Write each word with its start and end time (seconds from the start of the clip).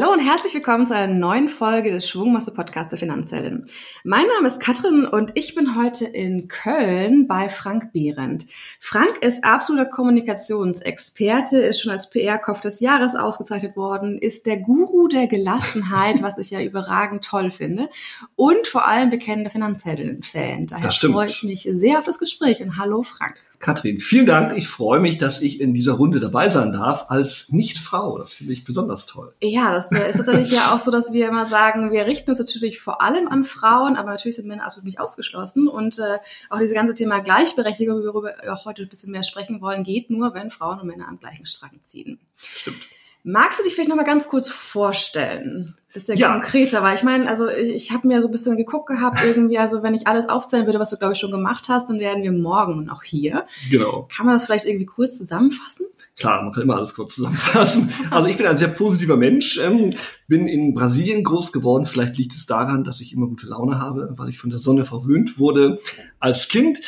Hallo 0.00 0.12
und 0.12 0.20
herzlich 0.20 0.54
willkommen 0.54 0.86
zu 0.86 0.94
einer 0.94 1.12
neuen 1.12 1.48
Folge 1.48 1.90
des 1.90 2.08
Schwungmasse 2.08 2.52
Podcast 2.52 2.92
der 2.92 3.00
Finanzheldin. 3.00 3.66
Mein 4.04 4.28
Name 4.28 4.46
ist 4.46 4.60
Katrin 4.60 5.04
und 5.06 5.32
ich 5.34 5.56
bin 5.56 5.74
heute 5.74 6.04
in 6.04 6.46
Köln 6.46 7.26
bei 7.26 7.48
Frank 7.48 7.92
Behrendt. 7.92 8.46
Frank 8.78 9.10
ist 9.22 9.42
absoluter 9.42 9.86
Kommunikationsexperte, 9.86 11.58
ist 11.62 11.80
schon 11.80 11.90
als 11.90 12.10
PR-Kopf 12.10 12.60
des 12.60 12.78
Jahres 12.78 13.16
ausgezeichnet 13.16 13.76
worden, 13.76 14.18
ist 14.18 14.46
der 14.46 14.58
Guru 14.58 15.08
der 15.08 15.26
Gelassenheit, 15.26 16.22
was 16.22 16.38
ich 16.38 16.50
ja 16.50 16.62
überragend 16.62 17.24
toll 17.24 17.50
finde 17.50 17.90
und 18.36 18.68
vor 18.68 18.86
allem 18.86 19.10
bekennender 19.10 19.50
Finanzheldinnen-Fan. 19.50 20.68
Daher 20.68 20.92
freue 20.92 21.26
ich 21.26 21.42
mich 21.42 21.68
sehr 21.72 21.98
auf 21.98 22.04
das 22.04 22.20
Gespräch 22.20 22.62
und 22.62 22.76
hallo 22.76 23.02
Frank. 23.02 23.34
Katrin, 23.58 23.98
vielen 24.00 24.26
Dank. 24.26 24.56
Ich 24.56 24.68
freue 24.68 25.00
mich, 25.00 25.18
dass 25.18 25.40
ich 25.40 25.60
in 25.60 25.74
dieser 25.74 25.94
Runde 25.94 26.20
dabei 26.20 26.48
sein 26.48 26.70
darf 26.72 27.10
als 27.10 27.48
Nicht-Frau. 27.48 28.18
Das 28.18 28.32
finde 28.32 28.52
ich 28.52 28.64
besonders 28.64 29.06
toll. 29.06 29.34
Ja, 29.40 29.72
das 29.72 29.90
ist 29.90 30.16
tatsächlich 30.16 30.52
ja 30.52 30.72
auch 30.72 30.80
so, 30.80 30.90
dass 30.92 31.12
wir 31.12 31.28
immer 31.28 31.46
sagen, 31.48 31.90
wir 31.90 32.06
richten 32.06 32.30
uns 32.30 32.38
natürlich 32.38 32.80
vor 32.80 33.02
allem 33.02 33.26
an 33.26 33.44
Frauen, 33.44 33.96
aber 33.96 34.10
natürlich 34.10 34.36
sind 34.36 34.46
Männer 34.46 34.64
absolut 34.64 34.86
nicht 34.86 35.00
ausgeschlossen. 35.00 35.66
Und 35.66 35.98
äh, 35.98 36.18
auch 36.50 36.58
dieses 36.58 36.74
ganze 36.74 36.94
Thema 36.94 37.18
Gleichberechtigung, 37.18 38.04
worüber 38.04 38.34
wir 38.42 38.54
auch 38.54 38.64
heute 38.64 38.82
ein 38.82 38.88
bisschen 38.88 39.10
mehr 39.10 39.24
sprechen 39.24 39.60
wollen, 39.60 39.82
geht 39.82 40.08
nur, 40.08 40.34
wenn 40.34 40.50
Frauen 40.50 40.80
und 40.80 40.86
Männer 40.86 41.08
am 41.08 41.18
gleichen 41.18 41.46
Strang 41.46 41.80
ziehen. 41.82 42.20
Stimmt. 42.36 42.86
Magst 43.30 43.58
du 43.58 43.62
dich 43.62 43.74
vielleicht 43.74 43.90
noch 43.90 43.96
mal 43.96 44.04
ganz 44.04 44.26
kurz 44.26 44.48
vorstellen? 44.48 45.74
Bisschen 45.92 46.16
ja. 46.16 46.32
konkreter, 46.32 46.82
weil 46.82 46.96
ich 46.96 47.02
meine, 47.02 47.28
also 47.28 47.46
ich, 47.46 47.92
habe 47.92 48.08
mir 48.08 48.22
so 48.22 48.28
ein 48.28 48.30
bisschen 48.30 48.56
geguckt 48.56 48.86
gehabt, 48.86 49.18
irgendwie, 49.22 49.58
also 49.58 49.82
wenn 49.82 49.92
ich 49.92 50.06
alles 50.06 50.30
aufzählen 50.30 50.64
würde, 50.64 50.78
was 50.78 50.88
du, 50.88 50.96
glaube 50.96 51.12
ich, 51.12 51.18
schon 51.18 51.30
gemacht 51.30 51.68
hast, 51.68 51.90
dann 51.90 51.98
wären 51.98 52.22
wir 52.22 52.32
morgen 52.32 52.86
noch 52.86 53.02
hier. 53.02 53.44
Genau. 53.70 54.08
Kann 54.10 54.24
man 54.24 54.34
das 54.34 54.46
vielleicht 54.46 54.64
irgendwie 54.64 54.86
kurz 54.86 55.18
zusammenfassen? 55.18 55.84
Klar, 56.16 56.42
man 56.42 56.54
kann 56.54 56.62
immer 56.62 56.76
alles 56.76 56.94
kurz 56.94 57.16
zusammenfassen. 57.16 57.92
Also 58.10 58.28
ich 58.28 58.38
bin 58.38 58.46
ein 58.46 58.56
sehr 58.56 58.68
positiver 58.68 59.18
Mensch, 59.18 59.58
ähm, 59.58 59.90
bin 60.26 60.48
in 60.48 60.72
Brasilien 60.72 61.22
groß 61.22 61.52
geworden. 61.52 61.84
Vielleicht 61.84 62.16
liegt 62.16 62.34
es 62.34 62.46
daran, 62.46 62.82
dass 62.82 63.02
ich 63.02 63.12
immer 63.12 63.26
gute 63.26 63.46
Laune 63.46 63.78
habe, 63.78 64.14
weil 64.16 64.30
ich 64.30 64.38
von 64.38 64.48
der 64.48 64.58
Sonne 64.58 64.86
verwöhnt 64.86 65.38
wurde 65.38 65.78
als 66.18 66.48
Kind 66.48 66.80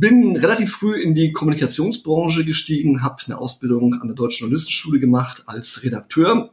bin 0.00 0.36
relativ 0.36 0.72
früh 0.72 1.00
in 1.00 1.14
die 1.14 1.30
Kommunikationsbranche 1.30 2.44
gestiegen, 2.44 3.02
habe 3.02 3.22
eine 3.26 3.38
Ausbildung 3.38 3.94
an 3.94 4.08
der 4.08 4.16
Deutschen 4.16 4.44
Journalistenschule 4.44 4.98
gemacht 4.98 5.44
als 5.46 5.84
Redakteur 5.84 6.50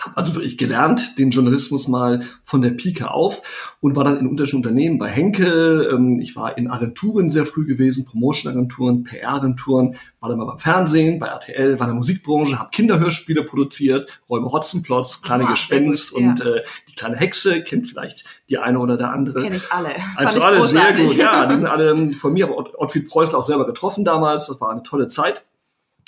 habe 0.00 0.16
also 0.16 0.34
wirklich 0.34 0.58
gelernt, 0.58 1.18
den 1.18 1.30
Journalismus 1.30 1.88
mal 1.88 2.22
von 2.44 2.62
der 2.62 2.70
Pike 2.70 3.10
auf 3.10 3.76
und 3.80 3.96
war 3.96 4.04
dann 4.04 4.18
in 4.18 4.26
unterschiedlichen 4.26 4.64
Unternehmen 4.64 4.98
bei 4.98 5.08
Henkel. 5.08 5.90
Ähm, 5.92 6.20
ich 6.20 6.36
war 6.36 6.56
in 6.56 6.68
Agenturen 6.68 7.30
sehr 7.30 7.46
früh 7.46 7.66
gewesen, 7.66 8.04
Promotion-Agenturen, 8.04 9.04
PR-Agenturen, 9.04 9.96
war 10.20 10.28
dann 10.28 10.38
mal 10.38 10.46
beim 10.46 10.58
Fernsehen, 10.58 11.18
bei 11.18 11.26
RTL, 11.26 11.78
war 11.78 11.86
in 11.86 11.92
der 11.92 11.96
Musikbranche, 11.96 12.58
habe 12.58 12.70
Kinderhörspiele 12.70 13.42
produziert, 13.44 14.20
Räume 14.28 14.50
Hotzenplotz, 14.50 15.22
Kleine 15.22 15.46
ah, 15.46 15.50
Gespenst 15.50 16.12
gut, 16.12 16.22
und 16.22 16.38
ja. 16.40 16.46
äh, 16.46 16.62
die 16.88 16.94
kleine 16.94 17.16
Hexe, 17.16 17.62
kennt 17.62 17.86
vielleicht 17.86 18.24
die 18.48 18.58
eine 18.58 18.78
oder 18.78 18.96
der 18.96 19.10
andere. 19.10 19.42
Kenne 19.42 19.56
ich 19.56 19.72
alle. 19.72 19.90
Also 20.16 20.40
alle 20.40 20.58
großartig. 20.58 20.96
sehr 20.96 21.06
gut, 21.06 21.16
ja, 21.16 21.46
die 21.48 21.54
sind 21.54 21.66
alle 21.66 22.12
von 22.14 22.32
mir, 22.32 22.46
aber 22.46 22.80
Ottfried 22.80 23.08
Preußler 23.08 23.38
auch 23.38 23.44
selber 23.44 23.66
getroffen 23.66 24.04
damals, 24.04 24.46
das 24.46 24.60
war 24.60 24.70
eine 24.70 24.82
tolle 24.82 25.06
Zeit 25.06 25.44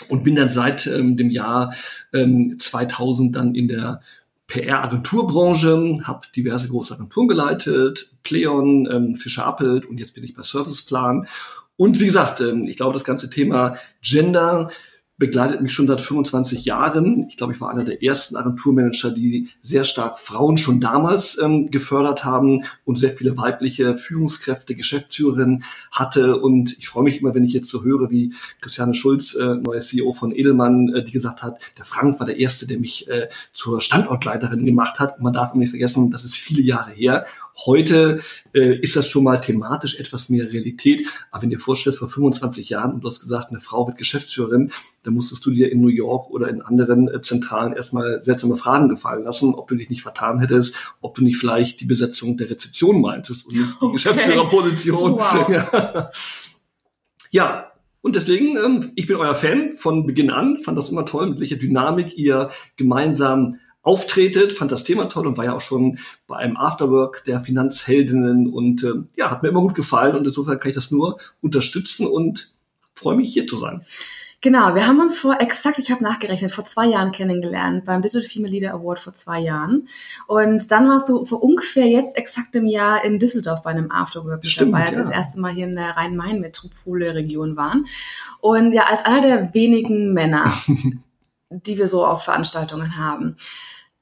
und 0.09 0.25
bin 0.25 0.37
dann 0.37 0.49
seit 0.49 0.87
ähm, 0.87 1.17
dem 1.17 1.31
Jahr 1.31 1.75
ähm, 2.13 2.57
2000 2.59 3.35
dann 3.37 3.55
in 3.55 3.69
der 3.69 4.01
PR-Agenturbranche, 4.47 5.99
habe 6.05 6.27
diverse 6.35 6.69
große 6.69 6.95
Agenturen 6.95 7.29
geleitet, 7.29 8.11
Pleon, 8.25 8.89
ähm, 8.91 9.17
Fischer 9.17 9.47
Appelt 9.47 9.87
und 9.87 9.99
jetzt 9.99 10.15
bin 10.15 10.25
ich 10.25 10.35
bei 10.35 10.43
Serviceplan. 10.43 11.27
Und 11.77 12.01
wie 12.01 12.07
gesagt, 12.07 12.41
ähm, 12.41 12.67
ich 12.67 12.77
glaube, 12.77 12.93
das 12.93 13.05
ganze 13.05 13.31
Thema 13.31 13.77
Gender 14.03 14.71
begleitet 15.21 15.61
mich 15.61 15.73
schon 15.73 15.87
seit 15.87 16.01
25 16.01 16.65
Jahren. 16.65 17.27
Ich 17.29 17.37
glaube, 17.37 17.53
ich 17.53 17.61
war 17.61 17.71
einer 17.71 17.85
der 17.85 18.03
ersten 18.03 18.37
Agenturmanager, 18.37 19.11
die 19.11 19.51
sehr 19.63 19.85
stark 19.85 20.19
Frauen 20.19 20.57
schon 20.57 20.81
damals 20.81 21.39
ähm, 21.39 21.71
gefördert 21.71 22.25
haben 22.25 22.65
und 22.85 22.97
sehr 22.97 23.13
viele 23.13 23.37
weibliche 23.37 23.99
Führungskräfte, 23.99 24.75
Geschäftsführerinnen 24.75 25.63
hatte. 25.93 26.39
Und 26.41 26.77
ich 26.79 26.89
freue 26.89 27.05
mich 27.05 27.21
immer, 27.21 27.35
wenn 27.35 27.45
ich 27.45 27.53
jetzt 27.53 27.69
so 27.69 27.85
höre, 27.85 28.11
wie 28.11 28.33
Christiane 28.63 28.95
Schulz, 28.95 29.35
äh, 29.35 29.57
neuer 29.57 29.81
CEO 29.81 30.15
von 30.15 30.35
Edelmann, 30.35 30.89
äh, 30.95 31.05
die 31.05 31.13
gesagt 31.13 31.43
hat, 31.43 31.61
der 31.77 31.85
Frank 31.85 32.19
war 32.19 32.27
der 32.27 32.39
Erste, 32.39 32.67
der 32.67 32.81
mich 32.81 33.07
äh, 33.09 33.29
zur 33.53 33.83
Standortleiterin 33.83 34.65
gemacht 34.65 34.99
hat. 34.99 35.19
Und 35.19 35.25
man 35.25 35.35
darf 35.35 35.53
nicht 35.55 35.71
vergessen, 35.71 36.11
das 36.11 36.25
ist 36.25 36.37
viele 36.37 36.63
Jahre 36.63 36.93
her. 36.93 37.27
Heute 37.67 38.21
äh, 38.55 38.77
ist 38.81 38.97
das 38.97 39.09
schon 39.09 39.25
mal 39.25 39.41
thematisch 39.41 39.99
etwas 39.99 40.29
mehr 40.29 40.51
Realität. 40.51 41.07
Aber 41.31 41.43
wenn 41.43 41.51
du 41.51 41.57
dir 41.57 41.63
vorstellst, 41.63 41.99
vor 41.99 42.09
25 42.09 42.69
Jahren, 42.71 42.95
und 42.95 43.05
du 43.05 43.09
hast 43.09 43.21
gesagt, 43.21 43.51
eine 43.51 43.61
Frau 43.61 43.87
wird 43.87 43.99
Geschäftsführerin, 43.99 44.73
dann 45.03 45.15
musstest 45.15 45.45
du 45.47 45.51
dir 45.51 45.71
in 45.71 45.81
New 45.81 45.89
York 45.89 46.31
oder 46.31 46.49
in 46.49 46.63
anderen 46.63 47.09
äh, 47.09 47.23
Zentralen 47.23 47.73
erstmal 47.73 48.23
seltsame 48.25 48.57
Fragen 48.57 48.89
gefallen 48.89 49.25
lassen, 49.25 49.55
ob 49.55 49.69
du 49.69 49.75
dich 49.75 49.91
nicht 49.91 50.03
vertan 50.03 50.39
hättest, 50.41 50.75
ob 51.01 51.15
du 51.15 51.23
nicht 51.23 51.37
vielleicht 51.37 51.81
die 51.81 51.87
Besetzung 51.87 52.37
der 52.37 52.51
Rezeption 52.51 53.01
meintest 53.01 53.47
und 53.47 53.55
nicht 53.55 53.73
die 53.81 53.85
okay. 53.85 53.93
Geschäftsführerposition. 53.93 55.13
Wow. 55.13 55.49
ja. 55.49 56.11
ja, 57.31 57.71
und 58.03 58.17
deswegen, 58.17 58.57
ähm, 58.57 58.93
ich 58.95 59.07
bin 59.07 59.17
euer 59.17 59.35
Fan 59.35 59.75
von 59.75 60.07
Beginn 60.07 60.31
an, 60.31 60.59
fand 60.63 60.79
das 60.79 60.89
immer 60.89 61.05
toll, 61.05 61.31
mit 61.31 61.41
welcher 61.41 61.57
Dynamik 61.57 62.17
ihr 62.17 62.51
gemeinsam 62.77 63.59
auftretet, 63.83 64.53
fand 64.53 64.73
das 64.73 64.85
Thema 64.85 65.09
toll 65.09 65.27
und 65.27 65.37
war 65.37 65.45
ja 65.45 65.55
auch 65.55 65.61
schon 65.61 65.99
bei 66.27 66.37
einem 66.37 66.57
Afterwork 66.57 67.25
der 67.25 67.41
Finanzheldinnen 67.41 68.47
und 68.47 68.83
äh, 68.85 68.93
ja, 69.17 69.31
hat 69.31 69.43
mir 69.43 69.49
immer 69.49 69.63
gut 69.63 69.75
gefallen 69.75 70.17
und 70.17 70.27
insofern 70.27 70.59
kann 70.59 70.71
ich 70.71 70.75
das 70.77 70.91
nur 70.91 71.19
unterstützen 71.41 72.07
und 72.07 72.53
freue 72.95 73.17
mich 73.17 73.33
hier 73.33 73.47
zu 73.47 73.57
sein. 73.57 73.83
Genau, 74.43 74.75
wir 74.75 74.87
haben 74.87 75.01
uns 75.01 75.19
vor 75.19 75.39
exakt, 75.39 75.79
ich 75.79 75.91
habe 75.91 76.03
nachgerechnet, 76.03 76.51
vor 76.51 76.65
zwei 76.65 76.87
Jahren 76.87 77.13
kennengelernt 77.13 77.85
beim 77.85 78.01
Digital 78.01 78.27
Female 78.27 78.51
Leader 78.51 78.73
Award 78.73 78.99
vor 78.99 79.13
zwei 79.13 79.39
Jahren. 79.39 79.87
Und 80.29 80.71
dann 80.71 80.89
warst 80.89 81.11
du 81.11 81.27
vor 81.27 81.43
ungefähr 81.43 81.87
jetzt 81.87 82.17
exakt 82.17 82.55
im 82.55 82.67
Jahr 82.67 83.05
in 83.05 83.19
Düsseldorf 83.19 83.63
bei 83.63 83.71
einem 83.71 83.91
Afterwork 83.91 84.43
mit 84.43 84.61
dabei, 84.61 84.87
als 84.87 84.97
wir 84.97 85.03
das 85.03 85.13
erste 85.13 85.41
Mal 85.41 85.53
hier 85.53 85.67
in 85.67 85.75
der 85.75 85.91
Rhein-Main-Metropole-Region 85.91 87.57
waren. 87.57 87.87
Und 88.41 88.73
ja, 88.73 88.85
als 88.85 89.05
einer 89.05 89.21
der 89.21 89.53
wenigen 89.53 90.15
Männer, 90.15 90.51
die 91.51 91.77
wir 91.77 91.89
so 91.89 92.07
auf 92.07 92.23
Veranstaltungen 92.23 92.97
haben. 92.97 93.37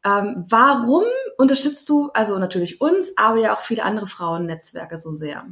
Ähm, 0.04 0.44
warum 0.48 1.04
unterstützt 1.38 1.88
du, 1.88 2.10
also 2.14 2.38
natürlich 2.38 2.80
uns, 2.80 3.12
aber 3.16 3.40
ja 3.40 3.54
auch 3.54 3.60
viele 3.60 3.82
andere 3.82 4.06
Frauennetzwerke 4.06 4.98
so 4.98 5.12
sehr? 5.12 5.46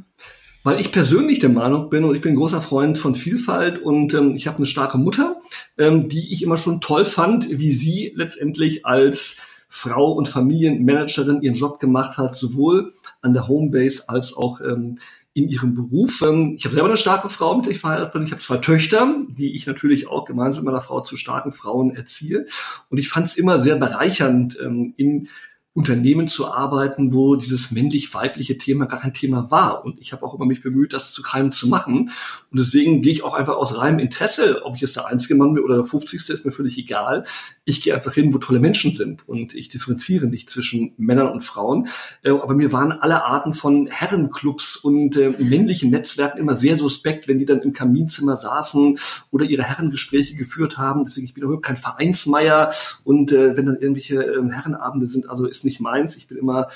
Weil 0.63 0.79
ich 0.79 0.91
persönlich 0.91 1.39
der 1.39 1.49
Meinung 1.49 1.89
bin 1.89 2.03
und 2.03 2.15
ich 2.15 2.21
bin 2.21 2.35
großer 2.35 2.61
Freund 2.61 2.97
von 2.97 3.15
Vielfalt 3.15 3.79
und 3.79 4.13
ähm, 4.13 4.35
ich 4.35 4.47
habe 4.47 4.57
eine 4.57 4.65
starke 4.65 4.97
Mutter, 4.97 5.37
ähm, 5.77 6.09
die 6.09 6.33
ich 6.33 6.43
immer 6.43 6.57
schon 6.57 6.81
toll 6.81 7.05
fand, 7.05 7.49
wie 7.49 7.71
sie 7.71 8.13
letztendlich 8.15 8.85
als 8.85 9.37
Frau 9.69 10.11
und 10.11 10.29
Familienmanagerin 10.29 11.41
ihren 11.41 11.55
Job 11.55 11.79
gemacht 11.79 12.17
hat, 12.17 12.35
sowohl 12.35 12.93
an 13.21 13.33
der 13.33 13.47
Homebase 13.47 14.07
als 14.07 14.35
auch 14.35 14.61
ähm, 14.61 14.99
in 15.37 15.49
ihrem 15.49 15.75
Beruf. 15.75 16.23
Ähm, 16.23 16.55
ich 16.57 16.65
habe 16.65 16.73
selber 16.73 16.89
eine 16.89 16.97
starke 16.97 17.29
Frau, 17.29 17.55
mit 17.55 17.67
der 17.67 17.73
ich 17.73 17.79
verheiratet 17.79 18.13
bin. 18.13 18.23
Ich 18.23 18.31
habe 18.31 18.41
zwei 18.41 18.57
Töchter, 18.57 19.21
die 19.29 19.55
ich 19.55 19.67
natürlich 19.67 20.07
auch 20.07 20.25
gemeinsam 20.25 20.63
mit 20.63 20.73
meiner 20.73 20.81
Frau 20.81 21.01
zu 21.01 21.15
starken 21.15 21.51
Frauen 21.51 21.95
erziehe. 21.95 22.47
Und 22.89 22.97
ich 22.97 23.09
fand 23.09 23.27
es 23.27 23.37
immer 23.37 23.59
sehr 23.59 23.75
bereichernd, 23.75 24.57
ähm, 24.59 24.95
in 24.97 25.29
Unternehmen 25.77 26.27
zu 26.27 26.47
arbeiten, 26.47 27.13
wo 27.13 27.35
dieses 27.35 27.69
männlich-weibliche 27.69 28.57
Thema 28.57 28.85
gar 28.85 28.99
kein 28.99 29.13
Thema 29.13 29.51
war. 29.51 29.85
Und 29.85 30.01
ich 30.01 30.11
habe 30.11 30.25
auch 30.25 30.33
immer 30.33 30.47
mich 30.47 30.63
bemüht, 30.63 30.91
das 30.91 31.11
zu 31.11 31.21
keinem 31.21 31.51
zu 31.51 31.67
machen. 31.67 32.09
Und 32.51 32.59
deswegen 32.59 33.03
gehe 33.03 33.11
ich 33.11 33.21
auch 33.21 33.35
einfach 33.35 33.55
aus 33.55 33.77
reinem 33.77 33.99
Interesse, 33.99 34.65
ob 34.65 34.73
ich 34.73 34.81
jetzt 34.81 34.95
der 34.95 35.05
einzige 35.05 35.35
Mann 35.35 35.53
bin 35.53 35.63
oder 35.63 35.75
der 35.75 35.85
50. 35.85 36.29
ist 36.29 36.45
mir 36.47 36.51
völlig 36.51 36.79
egal. 36.79 37.25
Ich 37.63 37.83
gehe 37.83 37.93
einfach 37.93 38.11
hin, 38.11 38.33
wo 38.33 38.39
tolle 38.39 38.59
Menschen 38.59 38.91
sind. 38.91 39.29
Und 39.29 39.53
ich 39.53 39.69
differenziere 39.69 40.25
nicht 40.25 40.49
zwischen 40.49 40.93
Männern 40.97 41.27
und 41.27 41.43
Frauen. 41.43 41.89
Äh, 42.23 42.31
aber 42.31 42.55
mir 42.55 42.71
waren 42.71 42.91
alle 42.91 43.23
Arten 43.23 43.53
von 43.53 43.85
Herrenclubs 43.85 44.77
und 44.77 45.15
äh, 45.15 45.29
männlichen 45.37 45.91
Netzwerken 45.91 46.39
immer 46.39 46.55
sehr 46.55 46.79
suspekt, 46.79 47.27
wenn 47.27 47.37
die 47.37 47.45
dann 47.45 47.61
im 47.61 47.73
Kaminzimmer 47.73 48.35
saßen 48.35 48.97
oder 49.29 49.45
ihre 49.45 49.61
Herrengespräche 49.61 50.35
geführt 50.35 50.79
haben. 50.79 51.03
Deswegen 51.03 51.27
ich 51.27 51.35
bin 51.35 51.43
überhaupt 51.43 51.65
kein 51.65 51.77
Vereinsmeier. 51.77 52.71
Und 53.03 53.31
äh, 53.31 53.55
wenn 53.55 53.67
dann 53.67 53.77
irgendwelche 53.77 54.23
äh, 54.23 54.51
Herrenabende 54.51 55.07
sind, 55.07 55.29
also 55.29 55.45
ist 55.45 55.66
nicht 55.67 55.79
meins. 55.79 56.15
Ich 56.15 56.27
bin 56.27 56.37
immer 56.37 56.67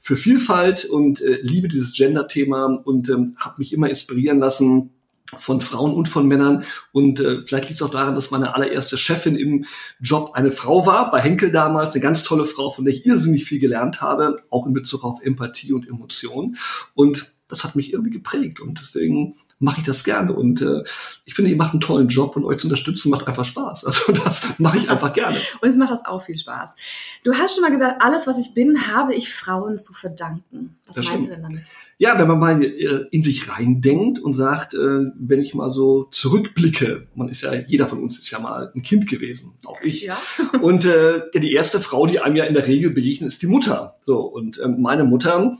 für 0.00 0.16
Vielfalt 0.16 0.84
und 0.84 1.20
äh, 1.20 1.40
liebe 1.42 1.66
dieses 1.66 1.92
Gender-Thema 1.94 2.66
und 2.84 3.08
ähm, 3.08 3.36
habe 3.38 3.56
mich 3.58 3.72
immer 3.72 3.88
inspirieren 3.88 4.38
lassen 4.38 4.90
von 5.38 5.60
Frauen 5.60 5.94
und 5.94 6.08
von 6.08 6.28
Männern. 6.28 6.64
Und 6.92 7.20
äh, 7.20 7.40
vielleicht 7.40 7.68
liegt 7.68 7.80
es 7.80 7.82
auch 7.82 7.90
daran, 7.90 8.14
dass 8.14 8.30
meine 8.30 8.54
allererste 8.54 8.98
Chefin 8.98 9.36
im 9.36 9.64
Job 10.00 10.32
eine 10.34 10.52
Frau 10.52 10.86
war, 10.86 11.10
bei 11.10 11.20
Henkel 11.20 11.50
damals, 11.50 11.92
eine 11.92 12.02
ganz 12.02 12.22
tolle 12.22 12.44
Frau, 12.44 12.70
von 12.70 12.84
der 12.84 12.94
ich 12.94 13.06
irrsinnig 13.06 13.44
viel 13.44 13.58
gelernt 13.58 14.00
habe, 14.00 14.36
auch 14.50 14.66
in 14.66 14.74
Bezug 14.74 15.04
auf 15.04 15.22
Empathie 15.22 15.72
und 15.72 15.88
Emotion. 15.88 16.56
Und 16.94 17.33
das 17.48 17.62
hat 17.62 17.76
mich 17.76 17.92
irgendwie 17.92 18.10
geprägt 18.10 18.60
und 18.60 18.80
deswegen 18.80 19.34
mache 19.58 19.80
ich 19.80 19.86
das 19.86 20.02
gerne. 20.02 20.32
Und 20.32 20.62
äh, 20.62 20.82
ich 21.24 21.34
finde, 21.34 21.50
ihr 21.50 21.56
macht 21.56 21.72
einen 21.72 21.80
tollen 21.80 22.08
Job 22.08 22.36
und 22.36 22.44
euch 22.44 22.58
zu 22.58 22.66
unterstützen 22.66 23.10
macht 23.10 23.26
einfach 23.26 23.44
Spaß. 23.44 23.84
Also 23.94 24.12
das 24.12 24.58
mache 24.58 24.78
ich 24.78 24.90
einfach 24.90 25.12
gerne. 25.12 25.36
Uns 25.60 25.76
macht 25.76 25.90
das 25.90 26.04
auch 26.04 26.22
viel 26.22 26.36
Spaß. 26.36 26.74
Du 27.22 27.34
hast 27.34 27.54
schon 27.54 27.62
mal 27.62 27.70
gesagt, 27.70 28.02
alles, 28.02 28.26
was 28.26 28.38
ich 28.38 28.54
bin, 28.54 28.88
habe 28.88 29.14
ich 29.14 29.32
Frauen 29.32 29.78
zu 29.78 29.92
verdanken. 29.92 30.76
Was 30.86 30.96
das 30.96 31.06
meinst 31.06 31.26
stimmt. 31.26 31.28
du 31.28 31.32
denn 31.34 31.42
damit? 31.42 31.74
Ja, 31.98 32.18
wenn 32.18 32.26
man 32.26 32.38
mal 32.38 32.64
äh, 32.64 33.06
in 33.10 33.22
sich 33.22 33.48
reindenkt 33.48 34.18
und 34.18 34.32
sagt, 34.32 34.74
äh, 34.74 34.78
wenn 35.14 35.40
ich 35.40 35.54
mal 35.54 35.70
so 35.70 36.04
zurückblicke, 36.10 37.06
man 37.14 37.28
ist 37.28 37.42
ja, 37.42 37.54
jeder 37.54 37.86
von 37.86 38.02
uns 38.02 38.18
ist 38.18 38.30
ja 38.30 38.40
mal 38.40 38.72
ein 38.74 38.82
Kind 38.82 39.06
gewesen, 39.06 39.52
auch 39.66 39.80
ich. 39.82 40.02
Ja. 40.02 40.18
Und 40.60 40.84
äh, 40.86 41.22
die 41.34 41.52
erste 41.52 41.80
Frau, 41.80 42.06
die 42.06 42.20
einem 42.20 42.36
ja 42.36 42.44
in 42.44 42.54
der 42.54 42.66
Regel 42.66 42.90
begegnet, 42.90 43.28
ist 43.28 43.42
die 43.42 43.46
Mutter. 43.46 43.96
So, 44.02 44.20
und 44.20 44.58
äh, 44.58 44.68
meine 44.68 45.04
Mutter 45.04 45.56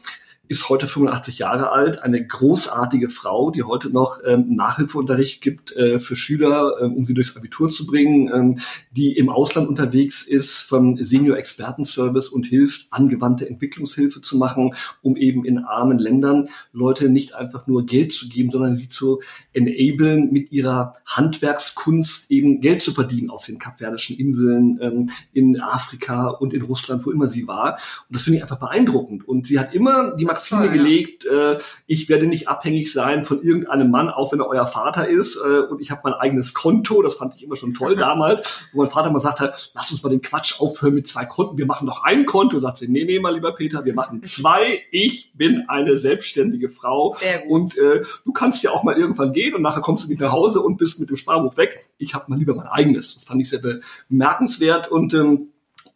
ist 0.46 0.68
heute 0.68 0.86
85 0.86 1.38
Jahre 1.38 1.70
alt, 1.70 2.02
eine 2.02 2.24
großartige 2.24 3.08
Frau, 3.08 3.50
die 3.50 3.62
heute 3.62 3.88
noch 3.88 4.20
ähm, 4.26 4.54
Nachhilfeunterricht 4.54 5.40
gibt 5.40 5.74
äh, 5.74 5.98
für 5.98 6.16
Schüler, 6.16 6.76
ähm, 6.82 6.94
um 6.94 7.06
sie 7.06 7.14
durchs 7.14 7.34
Abitur 7.34 7.70
zu 7.70 7.86
bringen, 7.86 8.30
ähm, 8.34 8.58
die 8.90 9.16
im 9.16 9.30
Ausland 9.30 9.68
unterwegs 9.68 10.22
ist 10.22 10.60
vom 10.60 11.02
Senior 11.02 11.38
Expertenservice 11.38 12.28
und 12.28 12.44
hilft, 12.44 12.88
angewandte 12.90 13.48
Entwicklungshilfe 13.48 14.20
zu 14.20 14.36
machen, 14.36 14.74
um 15.00 15.16
eben 15.16 15.46
in 15.46 15.58
armen 15.58 15.98
Ländern 15.98 16.48
Leute 16.72 17.08
nicht 17.08 17.34
einfach 17.34 17.66
nur 17.66 17.86
Geld 17.86 18.12
zu 18.12 18.28
geben, 18.28 18.50
sondern 18.50 18.74
sie 18.74 18.88
zu 18.88 19.22
enablen, 19.54 20.30
mit 20.30 20.52
ihrer 20.52 20.92
Handwerkskunst 21.06 22.30
eben 22.30 22.60
Geld 22.60 22.82
zu 22.82 22.92
verdienen 22.92 23.30
auf 23.30 23.46
den 23.46 23.58
kapverdischen 23.58 24.18
Inseln, 24.18 24.78
ähm, 24.82 25.10
in 25.32 25.58
Afrika 25.58 26.28
und 26.28 26.52
in 26.52 26.62
Russland, 26.62 27.06
wo 27.06 27.10
immer 27.10 27.28
sie 27.28 27.48
war. 27.48 27.78
Und 28.08 28.16
das 28.16 28.22
finde 28.24 28.36
ich 28.36 28.42
einfach 28.42 28.58
beeindruckend. 28.58 29.26
Und 29.26 29.46
sie 29.46 29.58
hat 29.58 29.74
immer 29.74 30.14
die 30.16 30.26
Maxime 30.34 30.70
gelegt, 30.70 31.24
äh, 31.24 31.58
ich 31.86 32.08
werde 32.08 32.26
nicht 32.26 32.48
abhängig 32.48 32.92
sein 32.92 33.24
von 33.24 33.42
irgendeinem 33.42 33.90
Mann, 33.90 34.10
auch 34.10 34.32
wenn 34.32 34.40
er 34.40 34.48
euer 34.48 34.66
Vater 34.66 35.08
ist. 35.08 35.36
Äh, 35.36 35.60
und 35.60 35.80
ich 35.80 35.90
habe 35.90 36.00
mein 36.04 36.14
eigenes 36.14 36.54
Konto, 36.54 37.02
das 37.02 37.14
fand 37.14 37.34
ich 37.36 37.44
immer 37.44 37.56
schon 37.56 37.74
toll 37.74 37.96
damals, 38.04 38.68
wo 38.72 38.82
mein 38.82 38.90
Vater 38.90 39.10
mal 39.10 39.18
sagte, 39.18 39.52
lass 39.74 39.90
uns 39.90 40.02
mal 40.02 40.10
den 40.10 40.22
Quatsch 40.22 40.60
aufhören 40.60 40.94
mit 40.94 41.06
zwei 41.06 41.24
Konten, 41.24 41.58
wir 41.58 41.66
machen 41.66 41.86
noch 41.86 42.04
ein 42.04 42.26
Konto. 42.26 42.58
Sagt 42.58 42.78
sie, 42.78 42.88
nee, 42.88 43.04
nee, 43.04 43.20
mal 43.20 43.34
lieber 43.34 43.54
Peter, 43.54 43.84
wir 43.84 43.94
machen 43.94 44.22
zwei. 44.22 44.82
Ich 44.90 45.32
bin 45.34 45.64
eine 45.68 45.96
selbstständige 45.96 46.70
Frau. 46.70 47.16
Und 47.48 47.76
äh, 47.78 48.02
du 48.24 48.32
kannst 48.32 48.62
ja 48.62 48.70
auch 48.70 48.82
mal 48.82 48.96
irgendwann 48.96 49.32
gehen 49.32 49.54
und 49.54 49.62
nachher 49.62 49.80
kommst 49.80 50.04
du 50.04 50.08
nicht 50.08 50.20
nach 50.20 50.32
Hause 50.32 50.60
und 50.60 50.76
bist 50.76 51.00
mit 51.00 51.10
dem 51.10 51.16
Sparbuch 51.16 51.56
weg. 51.56 51.90
Ich 51.98 52.14
habe 52.14 52.26
mal 52.28 52.38
lieber 52.38 52.54
mein 52.54 52.66
eigenes. 52.66 53.14
Das 53.14 53.24
fand 53.24 53.40
ich 53.40 53.48
sehr 53.48 53.60
bemerkenswert 54.08 54.90
und 54.90 55.14
ähm, 55.14 55.48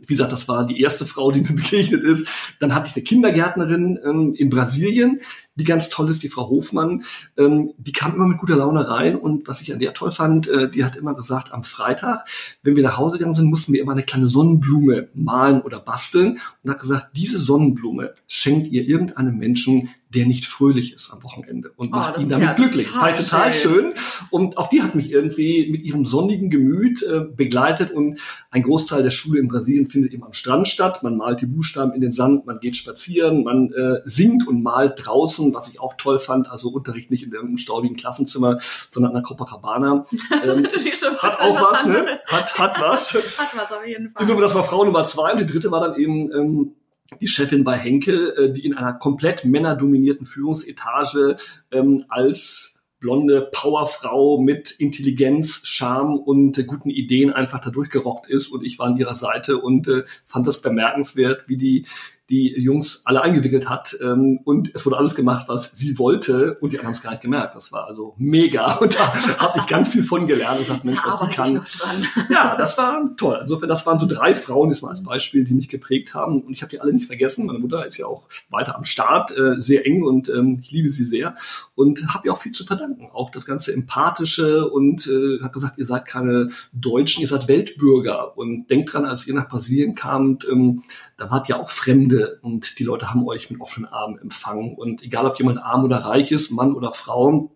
wie 0.09 0.15
gesagt, 0.15 0.33
das 0.33 0.49
war 0.49 0.67
die 0.67 0.81
erste 0.81 1.07
Frau, 1.07 1.31
die 1.31 1.41
mir 1.49 1.55
begegnet 1.55 2.03
ist. 2.03 2.27
Dann 2.59 2.75
hatte 2.75 2.89
ich 2.89 2.97
eine 2.97 3.05
Kindergärtnerin 3.05 3.99
ähm, 4.05 4.35
in 4.35 4.51
Brasilien, 4.51 5.21
die 5.59 5.65
ganz 5.65 5.89
toll 5.89 6.09
ist, 6.09 6.23
die 6.23 6.29
Frau 6.29 6.49
Hofmann. 6.49 7.03
Ähm, 7.37 7.73
die 7.77 7.93
kam 7.93 8.15
immer 8.15 8.27
mit 8.27 8.39
guter 8.39 8.57
Laune 8.57 8.89
rein 8.89 9.17
und 9.17 9.49
was 9.49 9.61
ich 9.61 9.73
an 9.73 9.79
der 9.79 9.95
toll 9.95 10.13
fand, 10.13 10.49
äh, 10.49 10.71
die 10.71 10.85
hat 10.85 10.97
immer 10.97 11.15
gesagt, 11.15 11.53
am 11.53 11.65
Freitag, 11.65 12.25
wenn 12.63 12.77
wir 12.77 12.83
nach 12.83 12.97
Hause 12.97 13.19
gegangen 13.19 13.35
sind, 13.35 13.51
mussten 13.51 13.73
wir 13.73 13.83
immer 13.83 13.93
eine 13.93 14.05
kleine 14.05 14.27
Sonnenblume 14.27 15.09
malen 15.15 15.63
oder 15.63 15.81
basteln 15.81 16.39
und 16.63 16.71
hat 16.71 16.79
gesagt, 16.79 17.17
diese 17.17 17.39
Sonnenblume 17.39 18.15
schenkt 18.27 18.69
ihr 18.69 18.85
irgendeinem 18.85 19.37
Menschen, 19.37 19.89
der 20.15 20.27
nicht 20.27 20.47
fröhlich 20.47 20.95
ist 20.95 21.11
am 21.13 21.23
Wochenende 21.23 21.71
und 21.77 21.89
oh, 21.89 21.97
macht 21.97 22.19
ihn 22.19 22.29
damit 22.29 22.49
ja 22.49 22.55
glücklich. 22.55 22.87
Total, 22.87 23.15
total 23.15 23.53
schön. 23.53 23.93
Und 24.31 24.57
auch 24.57 24.69
die 24.69 24.83
hat 24.83 24.95
mich 24.95 25.11
irgendwie 25.13 25.69
mit 25.71 25.85
ihrem 25.85 26.07
sonnigen 26.07 26.49
Gemüt 26.49 27.03
äh, 27.03 27.21
begleitet 27.21 27.91
und 27.91 28.19
ein 28.51 28.63
Großteil 28.63 29.03
der 29.03 29.11
Schule 29.11 29.39
in 29.39 29.49
Brasilien 29.49 29.89
findet 29.89 30.13
eben 30.15 30.25
am 30.25 30.33
Strand 30.33 30.67
statt. 30.67 31.03
Man 31.03 31.19
malt 31.19 31.43
die 31.43 31.47
Buchstaben 31.47 31.93
in 31.93 32.01
den 32.01 32.13
Sand, 32.13 32.47
man 32.47 32.59
geht 32.61 32.77
spazieren, 32.77 33.45
man 33.45 33.71
äh, 33.73 34.01
singt 34.05 34.49
und 34.49 34.63
malt 34.63 34.95
draußen, 34.97 35.48
was 35.55 35.69
ich 35.69 35.81
auch 35.81 35.95
toll 35.95 36.19
fand. 36.19 36.51
Also 36.51 36.69
Unterricht 36.69 37.11
nicht 37.11 37.25
in 37.25 37.37
einem 37.37 37.57
staubigen 37.57 37.97
Klassenzimmer, 37.97 38.59
sondern 38.91 39.11
an 39.11 39.15
der 39.17 39.23
Copacabana. 39.23 40.05
Ähm, 40.45 40.67
hat 40.67 41.41
auch 41.41 41.61
was, 41.61 41.87
ne? 41.87 42.07
Hat, 42.27 42.59
hat 42.59 42.81
was. 42.81 43.13
hat 43.15 43.57
was 43.57 43.73
auf 43.73 43.87
jeden 43.87 44.11
Fall. 44.11 44.27
das 44.27 44.55
war 44.55 44.63
Frau 44.63 44.85
Nummer 44.85 45.05
zwei 45.05 45.33
und 45.33 45.41
die 45.41 45.47
dritte 45.47 45.71
war 45.71 45.81
dann 45.81 45.99
eben 45.99 46.31
ähm, 46.33 46.75
die 47.21 47.29
Chefin 47.29 47.65
bei 47.65 47.77
Henkel, 47.77 48.35
äh, 48.37 48.53
die 48.53 48.65
in 48.65 48.75
einer 48.75 48.93
komplett 48.95 49.45
männerdominierten 49.45 50.27
Führungsetage 50.27 51.37
ähm, 51.71 52.05
als 52.09 52.79
blonde 53.01 53.49
Powerfrau 53.53 54.39
mit 54.41 54.73
Intelligenz, 54.73 55.61
Charme 55.65 56.19
und 56.19 56.59
äh, 56.59 56.65
guten 56.65 56.91
Ideen 56.91 57.33
einfach 57.33 57.61
da 57.61 57.71
durchgerockt 57.71 58.29
ist 58.29 58.49
und 58.49 58.65
ich 58.65 58.79
war 58.79 58.87
an 58.87 58.97
ihrer 58.97 59.15
Seite 59.15 59.59
und 59.59 59.89
äh, 59.89 60.03
fand 60.27 60.47
das 60.47 60.61
bemerkenswert, 60.63 61.49
wie 61.49 61.57
die 61.57 61.87
die 62.31 62.55
Jungs 62.61 63.03
alle 63.07 63.23
eingewickelt 63.23 63.69
hat. 63.69 63.97
Ähm, 64.03 64.41
und 64.45 64.71
es 64.75 64.85
wurde 64.85 64.99
alles 64.99 65.15
gemacht, 65.15 65.47
was 65.49 65.73
sie 65.73 65.99
wollte 65.99 66.57
und 66.61 66.73
die 66.73 66.79
anderen 66.79 66.89
haben 66.89 66.93
es 66.95 67.03
gar 67.03 67.11
nicht 67.13 67.23
gemerkt. 67.23 67.55
Das 67.55 67.73
war 67.73 67.87
also 67.87 68.15
mega. 68.19 68.75
Und 68.79 68.95
da 68.95 69.13
habe 69.39 69.59
ich 69.59 69.67
ganz 69.67 69.89
viel 69.89 70.03
von 70.03 70.27
gelernt 70.27 70.61
und 70.61 70.69
dachte, 70.69 70.87
Mensch, 70.87 71.01
was 71.05 71.21
die 71.21 71.35
kann. 71.35 71.67
Ja, 72.31 72.57
das 72.57 72.77
war 72.79 73.11
toll. 73.17 73.39
Insofern, 73.43 73.69
das 73.69 73.87
waren 73.87 73.99
so 73.99 74.07
drei 74.07 74.35
Frauen, 74.35 74.69
das 74.69 74.83
mal 74.83 74.91
als 74.91 75.03
Beispiel, 75.03 75.45
die 75.45 75.55
mich 75.55 75.69
geprägt 75.69 76.15
haben. 76.15 76.43
Und 76.43 76.53
ich 76.53 76.63
habe 76.63 76.71
die 76.71 76.81
alle 76.81 76.93
nicht 76.93 77.07
vergessen. 77.07 77.47
Meine 77.47 77.59
Mutter 77.59 77.87
ist 77.87 77.97
ja 77.97 78.07
auch 78.07 78.25
weiter 78.51 78.77
am 78.77 78.85
Start, 78.85 79.37
äh, 79.37 79.61
sehr 79.61 79.87
eng 79.87 80.03
und 80.03 80.29
ähm, 80.29 80.59
ich 80.61 80.71
liebe 80.71 80.89
sie 80.89 81.05
sehr. 81.05 81.35
Und 81.75 82.13
habe 82.15 82.29
ihr 82.29 82.33
auch 82.33 82.39
viel 82.39 82.53
zu 82.53 82.65
verdanken. 82.65 83.09
Auch 83.13 83.31
das 83.31 83.47
ganze 83.47 83.73
Empathische 83.73 84.69
und 84.69 85.07
äh, 85.07 85.41
habe 85.43 85.53
gesagt, 85.53 85.79
ihr 85.79 85.85
seid 85.85 86.07
keine 86.07 86.49
Deutschen, 86.73 87.23
ihr 87.23 87.29
seid 87.29 87.49
Weltbürger. 87.49 88.37
Und 88.37 88.69
denkt 88.69 88.93
dran, 88.93 89.05
als 89.05 89.27
ihr 89.27 89.35
nach 89.35 89.49
Brasilien 89.49 89.95
kamt, 89.95 90.47
ähm, 90.51 90.83
da 91.17 91.31
wart 91.31 91.49
ihr 91.49 91.59
auch 91.59 91.71
Fremde 91.71 92.18
Ende 92.19 92.39
und 92.43 92.79
die 92.79 92.85
Leute 92.85 93.11
haben 93.11 93.27
euch 93.27 93.51
mit 93.51 93.61
offenen 93.61 93.89
Armen 93.91 94.19
empfangen. 94.19 94.75
Und 94.75 95.03
egal, 95.03 95.27
ob 95.27 95.39
jemand 95.39 95.63
arm 95.63 95.85
oder 95.85 95.99
reich 95.99 96.33
ist, 96.33 96.51
Mann 96.51 96.75
oder 96.75 96.93
Frau, 96.93 97.55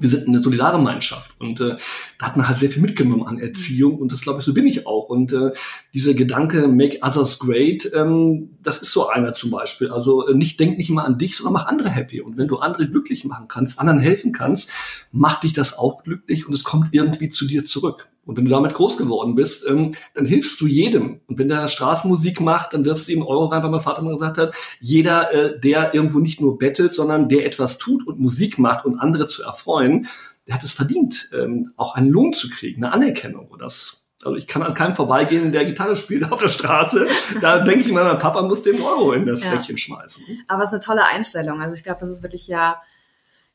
wir 0.00 0.08
sind 0.08 0.26
eine 0.26 0.40
solidare 0.40 0.78
Gemeinschaft 0.78 1.38
und 1.38 1.60
äh, 1.60 1.76
da 2.18 2.26
hat 2.26 2.38
man 2.38 2.48
halt 2.48 2.56
sehr 2.56 2.70
viel 2.70 2.80
mitgenommen 2.80 3.26
an 3.26 3.38
Erziehung 3.38 3.98
und 3.98 4.12
das 4.12 4.22
glaube 4.22 4.38
ich, 4.38 4.44
so 4.46 4.54
bin 4.54 4.66
ich 4.66 4.86
auch. 4.86 5.10
Und 5.10 5.34
äh, 5.34 5.52
dieser 5.92 6.14
Gedanke, 6.14 6.68
make 6.68 7.00
others 7.02 7.38
great, 7.38 7.90
ähm, 7.94 8.56
das 8.62 8.78
ist 8.78 8.92
so 8.92 9.08
einer 9.08 9.34
zum 9.34 9.50
Beispiel. 9.50 9.90
Also 9.90 10.26
äh, 10.26 10.34
nicht 10.34 10.58
denk 10.58 10.78
nicht 10.78 10.88
immer 10.88 11.04
an 11.04 11.18
dich, 11.18 11.36
sondern 11.36 11.52
mach 11.52 11.66
andere 11.66 11.90
happy. 11.90 12.22
Und 12.22 12.38
wenn 12.38 12.48
du 12.48 12.56
andere 12.56 12.88
glücklich 12.88 13.26
machen 13.26 13.46
kannst, 13.46 13.78
anderen 13.78 14.00
helfen 14.00 14.32
kannst, 14.32 14.70
macht 15.12 15.42
dich 15.42 15.52
das 15.52 15.76
auch 15.76 16.02
glücklich 16.02 16.46
und 16.46 16.54
es 16.54 16.64
kommt 16.64 16.88
irgendwie 16.92 17.28
zu 17.28 17.46
dir 17.46 17.66
zurück. 17.66 18.08
Und 18.26 18.36
wenn 18.36 18.44
du 18.44 18.50
damit 18.50 18.74
groß 18.74 18.96
geworden 18.96 19.34
bist, 19.34 19.66
ähm, 19.68 19.92
dann 20.14 20.26
hilfst 20.26 20.60
du 20.60 20.66
jedem. 20.66 21.20
Und 21.26 21.38
wenn 21.38 21.48
der 21.48 21.68
Straßenmusik 21.68 22.40
macht, 22.40 22.72
dann 22.72 22.84
wirfst 22.84 23.08
du 23.08 23.12
ihm 23.12 23.22
Euro 23.22 23.46
rein, 23.46 23.62
weil 23.62 23.70
mein 23.70 23.80
Vater 23.80 24.02
mal 24.02 24.12
gesagt 24.12 24.38
hat, 24.38 24.54
jeder, 24.80 25.32
äh, 25.32 25.60
der 25.60 25.94
irgendwo 25.94 26.18
nicht 26.18 26.40
nur 26.40 26.58
bettelt, 26.58 26.92
sondern 26.92 27.28
der 27.28 27.46
etwas 27.46 27.78
tut 27.78 28.06
und 28.06 28.18
Musik 28.18 28.58
macht 28.58 28.84
und 28.84 28.98
andere 28.98 29.26
zu 29.26 29.42
erfreuen, 29.42 30.08
der 30.46 30.54
hat 30.54 30.64
es 30.64 30.72
verdient, 30.72 31.30
ähm, 31.32 31.72
auch 31.76 31.94
einen 31.94 32.10
Lohn 32.10 32.32
zu 32.32 32.50
kriegen, 32.50 32.84
eine 32.84 32.92
Anerkennung. 32.92 33.48
Und 33.48 33.62
das 33.62 34.04
also 34.24 34.36
ich 34.36 34.46
kann 34.46 34.62
an 34.62 34.72
keinem 34.72 34.96
vorbeigehen, 34.96 35.52
der 35.52 35.66
Gitarre 35.66 35.96
spielt 35.96 36.30
auf 36.32 36.40
der 36.40 36.48
Straße. 36.48 37.06
Da 37.42 37.58
denke 37.64 37.80
ich 37.80 37.92
mal, 37.92 38.04
mein 38.04 38.18
Papa 38.18 38.40
muss 38.42 38.62
den 38.62 38.80
Euro 38.80 39.12
in 39.12 39.26
das 39.26 39.44
ja. 39.44 39.50
Säckchen 39.50 39.76
schmeißen. 39.76 40.24
Aber 40.48 40.62
es 40.62 40.70
ist 40.70 40.74
eine 40.74 40.80
tolle 40.80 41.04
Einstellung. 41.04 41.60
Also 41.60 41.74
ich 41.74 41.82
glaube, 41.82 42.00
das 42.00 42.08
ist 42.08 42.22
wirklich 42.22 42.48
ja 42.48 42.80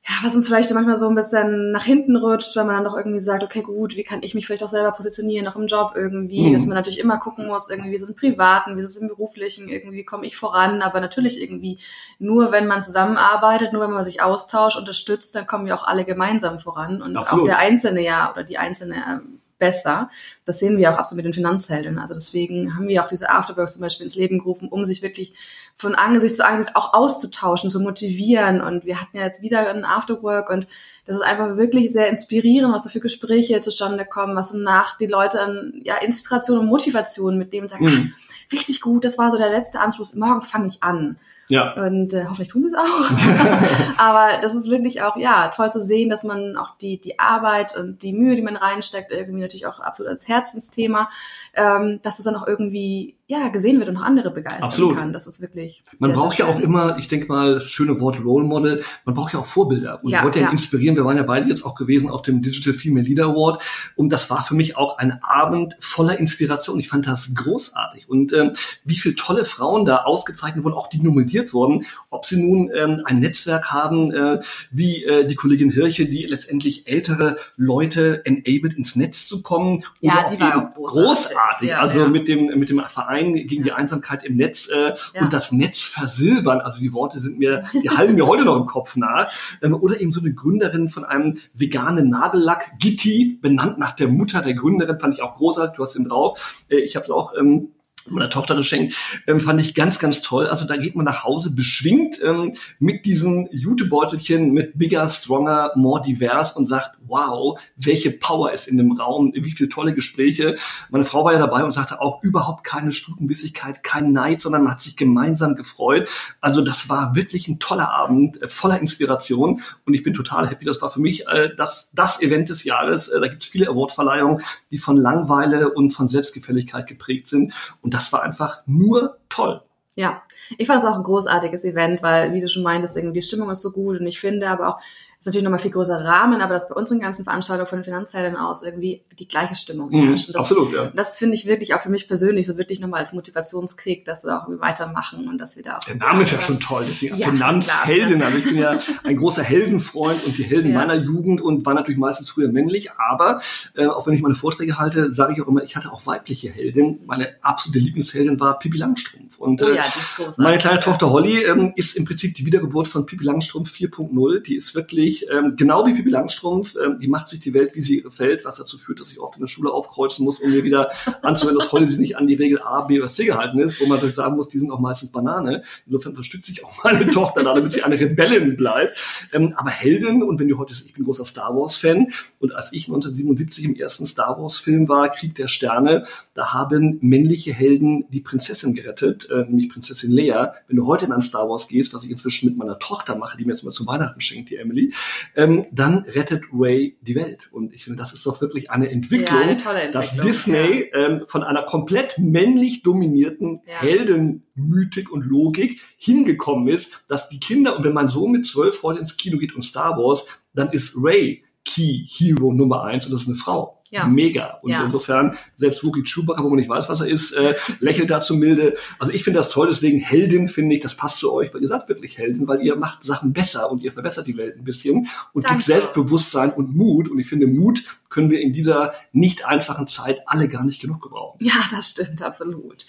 ja, 0.08 0.16
was 0.24 0.34
uns 0.34 0.48
vielleicht 0.48 0.74
manchmal 0.74 0.98
so 0.98 1.10
ein 1.10 1.16
bisschen 1.16 1.72
nach 1.72 1.84
hinten 1.84 2.16
rutscht, 2.16 2.56
weil 2.56 2.64
man 2.64 2.76
dann 2.76 2.86
doch 2.86 2.96
irgendwie 2.96 3.20
sagt, 3.20 3.44
okay, 3.44 3.62
gut, 3.62 3.98
wie 3.98 4.04
kann 4.04 4.24
ich 4.24 4.34
mich 4.34 4.46
vielleicht 4.46 4.64
auch 4.64 4.70
selber 4.70 4.94
positionieren, 4.94 5.48
auch 5.48 5.58
im 5.58 5.68
Job 5.68 5.92
irgendwie, 5.96 6.48
mhm. 6.48 6.54
dass 6.54 6.66
man 6.66 6.76
natürlich 6.76 7.00
immer 7.00 7.18
gucken 7.18 7.48
muss, 7.48 7.70
irgendwie, 7.70 7.92
wie 7.92 7.96
ist 7.96 8.04
es 8.04 8.10
im 8.10 8.16
Privaten, 8.16 8.76
wie 8.76 8.80
ist 8.80 8.90
es 8.90 8.98
im 8.98 9.10
Beruflichen, 9.10 9.68
irgendwie 9.68 10.06
komme 10.06 10.26
ich 10.26 10.38
voran, 10.38 10.82
aber 10.82 11.02
natürlich 11.02 11.42
irgendwie 11.42 11.80
nur, 12.18 12.52
wenn 12.52 12.66
man 12.66 12.82
zusammenarbeitet, 12.82 13.74
nur 13.74 13.84
wenn 13.84 13.92
man 13.92 14.04
sich 14.04 14.22
austauscht, 14.22 14.78
unterstützt, 14.78 15.36
dann 15.36 15.46
kommen 15.46 15.66
wir 15.66 15.76
auch 15.76 15.86
alle 15.86 16.06
gemeinsam 16.06 16.60
voran 16.60 17.02
und 17.02 17.18
Absolut. 17.18 17.44
auch 17.44 17.48
der 17.48 17.60
Einzelne 17.60 18.04
ja 18.04 18.32
oder 18.32 18.44
die 18.44 18.58
Einzelne 18.58 18.96
ähm, 18.96 19.40
besser. 19.60 20.10
Das 20.46 20.60
sehen 20.60 20.78
wir 20.78 20.92
auch 20.92 20.98
absolut 20.98 21.24
mit 21.24 21.26
den 21.26 21.34
Finanzhelden. 21.34 22.00
Also 22.00 22.14
deswegen 22.14 22.76
haben 22.76 22.88
wir 22.88 23.04
auch 23.04 23.08
diese 23.08 23.30
Afterworks 23.30 23.74
zum 23.74 23.82
Beispiel 23.82 24.06
ins 24.06 24.16
Leben 24.16 24.40
gerufen, 24.40 24.70
um 24.70 24.86
sich 24.86 25.02
wirklich 25.02 25.34
von 25.76 25.96
Angesicht 25.96 26.36
zu 26.36 26.46
Angesicht 26.46 26.76
auch 26.76 26.94
auszutauschen, 26.94 27.70
zu 27.70 27.80
motivieren. 27.80 28.62
Und 28.62 28.86
wir 28.86 29.00
hatten 29.00 29.18
ja 29.18 29.24
jetzt 29.24 29.42
wieder 29.42 29.70
ein 29.70 29.86
Afterwork 29.86 30.50
und 30.50 30.68
das 31.06 31.18
ist 31.18 31.24
einfach 31.24 31.58
wirklich 31.58 31.92
sehr 31.92 32.08
inspirierend, 32.08 32.74
was 32.74 32.84
da 32.84 32.90
für 32.90 33.00
Gespräche 33.00 33.62
zustande 33.62 34.06
kommen, 34.06 34.36
was 34.36 34.52
danach 34.52 34.98
die 34.98 35.08
Leute 35.08 35.42
an 35.42 35.74
ja, 35.84 35.98
Inspiration 35.98 36.60
und 36.60 36.68
Motivation 36.68 37.38
mit 37.38 37.52
dem 37.54 37.68
sagen, 37.68 37.86
mhm. 37.86 38.14
richtig 38.52 38.82
gut, 38.82 39.04
das 39.04 39.18
war 39.18 39.32
so 39.32 39.38
der 39.38 39.50
letzte 39.50 39.80
Anschluss, 39.80 40.14
morgen 40.14 40.42
fange 40.42 40.68
ich 40.68 40.82
an. 40.84 41.18
Ja. 41.50 41.74
Und 41.74 42.14
äh, 42.14 42.26
hoffentlich 42.26 42.48
tun 42.48 42.64
sie 42.64 42.70
es 42.70 42.74
auch. 42.74 43.98
Aber 43.98 44.42
das 44.42 44.56
ist 44.56 44.70
wirklich 44.70 45.02
auch, 45.02 45.18
ja, 45.18 45.50
toll 45.50 45.72
zu 45.72 45.82
sehen, 45.82 46.10
dass 46.10 46.24
man 46.24 46.56
auch 46.58 46.78
die, 46.78 47.00
die 47.00 47.20
Arbeit 47.20 47.76
und 47.76 48.02
die 48.04 48.14
Mühe, 48.14 48.36
die 48.36 48.42
man 48.42 48.56
reinsteckt, 48.56 49.12
irgendwie 49.12 49.42
natürlich 49.42 49.68
auch 49.68 49.80
absolut 49.80 50.12
als 50.12 50.28
Herzensthema, 50.28 51.10
ähm, 51.54 52.00
dass 52.02 52.20
es 52.20 52.26
dann 52.26 52.36
auch 52.36 52.48
irgendwie 52.48 53.19
ja, 53.30 53.50
gesehen 53.50 53.78
wird 53.78 53.90
und 53.90 53.98
auch 53.98 54.02
andere 54.02 54.32
begeistern 54.32 54.64
Absolut. 54.64 54.96
kann. 54.96 55.14
Das 55.14 55.28
ist 55.28 55.40
wirklich. 55.40 55.84
Man 56.00 56.14
braucht 56.14 56.40
ja 56.40 56.48
auch 56.48 56.60
immer, 56.60 56.98
ich 56.98 57.08
denke 57.08 57.28
mal, 57.28 57.54
das 57.54 57.70
schöne 57.70 58.00
Wort 58.00 58.20
Role 58.26 58.44
Model, 58.44 58.84
man 59.06 59.14
braucht 59.14 59.34
ja 59.34 59.40
auch 59.40 59.46
Vorbilder. 59.46 60.00
Und 60.02 60.10
ja, 60.10 60.24
wollte 60.24 60.40
ja, 60.40 60.46
ja 60.46 60.52
inspirieren. 60.52 60.96
Wir 60.96 61.06
waren 61.06 61.16
ja 61.16 61.22
beide 61.22 61.48
jetzt 61.48 61.64
auch 61.64 61.76
gewesen 61.76 62.10
auf 62.10 62.24
dem 62.24 62.42
Digital 62.42 62.74
Female 62.74 63.06
Leader 63.06 63.26
Award. 63.26 63.62
Und 63.96 64.10
das 64.10 64.32
war 64.32 64.42
für 64.42 64.56
mich 64.56 64.78
auch 64.78 64.98
ein 64.98 65.20
Abend 65.22 65.78
voller 65.80 66.18
Inspiration. 66.18 66.80
Ich 66.80 66.90
fand 66.90 67.06
das 67.06 67.36
großartig. 67.36 68.10
Und 68.10 68.34
ähm, 68.34 68.54
wie 68.84 68.96
viele 68.96 69.14
tolle 69.14 69.46
Frauen 69.46 69.86
da 69.86 70.06
ausgezeichnet 70.06 70.64
wurden, 70.64 70.74
auch 70.74 70.90
die 70.90 71.00
nominiert 71.00 71.54
wurden, 71.54 71.86
ob 72.10 72.26
sie 72.26 72.42
nun 72.42 72.72
ähm, 72.74 73.04
ein 73.06 73.20
Netzwerk 73.20 73.72
haben, 73.72 74.12
äh, 74.12 74.40
wie 74.72 75.04
äh, 75.04 75.28
die 75.28 75.36
Kollegin 75.36 75.70
Hirche, 75.70 76.08
die 76.08 76.24
letztendlich 76.24 76.88
ältere 76.88 77.36
Leute 77.58 78.26
enabled 78.26 78.74
ins 78.74 78.96
Netz 78.96 79.28
zu 79.28 79.44
kommen. 79.44 79.84
Ja, 80.02 80.28
die 80.28 80.40
war 80.40 80.58
auch 80.58 80.74
großartig. 80.74 81.38
großartig. 81.38 81.76
also 81.76 82.08
mit 82.08 82.28
dem 82.28 82.58
mit 82.58 82.72
dem 82.72 82.80
Verein 82.80 83.19
Verein 83.20 83.34
gegen 83.34 83.64
die 83.64 83.72
Einsamkeit 83.72 84.24
im 84.24 84.36
Netz 84.36 84.70
äh, 84.70 84.94
ja. 85.14 85.22
und 85.22 85.34
das 85.34 85.52
Netz 85.52 85.82
versilbern. 85.82 86.62
Also 86.62 86.80
die 86.80 86.94
Worte 86.94 87.20
sind 87.20 87.40
mir, 87.40 87.62
die 87.74 87.90
hallen 87.90 88.16
mir 88.16 88.28
heute 88.28 88.46
noch 88.46 88.58
im 88.58 88.66
Kopf 88.66 88.96
nach. 88.96 89.32
Ähm, 89.62 89.76
oder 89.76 90.00
eben 90.00 90.12
so 90.12 90.22
eine 90.22 90.34
Gründerin 90.34 90.90
von 90.90 91.06
einem 91.06 91.38
veganen 91.54 92.10
Nagellack, 92.10 92.80
Gitti, 92.80 93.38
benannt 93.42 93.78
nach 93.78 93.92
der 93.92 94.08
Mutter 94.08 94.42
der 94.42 94.54
Gründerin, 94.54 95.00
fand 95.00 95.14
ich 95.16 95.22
auch 95.22 95.36
großartig. 95.36 95.76
Du 95.76 95.84
hast 95.84 95.96
ihn 95.96 96.06
drauf. 96.06 96.64
Äh, 96.70 96.78
ich 96.78 96.96
habe 96.96 97.04
es 97.04 97.12
auch 97.12 97.34
ähm, 97.38 97.70
meiner 98.08 98.30
Tochter 98.30 98.56
geschenkt, 98.56 98.96
ähm, 99.28 99.40
fand 99.40 99.60
ich 99.60 99.76
ganz, 99.76 100.00
ganz 100.00 100.22
toll. 100.22 100.48
Also 100.48 100.66
da 100.66 100.78
geht 100.78 100.96
man 100.96 101.06
nach 101.06 101.24
Hause 101.24 101.52
beschwingt 101.54 102.20
ähm, 102.24 102.54
mit 102.80 103.06
diesen 103.06 103.48
Jutebeutelchen 103.52 104.52
mit 104.52 104.78
bigger, 104.78 105.08
stronger, 105.10 105.72
more 105.76 106.02
divers 106.02 106.54
und 106.54 106.66
sagt, 106.66 106.98
wow, 107.10 107.60
welche 107.76 108.12
Power 108.12 108.52
ist 108.52 108.68
in 108.68 108.78
dem 108.78 108.92
Raum, 108.94 109.34
wie 109.36 109.52
viele 109.52 109.70
tolle 109.70 109.94
Gespräche. 109.94 110.56
Meine 110.90 111.06
Frau 111.06 111.26
war 111.26 111.34
ja 111.34 111.40
dabei 111.40 111.64
und 111.64 111.72
sagte 111.72 112.02
auch 112.02 112.24
überhaupt 112.24 112.64
keine 112.64 112.92
Stutenbissigkeit, 112.92 113.84
kein 113.84 114.12
Neid, 114.12 114.42
sondern 114.42 114.64
man 114.64 114.74
hat 114.74 114.82
sich 114.82 114.96
gemeinsam 114.96 115.56
gefreut. 115.56 116.10
Also 116.42 116.62
das 116.64 116.90
war 116.90 117.16
wirklich 117.16 117.48
ein 117.48 117.60
toller 117.60 117.92
Abend, 117.92 118.42
äh, 118.42 118.48
voller 118.48 118.80
Inspiration 118.80 119.62
und 119.86 119.94
ich 119.94 120.04
bin 120.04 120.14
total 120.14 120.50
happy. 120.50 120.66
Das 120.66 120.82
war 120.82 120.90
für 120.90 121.02
mich 121.02 121.28
äh, 121.28 121.50
das, 121.56 121.92
das 121.94 122.22
Event 122.22 122.50
des 122.50 122.64
Jahres. 122.64 123.08
Äh, 123.08 123.20
da 123.20 123.28
gibt 123.28 123.44
es 123.44 123.50
viele 123.50 123.68
Awardverleihungen, 123.68 124.44
die 124.72 124.78
von 124.78 124.98
Langweile 124.98 125.72
und 125.72 125.92
von 125.92 126.08
Selbstgefälligkeit 126.08 126.88
geprägt 126.88 127.28
sind 127.28 127.54
und 127.82 127.94
das 127.94 128.14
war 128.14 128.24
einfach 128.24 128.62
nur 128.66 129.18
toll. 129.30 129.62
Ja, 129.96 130.22
ich 130.58 130.68
fand 130.68 130.82
es 130.82 130.90
auch 130.90 130.96
ein 130.96 131.04
großartiges 131.04 131.66
Event, 131.66 132.02
weil, 132.02 132.34
wie 132.34 132.40
du 132.40 132.48
schon 132.48 132.64
meintest, 132.64 132.96
irgendwie 132.96 133.20
die 133.20 133.26
Stimmung 133.26 133.50
ist 133.50 133.62
so 133.62 133.72
gut 133.72 134.00
und 134.00 134.08
ich 134.08 134.20
finde 134.20 134.48
aber 134.50 134.70
auch, 134.70 134.80
ist 135.20 135.26
natürlich 135.26 135.44
nochmal 135.44 135.60
viel 135.60 135.72
größerer 135.72 136.06
Rahmen, 136.06 136.40
aber 136.40 136.54
dass 136.54 136.70
bei 136.70 136.76
unseren 136.76 137.02
ganzen 137.02 137.26
Veranstaltungen 137.26 137.68
von 137.68 137.80
den 137.80 137.84
Finanzhelden 137.84 138.38
aus 138.38 138.64
irgendwie 138.64 139.04
die 139.20 139.28
gleiche 139.28 139.54
Stimmung 139.54 139.90
mhm, 139.90 140.08
herrscht. 140.08 140.30
das, 140.30 140.36
absolut, 140.36 140.74
ja. 140.74 140.92
Das 140.96 141.18
finde 141.18 141.36
ich 141.36 141.46
wirklich 141.46 141.74
auch 141.74 141.82
für 141.82 141.90
mich 141.90 142.08
persönlich 142.08 142.48
so 142.48 142.58
wirklich 142.58 142.80
nochmal 142.80 143.02
als 143.02 143.12
Motivationskick, 143.12 144.06
dass 144.06 144.24
wir 144.24 144.38
auch 144.38 144.48
irgendwie 144.48 144.62
weitermachen 144.62 145.28
und 145.28 145.38
dass 145.38 145.58
wir 145.58 145.64
da 145.64 145.76
auch. 145.76 145.80
Der 145.82 145.98
Name 145.98 146.22
ist 146.22 146.32
ja 146.32 146.40
schon 146.40 146.62
toll, 146.62 146.86
deswegen 146.88 147.18
ja, 147.18 147.28
Finanzheldin. 147.28 148.24
Also 148.24 148.38
ich 148.38 148.46
bin 148.46 148.58
ja 148.58 148.80
ein 149.04 149.18
großer 149.18 149.44
Heldenfreund 149.44 150.26
und 150.26 150.38
die 150.38 150.44
Helden 150.44 150.72
ja. 150.72 150.78
meiner 150.78 150.96
Jugend 150.96 151.42
und 151.42 151.66
war 151.66 151.74
natürlich 151.74 152.00
meistens 152.00 152.30
früher 152.30 152.48
männlich, 152.48 152.92
aber 152.94 153.42
äh, 153.76 153.88
auch 153.88 154.08
wenn 154.08 154.14
ich 154.14 154.22
meine 154.22 154.36
Vorträge 154.36 154.78
halte, 154.78 155.12
sage 155.12 155.34
ich 155.34 155.42
auch 155.42 155.48
immer, 155.50 155.64
ich 155.64 155.76
hatte 155.76 155.92
auch 155.92 156.06
weibliche 156.06 156.50
Helden. 156.50 157.02
Meine 157.06 157.36
absolute 157.42 157.80
Lieblingsheldin 157.80 158.40
war 158.40 158.58
Pippi 158.58 158.78
Langstrumpf. 158.78 159.38
Und 159.38 159.62
oh 159.64 159.70
ja, 159.70 159.84
äh, 159.84 160.32
meine 160.38 160.60
kleine 160.60 160.80
Tochter 160.80 161.10
Holly 161.10 161.44
ähm, 161.44 161.74
ist 161.76 161.98
im 161.98 162.06
Prinzip 162.06 162.36
die 162.36 162.46
Wiedergeburt 162.46 162.88
von 162.88 163.06
Pippi 163.06 163.26
Langstrumpf 163.26 163.74
4.0. 163.74 164.44
Die 164.44 164.56
ist 164.56 164.76
wirklich 164.76 165.09
ähm, 165.32 165.56
genau 165.56 165.86
wie 165.86 165.94
Pippi 165.94 166.10
Langstrumpf, 166.10 166.76
ähm, 166.76 167.00
die 167.00 167.08
macht 167.08 167.28
sich 167.28 167.40
die 167.40 167.54
Welt, 167.54 167.76
wie 167.76 167.82
sie 167.82 167.98
ihr 167.98 168.04
gefällt, 168.04 168.46
was 168.46 168.58
dazu 168.58 168.78
führt, 168.78 169.00
dass 169.00 169.12
ich 169.12 169.20
oft 169.20 169.36
in 169.36 169.42
der 169.42 169.48
Schule 169.48 169.72
aufkreuzen 169.72 170.26
muss, 170.26 170.40
um 170.40 170.52
mir 170.52 170.64
wieder 170.64 170.92
anzuwenden, 171.22 171.60
dass 171.60 171.72
heute 171.72 171.88
sie 171.88 172.00
nicht 172.00 172.18
an 172.18 172.28
die 172.28 172.36
Regel 172.36 172.62
A, 172.62 172.82
B 172.82 173.00
oder 173.00 173.08
C 173.08 173.26
gehalten 173.26 173.60
ist, 173.60 173.80
wo 173.80 173.86
man 173.86 173.98
natürlich 173.98 174.16
sagen 174.16 174.36
muss, 174.36 174.50
die 174.50 174.60
sind 174.60 174.72
auch 174.72 174.80
meistens 174.80 175.12
Banane. 175.12 175.64
Insofern 175.86 176.12
unterstütze 176.12 176.52
ich 176.52 176.64
auch 176.64 176.84
meine 176.84 177.10
Tochter 177.12 177.44
da, 177.44 177.54
damit 177.54 177.72
sie 177.72 177.84
eine 177.84 178.00
Rebellin 178.00 178.56
bleibt. 178.56 178.98
Ähm, 179.34 179.54
aber 179.56 179.70
Helden, 179.70 180.24
und 180.24 180.40
wenn 180.40 180.48
du 180.48 180.58
heute, 180.58 180.74
ich 180.74 180.94
bin 180.94 181.06
großer 181.06 181.26
Star 181.26 181.56
Wars-Fan, 181.56 182.08
und 182.40 182.54
als 182.54 182.74
ich 182.74 182.88
1977 182.88 183.66
im 183.66 183.76
ersten 183.76 184.06
Star 184.06 184.40
Wars-Film 184.40 184.88
war, 184.88 185.10
Krieg 185.10 185.36
der 185.36 185.48
Sterne, 185.48 186.06
da 186.34 186.54
haben 186.54 187.00
männliche 187.02 187.54
Helden 187.54 188.06
die 188.10 188.22
Prinzessin 188.22 188.74
gerettet, 188.74 189.30
äh, 189.30 189.46
nämlich 189.46 189.70
Prinzessin 189.70 190.12
Leia. 190.12 190.54
Wenn 190.68 190.78
du 190.78 190.88
heute 190.88 191.06
in 191.06 191.12
ein 191.12 191.22
Star 191.22 191.50
Wars 191.50 191.68
gehst, 191.68 191.94
was 191.94 192.04
ich 192.04 192.12
inzwischen 192.12 192.48
mit 192.48 192.58
meiner 192.58 192.80
Tochter 192.80 193.16
mache, 193.16 193.38
die 193.38 193.46
mir 193.46 193.54
jetzt 193.54 193.64
mal 193.64 193.72
zu 193.72 193.86
Weihnachten 193.88 194.22
schenkt, 194.22 194.50
die 194.50 194.56
Emily, 194.56 194.94
ähm, 195.36 195.66
dann 195.72 196.00
rettet 196.00 196.44
Ray 196.54 196.98
die 197.02 197.16
Welt. 197.16 197.50
Und 197.52 197.74
ich 197.74 197.84
finde, 197.84 197.98
das 197.98 198.14
ist 198.14 198.26
doch 198.26 198.42
wirklich 198.42 198.72
eine 198.72 198.90
Entwicklung, 198.90 199.38
ja, 199.38 199.44
eine 199.44 199.52
Entwicklung 199.52 199.92
dass 199.92 200.16
Disney 200.16 200.90
ja. 200.92 201.08
ähm, 201.08 201.24
von 201.28 201.44
einer 201.44 201.64
komplett 201.64 202.18
männlich 202.18 202.84
dominierten 202.84 203.62
ja. 203.66 203.82
Heldenmythik 203.82 205.12
und 205.12 205.26
Logik 205.26 205.80
hingekommen 205.98 206.68
ist, 206.68 207.04
dass 207.08 207.30
die 207.30 207.40
Kinder, 207.40 207.78
und 207.78 207.84
wenn 207.84 207.94
man 207.94 208.10
so 208.10 208.28
mit 208.28 208.46
zwölf 208.46 208.84
heute 208.84 209.00
ins 209.00 209.18
Kino 209.18 209.38
geht 209.38 209.56
und 209.56 209.62
Star 209.62 209.98
Wars, 209.98 210.26
dann 210.54 210.72
ist 210.72 210.96
Ray 210.98 211.44
Key 211.66 212.06
Hero 212.08 212.54
Nummer 212.54 212.84
eins 212.84 213.06
und 213.06 213.12
das 213.12 213.22
ist 213.22 213.28
eine 213.28 213.38
Frau. 213.38 213.79
Ja. 213.92 214.06
Mega. 214.06 214.60
Und 214.62 214.72
ja. 214.72 214.84
insofern, 214.84 215.36
selbst 215.56 215.84
Wookie 215.84 216.04
Chewbacca, 216.04 216.44
wo 216.44 216.50
man 216.50 216.58
nicht 216.58 216.70
weiß, 216.70 216.90
was 216.90 217.02
er 217.02 217.08
ist, 217.08 217.32
äh, 217.32 217.56
lächelt 217.80 218.10
dazu 218.10 218.36
milde. 218.36 218.76
Also 219.00 219.12
ich 219.12 219.24
finde 219.24 219.40
das 219.40 219.50
toll, 219.50 219.68
deswegen 219.68 220.00
Heldin 220.00 220.48
finde 220.48 220.76
ich, 220.76 220.82
das 220.82 220.96
passt 220.96 221.20
zu 221.20 221.32
euch, 221.34 221.54
weil 221.54 221.62
ihr 221.62 221.68
seid 221.68 221.90
wirklich 221.90 222.18
Heldin, 222.18 222.48
weil 222.48 222.62
ihr 222.62 222.76
macht 222.76 223.04
Sachen 223.04 223.34
besser 223.34 223.72
und 223.72 223.82
ihr 223.82 223.92
verbessert 223.92 224.28
die 224.28 224.38
Welt 224.38 224.58
ein 224.58 224.64
bisschen 224.64 225.08
und 225.34 225.46
Danke. 225.46 225.56
gibt 225.56 225.64
Selbstbewusstsein 225.64 226.52
und 226.52 226.76
Mut. 226.76 227.10
Und 227.10 227.20
ich 227.20 227.28
finde, 227.28 227.48
Mut 227.48 227.84
können 228.10 228.30
wir 228.30 228.42
in 228.42 228.54
dieser 228.54 228.94
nicht 229.12 229.46
einfachen 229.46 229.88
Zeit 229.88 230.22
alle 230.26 230.48
gar 230.48 230.64
nicht 230.64 230.82
genug 230.82 231.02
gebrauchen. 231.02 231.38
Ja, 231.42 231.56
das 231.72 231.90
stimmt, 231.90 232.22
absolut. 232.22 232.86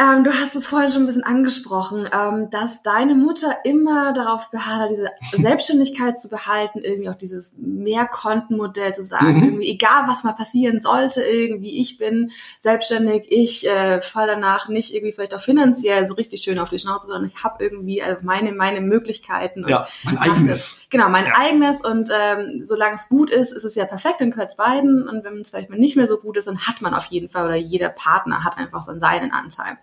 Ähm, 0.00 0.24
du 0.24 0.32
hast 0.32 0.56
es 0.56 0.64
vorhin 0.64 0.90
schon 0.90 1.02
ein 1.02 1.06
bisschen 1.06 1.24
angesprochen, 1.24 2.08
ähm, 2.10 2.48
dass 2.48 2.82
deine 2.82 3.14
Mutter 3.14 3.58
immer 3.64 4.14
darauf 4.14 4.50
beharrt 4.50 4.80
hat, 4.80 4.90
diese 4.90 5.10
Selbstständigkeit 5.42 6.18
zu 6.18 6.30
behalten, 6.30 6.78
irgendwie 6.78 7.10
auch 7.10 7.16
dieses 7.16 7.52
Mehrkontenmodell 7.58 8.94
zu 8.94 9.04
sagen, 9.04 9.36
mhm. 9.36 9.44
irgendwie 9.44 9.68
egal 9.68 10.04
was 10.06 10.24
mal 10.24 10.32
passieren 10.32 10.80
sollte, 10.80 11.22
irgendwie 11.22 11.80
ich 11.80 11.98
bin 11.98 12.30
selbstständig, 12.60 13.26
ich 13.28 13.68
äh, 13.68 14.00
falle 14.00 14.32
danach 14.32 14.68
nicht 14.68 14.94
irgendwie 14.94 15.12
vielleicht 15.12 15.34
auch 15.34 15.40
finanziell 15.40 16.06
so 16.06 16.14
richtig 16.14 16.40
schön 16.40 16.58
auf 16.58 16.70
die 16.70 16.78
Schnauze, 16.78 17.08
sondern 17.08 17.30
ich 17.34 17.44
habe 17.44 17.62
irgendwie 17.62 17.98
äh, 17.98 18.16
meine 18.22 18.52
meine 18.52 18.80
Möglichkeiten. 18.80 19.68
ja, 19.68 19.86
mein 20.04 20.16
eigenes. 20.16 20.48
Das, 20.48 20.86
genau, 20.88 21.10
mein 21.10 21.26
ja. 21.26 21.32
eigenes 21.36 21.84
und 21.84 22.08
ähm, 22.10 22.62
solange 22.62 22.94
es 22.94 23.06
gut 23.10 23.28
ist, 23.28 23.52
ist 23.52 23.64
es 23.64 23.74
ja 23.74 23.84
perfekt, 23.84 24.22
dann 24.22 24.30
gehört 24.30 24.48
es 24.48 24.56
beiden 24.56 25.06
und 25.06 25.24
wenn 25.24 25.38
es 25.40 25.50
vielleicht 25.50 25.68
mal 25.68 25.78
nicht 25.78 25.96
mehr 25.96 26.06
so 26.06 26.16
gut 26.16 26.38
ist, 26.38 26.46
dann 26.46 26.66
hat 26.66 26.80
man 26.80 26.94
auf 26.94 27.04
jeden 27.06 27.28
Fall 27.28 27.44
oder 27.44 27.56
jeder 27.56 27.90
Partner 27.90 28.44
hat 28.44 28.56
einfach 28.56 28.82
so 28.82 28.98
seinen 28.98 29.30
Anteil. 29.32 29.76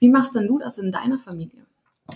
Wie 0.00 0.08
machst 0.10 0.34
denn 0.34 0.46
du 0.46 0.58
das 0.58 0.78
in 0.78 0.92
deiner 0.92 1.18
Familie? 1.18 1.66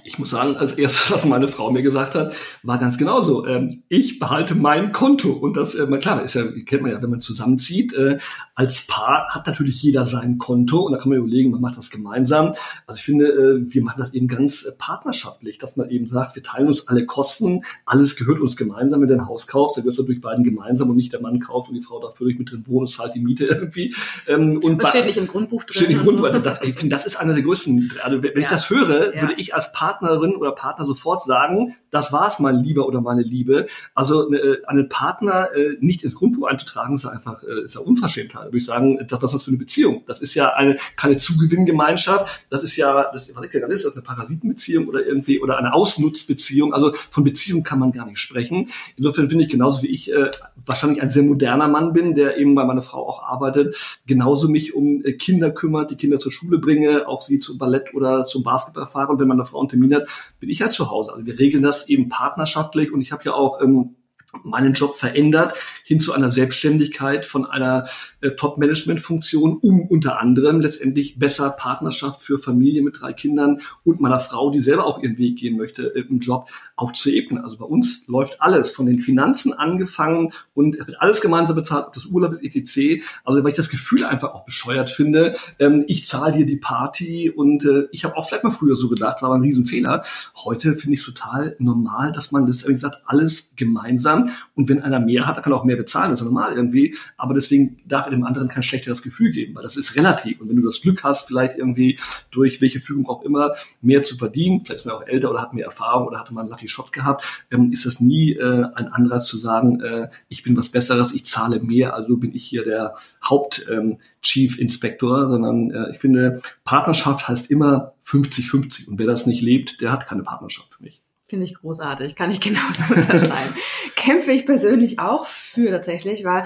Ich 0.04 0.18
muss 0.18 0.28
sagen, 0.28 0.54
als 0.54 0.73
erstes, 0.73 1.11
was 1.11 1.25
meine 1.25 1.49
Frau 1.49 1.71
mir 1.71 1.83
gesagt 1.83 2.14
hat, 2.14 2.35
war 2.62 2.76
ganz 2.76 2.99
genauso. 2.99 3.47
Ähm, 3.47 3.85
ich 3.88 4.18
behalte 4.18 4.54
mein 4.54 4.92
Konto. 4.92 5.33
Und 5.33 5.57
das, 5.57 5.75
äh, 5.75 5.87
klar, 5.97 6.23
ist 6.23 6.35
ja, 6.35 6.45
kennt 6.66 6.83
man 6.83 6.90
ja, 6.90 7.00
wenn 7.00 7.09
man 7.09 7.23
zusammenzieht. 7.23 7.95
Äh, 7.95 8.18
als 8.54 8.87
Paar 8.87 9.28
hat 9.30 9.47
natürlich 9.47 9.83
jeder 9.83 10.04
sein 10.04 10.37
Konto. 10.37 10.80
Und 10.80 10.92
da 10.92 10.99
kann 10.99 11.09
man 11.09 11.16
überlegen, 11.16 11.50
man 11.52 11.62
macht 11.62 11.78
das 11.78 11.88
gemeinsam. 11.88 12.52
Also 12.87 12.99
ich 12.99 13.04
finde, 13.04 13.28
äh, 13.28 13.73
wir 13.73 13.83
machen 13.83 13.97
das 13.97 14.12
eben 14.12 14.28
ganz 14.28 14.62
äh, 14.64 14.73
partnerschaftlich, 14.76 15.57
dass 15.57 15.78
man 15.78 15.88
eben 15.88 16.07
sagt, 16.07 16.35
wir 16.35 16.42
teilen 16.42 16.66
uns 16.66 16.87
alle 16.88 17.07
Kosten. 17.07 17.62
Alles 17.87 18.16
gehört 18.16 18.40
uns 18.40 18.59
gemeinsam, 18.59 19.00
wenn 19.00 19.09
du 19.09 19.14
ein 19.14 19.26
Haus 19.26 19.47
kaufst. 19.47 19.78
Da 19.78 19.80
gehört 19.80 19.95
es 19.95 19.99
natürlich 19.99 20.21
beiden 20.21 20.45
gemeinsam 20.45 20.90
und 20.90 20.97
nicht 20.97 21.14
der 21.14 21.23
Mann 21.23 21.40
kauft 21.40 21.71
und 21.71 21.76
die 21.76 21.83
Frau 21.83 21.99
da 21.99 22.11
völlig 22.11 22.38
mit 22.38 22.50
drin 22.50 22.64
wohnt 22.66 22.83
und 22.83 22.88
zahlt 22.88 23.14
die 23.14 23.21
Miete 23.21 23.47
irgendwie. 23.47 23.95
Ähm, 24.26 24.61
und, 24.62 24.83
und 24.83 24.88
steht 24.88 25.07
nicht 25.07 25.16
im 25.16 25.28
Grundbuch 25.28 25.64
drin. 25.64 25.76
Steht 25.76 25.90
im 25.90 26.02
Grundbuch. 26.02 26.28
Das, 26.42 26.61
ich 26.61 26.75
finde, 26.75 26.95
das 26.95 27.07
ist 27.07 27.16
einer 27.16 27.33
der 27.33 27.42
größten. 27.42 27.90
Also 28.02 28.23
wenn 28.23 28.35
ja. 28.35 28.40
ich 28.40 28.49
das 28.49 28.68
höre, 28.68 29.14
ja. 29.14 29.23
würde 29.23 29.35
ich 29.38 29.54
als 29.54 29.73
Partnerin 29.78 30.35
oder 30.35 30.50
Partner 30.50 30.87
sofort 30.87 31.23
sagen, 31.23 31.76
das 31.92 32.12
war's, 32.12 32.40
mein 32.40 32.56
Lieber 32.56 32.87
oder 32.87 33.00
meine 33.00 33.23
Liebe. 33.23 33.66
Also 33.94 34.28
äh, 34.32 34.64
einen 34.66 34.88
Partner 34.88 35.50
äh, 35.54 35.76
nicht 35.78 36.02
ins 36.02 36.16
Grundbuch 36.16 36.49
einzutragen, 36.49 36.97
ist 36.97 37.04
ja 37.04 37.11
einfach 37.11 37.44
äh, 37.44 37.64
ist 37.64 37.76
ja 37.76 37.80
Unverschämtheit. 37.80 38.47
Würde 38.47 38.58
ich 38.58 38.64
sagen, 38.64 38.99
das, 39.08 39.23
was 39.23 39.30
ist 39.30 39.35
das 39.35 39.42
für 39.44 39.50
eine 39.52 39.58
Beziehung? 39.58 40.02
Das 40.08 40.20
ist 40.20 40.35
ja 40.35 40.52
eine 40.54 40.75
keine 40.97 41.16
Zugewinngemeinschaft. 41.16 42.47
Das 42.50 42.64
ist 42.64 42.75
ja, 42.75 43.04
das, 43.12 43.32
was 43.37 43.44
ist 43.44 43.62
das? 43.68 43.85
ist 43.85 43.92
eine 43.92 44.02
Parasitenbeziehung 44.02 44.88
oder 44.88 45.06
irgendwie 45.06 45.40
oder 45.40 45.58
eine 45.58 45.73
Ausnutzbeziehung. 45.73 46.75
Also 46.75 46.92
von 47.11 47.23
Beziehung 47.23 47.62
kann 47.62 47.78
man 47.78 47.92
gar 47.92 48.06
nicht 48.06 48.18
sprechen. 48.18 48.70
Insofern 48.97 49.28
finde 49.28 49.44
ich 49.44 49.50
genauso 49.50 49.82
wie 49.82 49.88
ich 49.88 50.12
äh, 50.12 50.32
wahrscheinlich 50.66 51.00
ein 51.02 51.08
sehr 51.08 51.23
moderner 51.23 51.68
Mann 51.68 51.92
bin, 51.92 52.16
der 52.16 52.37
eben 52.37 52.56
bei 52.56 52.64
meiner 52.64 52.82
Frau 52.82 53.08
auch 53.08 53.23
arbeitet, 53.23 54.00
genauso 54.06 54.49
mich 54.49 54.75
um 54.75 55.04
äh, 55.04 55.12
Kinder 55.12 55.52
kümmert, 55.52 55.92
die 55.92 55.97
Kinder 55.97 56.18
zur 56.18 56.32
Schule 56.32 56.58
bringe, 56.58 57.06
auch 57.06 57.23
sie 57.23 57.38
zum 57.38 57.58
Ballett 57.58 57.94
oder 57.94 58.25
zum 58.25 58.42
Basketball 58.42 58.88
fahre. 58.88 59.12
Und 59.12 59.20
wenn 59.20 59.28
meine 59.28 59.44
Frau 59.44 59.58
einen 59.72 59.80
Termin 59.80 59.94
hat, 59.94 60.08
bin 60.40 60.50
ich 60.50 60.62
halt 60.62 60.72
zu 60.72 60.90
Hause. 60.90 61.12
Also 61.12 61.26
wir 61.26 61.38
regeln 61.38 61.62
das 61.62 61.88
eben 61.88 62.08
partnerschaftlich 62.08 62.92
und 62.92 63.00
ich 63.00 63.12
habe 63.12 63.25
ja 63.25 63.34
auch 63.34 63.60
ähm, 63.60 63.96
meinen 64.42 64.75
Job 64.75 64.94
verändert 64.97 65.54
hin 65.85 66.00
zu 66.00 66.12
einer 66.12 66.28
Selbstständigkeit 66.28 67.25
von 67.25 67.47
einer 67.47 67.85
äh, 68.20 68.30
Top-Management-Funktion, 68.32 69.56
um 69.56 69.87
unter 69.87 70.20
anderem 70.20 70.61
letztendlich 70.61 71.18
besser 71.18 71.50
Partnerschaft 71.50 72.20
für 72.20 72.38
Familie 72.38 72.82
mit 72.82 73.00
drei 73.00 73.12
Kindern 73.12 73.61
und 73.85 74.00
meiner 74.00 74.20
Frau, 74.20 74.50
die 74.50 74.61
selber 74.61 74.87
auch 74.87 75.02
ihren 75.02 75.16
Weg 75.18 75.38
gehen 75.38 75.56
möchte 75.56 75.94
äh, 75.94 76.00
im 76.00 76.20
Job, 76.20 76.49
auch 76.76 76.92
zu 76.92 77.11
ebnen. 77.11 77.42
Also 77.42 77.56
bei 77.58 77.64
uns 77.64 78.06
läuft 78.06 78.42
alles, 78.42 78.70
von 78.70 78.87
den 78.87 78.99
Finanzen 78.99 79.52
angefangen 79.52 80.32
und 80.54 80.76
es 80.76 80.87
wird 80.87 81.00
alles 81.00 81.20
gemeinsam 81.20 81.56
bezahlt, 81.56 81.87
ob 81.87 81.92
das 81.94 82.06
Urlaub 82.06 82.32
ist, 82.32 82.44
etc. 82.44 83.02
Also 83.25 83.42
weil 83.42 83.50
ich 83.50 83.56
das 83.56 83.70
Gefühl 83.70 84.04
einfach 84.04 84.35
auch 84.35 84.44
bescheuert 84.44 84.90
finde, 84.90 85.35
ähm, 85.58 85.85
ich 85.88 86.04
zahle 86.04 86.35
hier 86.35 86.47
die 86.47 86.56
Party 86.56 87.30
und 87.30 87.64
äh, 87.64 87.88
ich 87.92 88.04
habe 88.04 88.16
auch 88.16 88.28
vielleicht 88.28 88.44
mal 88.44 88.50
früher 88.50 88.76
so 88.76 88.88
gedacht, 88.88 89.23
war 89.23 89.30
aber 89.30 89.38
ein 89.38 89.42
Riesenfehler. 89.42 90.02
Heute 90.37 90.75
finde 90.75 90.94
ich 90.94 91.00
es 91.00 91.06
total 91.06 91.56
normal, 91.58 92.12
dass 92.12 92.30
man 92.30 92.47
das, 92.47 92.66
wie 92.66 92.73
gesagt, 92.73 93.02
alles 93.06 93.52
gemeinsam 93.56 94.17
und 94.54 94.68
wenn 94.68 94.82
einer 94.82 95.00
mehr 95.00 95.26
hat, 95.26 95.37
dann 95.37 95.44
kann 95.44 95.52
er 95.52 95.58
auch 95.58 95.64
mehr 95.64 95.76
bezahlen, 95.76 96.10
das 96.10 96.20
ist 96.20 96.25
normal 96.25 96.54
irgendwie. 96.54 96.94
Aber 97.16 97.34
deswegen 97.34 97.78
darf 97.87 98.06
er 98.06 98.10
dem 98.10 98.25
anderen 98.25 98.48
kein 98.48 98.62
schlechteres 98.62 99.02
Gefühl 99.02 99.32
geben, 99.32 99.54
weil 99.54 99.62
das 99.62 99.76
ist 99.76 99.96
relativ. 99.96 100.40
Und 100.40 100.48
wenn 100.48 100.56
du 100.56 100.62
das 100.62 100.80
Glück 100.80 101.04
hast, 101.04 101.28
vielleicht 101.28 101.56
irgendwie 101.56 101.98
durch 102.30 102.60
welche 102.60 102.80
Fügung 102.80 103.08
auch 103.08 103.22
immer 103.22 103.52
mehr 103.80 104.02
zu 104.02 104.16
verdienen, 104.16 104.64
vielleicht 104.64 104.80
ist 104.80 104.87
man 104.87 104.96
auch 104.96 105.06
älter 105.06 105.30
oder 105.30 105.42
hat 105.42 105.54
mehr 105.54 105.66
Erfahrung 105.66 106.06
oder 106.06 106.18
hatte 106.18 106.34
mal 106.34 106.42
einen 106.42 106.50
Lucky 106.50 106.68
Shot 106.68 106.92
gehabt, 106.92 107.25
ähm, 107.50 107.72
ist 107.72 107.87
das 107.87 108.00
nie 108.00 108.32
äh, 108.32 108.64
ein 108.75 108.88
Anreiz 108.88 109.26
zu 109.26 109.37
sagen, 109.37 109.80
äh, 109.80 110.08
ich 110.28 110.42
bin 110.42 110.56
was 110.56 110.70
Besseres, 110.70 111.12
ich 111.12 111.25
zahle 111.25 111.60
mehr, 111.60 111.94
also 111.94 112.16
bin 112.16 112.34
ich 112.34 112.44
hier 112.44 112.64
der 112.64 112.94
Haupt 113.22 113.66
ähm, 113.70 113.98
Chief 114.22 114.58
Inspector, 114.58 115.28
sondern 115.28 115.70
äh, 115.70 115.90
ich 115.90 115.98
finde, 115.98 116.40
Partnerschaft 116.64 117.28
heißt 117.28 117.50
immer 117.50 117.94
50-50. 118.04 118.88
Und 118.88 118.98
wer 118.98 119.06
das 119.06 119.26
nicht 119.26 119.42
lebt, 119.42 119.80
der 119.80 119.92
hat 119.92 120.06
keine 120.06 120.22
Partnerschaft 120.22 120.75
für 120.75 120.82
mich. 120.82 121.02
Finde 121.28 121.44
ich 121.44 121.54
großartig, 121.54 122.16
kann 122.16 122.30
ich 122.30 122.40
genauso 122.40 122.94
unterschreiben. 122.94 123.54
Kämpfe 123.97 124.32
ich 124.32 124.47
persönlich 124.47 124.99
auch 124.99 125.26
für 125.26 125.70
tatsächlich, 125.70 126.25
weil 126.25 126.44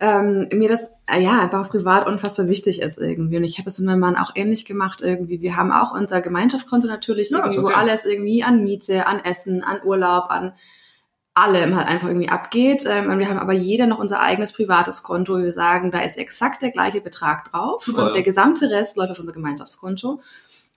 ähm, 0.00 0.48
mir 0.52 0.68
das 0.68 0.90
äh, 1.06 1.20
ja 1.20 1.40
einfach 1.40 1.68
privat 1.68 2.06
unfassbar 2.06 2.48
wichtig 2.48 2.82
ist 2.82 2.98
irgendwie. 2.98 3.36
Und 3.36 3.44
ich 3.44 3.58
habe 3.58 3.70
es 3.70 3.78
mit 3.78 3.86
meinem 3.86 4.00
Mann 4.00 4.16
auch 4.16 4.32
ähnlich 4.34 4.64
gemacht 4.64 5.00
irgendwie. 5.00 5.40
Wir 5.42 5.56
haben 5.56 5.70
auch 5.70 5.92
unser 5.92 6.20
Gemeinschaftskonto 6.20 6.88
natürlich, 6.88 7.30
ja, 7.30 7.38
irgendwie, 7.38 7.58
okay. 7.58 7.72
wo 7.72 7.76
alles 7.76 8.04
irgendwie 8.04 8.42
an 8.42 8.64
Miete, 8.64 9.06
an 9.06 9.20
Essen, 9.24 9.62
an 9.62 9.80
Urlaub, 9.84 10.30
an 10.30 10.54
allem 11.34 11.76
halt 11.76 11.86
einfach 11.86 12.08
irgendwie 12.08 12.28
abgeht. 12.28 12.84
Ähm, 12.86 13.10
und 13.10 13.18
wir 13.18 13.28
haben 13.28 13.38
aber 13.38 13.52
jeder 13.52 13.86
noch 13.86 13.98
unser 13.98 14.20
eigenes 14.20 14.52
privates 14.52 15.02
Konto. 15.02 15.38
Wir 15.38 15.52
sagen, 15.52 15.90
da 15.90 16.00
ist 16.00 16.18
exakt 16.18 16.62
der 16.62 16.72
gleiche 16.72 17.00
Betrag 17.00 17.52
drauf. 17.52 17.84
Super, 17.84 18.02
und 18.02 18.06
ja. 18.08 18.12
der 18.14 18.22
gesamte 18.22 18.70
Rest 18.70 18.96
läuft 18.96 19.12
auf 19.12 19.20
unser 19.20 19.32
Gemeinschaftskonto. 19.32 20.20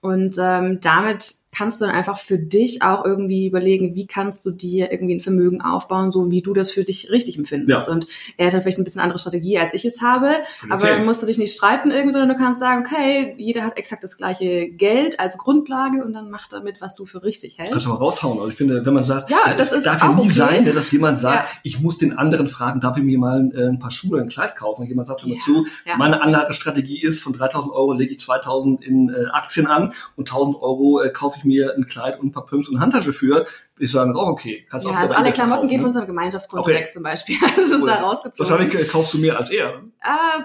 Und 0.00 0.36
ähm, 0.38 0.78
damit 0.80 1.34
kannst 1.56 1.80
du 1.80 1.86
dann 1.86 1.94
einfach 1.94 2.18
für 2.18 2.38
dich 2.38 2.82
auch 2.82 3.04
irgendwie 3.04 3.46
überlegen, 3.46 3.94
wie 3.94 4.06
kannst 4.06 4.44
du 4.44 4.50
dir 4.50 4.92
irgendwie 4.92 5.14
ein 5.14 5.20
Vermögen 5.20 5.62
aufbauen, 5.62 6.12
so 6.12 6.30
wie 6.30 6.42
du 6.42 6.52
das 6.52 6.70
für 6.70 6.84
dich 6.84 7.10
richtig 7.10 7.38
empfindest. 7.38 7.86
Ja. 7.86 7.92
Und 7.92 8.06
er 8.36 8.46
hat 8.46 8.54
dann 8.54 8.62
vielleicht 8.62 8.78
ein 8.78 8.84
bisschen 8.84 9.00
andere 9.00 9.18
Strategie, 9.18 9.58
als 9.58 9.72
ich 9.72 9.84
es 9.86 10.02
habe, 10.02 10.26
okay. 10.26 10.70
aber 10.70 10.86
dann 10.88 11.06
musst 11.06 11.22
du 11.22 11.26
dich 11.26 11.38
nicht 11.38 11.54
streiten 11.54 11.90
irgendwie, 11.90 12.12
sondern 12.12 12.36
du 12.36 12.36
kannst 12.36 12.60
sagen, 12.60 12.84
okay, 12.84 13.34
jeder 13.38 13.62
hat 13.62 13.78
exakt 13.78 14.04
das 14.04 14.18
gleiche 14.18 14.70
Geld 14.70 15.18
als 15.18 15.38
Grundlage 15.38 16.04
und 16.04 16.12
dann 16.12 16.30
mach 16.30 16.46
damit, 16.46 16.82
was 16.82 16.94
du 16.94 17.06
für 17.06 17.22
richtig 17.22 17.56
hältst. 17.56 17.72
Kannst 17.72 17.86
du 17.86 17.90
mal 17.90 17.96
raushauen. 17.96 18.38
Also 18.38 18.50
ich 18.50 18.56
finde, 18.56 18.84
wenn 18.84 18.94
man 18.94 19.04
sagt, 19.04 19.30
ja, 19.30 19.54
das 19.56 19.72
ist 19.72 19.86
darf 19.86 20.02
ja 20.02 20.12
nie 20.12 20.22
okay. 20.22 20.28
sein, 20.28 20.64
ne, 20.64 20.72
dass 20.72 20.90
jemand 20.90 21.18
sagt, 21.18 21.48
ja. 21.48 21.60
ich 21.62 21.80
muss 21.80 21.96
den 21.96 22.18
anderen 22.18 22.48
fragen, 22.48 22.80
darf 22.80 22.98
ich 22.98 23.02
mir 23.02 23.18
mal 23.18 23.50
äh, 23.54 23.66
ein 23.66 23.78
paar 23.78 23.90
Schuhe, 23.90 24.20
ein 24.20 24.28
Kleid 24.28 24.56
kaufen? 24.56 24.82
Und 24.82 24.88
jemand 24.88 25.06
sagt 25.08 25.24
immer 25.24 25.36
ja. 25.36 25.40
zu, 25.40 25.66
meine 25.96 26.20
Anlagestrategie 26.20 27.00
ist, 27.00 27.22
von 27.22 27.32
3000 27.32 27.72
Euro 27.74 27.94
lege 27.94 28.12
ich 28.12 28.20
2000 28.20 28.84
in 28.84 29.08
äh, 29.08 29.30
Aktien 29.32 29.66
an 29.66 29.94
und 30.16 30.28
1000 30.28 30.60
Euro 30.60 31.00
äh, 31.00 31.08
kaufe 31.08 31.38
ich 31.38 31.45
mir 31.46 31.74
ein 31.76 31.86
Kleid 31.86 32.20
und 32.20 32.26
ein 32.26 32.32
paar 32.32 32.46
Pumps 32.46 32.68
und 32.68 32.80
Handtasche 32.80 33.12
für. 33.12 33.46
Ich 33.78 33.92
sage, 33.92 34.10
ist 34.10 34.16
auch 34.16 34.28
okay. 34.28 34.66
Kannst 34.68 34.86
ja, 34.86 34.92
auch 34.92 34.96
also 34.96 35.14
alle 35.14 35.32
Klamotten 35.32 35.62
kaufen, 35.62 35.68
gehen 35.68 35.76
ne? 35.78 35.82
von 35.82 35.88
unserem 35.88 36.06
Gemeinschaftskonto 36.06 36.62
okay. 36.62 36.74
weg 36.74 36.92
zum 36.92 37.02
Beispiel. 37.02 37.36
Das 37.56 37.66
ist 37.66 37.80
cool. 37.80 37.88
da 37.88 37.96
rausgezogen. 37.96 38.50
Wahrscheinlich 38.50 38.80
äh, 38.80 38.84
kaufst 38.84 39.14
du 39.14 39.18
mehr 39.18 39.36
als 39.36 39.50
er. 39.50 39.82
Äh, 40.02 40.42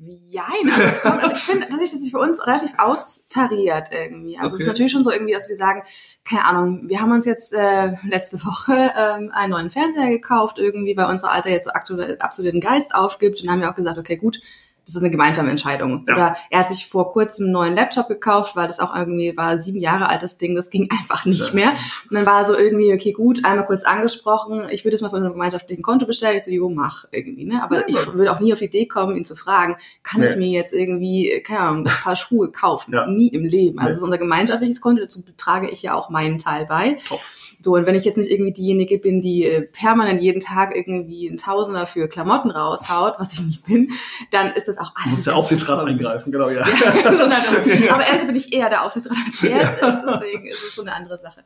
Jein, 0.00 0.44
also, 0.70 0.82
es 0.82 1.02
kommt, 1.02 1.24
also 1.24 1.34
ich 1.34 1.42
finde 1.42 1.60
tatsächlich, 1.62 1.90
dass 1.90 2.00
sich 2.00 2.12
für 2.12 2.20
uns 2.20 2.46
relativ 2.46 2.70
austariert 2.78 3.88
irgendwie. 3.90 4.38
Also 4.38 4.54
okay. 4.54 4.54
es 4.54 4.60
ist 4.60 4.66
natürlich 4.68 4.92
schon 4.92 5.02
so 5.02 5.10
irgendwie, 5.10 5.32
dass 5.32 5.48
wir 5.48 5.56
sagen, 5.56 5.82
keine 6.24 6.44
Ahnung, 6.44 6.88
wir 6.88 7.00
haben 7.00 7.10
uns 7.10 7.26
jetzt 7.26 7.52
äh, 7.52 7.96
letzte 8.06 8.38
Woche 8.44 8.92
ähm, 8.96 9.32
einen 9.34 9.50
neuen 9.50 9.70
Fernseher 9.72 10.08
gekauft 10.08 10.58
irgendwie, 10.58 10.96
weil 10.96 11.06
unser 11.06 11.32
Alter 11.32 11.50
jetzt 11.50 11.64
so 11.64 11.72
aktuell 11.72 12.16
absolut 12.20 12.52
den 12.52 12.60
Geist 12.60 12.94
aufgibt 12.94 13.42
und 13.42 13.50
haben 13.50 13.60
ja 13.60 13.72
auch 13.72 13.74
gesagt, 13.74 13.98
okay, 13.98 14.16
gut, 14.16 14.40
das 14.88 14.94
ist 14.94 15.02
eine 15.02 15.10
gemeinsame 15.10 15.50
Entscheidung. 15.50 16.02
Ja. 16.08 16.14
Oder 16.14 16.36
er 16.48 16.60
hat 16.60 16.70
sich 16.70 16.86
vor 16.86 17.12
kurzem 17.12 17.44
einen 17.44 17.52
neuen 17.52 17.74
Laptop 17.74 18.08
gekauft, 18.08 18.56
weil 18.56 18.66
das 18.66 18.80
auch 18.80 18.96
irgendwie 18.96 19.36
war 19.36 19.58
sieben 19.58 19.80
Jahre 19.80 20.08
altes 20.08 20.38
Ding, 20.38 20.54
das 20.54 20.70
ging 20.70 20.88
einfach 20.98 21.26
nicht 21.26 21.48
ja. 21.48 21.54
mehr. 21.54 21.70
Und 22.08 22.14
dann 22.14 22.24
war 22.24 22.46
so 22.46 22.56
irgendwie, 22.56 22.94
okay, 22.94 23.12
gut, 23.12 23.44
einmal 23.44 23.66
kurz 23.66 23.84
angesprochen, 23.84 24.66
ich 24.70 24.86
würde 24.86 24.94
es 24.94 25.02
mal 25.02 25.10
von 25.10 25.18
unserem 25.18 25.34
gemeinschaftlichen 25.34 25.82
Konto 25.82 26.06
bestellen. 26.06 26.38
Ich 26.38 26.44
so, 26.44 26.50
jo, 26.50 26.70
mach 26.70 27.04
irgendwie, 27.10 27.44
ne? 27.44 27.62
Aber 27.62 27.80
ja. 27.80 27.84
ich 27.86 28.14
würde 28.14 28.32
auch 28.32 28.40
nie 28.40 28.54
auf 28.54 28.60
die 28.60 28.64
Idee 28.64 28.86
kommen, 28.86 29.14
ihn 29.14 29.26
zu 29.26 29.36
fragen, 29.36 29.76
kann 30.02 30.22
ich 30.22 30.36
mir 30.36 30.48
jetzt 30.48 30.72
irgendwie, 30.72 31.42
keine 31.44 31.60
Ahnung, 31.60 31.86
ein 31.86 31.92
paar 32.02 32.16
Schuhe 32.16 32.50
kaufen? 32.50 32.94
Nie 33.14 33.28
im 33.28 33.44
Leben. 33.44 33.78
Also 33.78 33.90
es 33.90 33.96
ist 33.98 34.02
unser 34.02 34.16
gemeinschaftliches 34.16 34.80
Konto, 34.80 35.02
dazu 35.02 35.22
trage 35.36 35.68
ich 35.68 35.82
ja 35.82 35.92
auch 35.92 36.08
meinen 36.08 36.38
Teil 36.38 36.64
bei. 36.64 36.96
Top. 37.06 37.20
So, 37.60 37.74
und 37.74 37.86
wenn 37.86 37.96
ich 37.96 38.04
jetzt 38.04 38.16
nicht 38.16 38.30
irgendwie 38.30 38.52
diejenige 38.52 38.98
bin, 38.98 39.20
die 39.20 39.44
äh, 39.44 39.62
permanent 39.62 40.22
jeden 40.22 40.40
Tag 40.40 40.76
irgendwie 40.76 41.26
ein 41.26 41.38
Tausender 41.38 41.86
für 41.86 42.08
Klamotten 42.08 42.50
raushaut, 42.50 43.14
was 43.18 43.32
ich 43.32 43.40
nicht 43.40 43.66
bin, 43.66 43.90
dann 44.30 44.52
ist 44.52 44.68
das 44.68 44.77
auch 44.80 44.92
alles. 44.94 45.10
Muss 45.10 45.24
der 45.24 45.36
Aufsichtsrat 45.36 45.86
eingreifen, 45.86 46.32
genau, 46.32 46.48
ja. 46.48 46.66
ja 46.66 46.66
aber 47.94 48.06
erst 48.06 48.26
bin 48.26 48.36
ich 48.36 48.52
eher 48.52 48.68
der 48.68 48.84
Aufsichtsrat 48.84 49.16
als 49.26 49.42
er 49.42 49.60
ist, 49.60 50.04
deswegen 50.06 50.46
ist 50.46 50.62
es 50.62 50.74
so 50.74 50.82
eine 50.82 50.94
andere 50.94 51.18
Sache. 51.18 51.44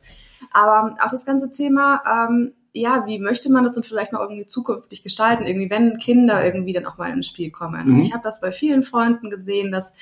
Aber 0.51 0.95
auch 0.99 1.11
das 1.11 1.25
ganze 1.25 1.51
Thema, 1.51 2.01
ähm, 2.29 2.53
ja, 2.73 3.03
wie 3.05 3.19
möchte 3.19 3.51
man 3.51 3.63
das 3.63 3.73
dann 3.73 3.83
vielleicht 3.83 4.13
mal 4.13 4.21
irgendwie 4.21 4.45
zukünftig 4.45 5.03
gestalten? 5.03 5.45
Irgendwie, 5.45 5.69
wenn 5.69 5.97
Kinder 5.99 6.43
irgendwie 6.43 6.73
dann 6.73 6.87
auch 6.87 6.97
mal 6.97 7.11
ins 7.11 7.27
Spiel 7.27 7.51
kommen. 7.51 7.93
Mhm. 7.93 7.99
Ich 7.99 8.13
habe 8.13 8.23
das 8.23 8.41
bei 8.41 8.51
vielen 8.51 8.81
Freunden 8.83 9.29
gesehen, 9.29 9.71
dass 9.71 9.93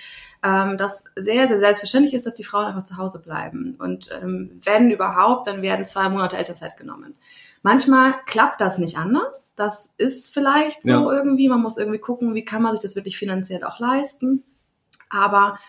ähm, 0.44 0.78
das 0.78 1.06
sehr, 1.16 1.48
sehr 1.48 1.60
selbstverständlich 1.60 2.14
ist, 2.14 2.26
dass 2.26 2.34
die 2.34 2.44
Frauen 2.44 2.66
einfach 2.66 2.84
zu 2.84 2.98
Hause 2.98 3.20
bleiben. 3.20 3.76
Und 3.80 4.10
ähm, 4.12 4.60
wenn 4.64 4.90
überhaupt, 4.90 5.48
dann 5.48 5.62
werden 5.62 5.86
zwei 5.86 6.10
Monate 6.10 6.38
Elternzeit 6.38 6.78
genommen. 6.78 7.16
Manchmal 7.64 8.16
klappt 8.26 8.60
das 8.60 8.80
nicht 8.80 8.98
anders. 8.98 9.54
Das 9.56 9.94
ist 9.98 10.34
vielleicht 10.34 10.84
so 10.84 10.90
ja. 10.90 11.18
irgendwie. 11.18 11.48
Man 11.48 11.62
muss 11.62 11.78
irgendwie 11.78 12.00
gucken, 12.00 12.34
wie 12.34 12.46
kann 12.46 12.64
man 12.64 12.76
sich 12.76 12.82
das 12.82 12.96
wirklich 12.96 13.20
finanziell 13.20 13.64
auch 13.64 13.80
leisten. 13.80 14.44
Aber 15.10 15.60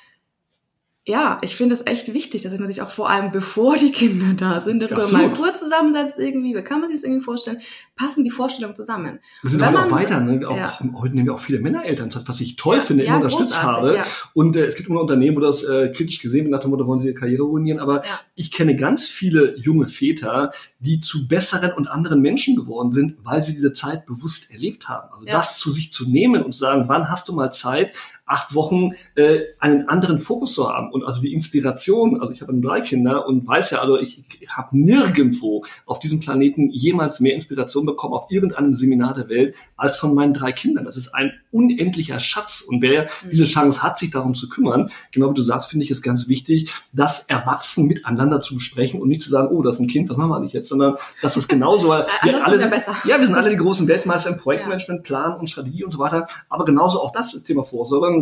ja, 1.05 1.38
ich 1.43 1.57
finde 1.57 1.75
es 1.75 1.85
echt 1.85 2.15
wichtig, 2.15 2.43
dass 2.43 2.57
man 2.57 2.69
sich 2.69 2.81
auch 2.81 2.91
vor 2.91 3.11
allem, 3.11 3.33
bevor 3.33 3.77
die 3.77 3.91
Kinder 3.91 4.35
da 4.37 4.61
sind, 4.61 4.83
darüber 4.83 5.03
Absolut. 5.03 5.31
mal 5.31 5.37
kurz 5.37 5.59
zusammensetzt 5.59 6.17
irgendwie. 6.17 6.55
Wie 6.55 6.62
kann 6.62 6.81
man 6.81 6.91
sich 6.91 7.01
das 7.01 7.05
irgendwie 7.05 7.25
vorstellen? 7.25 7.59
Passen 7.97 8.23
die 8.23 8.31
Vorstellungen 8.31 8.77
zusammen? 8.77 9.19
Wir 9.43 9.51
sind 9.51 9.67
heute 9.67 9.81
auch 9.81 9.91
weiter. 9.91 10.21
Ne? 10.21 10.49
Auch, 10.49 10.57
ja. 10.57 10.79
Heute 10.95 11.17
nehmen 11.17 11.27
wir 11.27 11.35
auch 11.35 11.41
viele 11.41 11.59
Männereltern, 11.59 12.11
was 12.27 12.41
ich 12.41 12.55
toll 12.55 12.77
ja, 12.77 12.83
finde, 12.83 13.05
ja, 13.05 13.17
immer 13.17 13.25
unterstützt 13.25 13.61
habe. 13.61 14.01
Und 14.33 14.57
äh, 14.57 14.65
es 14.65 14.77
gibt 14.77 14.88
immer 14.88 15.01
Unternehmen, 15.01 15.37
wo 15.37 15.41
das 15.41 15.65
äh, 15.65 15.93
kritisch 15.93 16.21
gesehen 16.21 16.45
wird, 16.45 16.53
nach 16.53 16.61
dem 16.61 16.71
Motto, 16.71 16.87
wollen 16.87 17.01
sie 17.01 17.09
ihre 17.09 17.19
Karriere 17.19 17.43
ruinieren. 17.43 17.81
Aber 17.81 18.03
ich 18.37 18.53
kenne 18.53 18.77
ganz 18.77 19.09
viele 19.09 19.59
junge 19.59 19.88
Väter, 19.88 20.51
die 20.79 21.01
zu 21.01 21.27
besseren 21.27 21.73
und 21.73 21.88
anderen 21.88 22.21
Menschen 22.21 22.55
geworden 22.55 22.93
sind, 22.93 23.17
weil 23.25 23.43
sie 23.43 23.55
diese 23.55 23.73
Zeit 23.73 24.07
bewusst 24.07 24.53
erlebt 24.53 24.88
haben. 24.88 25.12
Also 25.12 25.27
das 25.27 25.59
zu 25.59 25.73
sich 25.73 25.91
zu 25.91 26.09
nehmen 26.09 26.45
und 26.45 26.53
zu 26.53 26.61
sagen, 26.61 26.85
wann 26.87 27.09
hast 27.09 27.29
du 27.29 27.33
mal 27.33 27.51
Zeit, 27.51 27.97
acht 28.24 28.54
Wochen 28.54 28.92
äh, 29.16 29.40
einen 29.58 29.88
anderen 29.88 30.18
Fokus 30.18 30.54
zu 30.54 30.68
haben 30.68 30.90
und 30.92 31.04
also 31.04 31.20
die 31.20 31.32
Inspiration, 31.32 32.20
also 32.20 32.32
ich 32.32 32.40
habe 32.40 32.54
drei 32.54 32.80
Kinder 32.80 33.26
und 33.26 33.46
weiß 33.46 33.72
ja, 33.72 33.80
also 33.80 33.98
ich, 33.98 34.24
ich 34.40 34.50
habe 34.56 34.78
nirgendwo 34.78 35.64
auf 35.87 35.98
diesem 35.98 36.20
Planeten 36.20 36.70
jemals 36.70 37.18
mehr 37.20 37.35
Inspiration 37.35 37.85
bekommen 37.85 38.14
auf 38.14 38.30
irgendeinem 38.30 38.74
Seminar 38.76 39.14
der 39.14 39.28
Welt 39.28 39.56
als 39.76 39.96
von 39.96 40.14
meinen 40.14 40.35
drei 40.35 40.52
Kindern. 40.52 40.85
Das 40.85 40.96
ist 40.96 41.14
ein 41.14 41.32
unendlicher 41.50 42.20
Schatz 42.20 42.61
und 42.61 42.80
wer 42.80 43.02
mhm. 43.02 43.30
diese 43.30 43.44
Chance 43.44 43.82
hat, 43.82 43.98
sich 43.98 44.11
darum 44.11 44.35
zu 44.35 44.48
kümmern, 44.48 44.90
genau 45.11 45.30
wie 45.30 45.35
du 45.35 45.42
sagst, 45.42 45.70
finde 45.70 45.85
ich 45.85 45.90
es 45.90 46.00
ganz 46.00 46.28
wichtig, 46.28 46.72
das 46.92 47.26
Erwachsen 47.26 47.87
miteinander 47.87 48.40
zu 48.40 48.54
besprechen 48.54 49.00
und 49.02 49.08
nicht 49.08 49.22
zu 49.22 49.30
sagen, 49.30 49.48
oh, 49.50 49.62
das 49.62 49.76
ist 49.76 49.80
ein 49.80 49.88
Kind, 49.88 50.08
was 50.08 50.16
machen 50.16 50.30
wir 50.30 50.40
nicht 50.40 50.54
jetzt, 50.54 50.68
sondern 50.68 50.94
das 51.20 51.37
ist 51.37 51.48
genauso, 51.48 51.88
weil 51.88 52.06
wir 52.22 52.46
alle, 52.46 52.58
ja, 53.04 53.18
wir 53.18 53.26
sind 53.26 53.35
alle 53.35 53.50
die 53.50 53.56
großen 53.56 53.88
Weltmeister 53.88 54.30
im 54.30 54.38
Projektmanagement, 54.38 55.02
Plan 55.02 55.38
und 55.38 55.50
Strategie 55.50 55.85
und 55.85 55.90
so 55.90 55.98
weiter, 55.98 56.26
aber 56.48 56.64
genauso 56.64 57.00
auch 57.00 57.12
das 57.12 57.35
ist 57.35 57.44
Thema 57.44 57.64
Vorsorge 57.64 58.12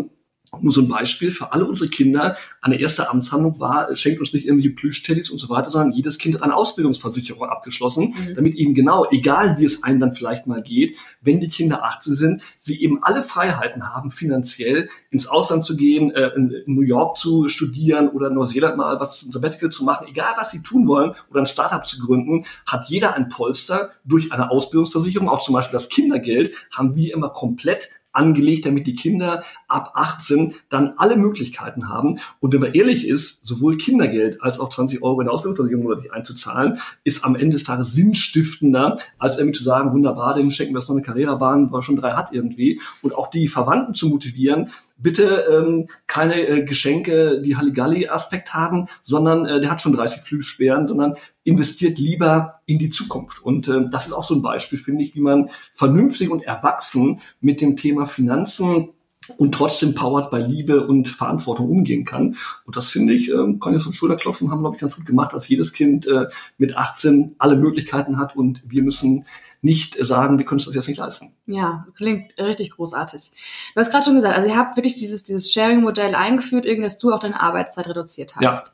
nur 0.59 0.73
so 0.73 0.81
ein 0.81 0.89
Beispiel 0.89 1.31
für 1.31 1.53
alle 1.53 1.65
unsere 1.65 1.89
Kinder. 1.89 2.37
Eine 2.61 2.81
erste 2.81 3.09
Amtshandlung 3.09 3.61
war, 3.61 3.95
schenkt 3.95 4.21
uns 4.21 4.33
nicht 4.33 4.47
irgendwie 4.47 4.71
Plüschteddys 4.71 5.31
und 5.31 5.39
so 5.39 5.49
weiter, 5.49 5.71
sondern 5.71 5.93
jedes 5.93 6.19
Kind 6.19 6.35
hat 6.35 6.43
eine 6.43 6.57
Ausbildungsversicherung 6.57 7.49
abgeschlossen, 7.49 8.15
mhm. 8.17 8.35
damit 8.35 8.57
eben 8.57 8.75
genau, 8.75 9.07
egal 9.11 9.57
wie 9.59 9.65
es 9.65 9.85
einem 9.85 10.01
dann 10.01 10.15
vielleicht 10.15 10.47
mal 10.47 10.63
geht, 10.63 10.99
wenn 11.21 11.41
die 11.41 11.49
Kinder 11.49 11.85
18 11.85 12.15
sind, 12.15 12.43
sie 12.59 12.83
eben 12.83 13.03
alle 13.03 13.23
Freiheiten 13.23 13.89
haben, 13.95 14.11
finanziell 14.11 14.89
ins 15.11 15.27
Ausland 15.27 15.63
zu 15.63 15.77
gehen, 15.77 16.11
äh, 16.11 16.31
in, 16.35 16.53
New 16.67 16.83
York 16.83 17.17
zu 17.17 17.49
studieren 17.49 18.09
oder 18.09 18.29
in 18.29 18.35
Neuseeland 18.35 18.77
mal 18.77 18.99
was 18.99 19.21
Sabbatical 19.21 19.71
zu 19.71 19.85
machen, 19.85 20.09
egal 20.09 20.33
was 20.37 20.51
sie 20.51 20.63
tun 20.63 20.89
wollen 20.89 21.15
oder 21.31 21.41
ein 21.41 21.47
Startup 21.47 21.87
zu 21.87 21.99
gründen, 22.01 22.45
hat 22.67 22.89
jeder 22.89 23.15
ein 23.15 23.29
Polster 23.29 23.91
durch 24.05 24.33
eine 24.33 24.51
Ausbildungsversicherung, 24.51 25.29
auch 25.29 25.45
zum 25.45 25.55
Beispiel 25.55 25.75
das 25.75 25.89
Kindergeld, 25.89 26.55
haben 26.71 26.97
wir 26.97 27.15
immer 27.15 27.31
komplett 27.31 27.89
angelegt, 28.13 28.67
damit 28.67 28.87
die 28.87 28.95
Kinder 28.95 29.45
ab 29.69 29.93
18 29.95 30.55
dann 30.69 30.95
alle 30.97 31.17
Möglichkeiten 31.17 31.89
haben. 31.89 32.19
Und 32.41 32.53
wenn 32.53 32.61
man 32.61 32.75
ehrlich 32.75 33.07
ist, 33.07 33.47
sowohl 33.47 33.77
Kindergeld 33.79 34.43
als 34.43 34.59
auch 34.59 34.69
20 34.69 35.03
Euro 35.03 35.21
in 35.21 35.27
der 35.27 35.35
Ausbildungsversicherung 35.35 35.85
monatlich 35.85 36.13
einzuzahlen, 36.13 36.79
ist 37.05 37.25
am 37.25 37.35
Ende 37.35 37.57
des 37.57 37.65
Tages 37.65 37.93
sinnstiftender, 37.93 38.97
als 39.19 39.39
irgendwie 39.39 39.59
zu 39.59 39.65
sagen, 39.65 39.93
wunderbar, 39.93 40.35
dem 40.35 40.51
schenken 40.51 40.75
wir 40.75 40.79
es 40.79 40.89
noch 40.89 40.97
eine 40.97 41.05
Karrierebahn, 41.05 41.71
weil 41.73 41.83
schon 41.83 41.97
drei 41.97 42.13
hat 42.13 42.33
irgendwie. 42.33 42.81
Und 43.03 43.15
auch 43.15 43.29
die 43.29 43.49
Verwandten 43.49 43.95
zu 43.95 44.09
motivieren, 44.09 44.71
bitte 45.03 45.47
ähm, 45.51 45.89
keine 46.07 46.47
äh, 46.47 46.65
Geschenke, 46.65 47.41
die 47.43 47.57
Halligalli-Aspekt 47.57 48.55
haben, 48.55 48.87
sondern 49.03 49.47
äh, 49.47 49.61
der 49.61 49.71
hat 49.71 49.83
schon 49.83 49.93
30 49.93 50.25
Plüschbären, 50.25 50.87
sondern 50.87 51.15
investiert 51.45 51.99
lieber 51.99 52.61
in 52.67 52.79
die 52.79 52.91
Zukunft. 52.91 53.43
Und 53.43 53.69
äh, 53.69 53.89
das 53.91 54.07
ist 54.07 54.13
auch 54.13 54.25
so 54.25 54.35
ein 54.35 54.43
Beispiel, 54.43 54.79
finde 54.79 55.05
ich, 55.05 55.15
wie 55.15 55.21
man 55.21 55.51
vernünftig 55.75 56.31
und 56.31 56.43
erwachsen 56.43 57.21
mit 57.41 57.61
dem 57.61 57.77
Thema 57.77 58.07
Finanzen 58.07 58.91
und 59.37 59.53
trotzdem 59.53 59.95
powered 59.95 60.31
bei 60.31 60.41
Liebe 60.41 60.87
und 60.87 61.09
Verantwortung 61.09 61.69
umgehen 61.69 62.05
kann. 62.05 62.37
Und 62.65 62.77
das 62.77 62.89
finde 62.89 63.15
ich, 63.15 63.31
ähm, 63.31 63.61
kann 63.61 63.77
auf 63.77 63.85
den 63.85 63.93
Schulterklopfen, 63.93 64.51
haben, 64.51 64.61
glaube 64.61 64.77
ich, 64.77 64.81
ganz 64.81 64.97
gut 64.97 65.07
gemacht, 65.07 65.33
dass 65.33 65.49
jedes 65.49 65.73
Kind 65.73 66.07
äh, 66.07 66.27
mit 66.59 66.77
18 66.77 67.35
alle 67.39 67.57
Möglichkeiten 67.57 68.19
hat 68.19 68.37
und 68.37 68.63
wir 68.67 68.83
müssen 68.83 69.27
nicht 69.63 69.97
sagen, 70.05 70.39
wir 70.39 70.45
können 70.45 70.57
uns 70.57 70.67
das 70.67 70.75
jetzt 70.75 70.89
nicht 70.89 70.99
leisten. 70.99 71.35
Ja, 71.47 71.85
das 71.87 71.97
klingt 71.97 72.39
richtig 72.39 72.71
großartig. 72.73 73.31
Du 73.75 73.81
hast 73.81 73.91
gerade 73.91 74.05
schon 74.05 74.15
gesagt, 74.15 74.35
also 74.35 74.49
ihr 74.49 74.57
habt 74.57 74.77
wirklich 74.77 74.95
dieses, 74.95 75.23
dieses 75.23 75.53
Sharing-Modell 75.53 76.15
eingeführt, 76.15 76.65
irgendwie, 76.65 76.85
dass 76.85 76.99
du 76.99 77.13
auch 77.13 77.19
deine 77.19 77.41
Arbeitszeit 77.41 77.89
reduziert 77.89 78.37
hast. 78.37 78.43
Ja. 78.43 78.65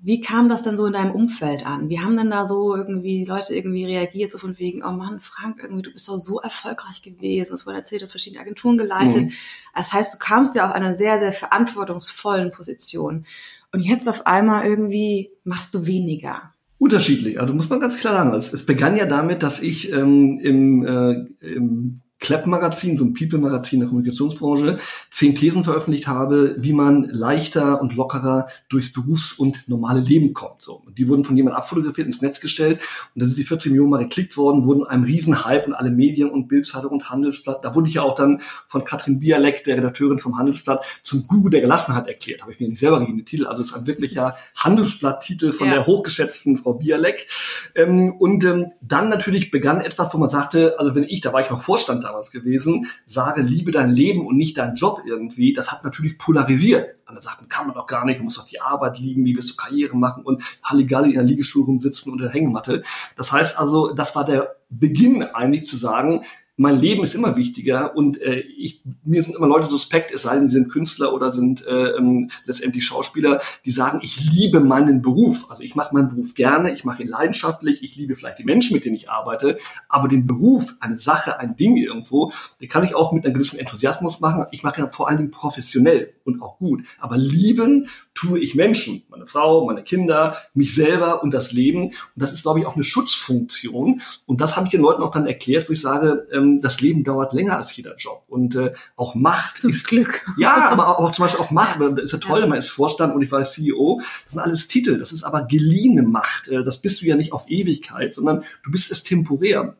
Wie 0.00 0.20
kam 0.20 0.48
das 0.48 0.62
denn 0.62 0.76
so 0.76 0.86
in 0.86 0.92
deinem 0.92 1.10
Umfeld 1.12 1.66
an? 1.66 1.88
Wie 1.88 1.98
haben 1.98 2.16
denn 2.16 2.30
da 2.30 2.46
so 2.46 2.76
irgendwie 2.76 3.24
Leute 3.24 3.52
irgendwie 3.54 3.84
reagiert, 3.84 4.30
so 4.30 4.38
von 4.38 4.56
wegen, 4.58 4.84
oh 4.84 4.92
Mann, 4.92 5.18
Frank, 5.20 5.58
irgendwie, 5.60 5.82
du 5.82 5.92
bist 5.92 6.08
doch 6.08 6.18
so 6.18 6.38
erfolgreich 6.38 7.02
gewesen. 7.02 7.54
Es 7.54 7.66
wurde 7.66 7.78
erzählt, 7.78 8.02
du 8.02 8.04
hast 8.04 8.12
verschiedene 8.12 8.40
Agenturen 8.40 8.78
geleitet. 8.78 9.24
Mhm. 9.24 9.32
Das 9.74 9.92
heißt, 9.92 10.14
du 10.14 10.18
kamst 10.18 10.54
ja 10.54 10.68
auf 10.68 10.74
einer 10.74 10.94
sehr, 10.94 11.18
sehr 11.18 11.32
verantwortungsvollen 11.32 12.52
Position. 12.52 13.26
Und 13.72 13.80
jetzt 13.80 14.08
auf 14.08 14.26
einmal 14.26 14.66
irgendwie 14.66 15.32
machst 15.42 15.74
du 15.74 15.86
weniger. 15.86 16.54
Unterschiedlich, 16.78 17.40
also 17.40 17.54
muss 17.54 17.68
man 17.68 17.80
ganz 17.80 17.98
klar 17.98 18.14
sagen. 18.14 18.32
Es, 18.34 18.52
es 18.52 18.64
begann 18.64 18.96
ja 18.96 19.06
damit, 19.06 19.42
dass 19.42 19.60
ich 19.60 19.92
ähm, 19.92 20.38
im, 20.40 20.84
äh, 20.84 21.26
im 21.44 22.02
Klepp-Magazin, 22.20 22.96
so 22.96 23.04
ein 23.04 23.14
People-Magazin 23.14 23.80
der 23.80 23.88
Kommunikationsbranche, 23.88 24.78
zehn 25.10 25.34
Thesen 25.34 25.64
veröffentlicht 25.64 26.08
habe, 26.08 26.56
wie 26.58 26.72
man 26.72 27.04
leichter 27.04 27.80
und 27.80 27.94
lockerer 27.94 28.48
durchs 28.68 28.92
Berufs- 28.92 29.32
und 29.32 29.68
normale 29.68 30.00
Leben 30.00 30.32
kommt. 30.34 30.62
So. 30.62 30.82
Und 30.84 30.98
die 30.98 31.08
wurden 31.08 31.24
von 31.24 31.36
jemandem 31.36 31.58
abfotografiert, 31.58 32.06
ins 32.06 32.20
Netz 32.20 32.40
gestellt 32.40 32.80
und 33.14 33.22
da 33.22 33.26
sind 33.26 33.38
die 33.38 33.44
14 33.44 33.72
Millionen 33.72 33.90
Mal 33.90 34.02
geklickt 34.04 34.36
worden, 34.36 34.64
wurden 34.64 34.84
einem 34.84 35.04
Riesenhype 35.04 35.66
und 35.66 35.74
alle 35.74 35.90
Medien 35.90 36.30
und 36.30 36.48
Bildzeitung 36.48 36.90
und 36.90 37.08
Handelsblatt. 37.08 37.64
Da 37.64 37.74
wurde 37.74 37.88
ich 37.88 37.94
ja 37.94 38.02
auch 38.02 38.14
dann 38.14 38.40
von 38.66 38.84
Katrin 38.84 39.20
Bialek, 39.20 39.62
der 39.64 39.76
Redakteurin 39.76 40.18
vom 40.18 40.36
Handelsblatt, 40.36 40.84
zum 41.02 41.26
Guru 41.26 41.48
der 41.48 41.60
Gelassenheit 41.60 42.08
erklärt. 42.08 42.42
Habe 42.42 42.52
ich 42.52 42.60
mir 42.60 42.68
nicht 42.68 42.78
selber 42.78 42.98
gegeben, 42.98 43.18
den 43.18 43.26
Titel. 43.26 43.46
Also 43.46 43.62
es 43.62 43.70
ist 43.70 43.76
ein 43.76 43.86
wirklicher 43.86 44.34
Handelsblatt-Titel 44.56 45.52
von 45.52 45.68
ja. 45.68 45.74
der 45.74 45.86
hochgeschätzten 45.86 46.58
Frau 46.58 46.74
Bialek. 46.74 47.28
Ähm, 47.74 48.14
und 48.18 48.44
ähm, 48.44 48.72
dann 48.80 49.08
natürlich 49.08 49.50
begann 49.50 49.80
etwas, 49.80 50.12
wo 50.12 50.18
man 50.18 50.28
sagte, 50.28 50.76
also 50.78 50.94
wenn 50.94 51.04
ich, 51.04 51.20
da 51.20 51.32
war 51.32 51.40
ich 51.40 51.50
noch 51.50 51.60
Vorstand 51.60 52.04
damals 52.08 52.30
gewesen, 52.30 52.86
sage, 53.06 53.42
liebe 53.42 53.70
dein 53.70 53.90
Leben 53.90 54.26
und 54.26 54.36
nicht 54.36 54.56
deinen 54.56 54.76
Job 54.76 55.02
irgendwie, 55.06 55.52
das 55.52 55.70
hat 55.70 55.84
natürlich 55.84 56.18
polarisiert. 56.18 56.96
Andere 57.06 57.22
sagten, 57.22 57.48
kann 57.48 57.66
man 57.66 57.74
doch 57.76 57.86
gar 57.86 58.04
nicht, 58.04 58.18
man 58.18 58.24
muss 58.24 58.36
doch 58.36 58.46
die 58.46 58.60
Arbeit 58.60 58.98
lieben, 58.98 59.24
wie 59.24 59.34
willst 59.34 59.50
du 59.50 59.56
Karriere 59.56 59.96
machen 59.96 60.24
und 60.24 60.42
Halligalli 60.62 61.10
in 61.10 61.14
der 61.14 61.24
Liegestuhl 61.24 61.64
rumsitzen 61.64 62.12
und 62.12 62.18
in 62.18 62.24
der 62.24 62.32
Hängematte. 62.32 62.82
Das 63.16 63.32
heißt 63.32 63.58
also, 63.58 63.92
das 63.92 64.14
war 64.14 64.24
der 64.24 64.56
Beginn 64.70 65.22
eigentlich 65.22 65.66
zu 65.66 65.76
sagen, 65.76 66.22
mein 66.58 66.80
Leben 66.80 67.04
ist 67.04 67.14
immer 67.14 67.36
wichtiger 67.36 67.96
und 67.96 68.20
äh, 68.20 68.40
ich, 68.40 68.82
mir 69.04 69.22
sind 69.22 69.36
immer 69.36 69.46
Leute 69.46 69.66
suspekt, 69.66 70.12
es 70.12 70.22
sei 70.22 70.34
denn, 70.34 70.48
sie 70.48 70.54
sind 70.54 70.68
Künstler 70.68 71.14
oder 71.14 71.30
sind 71.30 71.64
äh, 71.64 71.90
ähm, 71.90 72.30
letztendlich 72.46 72.84
Schauspieler, 72.84 73.40
die 73.64 73.70
sagen, 73.70 74.00
ich 74.02 74.30
liebe 74.32 74.58
meinen 74.58 75.00
Beruf. 75.00 75.46
Also 75.50 75.62
ich 75.62 75.76
mache 75.76 75.94
meinen 75.94 76.08
Beruf 76.08 76.34
gerne, 76.34 76.72
ich 76.72 76.84
mache 76.84 77.02
ihn 77.02 77.08
leidenschaftlich, 77.08 77.84
ich 77.84 77.94
liebe 77.94 78.16
vielleicht 78.16 78.40
die 78.40 78.44
Menschen, 78.44 78.74
mit 78.74 78.84
denen 78.84 78.96
ich 78.96 79.08
arbeite, 79.08 79.56
aber 79.88 80.08
den 80.08 80.26
Beruf, 80.26 80.74
eine 80.80 80.98
Sache, 80.98 81.38
ein 81.38 81.56
Ding 81.56 81.76
irgendwo, 81.76 82.32
den 82.60 82.68
kann 82.68 82.82
ich 82.82 82.96
auch 82.96 83.12
mit 83.12 83.24
einem 83.24 83.34
gewissen 83.34 83.60
Enthusiasmus 83.60 84.18
machen. 84.18 84.44
Ich 84.50 84.64
mache 84.64 84.80
ihn 84.80 84.90
vor 84.90 85.08
allen 85.08 85.18
Dingen 85.18 85.30
professionell 85.30 86.12
und 86.24 86.42
auch 86.42 86.58
gut. 86.58 86.82
Aber 86.98 87.16
lieben 87.16 87.88
tue 88.18 88.40
ich 88.40 88.56
Menschen, 88.56 89.04
meine 89.10 89.28
Frau, 89.28 89.64
meine 89.64 89.84
Kinder, 89.84 90.36
mich 90.52 90.74
selber 90.74 91.22
und 91.22 91.32
das 91.32 91.52
Leben. 91.52 91.84
Und 91.84 91.94
das 92.16 92.32
ist, 92.32 92.42
glaube 92.42 92.58
ich, 92.58 92.66
auch 92.66 92.74
eine 92.74 92.82
Schutzfunktion. 92.82 94.02
Und 94.26 94.40
das 94.40 94.56
habe 94.56 94.66
ich 94.66 94.72
den 94.72 94.80
Leuten 94.80 95.02
auch 95.02 95.12
dann 95.12 95.26
erklärt, 95.26 95.68
wo 95.68 95.72
ich 95.72 95.80
sage, 95.80 96.26
ähm, 96.32 96.60
das 96.60 96.80
Leben 96.80 97.04
dauert 97.04 97.32
länger 97.32 97.56
als 97.56 97.74
jeder 97.76 97.94
Job. 97.94 98.24
Und 98.26 98.56
äh, 98.56 98.72
auch 98.96 99.14
Macht 99.14 99.60
Zum 99.60 99.70
ist 99.70 99.86
Glück. 99.86 100.26
Ja, 100.36 100.68
aber 100.70 100.98
auch, 100.98 101.12
zum 101.12 101.24
Beispiel 101.24 101.44
auch 101.44 101.52
Macht, 101.52 101.80
das 101.80 102.04
ist 102.04 102.12
ja 102.12 102.18
toll, 102.18 102.40
ja. 102.40 102.46
man 102.46 102.58
ist 102.58 102.70
Vorstand 102.70 103.14
und 103.14 103.22
ich 103.22 103.30
war 103.30 103.44
CEO. 103.44 104.00
Das 104.24 104.32
sind 104.32 104.40
alles 104.40 104.66
Titel, 104.66 104.98
das 104.98 105.12
ist 105.12 105.22
aber 105.22 105.44
geliehene 105.44 106.02
Macht. 106.02 106.48
Äh, 106.48 106.64
das 106.64 106.78
bist 106.78 107.00
du 107.00 107.06
ja 107.06 107.14
nicht 107.14 107.32
auf 107.32 107.48
Ewigkeit, 107.48 108.14
sondern 108.14 108.42
du 108.64 108.70
bist 108.72 108.90
es 108.90 109.04
temporär. 109.04 109.76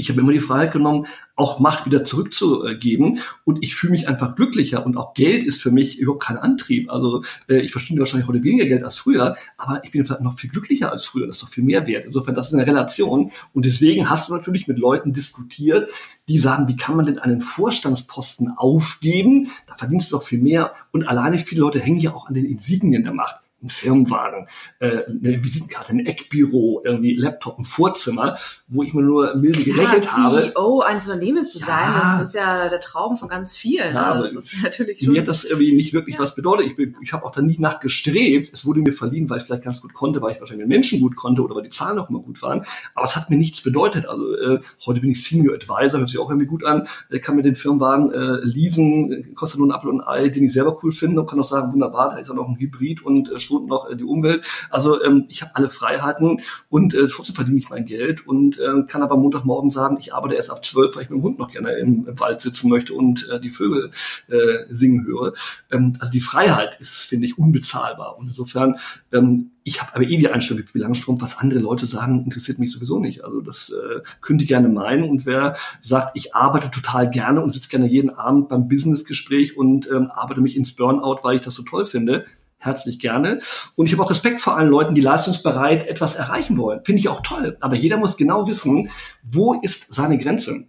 Ich 0.00 0.08
habe 0.08 0.20
immer 0.20 0.32
die 0.32 0.40
Freiheit 0.40 0.72
genommen, 0.72 1.06
auch 1.36 1.58
Macht 1.58 1.86
wieder 1.86 2.04
zurückzugeben. 2.04 3.20
Und 3.44 3.62
ich 3.62 3.74
fühle 3.74 3.92
mich 3.92 4.08
einfach 4.08 4.34
glücklicher. 4.34 4.84
Und 4.84 4.96
auch 4.96 5.14
Geld 5.14 5.44
ist 5.44 5.62
für 5.62 5.70
mich 5.70 5.98
überhaupt 5.98 6.22
kein 6.22 6.38
Antrieb. 6.38 6.90
Also 6.90 7.22
äh, 7.48 7.60
ich 7.60 7.72
verstehe 7.72 7.98
wahrscheinlich 7.98 8.28
heute 8.28 8.42
weniger 8.42 8.66
Geld 8.66 8.82
als 8.82 8.96
früher, 8.96 9.36
aber 9.56 9.84
ich 9.84 9.90
bin 9.90 10.04
vielleicht 10.04 10.22
noch 10.22 10.38
viel 10.38 10.50
glücklicher 10.50 10.90
als 10.90 11.04
früher. 11.04 11.26
Das 11.26 11.36
ist 11.36 11.42
doch 11.42 11.48
viel 11.48 11.64
mehr 11.64 11.86
wert. 11.86 12.06
Insofern, 12.06 12.34
das 12.34 12.48
ist 12.48 12.54
eine 12.54 12.66
Relation. 12.66 13.30
Und 13.52 13.66
deswegen 13.66 14.08
hast 14.08 14.28
du 14.28 14.34
natürlich 14.34 14.68
mit 14.68 14.78
Leuten 14.78 15.12
diskutiert, 15.12 15.90
die 16.28 16.38
sagen, 16.38 16.66
wie 16.68 16.76
kann 16.76 16.96
man 16.96 17.06
denn 17.06 17.18
einen 17.18 17.42
Vorstandsposten 17.42 18.56
aufgeben? 18.56 19.50
Da 19.66 19.76
verdienst 19.76 20.10
du 20.10 20.16
doch 20.16 20.22
viel 20.22 20.40
mehr. 20.40 20.72
Und 20.92 21.06
alleine 21.06 21.38
viele 21.38 21.60
Leute 21.60 21.80
hängen 21.80 22.00
ja 22.00 22.14
auch 22.14 22.26
an 22.26 22.34
den 22.34 22.46
Insignien 22.46 23.02
der 23.02 23.12
Macht 23.12 23.36
ein 23.62 23.68
Firmenwagen, 23.68 24.46
äh, 24.78 25.02
eine 25.06 25.42
Visitenkarte, 25.42 25.92
ein 25.92 26.06
Eckbüro, 26.06 26.82
irgendwie 26.84 27.14
Laptop, 27.14 27.58
ein 27.58 27.64
Vorzimmer, 27.64 28.38
wo 28.68 28.82
ich 28.82 28.94
mir 28.94 29.02
nur 29.02 29.36
milde 29.36 29.62
gelächelt 29.62 30.04
ja, 30.04 30.16
habe. 30.16 30.52
CEO 30.52 30.80
eines 30.80 31.08
Unternehmens 31.08 31.52
zu 31.52 31.58
ja. 31.60 31.66
sein, 31.66 31.94
das 32.00 32.28
ist 32.28 32.34
ja 32.34 32.68
der 32.68 32.80
Traum 32.80 33.16
von 33.16 33.28
ganz 33.28 33.56
vielen. 33.56 33.94
Ja, 33.94 34.12
also 34.12 34.34
das 34.34 34.44
ist 34.44 34.62
natürlich 34.62 35.00
schon. 35.00 35.12
Mir 35.12 35.20
hat 35.20 35.28
das 35.28 35.44
irgendwie 35.44 35.72
nicht 35.72 35.92
wirklich 35.92 36.16
ja. 36.16 36.22
was 36.22 36.34
bedeutet. 36.34 36.66
Ich, 36.66 36.88
ich 37.02 37.12
habe 37.12 37.24
auch 37.24 37.32
da 37.32 37.42
nicht 37.42 37.60
nachgestrebt. 37.60 38.50
Es 38.52 38.64
wurde 38.64 38.80
mir 38.80 38.92
verliehen, 38.92 39.28
weil 39.28 39.38
ich 39.38 39.44
vielleicht 39.44 39.64
ganz 39.64 39.80
gut 39.82 39.92
konnte, 39.92 40.22
weil 40.22 40.32
ich 40.32 40.40
wahrscheinlich 40.40 40.66
mit 40.66 40.74
Menschen 40.74 41.00
gut 41.00 41.16
konnte 41.16 41.42
oder 41.42 41.54
weil 41.54 41.62
die 41.62 41.70
Zahlen 41.70 41.98
auch 41.98 42.08
immer 42.08 42.20
gut 42.20 42.40
waren. 42.42 42.64
Aber 42.94 43.04
es 43.04 43.16
hat 43.16 43.30
mir 43.30 43.36
nichts 43.36 43.62
bedeutet. 43.62 44.06
Also 44.06 44.34
äh, 44.36 44.60
heute 44.86 45.00
bin 45.00 45.10
ich 45.10 45.22
Senior 45.22 45.54
Advisor, 45.54 46.00
hört 46.00 46.08
sich 46.08 46.18
auch 46.18 46.30
irgendwie 46.30 46.46
gut 46.46 46.64
an. 46.64 46.86
Ich 47.10 47.22
kann 47.22 47.36
mir 47.36 47.42
den 47.42 47.54
Firmenwagen 47.54 48.12
äh, 48.12 48.44
leasen, 48.44 49.34
kostet 49.34 49.58
nur 49.58 49.68
ein 49.68 49.72
Apfel 49.72 49.90
und 49.90 50.00
ein 50.00 50.06
Ei, 50.06 50.28
den 50.28 50.44
ich 50.44 50.52
selber 50.52 50.78
cool 50.82 50.92
finde 50.92 51.20
und 51.20 51.28
kann 51.28 51.40
auch 51.40 51.44
sagen, 51.44 51.72
wunderbar, 51.72 52.10
da 52.10 52.18
ist 52.18 52.30
auch 52.30 52.34
noch 52.34 52.48
ein 52.48 52.58
Hybrid 52.58 53.02
und 53.02 53.30
äh, 53.30 53.38
schon 53.50 53.66
noch 53.66 53.90
äh, 53.90 53.96
die 53.96 54.04
Umwelt. 54.04 54.44
Also 54.70 55.02
ähm, 55.02 55.26
ich 55.28 55.42
habe 55.42 55.54
alle 55.54 55.70
Freiheiten 55.70 56.40
und 56.68 56.94
äh, 56.94 57.08
trotzdem 57.08 57.34
verdiene 57.34 57.58
ich 57.58 57.70
mein 57.70 57.84
Geld 57.84 58.26
und 58.26 58.58
äh, 58.58 58.82
kann 58.86 59.02
aber 59.02 59.16
Montagmorgen 59.16 59.70
sagen, 59.70 59.98
ich 60.00 60.14
arbeite 60.14 60.34
erst 60.34 60.50
ab 60.50 60.64
zwölf, 60.64 60.96
weil 60.96 61.04
ich 61.04 61.10
mit 61.10 61.18
dem 61.18 61.22
Hund 61.22 61.38
noch 61.38 61.50
gerne 61.50 61.72
im, 61.72 62.06
im 62.06 62.20
Wald 62.20 62.40
sitzen 62.40 62.70
möchte 62.70 62.94
und 62.94 63.28
äh, 63.28 63.40
die 63.40 63.50
Vögel 63.50 63.90
äh, 64.28 64.64
singen 64.70 65.04
höre. 65.04 65.32
Ähm, 65.70 65.94
also 65.98 66.12
die 66.12 66.20
Freiheit 66.20 66.78
ist, 66.80 67.02
finde 67.02 67.26
ich, 67.26 67.38
unbezahlbar. 67.38 68.18
Und 68.18 68.28
insofern 68.28 68.76
ähm, 69.12 69.50
ich 69.62 69.80
habe 69.80 69.94
aber 69.94 70.04
eh 70.04 70.16
die 70.16 70.28
Einstellung 70.28 70.64
wie 70.72 70.78
Langstrom, 70.78 71.20
was 71.20 71.38
andere 71.38 71.60
Leute 71.60 71.86
sagen, 71.86 72.24
interessiert 72.24 72.58
mich 72.58 72.72
sowieso 72.72 72.98
nicht. 72.98 73.24
Also 73.24 73.40
das 73.40 73.70
äh, 73.70 74.00
könnt 74.20 74.40
ihr 74.40 74.48
gerne 74.48 74.68
meinen. 74.68 75.08
Und 75.08 75.26
wer 75.26 75.56
sagt, 75.80 76.12
ich 76.14 76.34
arbeite 76.34 76.70
total 76.70 77.10
gerne 77.10 77.42
und 77.42 77.50
sitze 77.50 77.68
gerne 77.68 77.86
jeden 77.86 78.10
Abend 78.10 78.48
beim 78.48 78.68
Businessgespräch 78.68 79.56
und 79.56 79.88
ähm, 79.90 80.10
arbeite 80.10 80.40
mich 80.40 80.56
ins 80.56 80.74
Burnout, 80.74 81.18
weil 81.22 81.36
ich 81.36 81.42
das 81.42 81.54
so 81.54 81.62
toll 81.62 81.84
finde, 81.84 82.24
herzlich 82.60 83.00
gerne. 83.00 83.38
Und 83.74 83.86
ich 83.86 83.92
habe 83.92 84.02
auch 84.02 84.10
Respekt 84.10 84.40
vor 84.40 84.56
allen 84.56 84.68
Leuten, 84.68 84.94
die 84.94 85.00
leistungsbereit 85.00 85.88
etwas 85.88 86.16
erreichen 86.16 86.56
wollen. 86.56 86.84
Finde 86.84 87.00
ich 87.00 87.08
auch 87.08 87.22
toll. 87.22 87.56
Aber 87.60 87.74
jeder 87.74 87.96
muss 87.96 88.16
genau 88.16 88.46
wissen, 88.46 88.90
wo 89.22 89.54
ist 89.54 89.92
seine 89.92 90.18
Grenze. 90.18 90.66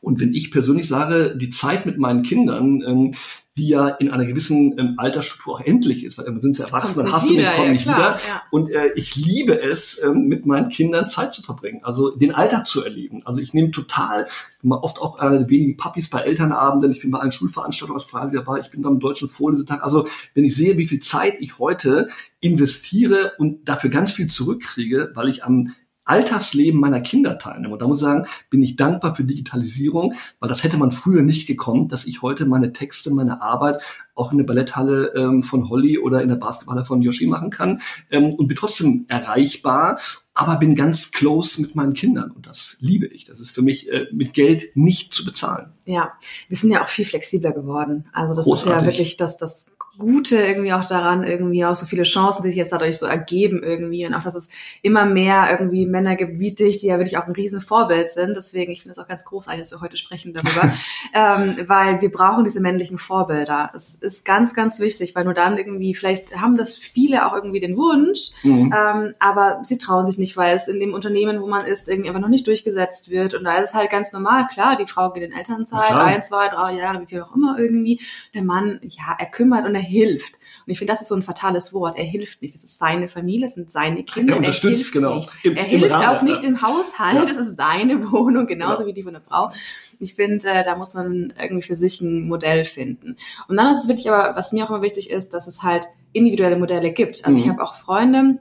Und 0.00 0.20
wenn 0.20 0.32
ich 0.32 0.50
persönlich 0.50 0.88
sage, 0.88 1.36
die 1.36 1.50
Zeit 1.50 1.86
mit 1.86 1.98
meinen 1.98 2.22
Kindern, 2.22 2.82
ähm, 2.86 3.12
die 3.56 3.68
ja 3.68 3.88
in 3.88 4.10
einer 4.10 4.24
gewissen 4.24 4.78
ähm, 4.78 4.94
Altersstruktur 4.96 5.54
auch 5.54 5.60
endlich 5.60 6.04
ist, 6.04 6.16
weil 6.16 6.24
dann 6.24 6.40
sind 6.40 6.56
sie 6.56 6.62
erwachsen, 6.62 6.98
dann 7.02 7.12
hast 7.12 7.28
du 7.28 7.34
den, 7.34 7.52
kommen 7.52 7.66
ja, 7.66 7.72
nicht 7.72 7.82
klar, 7.82 7.98
wieder. 7.98 8.20
Ja. 8.26 8.42
Und 8.50 8.70
äh, 8.70 8.92
ich 8.94 9.16
liebe 9.16 9.60
es, 9.60 10.00
ähm, 10.02 10.28
mit 10.28 10.46
meinen 10.46 10.68
Kindern 10.70 11.06
Zeit 11.06 11.32
zu 11.32 11.42
verbringen, 11.42 11.80
also 11.82 12.10
den 12.10 12.34
Alltag 12.34 12.66
zu 12.66 12.82
erleben. 12.82 13.20
Also 13.26 13.40
ich 13.40 13.52
nehme 13.52 13.70
total, 13.70 14.26
oft 14.62 15.00
auch 15.00 15.20
äh, 15.20 15.48
wenige 15.48 15.76
Puppies 15.76 16.08
bei 16.08 16.20
Elternabenden, 16.20 16.92
ich 16.92 17.00
bin 17.00 17.10
bei 17.10 17.18
allen 17.18 17.32
Schulveranstaltungen 17.32 18.00
als 18.00 18.08
Frage 18.08 18.38
dabei, 18.38 18.60
ich 18.60 18.70
bin 18.70 18.82
beim 18.82 19.00
Deutschen 19.00 19.28
Vorlesetag. 19.28 19.82
Also 19.82 20.06
wenn 20.34 20.44
ich 20.44 20.56
sehe, 20.56 20.78
wie 20.78 20.86
viel 20.86 21.00
Zeit 21.00 21.34
ich 21.40 21.58
heute 21.58 22.08
investiere 22.40 23.32
und 23.38 23.68
dafür 23.68 23.90
ganz 23.90 24.12
viel 24.12 24.28
zurückkriege, 24.28 25.10
weil 25.14 25.28
ich 25.28 25.44
am 25.44 25.74
Alltagsleben 26.10 26.80
meiner 26.80 27.00
Kinder 27.00 27.38
teilnehme. 27.38 27.74
Und 27.74 27.82
da 27.82 27.86
muss 27.86 27.98
ich 27.98 28.02
sagen, 28.02 28.26
bin 28.50 28.62
ich 28.62 28.74
dankbar 28.74 29.14
für 29.14 29.22
Digitalisierung, 29.22 30.14
weil 30.40 30.48
das 30.48 30.64
hätte 30.64 30.76
man 30.76 30.90
früher 30.90 31.22
nicht 31.22 31.46
gekommen, 31.46 31.86
dass 31.86 32.04
ich 32.04 32.20
heute 32.20 32.46
meine 32.46 32.72
Texte, 32.72 33.14
meine 33.14 33.40
Arbeit 33.40 33.80
auch 34.20 34.32
in 34.32 34.38
der 34.38 34.44
Balletthalle 34.44 35.12
ähm, 35.16 35.42
von 35.42 35.68
Holly 35.68 35.98
oder 35.98 36.22
in 36.22 36.28
der 36.28 36.36
Basketballhalle 36.36 36.84
von 36.84 37.02
Yoshi 37.02 37.26
machen 37.26 37.50
kann 37.50 37.80
ähm, 38.10 38.34
und 38.34 38.46
bin 38.46 38.56
trotzdem 38.56 39.06
erreichbar 39.08 39.98
aber 40.40 40.56
bin 40.56 40.74
ganz 40.74 41.10
close 41.10 41.60
mit 41.60 41.74
meinen 41.74 41.92
Kindern 41.92 42.30
und 42.30 42.46
das 42.46 42.76
liebe 42.80 43.06
ich. 43.06 43.24
Das 43.24 43.40
ist 43.40 43.54
für 43.54 43.60
mich 43.62 43.90
äh, 43.90 44.06
mit 44.12 44.32
Geld 44.32 44.74
nicht 44.74 45.12
zu 45.12 45.24
bezahlen. 45.24 45.72
Ja, 45.84 46.12
wir 46.48 46.56
sind 46.56 46.70
ja 46.70 46.82
auch 46.82 46.88
viel 46.88 47.04
flexibler 47.04 47.52
geworden. 47.52 48.08
Also 48.12 48.34
das 48.34 48.46
Großartig. 48.46 48.76
ist 48.76 48.80
ja 48.80 48.86
wirklich 48.86 49.16
das, 49.16 49.36
das 49.36 49.66
Gute 49.98 50.36
irgendwie 50.36 50.72
auch 50.72 50.86
daran, 50.86 51.24
irgendwie 51.24 51.64
auch 51.64 51.74
so 51.74 51.84
viele 51.84 52.04
Chancen, 52.04 52.42
die 52.42 52.48
sich 52.48 52.56
jetzt 52.56 52.72
dadurch 52.72 52.96
so 52.96 53.06
ergeben 53.06 53.62
irgendwie 53.62 54.06
und 54.06 54.14
auch, 54.14 54.22
dass 54.22 54.34
es 54.34 54.48
immer 54.82 55.04
mehr 55.04 55.48
irgendwie 55.50 55.84
Männer 55.84 56.16
gibt 56.16 56.38
wie 56.38 56.54
dich, 56.54 56.78
die 56.78 56.86
ja 56.86 56.96
wirklich 56.96 57.18
auch 57.18 57.26
ein 57.26 57.32
riesen 57.32 57.60
Vorbild 57.60 58.10
sind. 58.10 58.34
Deswegen, 58.36 58.72
ich 58.72 58.82
finde 58.82 58.92
es 58.92 58.98
auch 58.98 59.08
ganz 59.08 59.24
großartig, 59.24 59.60
dass 59.60 59.72
wir 59.72 59.82
heute 59.82 59.98
sprechen 59.98 60.32
darüber, 60.32 60.72
ähm, 61.12 61.56
weil 61.66 62.00
wir 62.00 62.10
brauchen 62.10 62.44
diese 62.44 62.60
männlichen 62.60 62.98
Vorbilder. 62.98 63.72
Es 63.74 63.94
ist 64.14 64.24
ganz, 64.24 64.54
ganz 64.54 64.80
wichtig, 64.80 65.14
weil 65.14 65.24
nur 65.24 65.34
dann 65.34 65.56
irgendwie, 65.56 65.94
vielleicht 65.94 66.36
haben 66.36 66.56
das 66.56 66.76
viele 66.76 67.26
auch 67.26 67.34
irgendwie 67.34 67.60
den 67.60 67.76
Wunsch, 67.76 68.30
mhm. 68.42 68.74
ähm, 68.76 69.12
aber 69.18 69.60
sie 69.64 69.78
trauen 69.78 70.06
sich 70.06 70.18
nicht, 70.18 70.36
weil 70.36 70.56
es 70.56 70.68
in 70.68 70.80
dem 70.80 70.94
Unternehmen, 70.94 71.40
wo 71.40 71.46
man 71.46 71.66
ist, 71.66 71.88
irgendwie 71.88 72.08
einfach 72.08 72.20
noch 72.20 72.28
nicht 72.28 72.46
durchgesetzt 72.46 73.10
wird 73.10 73.34
und 73.34 73.44
da 73.44 73.58
ist 73.58 73.70
es 73.70 73.74
halt 73.74 73.90
ganz 73.90 74.12
normal, 74.12 74.46
klar, 74.48 74.76
die 74.76 74.86
Frau 74.86 75.10
geht 75.10 75.22
in 75.22 75.32
Elternzeit, 75.32 75.90
ein, 75.92 76.22
zwei, 76.22 76.48
drei 76.48 76.74
Jahre, 76.74 77.00
wie 77.00 77.06
viel 77.06 77.22
auch 77.22 77.34
immer 77.34 77.58
irgendwie. 77.58 78.00
Der 78.34 78.42
Mann, 78.42 78.80
ja, 78.82 79.16
er 79.18 79.26
kümmert 79.26 79.66
und 79.66 79.74
er 79.74 79.80
hilft. 79.80 80.34
Und 80.66 80.72
ich 80.72 80.78
finde, 80.78 80.92
das 80.92 81.02
ist 81.02 81.08
so 81.08 81.14
ein 81.14 81.22
fatales 81.22 81.72
Wort. 81.72 81.96
Er 81.96 82.04
hilft 82.04 82.42
nicht. 82.42 82.54
Das 82.54 82.64
ist 82.64 82.78
seine 82.78 83.08
Familie, 83.08 83.46
das 83.46 83.54
sind 83.54 83.70
seine 83.70 84.04
Kinder. 84.04 84.34
Er 84.34 84.38
unterstützt, 84.38 84.94
er 84.94 85.00
genau. 85.00 85.16
Nicht. 85.16 85.30
Im, 85.42 85.56
er 85.56 85.64
hilft 85.64 85.90
Rahmen, 85.90 86.04
auch 86.04 86.22
nicht 86.22 86.42
ja. 86.42 86.48
im 86.48 86.62
Haushalt. 86.62 87.16
Ja. 87.16 87.24
Das 87.24 87.36
ist 87.36 87.56
seine 87.56 88.10
Wohnung, 88.12 88.46
genauso 88.46 88.82
ja. 88.82 88.88
wie 88.88 88.92
die 88.92 89.02
von 89.02 89.12
der 89.12 89.22
Frau. 89.22 89.52
Ich 90.00 90.14
finde, 90.14 90.48
äh, 90.48 90.64
da 90.64 90.76
muss 90.76 90.94
man 90.94 91.32
irgendwie 91.40 91.62
für 91.62 91.76
sich 91.76 92.00
ein 92.00 92.26
Modell 92.26 92.64
finden. 92.64 93.16
Und 93.48 93.56
dann 93.56 93.72
ist 93.72 93.82
es 93.82 93.88
wirklich 93.88 94.10
aber, 94.10 94.34
was 94.34 94.52
mir 94.52 94.64
auch 94.64 94.70
immer 94.70 94.82
wichtig 94.82 95.10
ist, 95.10 95.34
dass 95.34 95.46
es 95.46 95.62
halt 95.62 95.86
individuelle 96.12 96.58
Modelle 96.58 96.90
gibt. 96.90 97.24
Also 97.24 97.36
mhm. 97.36 97.44
ich 97.44 97.48
habe 97.48 97.62
auch 97.62 97.74
Freunde, 97.76 98.38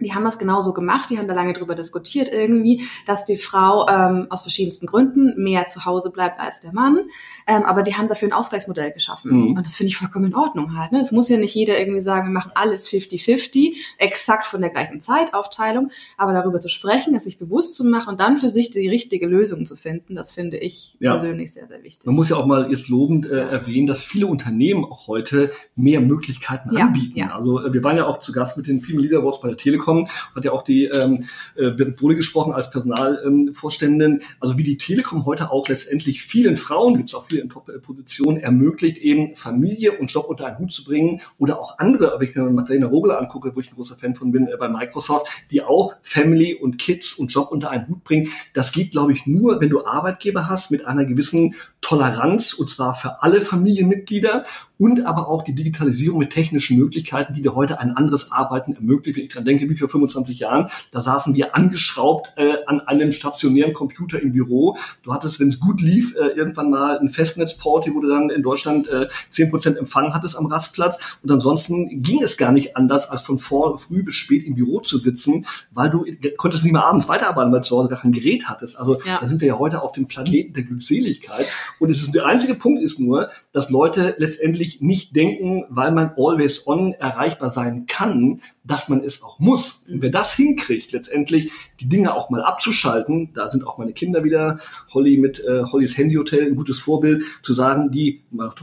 die 0.00 0.14
haben 0.14 0.24
das 0.24 0.38
genauso 0.38 0.72
gemacht, 0.72 1.10
die 1.10 1.18
haben 1.18 1.28
da 1.28 1.34
lange 1.34 1.52
drüber 1.52 1.74
diskutiert 1.74 2.28
irgendwie, 2.32 2.84
dass 3.06 3.24
die 3.24 3.36
Frau 3.36 3.86
ähm, 3.88 4.26
aus 4.30 4.42
verschiedensten 4.42 4.86
Gründen 4.86 5.34
mehr 5.42 5.68
zu 5.68 5.84
Hause 5.84 6.10
bleibt 6.10 6.40
als 6.40 6.60
der 6.60 6.72
Mann, 6.72 6.98
ähm, 7.46 7.64
aber 7.64 7.82
die 7.82 7.94
haben 7.94 8.08
dafür 8.08 8.28
ein 8.28 8.32
Ausgleichsmodell 8.32 8.92
geschaffen. 8.92 9.32
Mhm. 9.32 9.56
Und 9.56 9.66
das 9.66 9.76
finde 9.76 9.88
ich 9.88 9.96
vollkommen 9.96 10.26
in 10.26 10.34
Ordnung 10.34 10.78
halt. 10.78 10.92
Ne? 10.92 11.00
Es 11.00 11.12
muss 11.12 11.28
ja 11.28 11.36
nicht 11.36 11.54
jeder 11.54 11.78
irgendwie 11.78 12.00
sagen, 12.00 12.28
wir 12.28 12.32
machen 12.32 12.52
alles 12.54 12.88
50-50, 12.88 13.74
exakt 13.98 14.46
von 14.46 14.60
der 14.60 14.70
gleichen 14.70 15.00
Zeitaufteilung, 15.00 15.90
aber 16.16 16.32
darüber 16.32 16.60
zu 16.60 16.68
sprechen, 16.68 17.14
es 17.14 17.24
sich 17.24 17.38
bewusst 17.38 17.76
zu 17.76 17.84
machen 17.84 18.10
und 18.10 18.20
dann 18.20 18.38
für 18.38 18.48
sich 18.48 18.70
die 18.70 18.88
richtige 18.88 19.26
Lösung 19.26 19.66
zu 19.66 19.76
finden, 19.76 20.14
das 20.14 20.32
finde 20.32 20.56
ich 20.56 20.96
ja. 21.00 21.12
persönlich 21.12 21.52
sehr, 21.52 21.66
sehr 21.66 21.82
wichtig. 21.82 22.06
Man 22.06 22.14
muss 22.14 22.28
ja 22.28 22.36
auch 22.36 22.46
mal 22.46 22.70
jetzt 22.70 22.88
lobend 22.88 23.26
äh, 23.26 23.48
erwähnen, 23.48 23.86
dass 23.86 24.02
viele 24.02 24.26
Unternehmen 24.26 24.84
auch 24.84 25.06
heute 25.06 25.50
mehr 25.76 26.00
Möglichkeiten 26.00 26.74
ja. 26.74 26.86
anbieten. 26.86 27.18
Ja. 27.18 27.34
Also 27.34 27.64
äh, 27.64 27.72
wir 27.72 27.84
waren 27.84 27.96
ja 27.96 28.06
auch 28.06 28.18
zu 28.18 28.32
Gast 28.32 28.56
mit 28.56 28.66
den 28.66 28.80
Female 28.80 29.06
Leader 29.06 29.20
Awards 29.20 29.40
bei 29.40 29.48
der 29.48 29.56
Telekom 29.56 29.89
Telekom, 29.90 30.08
hat 30.34 30.44
ja 30.44 30.52
auch 30.52 30.62
die 30.62 30.84
ähm, 30.84 31.26
äh, 31.56 31.70
Bohle 31.70 32.16
gesprochen 32.16 32.52
als 32.52 32.70
Personalvorständin, 32.70 34.12
ähm, 34.12 34.20
also 34.38 34.58
wie 34.58 34.62
die 34.62 34.76
Telekom 34.76 35.26
heute 35.26 35.50
auch 35.50 35.68
letztendlich 35.68 36.22
vielen 36.22 36.56
Frauen, 36.56 36.96
gibt 36.96 37.10
es 37.10 37.14
auch 37.14 37.26
viele 37.28 37.42
in 37.42 37.48
Top-Positionen, 37.48 38.38
ermöglicht, 38.38 38.98
eben 38.98 39.36
Familie 39.36 39.98
und 39.98 40.12
Job 40.12 40.26
unter 40.28 40.46
einen 40.46 40.58
Hut 40.58 40.72
zu 40.72 40.84
bringen. 40.84 41.20
Oder 41.38 41.58
auch 41.58 41.78
andere, 41.78 42.12
aber 42.12 42.22
ich 42.22 42.34
mir 42.34 42.48
Magdalena 42.50 42.86
Rogler 42.86 43.18
angucke, 43.18 43.54
wo 43.54 43.60
ich 43.60 43.70
ein 43.70 43.74
großer 43.74 43.96
Fan 43.96 44.14
von 44.14 44.32
bin, 44.32 44.46
äh, 44.46 44.56
bei 44.58 44.68
Microsoft, 44.68 45.26
die 45.50 45.62
auch 45.62 45.96
Family 46.02 46.54
und 46.54 46.78
Kids 46.78 47.14
und 47.14 47.32
Job 47.32 47.50
unter 47.50 47.70
einen 47.70 47.88
Hut 47.88 48.04
bringen. 48.04 48.28
Das 48.54 48.72
geht, 48.72 48.92
glaube 48.92 49.12
ich, 49.12 49.26
nur, 49.26 49.60
wenn 49.60 49.68
du 49.68 49.84
Arbeitgeber 49.84 50.48
hast 50.48 50.70
mit 50.70 50.86
einer 50.86 51.04
gewissen 51.04 51.54
Toleranz 51.80 52.52
und 52.52 52.68
zwar 52.68 52.94
für 52.94 53.22
alle 53.22 53.40
Familienmitglieder 53.40 54.44
und 54.80 55.04
aber 55.04 55.28
auch 55.28 55.44
die 55.44 55.54
Digitalisierung 55.54 56.18
mit 56.18 56.30
technischen 56.30 56.78
Möglichkeiten, 56.78 57.34
die 57.34 57.42
dir 57.42 57.54
heute 57.54 57.78
ein 57.78 57.96
anderes 57.96 58.32
Arbeiten 58.32 58.72
ermöglicht. 58.72 59.18
Wenn 59.18 59.24
ich 59.26 59.30
dran 59.30 59.44
denke, 59.44 59.68
wie 59.68 59.76
vor 59.76 59.90
25 59.90 60.38
Jahren, 60.38 60.68
da 60.90 61.02
saßen 61.02 61.34
wir 61.34 61.54
angeschraubt 61.54 62.32
äh, 62.36 62.56
an 62.66 62.80
einem 62.80 63.12
stationären 63.12 63.74
Computer 63.74 64.20
im 64.20 64.32
Büro. 64.32 64.78
Du 65.02 65.12
hattest, 65.12 65.38
wenn 65.38 65.48
es 65.48 65.60
gut 65.60 65.82
lief, 65.82 66.16
äh, 66.16 66.28
irgendwann 66.28 66.70
mal 66.70 66.98
ein 66.98 67.10
Festnetzport, 67.10 67.88
wo 67.92 68.00
du 68.00 68.08
dann 68.08 68.30
in 68.30 68.42
Deutschland 68.42 68.88
äh, 68.88 69.08
10% 69.30 69.76
Empfang 69.76 70.14
hattest 70.14 70.38
am 70.38 70.46
Rastplatz. 70.46 71.18
Und 71.22 71.30
ansonsten 71.30 72.00
ging 72.00 72.22
es 72.22 72.38
gar 72.38 72.50
nicht 72.50 72.74
anders, 72.74 73.10
als 73.10 73.20
von 73.20 73.38
vor, 73.38 73.78
früh 73.78 74.02
bis 74.02 74.14
spät 74.14 74.44
im 74.44 74.54
Büro 74.54 74.80
zu 74.80 74.96
sitzen, 74.96 75.44
weil 75.72 75.90
du 75.90 76.06
konntest 76.38 76.64
nicht 76.64 76.72
mehr 76.72 76.86
abends 76.86 77.06
weiterarbeiten, 77.06 77.52
weil 77.52 77.60
du 77.60 77.66
zu 77.66 77.76
Hause 77.76 77.90
gar 77.90 78.00
kein 78.00 78.12
Gerät 78.12 78.48
hattest. 78.48 78.78
Also 78.78 78.98
ja. 79.04 79.18
da 79.20 79.26
sind 79.26 79.42
wir 79.42 79.48
ja 79.48 79.58
heute 79.58 79.82
auf 79.82 79.92
dem 79.92 80.06
Planeten 80.06 80.54
der 80.54 80.62
Glückseligkeit. 80.62 81.46
Und 81.78 81.90
es 81.90 82.00
ist, 82.00 82.14
der 82.14 82.24
einzige 82.24 82.54
Punkt 82.54 82.82
ist 82.82 82.98
nur, 82.98 83.28
dass 83.52 83.68
Leute 83.68 84.14
letztendlich 84.16 84.69
wirklich 84.70 84.80
nicht 84.80 85.16
denken, 85.16 85.64
weil 85.68 85.92
man 85.92 86.12
always 86.16 86.66
on 86.66 86.92
erreichbar 86.92 87.50
sein 87.50 87.86
kann, 87.86 88.40
dass 88.64 88.88
man 88.88 89.00
es 89.00 89.22
auch 89.22 89.38
muss. 89.38 89.86
Und 89.90 90.02
wer 90.02 90.10
das 90.10 90.34
hinkriegt, 90.34 90.92
letztendlich 90.92 91.50
die 91.80 91.88
Dinge 91.88 92.14
auch 92.14 92.30
mal 92.30 92.42
abzuschalten, 92.42 93.30
da 93.34 93.50
sind 93.50 93.66
auch 93.66 93.78
meine 93.78 93.92
Kinder 93.92 94.24
wieder, 94.24 94.60
Holly 94.92 95.16
mit 95.16 95.40
äh, 95.40 95.64
Hollys 95.64 95.96
Handyhotel, 95.96 96.46
ein 96.46 96.56
gutes 96.56 96.78
Vorbild, 96.78 97.24
zu 97.42 97.52
sagen, 97.52 97.90
die, 97.90 98.22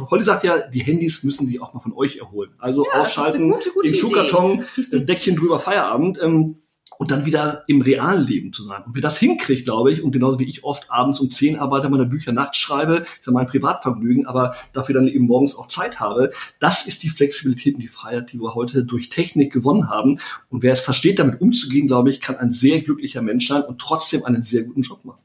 Holly 0.09 0.23
sagt 0.23 0.43
ja, 0.43 0.59
die 0.59 0.81
Handys 0.81 1.23
müssen 1.23 1.47
sich 1.47 1.61
auch 1.61 1.73
mal 1.73 1.79
von 1.79 1.93
euch 1.93 2.17
erholen. 2.17 2.51
Also 2.57 2.85
ja, 2.85 3.01
ausschalten, 3.01 3.51
gute, 3.51 3.71
gute 3.71 3.87
im 3.87 3.95
Schuhkarton, 3.95 4.63
Deckchen 4.91 5.35
drüber 5.35 5.59
Feierabend. 5.59 6.19
Ähm, 6.21 6.57
und 6.97 7.11
dann 7.11 7.25
wieder 7.25 7.63
im 7.67 7.81
realen 7.81 8.25
Leben 8.25 8.53
zu 8.53 8.63
sein. 8.63 8.83
Und 8.85 8.95
wer 8.95 9.01
das 9.01 9.17
hinkriegt, 9.17 9.65
glaube 9.65 9.91
ich, 9.91 10.03
und 10.03 10.11
genauso 10.11 10.39
wie 10.39 10.49
ich 10.49 10.63
oft 10.63 10.89
abends 10.91 11.19
um 11.19 11.31
zehn 11.31 11.57
arbeite, 11.57 11.89
meine 11.89 12.05
Bücher 12.05 12.31
nachts 12.31 12.57
schreibe, 12.57 13.05
ist 13.19 13.25
ja 13.25 13.31
mein 13.31 13.45
Privatvergnügen, 13.45 14.25
aber 14.25 14.55
dafür 14.73 14.95
dann 14.95 15.07
eben 15.07 15.25
morgens 15.25 15.55
auch 15.55 15.67
Zeit 15.67 15.99
habe, 15.99 16.31
das 16.59 16.87
ist 16.87 17.03
die 17.03 17.09
Flexibilität 17.09 17.75
und 17.75 17.81
die 17.81 17.87
Freiheit, 17.87 18.31
die 18.31 18.39
wir 18.39 18.55
heute 18.55 18.83
durch 18.83 19.09
Technik 19.09 19.53
gewonnen 19.53 19.89
haben. 19.89 20.19
Und 20.49 20.63
wer 20.63 20.73
es 20.73 20.81
versteht, 20.81 21.19
damit 21.19 21.41
umzugehen, 21.41 21.87
glaube 21.87 22.09
ich, 22.09 22.21
kann 22.21 22.37
ein 22.37 22.51
sehr 22.51 22.81
glücklicher 22.81 23.21
Mensch 23.21 23.47
sein 23.47 23.63
und 23.63 23.79
trotzdem 23.79 24.25
einen 24.25 24.43
sehr 24.43 24.63
guten 24.63 24.81
Job 24.81 25.05
machen. 25.05 25.21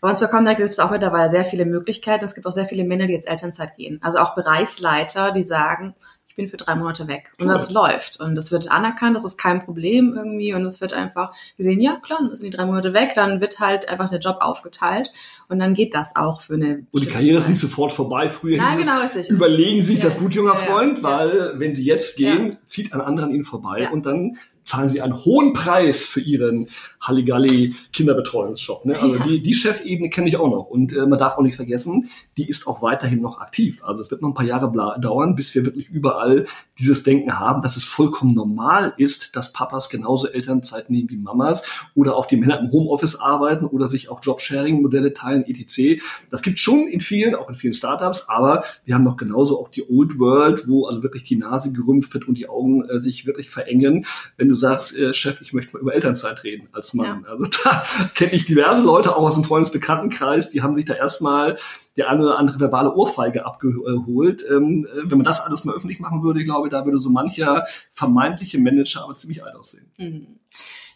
Bei 0.00 0.10
uns 0.10 0.20
bei 0.20 0.26
Comdirect 0.26 0.60
gibt 0.60 0.70
es 0.70 0.78
auch 0.78 0.92
mittlerweile 0.92 1.28
sehr 1.28 1.44
viele 1.44 1.66
Möglichkeiten. 1.66 2.24
Es 2.24 2.34
gibt 2.34 2.46
auch 2.46 2.52
sehr 2.52 2.66
viele 2.66 2.84
Männer, 2.84 3.08
die 3.08 3.14
jetzt 3.14 3.26
Elternzeit 3.26 3.76
gehen. 3.76 3.98
Also 4.00 4.18
auch 4.18 4.36
Bereichsleiter, 4.36 5.32
die 5.32 5.42
sagen, 5.42 5.94
ich 6.30 6.36
bin 6.36 6.48
für 6.48 6.56
drei 6.56 6.76
Monate 6.76 7.08
weg. 7.08 7.32
Und 7.40 7.46
cool. 7.46 7.52
das 7.52 7.72
läuft. 7.72 8.20
Und 8.20 8.36
das 8.36 8.52
wird 8.52 8.70
anerkannt, 8.70 9.16
das 9.16 9.24
ist 9.24 9.36
kein 9.36 9.64
Problem 9.64 10.14
irgendwie. 10.16 10.54
Und 10.54 10.64
es 10.64 10.80
wird 10.80 10.92
einfach 10.92 11.32
gesehen, 11.56 11.80
ja 11.80 11.96
klar, 11.96 12.20
dann 12.20 12.36
sind 12.36 12.46
die 12.46 12.56
drei 12.56 12.66
Monate 12.66 12.94
weg, 12.94 13.12
dann 13.16 13.40
wird 13.40 13.58
halt 13.58 13.88
einfach 13.88 14.10
der 14.10 14.20
Job 14.20 14.38
aufgeteilt. 14.40 15.10
Und 15.48 15.58
dann 15.58 15.74
geht 15.74 15.92
das 15.92 16.14
auch 16.14 16.40
für 16.40 16.54
eine. 16.54 16.86
Und 16.92 17.02
die 17.02 17.08
Karriere 17.08 17.38
Zeit. 17.38 17.46
ist 17.46 17.50
nicht 17.50 17.60
sofort 17.60 17.92
vorbei. 17.92 18.30
Früher 18.30 18.58
Nein, 18.58 18.78
genau, 18.78 19.00
richtig. 19.00 19.28
Überlegen 19.28 19.84
sich 19.84 19.98
ja. 19.98 20.04
das 20.04 20.18
gut, 20.18 20.32
junger 20.32 20.54
Freund, 20.54 20.98
ja, 20.98 21.04
weil 21.04 21.54
wenn 21.58 21.74
sie 21.74 21.84
jetzt 21.84 22.16
gehen, 22.16 22.58
zieht 22.64 22.92
ein 22.92 23.00
anderer 23.00 23.26
an 23.26 23.34
ihnen 23.34 23.44
vorbei 23.44 23.90
und 23.90 24.06
dann 24.06 24.36
zahlen 24.70 24.88
sie 24.88 25.02
einen 25.02 25.24
hohen 25.24 25.52
Preis 25.52 26.04
für 26.04 26.20
ihren 26.20 26.68
Halligalli 27.00 27.74
Kinderbetreuungsshop. 27.92 28.84
Ne? 28.84 28.96
Also 29.00 29.16
ja. 29.16 29.24
die, 29.24 29.42
die 29.42 29.54
Chefebene 29.54 30.10
kenne 30.10 30.28
ich 30.28 30.36
auch 30.36 30.48
noch. 30.48 30.66
Und 30.66 30.92
äh, 30.92 31.06
man 31.06 31.18
darf 31.18 31.36
auch 31.36 31.42
nicht 31.42 31.56
vergessen, 31.56 32.08
die 32.38 32.48
ist 32.48 32.68
auch 32.68 32.80
weiterhin 32.80 33.20
noch 33.20 33.40
aktiv. 33.40 33.82
Also 33.82 34.04
es 34.04 34.12
wird 34.12 34.22
noch 34.22 34.28
ein 34.28 34.34
paar 34.34 34.46
Jahre 34.46 34.70
dauern, 35.00 35.34
bis 35.34 35.52
wir 35.56 35.64
wirklich 35.64 35.88
überall 35.88 36.46
dieses 36.78 37.02
Denken 37.02 37.40
haben, 37.40 37.62
dass 37.62 37.76
es 37.76 37.84
vollkommen 37.84 38.34
normal 38.34 38.94
ist, 38.96 39.34
dass 39.34 39.52
Papas 39.52 39.88
genauso 39.88 40.28
Elternzeit 40.28 40.88
nehmen 40.88 41.10
wie 41.10 41.16
Mamas 41.16 41.64
oder 41.96 42.16
auch 42.16 42.26
die 42.26 42.36
Männer 42.36 42.60
im 42.60 42.70
Homeoffice 42.70 43.16
arbeiten 43.16 43.64
oder 43.64 43.88
sich 43.88 44.08
auch 44.08 44.20
Jobsharing-Modelle 44.22 45.14
teilen, 45.14 45.44
etc. 45.46 46.00
Das 46.30 46.42
gibt 46.42 46.60
schon 46.60 46.86
in 46.86 47.00
vielen, 47.00 47.34
auch 47.34 47.48
in 47.48 47.56
vielen 47.56 47.74
Startups, 47.74 48.28
aber 48.28 48.62
wir 48.84 48.94
haben 48.94 49.04
noch 49.04 49.16
genauso 49.16 49.58
auch 49.58 49.68
die 49.68 49.90
Old 49.90 50.20
World, 50.20 50.68
wo 50.68 50.86
also 50.86 51.02
wirklich 51.02 51.24
die 51.24 51.36
Nase 51.36 51.72
gerümpft 51.72 52.14
wird 52.14 52.28
und 52.28 52.38
die 52.38 52.48
Augen 52.48 52.88
äh, 52.88 53.00
sich 53.00 53.26
wirklich 53.26 53.50
verengen, 53.50 54.06
wenn 54.36 54.48
du 54.48 54.59
sagst, 54.60 54.96
äh, 54.96 55.12
Chef, 55.12 55.40
ich 55.40 55.52
möchte 55.52 55.72
mal 55.72 55.80
über 55.80 55.94
Elternzeit 55.94 56.44
reden 56.44 56.68
als 56.72 56.94
Mann. 56.94 57.24
Ja. 57.24 57.30
Also 57.30 57.44
da 57.64 57.82
kenne 58.14 58.32
ich 58.32 58.44
diverse 58.44 58.82
Leute 58.82 59.16
auch 59.16 59.22
aus 59.22 59.34
dem 59.34 59.44
Freundesbekanntenkreis, 59.44 60.50
die 60.50 60.62
haben 60.62 60.74
sich 60.74 60.84
da 60.84 60.94
erstmal 60.94 61.56
der 61.96 62.08
eine 62.08 62.22
oder 62.22 62.38
andere 62.38 62.60
verbale 62.60 62.94
Ohrfeige 62.94 63.44
abgeholt. 63.44 64.44
Ähm, 64.48 64.86
äh, 64.86 65.10
wenn 65.10 65.18
man 65.18 65.24
das 65.24 65.40
alles 65.40 65.64
mal 65.64 65.74
öffentlich 65.74 66.00
machen 66.00 66.22
würde, 66.22 66.40
ich 66.40 66.46
glaube, 66.46 66.68
da 66.68 66.84
würde 66.84 66.98
so 66.98 67.10
mancher 67.10 67.64
vermeintliche 67.90 68.58
Manager 68.58 69.04
aber 69.04 69.14
ziemlich 69.14 69.42
alt 69.44 69.56
aussehen. 69.56 69.90
Mhm. 69.98 70.40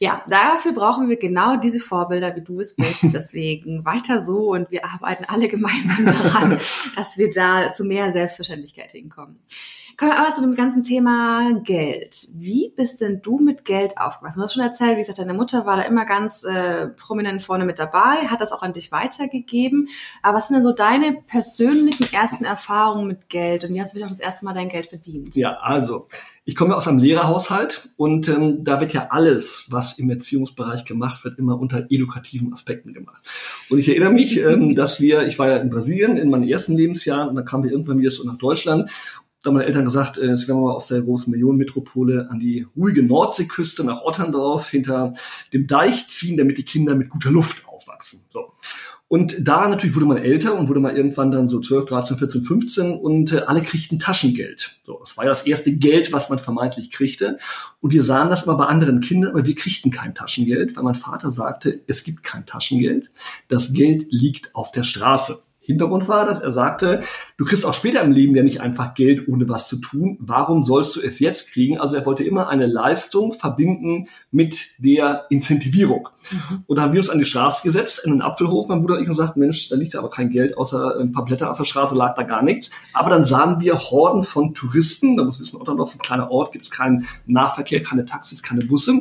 Ja, 0.01 0.23
dafür 0.29 0.73
brauchen 0.73 1.09
wir 1.09 1.17
genau 1.17 1.57
diese 1.57 1.81
Vorbilder, 1.81 2.35
wie 2.37 2.43
du 2.43 2.61
es 2.61 2.75
bist. 2.75 3.03
Deswegen 3.13 3.85
weiter 3.85 4.23
so 4.23 4.53
und 4.53 4.71
wir 4.71 4.85
arbeiten 4.85 5.25
alle 5.27 5.49
gemeinsam 5.49 6.07
daran, 6.07 6.51
dass 6.97 7.17
wir 7.17 7.31
da 7.31 7.73
zu 7.73 7.85
mehr 7.85 8.13
Selbstverständlichkeit 8.13 8.93
hinkommen. 8.93 9.39
Kommen 9.97 10.11
wir 10.11 10.19
aber 10.19 10.35
zu 10.35 10.41
dem 10.41 10.55
ganzen 10.57 10.83
Thema 10.83 11.53
Geld. 11.63 12.29
Wie 12.35 12.73
bist 12.77 13.01
denn 13.01 13.23
du 13.23 13.39
mit 13.39 13.65
Geld 13.65 13.99
aufgewachsen? 13.99 14.41
Du 14.41 14.43
hast 14.43 14.55
schon 14.55 14.63
erzählt, 14.63 14.97
wie 14.97 15.01
gesagt, 15.01 15.19
deine 15.19 15.35
Mutter 15.35 15.67
war 15.67 15.77
da 15.77 15.83
immer 15.83 16.05
ganz 16.05 16.43
äh, 16.43 16.89
prominent 16.89 17.43
vorne 17.43 17.65
mit 17.65 17.79
dabei, 17.79 18.27
hat 18.27 18.41
das 18.41 18.53
auch 18.53 18.63
an 18.63 18.73
dich 18.73 18.91
weitergegeben. 18.91 19.89
Aber 20.23 20.39
was 20.39 20.49
sind 20.49 20.57
denn 20.57 20.65
so 20.65 20.73
deine 20.73 21.13
persönlichen 21.27 22.13
ersten 22.13 22.45
Erfahrungen 22.45 23.07
mit 23.07 23.29
Geld 23.29 23.65
und 23.65 23.75
wie 23.75 23.81
hast 23.81 23.95
du 23.95 24.03
auch 24.05 24.09
das 24.09 24.21
erste 24.21 24.45
Mal 24.45 24.55
dein 24.55 24.69
Geld 24.69 24.89
verdient? 24.89 25.37
Ja, 25.37 25.59
also 25.61 26.09
ich 26.47 26.57
komme 26.57 26.77
aus 26.77 26.87
einem 26.87 26.99
Lehrerhaushalt 26.99 27.89
und 27.97 28.29
ähm, 28.29 28.65
da 28.65 28.79
wird 28.81 28.93
ja 28.93 29.09
alles, 29.11 29.67
was 29.71 29.99
im 29.99 30.11
Erziehungsbereich 30.11 30.85
gemacht 30.85 31.25
wird, 31.25 31.39
immer 31.39 31.59
unter 31.59 31.87
edukativen 31.89 32.53
Aspekten 32.53 32.93
gemacht. 32.93 33.23
Und 33.71 33.79
ich 33.79 33.89
erinnere 33.89 34.13
mich, 34.13 34.37
ähm, 34.37 34.75
dass 34.77 35.01
wir, 35.01 35.27
ich 35.27 35.39
war 35.39 35.49
ja 35.49 35.57
in 35.57 35.71
Brasilien 35.71 36.19
in 36.19 36.29
meinen 36.29 36.47
ersten 36.47 36.77
Lebensjahren 36.77 37.31
und 37.31 37.37
dann 37.37 37.47
kamen 37.47 37.65
wir 37.65 37.71
irgendwann 37.71 37.99
wieder 37.99 38.11
so 38.11 38.25
nach 38.25 38.37
Deutschland 38.37 38.91
haben 39.47 39.55
meine 39.55 39.67
Eltern 39.67 39.85
gesagt, 39.85 40.19
äh, 40.19 40.27
jetzt 40.27 40.49
werden 40.49 40.61
wir 40.61 40.69
mal 40.69 40.75
aus 40.75 40.89
der 40.89 41.03
großen 41.03 41.31
Millionenmetropole 41.31 42.29
an 42.31 42.41
die 42.41 42.67
ruhige 42.77 43.03
Nordseeküste 43.03 43.85
nach 43.85 44.03
Otterndorf 44.03 44.69
hinter 44.69 45.13
dem 45.53 45.67
Deich 45.67 46.09
ziehen, 46.09 46.37
damit 46.37 46.59
die 46.59 46.65
Kinder 46.65 46.95
mit 46.95 47.11
guter 47.11 47.31
Luft 47.31 47.67
aufwachsen. 47.69 48.25
So. 48.33 48.53
Und 49.07 49.47
da 49.47 49.69
natürlich 49.69 49.95
wurde 49.95 50.07
man 50.07 50.17
älter 50.17 50.59
und 50.59 50.69
wurde 50.69 50.81
mal 50.81 50.97
irgendwann 50.97 51.31
dann 51.31 51.47
so 51.47 51.61
12, 51.61 51.85
13, 51.85 52.17
14, 52.17 52.43
15 52.43 52.93
und 52.99 53.33
äh, 53.33 53.41
alle 53.47 53.63
kriegten 53.63 53.99
Taschengeld. 53.99 54.81
So, 54.83 54.99
das 54.99 55.17
war 55.17 55.25
ja 55.25 55.31
das 55.31 55.47
erste 55.47 55.73
Geld, 55.73 56.13
was 56.13 56.31
man 56.31 56.39
vermeintlich 56.39 56.91
kriegte. 56.91 57.37
Und 57.81 57.93
wir 57.93 58.03
sahen 58.03 58.31
das 58.31 58.45
immer 58.45 58.57
bei 58.57 58.67
anderen 58.67 59.01
Kindern, 59.01 59.33
aber 59.33 59.47
wir 59.47 59.55
kriegten 59.55 59.91
kein 59.91 60.15
Taschengeld, 60.15 60.75
weil 60.75 60.83
mein 60.83 60.95
Vater 60.95 61.31
sagte, 61.31 61.81
es 61.87 62.03
gibt 62.03 62.25
kein 62.25 62.47
Taschengeld. 62.47 63.11
Das 63.49 63.73
Geld 63.73 64.07
liegt 64.11 64.55
auf 64.55 64.73
der 64.73 64.83
Straße. 64.85 65.43
Hintergrund 65.65 66.09
war, 66.09 66.27
dass 66.27 66.41
er 66.41 66.53
sagte, 66.53 67.01
du 67.39 67.47
kriegst 67.47 67.65
auch 67.65 67.73
später 67.73 68.03
im 68.03 68.13
Leben 68.13 68.37
ja 68.37 68.43
nicht 68.43 68.61
einfach 68.61 68.95
Geld, 68.95 69.29
ohne 69.29 69.49
was 69.49 69.67
zu 69.67 69.77
tun. 69.77 70.19
Warum 70.21 70.63
sollst 70.63 70.95
du 70.95 71.01
es 71.01 71.21
jetzt 71.21 71.51
kriegen? 71.51 71.79
Also 71.79 71.97
er 71.97 72.05
wollte 72.05 72.23
immer 72.23 72.49
eine 72.49 72.67
Leistung 72.67 73.33
verbinden 73.33 74.09
mit 74.31 74.73
der 74.79 75.25
Incentivierung. 75.31 76.11
Mhm. 76.31 76.65
Und 76.67 76.77
da 76.77 76.83
haben 76.83 76.93
wir 76.93 77.01
uns 77.01 77.09
an 77.09 77.19
die 77.19 77.25
Straße 77.25 77.63
gesetzt, 77.63 78.03
in 78.05 78.13
den 78.13 78.23
Apfelhof, 78.23 78.69
mein 78.69 78.81
Bruder 78.81 78.97
und 78.97 79.03
ich, 79.03 79.09
und 79.09 79.17
gesagt, 79.17 79.39
Mensch, 79.39 79.71
da 79.71 79.77
liegt 79.77 79.97
aber 79.97 80.11
kein 80.11 80.29
Geld, 80.29 80.59
außer 80.59 80.99
ein 81.01 81.13
paar 81.13 81.25
Blätter 81.25 81.51
auf 81.51 81.57
der 81.57 81.65
Straße 81.65 81.95
lag 81.95 82.15
da 82.15 82.25
gar 82.25 82.43
nichts. 82.43 82.71
Aber 82.93 83.09
dann 83.09 83.25
sahen 83.25 83.59
wir 83.61 83.79
Horden 83.79 84.23
von 84.23 84.53
Touristen, 84.53 85.17
da 85.17 85.25
muss 85.25 85.41
wissen, 85.41 85.61
Otterndorf 85.61 85.91
ist 85.91 85.97
ein 85.97 86.03
kleiner 86.03 86.31
Ort, 86.31 86.53
gibt 86.53 86.67
es 86.67 86.71
keinen 86.71 87.07
Nahverkehr, 87.25 87.83
keine 87.83 88.05
Taxis, 88.05 88.43
keine 88.43 88.67
Busse. 88.67 89.01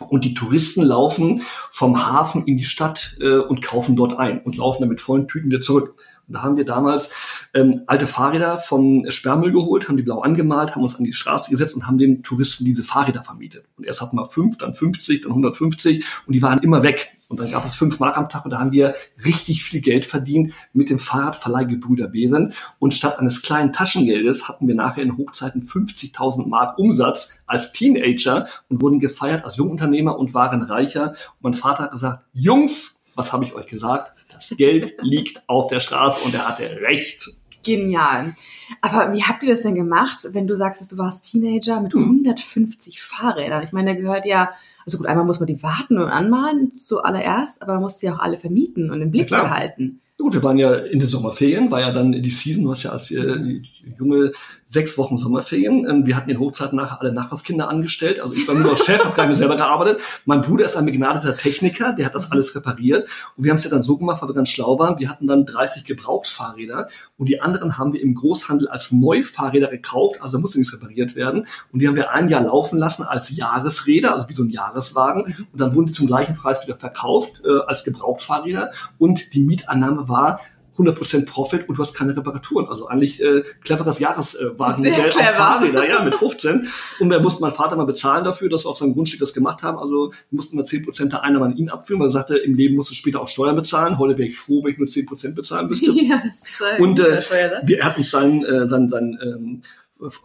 Und 0.00 0.24
die 0.24 0.34
Touristen 0.34 0.82
laufen 0.82 1.42
vom 1.70 2.06
Hafen 2.06 2.46
in 2.46 2.56
die 2.56 2.64
Stadt 2.64 3.16
äh, 3.20 3.38
und 3.38 3.62
kaufen 3.62 3.94
dort 3.96 4.18
ein 4.18 4.40
und 4.42 4.56
laufen 4.56 4.80
dann 4.80 4.88
mit 4.88 5.00
vollen 5.00 5.28
Tüten 5.28 5.50
wieder 5.50 5.60
zurück. 5.60 5.94
Und 6.26 6.34
da 6.34 6.42
haben 6.42 6.56
wir 6.56 6.64
damals 6.64 7.10
ähm, 7.52 7.82
alte 7.86 8.06
Fahrräder 8.06 8.58
vom 8.58 9.04
Sperrmüll 9.10 9.52
geholt, 9.52 9.88
haben 9.88 9.96
die 9.96 10.02
blau 10.02 10.20
angemalt, 10.20 10.74
haben 10.74 10.82
uns 10.82 10.96
an 10.96 11.04
die 11.04 11.12
Straße 11.12 11.50
gesetzt 11.50 11.74
und 11.74 11.86
haben 11.86 11.98
den 11.98 12.22
Touristen 12.22 12.64
diese 12.64 12.82
Fahrräder 12.82 13.22
vermietet. 13.22 13.66
Und 13.76 13.84
erst 13.84 14.00
hatten 14.00 14.16
wir 14.16 14.26
fünf, 14.26 14.58
dann 14.58 14.74
50, 14.74 15.22
dann 15.22 15.32
150 15.32 16.04
und 16.26 16.32
die 16.32 16.42
waren 16.42 16.60
immer 16.60 16.82
weg. 16.82 17.10
Und 17.28 17.40
dann 17.40 17.50
gab 17.50 17.64
es 17.64 17.74
fünf 17.74 17.98
Mark 18.00 18.16
am 18.16 18.28
Tag 18.28 18.44
und 18.44 18.52
da 18.52 18.60
haben 18.60 18.72
wir 18.72 18.94
richtig 19.24 19.64
viel 19.64 19.80
Geld 19.80 20.06
verdient 20.06 20.52
mit 20.72 20.90
dem 20.90 20.98
Fahrradverleih 20.98 21.64
Gebrüder 21.64 22.08
Behren. 22.08 22.52
Und 22.78 22.94
statt 22.94 23.18
eines 23.18 23.42
kleinen 23.42 23.72
Taschengeldes 23.72 24.46
hatten 24.46 24.68
wir 24.68 24.74
nachher 24.74 25.02
in 25.02 25.16
Hochzeiten 25.16 25.62
50.000 25.62 26.46
Mark 26.46 26.78
Umsatz 26.78 27.40
als 27.46 27.72
Teenager 27.72 28.46
und 28.68 28.80
wurden 28.82 29.00
gefeiert 29.00 29.44
als 29.44 29.56
Jungunternehmer 29.56 30.18
und 30.18 30.34
waren 30.34 30.62
reicher. 30.62 31.10
Und 31.10 31.42
mein 31.42 31.54
Vater 31.54 31.84
hat 31.84 31.92
gesagt, 31.92 32.24
Jungs, 32.32 33.02
was 33.14 33.32
habe 33.32 33.44
ich 33.44 33.54
euch 33.54 33.66
gesagt? 33.66 34.12
Das 34.48 34.58
Geld 34.58 34.94
liegt 35.02 35.42
auf 35.48 35.68
der 35.68 35.80
Straße 35.80 36.20
und 36.24 36.34
er 36.34 36.48
hatte 36.48 36.64
recht. 36.82 37.30
Genial. 37.62 38.34
Aber 38.80 39.12
wie 39.12 39.22
habt 39.22 39.42
ihr 39.42 39.50
das 39.50 39.62
denn 39.62 39.74
gemacht, 39.74 40.28
wenn 40.32 40.46
du 40.46 40.54
sagst, 40.54 40.90
du 40.90 40.98
warst 40.98 41.30
Teenager 41.30 41.80
mit 41.80 41.94
150 41.94 42.94
hm. 42.94 43.00
Fahrrädern? 43.00 43.62
Ich 43.64 43.72
meine, 43.72 43.94
da 43.94 44.00
gehört 44.00 44.26
ja, 44.26 44.52
also 44.84 44.98
gut, 44.98 45.06
einmal 45.06 45.24
muss 45.24 45.40
man 45.40 45.46
die 45.46 45.62
warten 45.62 45.98
und 45.98 46.08
anmalen 46.08 46.76
zuallererst, 46.76 47.62
aber 47.62 47.74
man 47.74 47.82
muss 47.82 47.98
sie 47.98 48.10
auch 48.10 48.18
alle 48.18 48.36
vermieten 48.36 48.90
und 48.90 49.00
im 49.00 49.10
Blick 49.10 49.30
ja, 49.30 49.42
behalten. 49.42 50.00
Gut, 50.18 50.34
wir 50.34 50.42
waren 50.42 50.58
ja 50.58 50.74
in 50.74 50.98
den 50.98 51.08
Sommerferien, 51.08 51.70
war 51.70 51.80
ja 51.80 51.90
dann 51.90 52.12
die 52.12 52.30
Season, 52.30 52.64
du 52.64 52.70
hast 52.70 52.84
ja 52.84 52.90
als 52.90 53.10
äh, 53.10 53.60
junge 53.98 54.32
sechs 54.64 54.96
Wochen 54.98 55.16
Sommerferien. 55.16 55.88
Ähm, 55.88 56.06
wir 56.06 56.16
hatten 56.16 56.30
in 56.30 56.38
Hochzeiten 56.38 56.76
nachher 56.76 57.00
alle 57.00 57.12
Nachbarskinder 57.12 57.68
angestellt. 57.68 58.20
Also 58.20 58.34
ich 58.34 58.46
war 58.46 58.54
nur 58.54 58.72
noch 58.72 58.78
Chef, 58.78 59.04
habe 59.04 59.28
nicht 59.28 59.38
selber 59.38 59.56
gearbeitet. 59.56 60.00
Mein 60.24 60.42
Bruder 60.42 60.64
ist 60.64 60.76
ein 60.76 60.84
begnadeter 60.84 61.36
Techniker, 61.36 61.92
der 61.92 62.06
hat 62.06 62.14
das 62.14 62.30
alles 62.30 62.54
repariert. 62.54 63.08
Und 63.36 63.44
wir 63.44 63.50
haben 63.50 63.58
es 63.58 63.64
ja 63.64 63.70
dann 63.70 63.82
so 63.82 63.96
gemacht, 63.96 64.22
weil 64.22 64.28
wir 64.28 64.34
ganz 64.34 64.48
schlau 64.48 64.78
waren. 64.78 64.98
Wir 64.98 65.08
hatten 65.08 65.26
dann 65.26 65.46
30 65.46 65.84
Gebrauchsfahrräder 65.84 66.88
und 67.16 67.28
die 67.28 67.40
anderen 67.40 67.78
haben 67.78 67.92
wir 67.92 68.02
im 68.02 68.14
Großhandel 68.14 68.68
als 68.68 68.92
Neufahrräder 68.92 69.68
gekauft. 69.68 70.22
Also 70.22 70.38
musste 70.38 70.58
nichts 70.58 70.74
repariert 70.74 71.14
werden. 71.16 71.46
Und 71.72 71.80
die 71.80 71.88
haben 71.88 71.96
wir 71.96 72.10
ein 72.10 72.28
Jahr 72.28 72.42
laufen 72.42 72.78
lassen 72.78 73.02
als 73.02 73.34
Jahresräder, 73.34 74.14
also 74.14 74.28
wie 74.28 74.32
so 74.34 74.42
ein 74.42 74.50
Jahreswagen. 74.50 75.22
Und 75.52 75.60
dann 75.60 75.74
wurden 75.74 75.86
die 75.86 75.92
zum 75.92 76.06
gleichen 76.06 76.36
Preis 76.36 76.64
wieder 76.64 76.76
verkauft 76.76 77.42
äh, 77.44 77.60
als 77.66 77.84
Gebrauchsfahrräder. 77.84 78.72
Und 78.98 79.34
die 79.34 79.40
Mietannahme 79.40 80.08
war 80.08 80.40
100% 80.78 81.26
Profit 81.26 81.68
und 81.68 81.76
du 81.76 81.82
hast 81.82 81.94
keine 81.94 82.16
Reparaturen. 82.16 82.66
Also 82.66 82.88
eigentlich 82.88 83.22
äh, 83.22 83.42
cleveres 83.62 83.98
Jahreswagenmodell 83.98 85.06
äh, 85.06 85.08
auf 85.08 85.34
Fahrräder, 85.34 85.88
ja, 85.88 86.02
mit 86.02 86.14
15. 86.14 86.68
Und 87.00 87.10
wir 87.10 87.20
mussten 87.20 87.42
mein 87.42 87.52
Vater 87.52 87.76
mal 87.76 87.86
bezahlen 87.86 88.24
dafür, 88.24 88.48
dass 88.48 88.64
wir 88.64 88.70
auf 88.70 88.78
seinem 88.78 88.94
Grundstück 88.94 89.20
das 89.20 89.32
gemacht 89.32 89.62
haben. 89.62 89.78
Also 89.78 90.12
mussten 90.30 90.56
wir 90.56 90.64
10% 90.64 91.10
der 91.10 91.22
Einnahme 91.22 91.46
an 91.46 91.56
ihn 91.56 91.68
abführen, 91.68 92.00
weil 92.00 92.08
er 92.08 92.12
sagte, 92.12 92.36
im 92.36 92.54
Leben 92.54 92.74
musst 92.74 92.90
du 92.90 92.94
später 92.94 93.20
auch 93.20 93.28
Steuern 93.28 93.56
bezahlen. 93.56 93.98
Heute 93.98 94.18
wäre 94.18 94.28
ich 94.28 94.36
froh, 94.36 94.64
wenn 94.64 94.72
ich 94.72 94.78
nur 94.78 94.88
10% 94.88 95.34
bezahlen 95.34 95.68
müsste. 95.68 95.92
Ja, 96.04 96.20
das 96.22 96.36
ist 96.36 96.80
und 96.80 97.00
äh, 97.00 97.22
wir, 97.64 97.78
er 97.78 97.84
hat 97.84 97.96
uns 97.96 98.10
sein, 98.10 98.44
äh, 98.44 98.68
sein, 98.68 98.90
sein 98.90 99.18
ähm, 99.22 99.62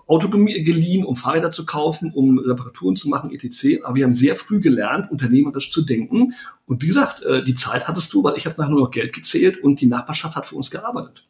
Auto 0.08 0.30
geliehen, 0.30 1.06
um 1.06 1.16
Fahrräder 1.16 1.52
zu 1.52 1.66
kaufen, 1.66 2.12
um 2.14 2.40
Reparaturen 2.40 2.96
zu 2.96 3.10
machen, 3.10 3.32
etc. 3.32 3.84
Aber 3.84 3.96
wir 3.96 4.06
haben 4.06 4.14
sehr 4.14 4.36
früh 4.36 4.60
gelernt, 4.60 5.12
unternehmerisch 5.12 5.72
zu 5.72 5.82
denken. 5.82 6.34
Und 6.66 6.82
wie 6.82 6.88
gesagt, 6.88 7.24
äh, 7.24 7.44
die 7.44 7.56
Zeit 7.56 7.88
hattest 7.88 8.14
du, 8.14 8.24
weil 8.24 8.38
ich 8.38 8.46
habe 8.46 8.56
nachher 8.58 8.72
nur 8.72 8.82
noch 8.82 8.92
Geld 8.92 9.14
gezählt 9.14 9.64
und 9.64 9.82
die 9.82 9.88
Nachbarschaft 9.88 10.36
hat 10.36 10.46
für 10.46 10.56
uns 10.56 10.72
gearbeitet. 10.72 11.28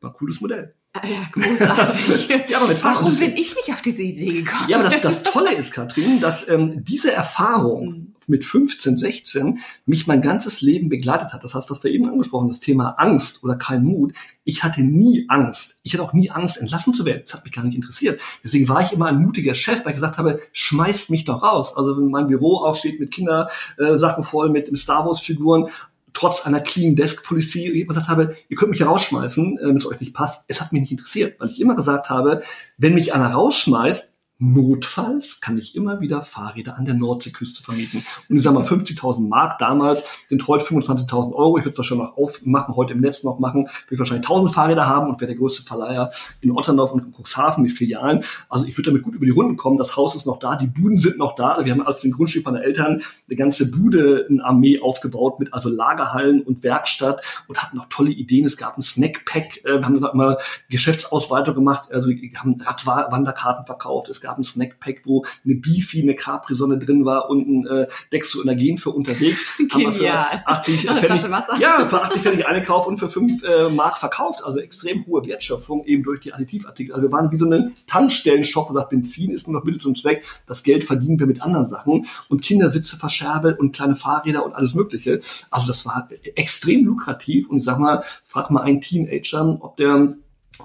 War 0.00 0.10
ein 0.10 0.16
cooles 0.16 0.40
Modell. 0.40 0.74
Ah 0.92 1.06
ja, 1.06 1.28
großartig. 1.30 2.28
ja, 2.48 2.58
aber 2.58 2.68
mit 2.68 2.82
Warum 2.82 3.16
bin 3.16 3.32
ich 3.32 3.54
nicht 3.54 3.70
auf 3.70 3.82
diese 3.82 4.02
Idee 4.02 4.42
gekommen? 4.42 4.68
Ja, 4.68 4.78
aber 4.78 4.88
das, 4.88 5.00
das 5.00 5.22
Tolle 5.22 5.54
ist, 5.54 5.72
Katrin, 5.72 6.20
dass 6.20 6.48
ähm, 6.48 6.82
diese 6.84 7.12
Erfahrung 7.12 7.86
mhm. 7.88 8.14
Mit 8.30 8.44
15, 8.44 8.96
16 8.96 9.58
mich 9.84 10.06
mein 10.06 10.22
ganzes 10.22 10.60
Leben 10.60 10.88
begleitet 10.88 11.32
hat. 11.32 11.44
Das 11.44 11.54
heißt, 11.54 11.68
was 11.68 11.84
wir 11.84 11.90
eben 11.90 12.08
angesprochen 12.08 12.48
das 12.48 12.60
Thema 12.60 12.90
Angst 12.98 13.44
oder 13.44 13.56
kein 13.56 13.84
Mut. 13.84 14.14
Ich 14.44 14.64
hatte 14.64 14.82
nie 14.82 15.26
Angst. 15.28 15.80
Ich 15.82 15.92
hatte 15.92 16.02
auch 16.02 16.12
nie 16.12 16.30
Angst, 16.30 16.58
entlassen 16.58 16.94
zu 16.94 17.04
werden. 17.04 17.22
Das 17.24 17.34
hat 17.34 17.44
mich 17.44 17.52
gar 17.52 17.64
nicht 17.64 17.74
interessiert. 17.74 18.20
Deswegen 18.42 18.68
war 18.68 18.82
ich 18.82 18.92
immer 18.92 19.06
ein 19.06 19.20
mutiger 19.20 19.54
Chef, 19.54 19.84
weil 19.84 19.90
ich 19.90 19.96
gesagt 19.96 20.18
habe, 20.18 20.40
schmeißt 20.52 21.10
mich 21.10 21.24
doch 21.24 21.42
raus. 21.42 21.76
Also 21.76 21.96
wenn 21.96 22.08
mein 22.08 22.28
Büro 22.28 22.58
auch 22.58 22.74
steht 22.74 23.00
mit 23.00 23.10
Kindersachen 23.10 24.22
äh, 24.22 24.26
voll, 24.26 24.48
mit 24.48 24.76
Star 24.78 25.06
Wars-Figuren 25.06 25.68
trotz 26.12 26.46
einer 26.46 26.60
Clean 26.60 26.96
Desk 26.96 27.22
Policy 27.24 27.70
ich 27.70 27.86
gesagt 27.86 28.08
habe, 28.08 28.36
ihr 28.48 28.56
könnt 28.56 28.70
mich 28.70 28.78
hier 28.78 28.86
rausschmeißen, 28.86 29.58
äh, 29.58 29.66
wenn 29.66 29.76
es 29.76 29.86
euch 29.86 30.00
nicht 30.00 30.14
passt. 30.14 30.44
Es 30.48 30.60
hat 30.60 30.72
mich 30.72 30.80
nicht 30.80 30.92
interessiert, 30.92 31.38
weil 31.40 31.48
ich 31.48 31.60
immer 31.60 31.74
gesagt 31.74 32.10
habe, 32.10 32.42
wenn 32.78 32.94
mich 32.94 33.12
einer 33.12 33.32
rausschmeißt, 33.32 34.14
Notfalls 34.42 35.42
kann 35.42 35.58
ich 35.58 35.76
immer 35.76 36.00
wieder 36.00 36.22
Fahrräder 36.22 36.78
an 36.78 36.86
der 36.86 36.94
Nordseeküste 36.94 37.62
vermieten. 37.62 38.02
Und 38.30 38.36
ich 38.36 38.42
sage 38.42 38.54
mal, 38.54 38.64
50.000 38.64 39.28
Mark 39.28 39.58
damals 39.58 40.02
sind 40.28 40.48
heute 40.48 40.64
25.000 40.64 41.34
Euro. 41.34 41.58
Ich 41.58 41.64
würde 41.64 41.72
es 41.72 41.76
wahrscheinlich 41.76 42.06
noch 42.06 42.16
aufmachen, 42.16 42.74
heute 42.74 42.94
im 42.94 43.02
Netz 43.02 43.22
noch 43.22 43.38
machen. 43.38 43.68
Ich 43.84 43.90
würde 43.90 43.98
wahrscheinlich 43.98 44.26
1.000 44.26 44.50
Fahrräder 44.50 44.86
haben 44.86 45.10
und 45.10 45.20
wäre 45.20 45.30
der 45.30 45.38
größte 45.38 45.62
Verleiher 45.62 46.10
in 46.40 46.52
Otterndorf 46.52 46.92
und 46.92 47.14
Cuxhaven 47.14 47.62
mit 47.62 47.72
Filialen. 47.72 48.24
Also 48.48 48.64
ich 48.64 48.78
würde 48.78 48.90
damit 48.90 49.02
gut 49.02 49.14
über 49.14 49.26
die 49.26 49.30
Runden 49.30 49.58
kommen. 49.58 49.76
Das 49.76 49.94
Haus 49.96 50.14
ist 50.14 50.24
noch 50.24 50.38
da, 50.38 50.56
die 50.56 50.68
Buden 50.68 50.98
sind 50.98 51.18
noch 51.18 51.34
da. 51.34 51.62
Wir 51.62 51.72
haben 51.72 51.86
also 51.86 52.00
den 52.00 52.12
Grundstück 52.12 52.46
meiner 52.46 52.62
Eltern 52.62 53.02
eine 53.28 53.36
ganze 53.36 53.70
Bude, 53.70 54.26
eine 54.30 54.42
Armee 54.42 54.80
aufgebaut 54.80 55.38
mit 55.38 55.52
also 55.52 55.68
Lagerhallen 55.68 56.40
und 56.40 56.62
Werkstatt 56.62 57.22
und 57.46 57.62
hatten 57.62 57.76
noch 57.76 57.90
tolle 57.90 58.10
Ideen. 58.10 58.46
Es 58.46 58.56
gab 58.56 58.78
ein 58.78 58.82
Snackpack. 58.82 59.66
Äh, 59.66 59.80
wir 59.80 59.84
haben 59.84 59.96
immer 59.96 60.38
Geschäftsausweitung 60.70 61.54
gemacht. 61.54 61.92
Also 61.92 62.08
wir 62.08 62.30
haben 62.36 62.58
Radwanderkarten 62.58 63.66
verkauft. 63.66 64.08
Es 64.08 64.22
gab 64.22 64.29
gab 64.30 64.38
ein 64.38 64.44
Snackpack, 64.44 65.02
wo 65.04 65.24
eine 65.44 65.56
Beefy, 65.56 66.02
eine 66.02 66.14
Capri-Sonne 66.14 66.78
drin 66.78 67.04
war 67.04 67.28
und 67.30 67.48
ein 67.48 67.66
äh, 67.66 67.86
Dextroenergen 68.12 68.78
für 68.78 68.90
unterwegs. 68.90 69.40
Genial. 69.58 69.92
Für 69.92 70.46
80 70.46 70.82
Pfennig, 70.82 71.60
ja, 71.60 71.88
für 71.88 72.02
80 72.02 72.22
Pfennig 72.22 72.46
eingekauft 72.46 72.88
und 72.88 72.98
für 72.98 73.08
5 73.08 73.42
äh, 73.42 73.68
Mark 73.70 73.98
verkauft. 73.98 74.44
Also 74.44 74.60
extrem 74.60 75.04
hohe 75.06 75.26
Wertschöpfung 75.26 75.84
eben 75.84 76.04
durch 76.04 76.20
die 76.20 76.32
Additivartikel. 76.32 76.94
Also 76.94 77.08
wir 77.08 77.12
waren 77.12 77.32
wie 77.32 77.36
so 77.36 77.46
eine 77.46 77.72
Tankstellenshop, 77.88 78.70
wo 78.70 78.74
sagt, 78.74 78.90
Benzin 78.90 79.32
ist 79.32 79.48
nur 79.48 79.58
noch 79.58 79.64
Mittel 79.64 79.80
zum 79.80 79.96
Zweck. 79.96 80.24
Das 80.46 80.62
Geld 80.62 80.84
verdienen 80.84 81.18
wir 81.18 81.26
mit 81.26 81.42
anderen 81.42 81.66
Sachen. 81.66 82.06
Und 82.28 82.42
Kindersitze 82.42 82.96
verscherbelt 82.96 83.58
und 83.58 83.74
kleine 83.74 83.96
Fahrräder 83.96 84.46
und 84.46 84.54
alles 84.54 84.74
Mögliche. 84.74 85.18
Also 85.50 85.66
das 85.66 85.84
war 85.86 86.08
extrem 86.36 86.84
lukrativ. 86.84 87.48
Und 87.48 87.56
ich 87.56 87.64
sag 87.64 87.80
mal, 87.80 88.04
frag 88.26 88.50
mal 88.50 88.62
einen 88.62 88.80
Teenager, 88.80 89.58
ob 89.60 89.76
der 89.76 90.14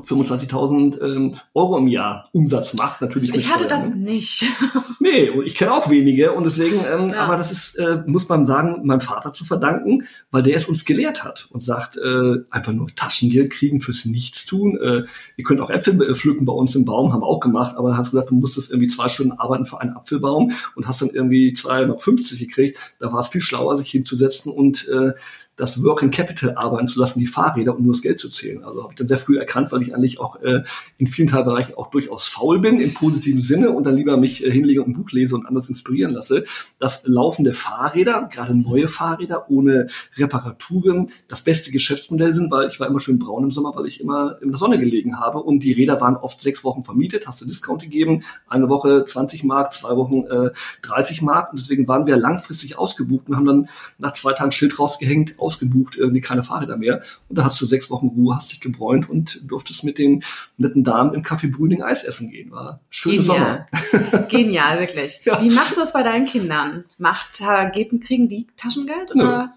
25.000 0.03 1.01
ähm, 1.01 1.35
Euro 1.53 1.77
im 1.77 1.87
Jahr 1.87 2.29
Umsatz 2.31 2.73
macht, 2.73 3.01
natürlich. 3.01 3.33
Ich 3.33 3.51
hatte 3.51 3.65
Steuern, 3.65 3.81
das 3.81 3.89
ne? 3.89 3.95
nicht. 3.95 4.45
nee, 4.99 5.29
und 5.29 5.45
ich 5.45 5.55
kenne 5.55 5.73
auch 5.73 5.89
wenige 5.89 6.33
und 6.33 6.43
deswegen, 6.43 6.79
ähm, 6.91 7.09
ja. 7.09 7.21
aber 7.21 7.37
das 7.37 7.51
ist, 7.51 7.75
äh, 7.75 8.03
muss 8.05 8.27
man 8.29 8.45
sagen, 8.45 8.85
meinem 8.85 9.01
Vater 9.01 9.33
zu 9.33 9.45
verdanken, 9.45 10.03
weil 10.31 10.43
der 10.43 10.57
es 10.57 10.65
uns 10.65 10.85
gelehrt 10.85 11.23
hat 11.23 11.47
und 11.51 11.63
sagt, 11.63 11.97
äh, 11.97 12.35
einfach 12.49 12.73
nur 12.73 12.87
Taschengeld 12.95 13.51
kriegen 13.51 13.81
fürs 13.81 14.05
Nichtstun. 14.05 14.77
Äh, 14.77 15.03
ihr 15.37 15.43
könnt 15.43 15.61
auch 15.61 15.69
Äpfel 15.69 16.01
äh, 16.01 16.15
pflücken 16.15 16.45
bei 16.45 16.53
uns 16.53 16.75
im 16.75 16.85
Baum, 16.85 17.13
haben 17.13 17.21
wir 17.21 17.27
auch 17.27 17.39
gemacht, 17.39 17.75
aber 17.77 17.97
hast 17.97 18.11
gesagt, 18.11 18.29
du 18.29 18.35
musstest 18.35 18.71
irgendwie 18.71 18.87
zwei 18.87 19.07
Stunden 19.07 19.33
arbeiten 19.33 19.65
für 19.65 19.81
einen 19.81 19.95
Apfelbaum 19.95 20.51
und 20.75 20.87
hast 20.87 21.01
dann 21.01 21.09
irgendwie 21.09 21.53
250 21.53 22.39
gekriegt. 22.39 22.77
Da 22.99 23.11
war 23.13 23.19
es 23.19 23.27
viel 23.27 23.41
schlauer, 23.41 23.75
sich 23.75 23.89
hinzusetzen 23.89 24.51
und 24.51 24.87
äh, 24.87 25.13
das 25.55 25.81
Working 25.83 26.11
Capital 26.11 26.55
arbeiten 26.55 26.87
zu 26.87 26.99
lassen, 26.99 27.19
die 27.19 27.27
Fahrräder, 27.27 27.75
um 27.75 27.83
nur 27.83 27.93
das 27.93 28.01
Geld 28.01 28.19
zu 28.19 28.29
zählen. 28.29 28.63
Also 28.63 28.83
habe 28.83 28.93
ich 28.93 28.97
dann 28.97 29.07
sehr 29.07 29.17
früh 29.17 29.37
erkannt, 29.37 29.71
weil 29.71 29.81
ich 29.81 29.95
eigentlich 29.95 30.19
auch 30.19 30.41
äh, 30.41 30.63
in 30.97 31.07
vielen 31.07 31.29
Teilbereichen 31.29 31.75
auch 31.75 31.89
durchaus 31.89 32.25
faul 32.25 32.59
bin, 32.59 32.79
im 32.81 32.93
positiven 32.93 33.39
Sinne 33.39 33.71
und 33.71 33.85
dann 33.85 33.95
lieber 33.95 34.17
mich 34.17 34.45
äh, 34.45 34.51
hinlege 34.51 34.83
und 34.83 34.89
ein 34.89 34.93
Buch 34.93 35.11
lese 35.11 35.35
und 35.35 35.45
anders 35.45 35.69
inspirieren 35.69 36.11
lasse, 36.11 36.43
dass 36.79 37.07
laufende 37.07 37.53
Fahrräder, 37.53 38.29
gerade 38.31 38.53
neue 38.53 38.87
Fahrräder 38.87 39.49
ohne 39.49 39.87
Reparaturen, 40.17 41.09
das 41.27 41.41
beste 41.41 41.71
Geschäftsmodell 41.71 42.35
sind, 42.35 42.51
weil 42.51 42.67
ich 42.67 42.79
war 42.79 42.87
immer 42.87 42.99
schön 42.99 43.19
braun 43.19 43.45
im 43.45 43.51
Sommer, 43.51 43.73
weil 43.75 43.85
ich 43.85 44.01
immer 44.01 44.37
in 44.41 44.49
der 44.49 44.57
Sonne 44.57 44.77
gelegen 44.77 45.19
habe. 45.19 45.41
Und 45.41 45.61
die 45.61 45.71
Räder 45.71 46.01
waren 46.01 46.17
oft 46.17 46.41
sechs 46.41 46.63
Wochen 46.63 46.83
vermietet, 46.83 47.27
hast 47.27 47.41
du 47.41 47.45
Discount 47.45 47.81
gegeben, 47.81 48.23
eine 48.47 48.67
Woche 48.67 49.05
20 49.05 49.43
Mark, 49.45 49.73
zwei 49.73 49.95
Wochen 49.95 50.23
äh, 50.25 50.51
30 50.81 51.21
Mark. 51.21 51.51
Und 51.51 51.59
deswegen 51.59 51.87
waren 51.87 52.07
wir 52.07 52.17
langfristig 52.17 52.77
ausgebucht 52.77 53.29
und 53.29 53.35
haben 53.37 53.45
dann 53.45 53.69
nach 53.97 54.13
zwei 54.13 54.33
Tagen 54.33 54.51
Schild 54.51 54.77
rausgehängt, 54.79 55.35
ausgebucht, 55.45 55.95
irgendwie 55.95 56.21
keine 56.21 56.43
Fahrräder 56.43 56.77
mehr 56.77 57.01
und 57.29 57.37
da 57.37 57.45
hast 57.45 57.61
du 57.61 57.65
sechs 57.65 57.89
Wochen 57.89 58.07
Ruhe, 58.07 58.35
hast 58.35 58.51
dich 58.51 58.59
gebräunt 58.59 59.09
und 59.09 59.41
durftest 59.49 59.83
mit 59.83 59.97
den 59.97 60.23
netten 60.57 60.83
Damen 60.83 61.13
im 61.13 61.23
Café 61.23 61.51
Brüning 61.51 61.83
Eis 61.83 62.03
essen 62.03 62.31
gehen. 62.31 62.51
War 62.51 62.81
schöne 62.89 63.17
Genial. 63.17 63.67
Sommer. 63.91 64.23
Genial, 64.29 64.79
wirklich. 64.79 65.21
Ja. 65.23 65.41
Wie 65.41 65.49
machst 65.49 65.75
du 65.75 65.81
das 65.81 65.93
bei 65.93 66.03
deinen 66.03 66.25
Kindern? 66.25 66.85
Macht, 66.97 67.43
geben, 67.73 67.99
kriegen 67.99 68.27
die 68.27 68.47
Taschengeld 68.57 69.13
oder? 69.15 69.53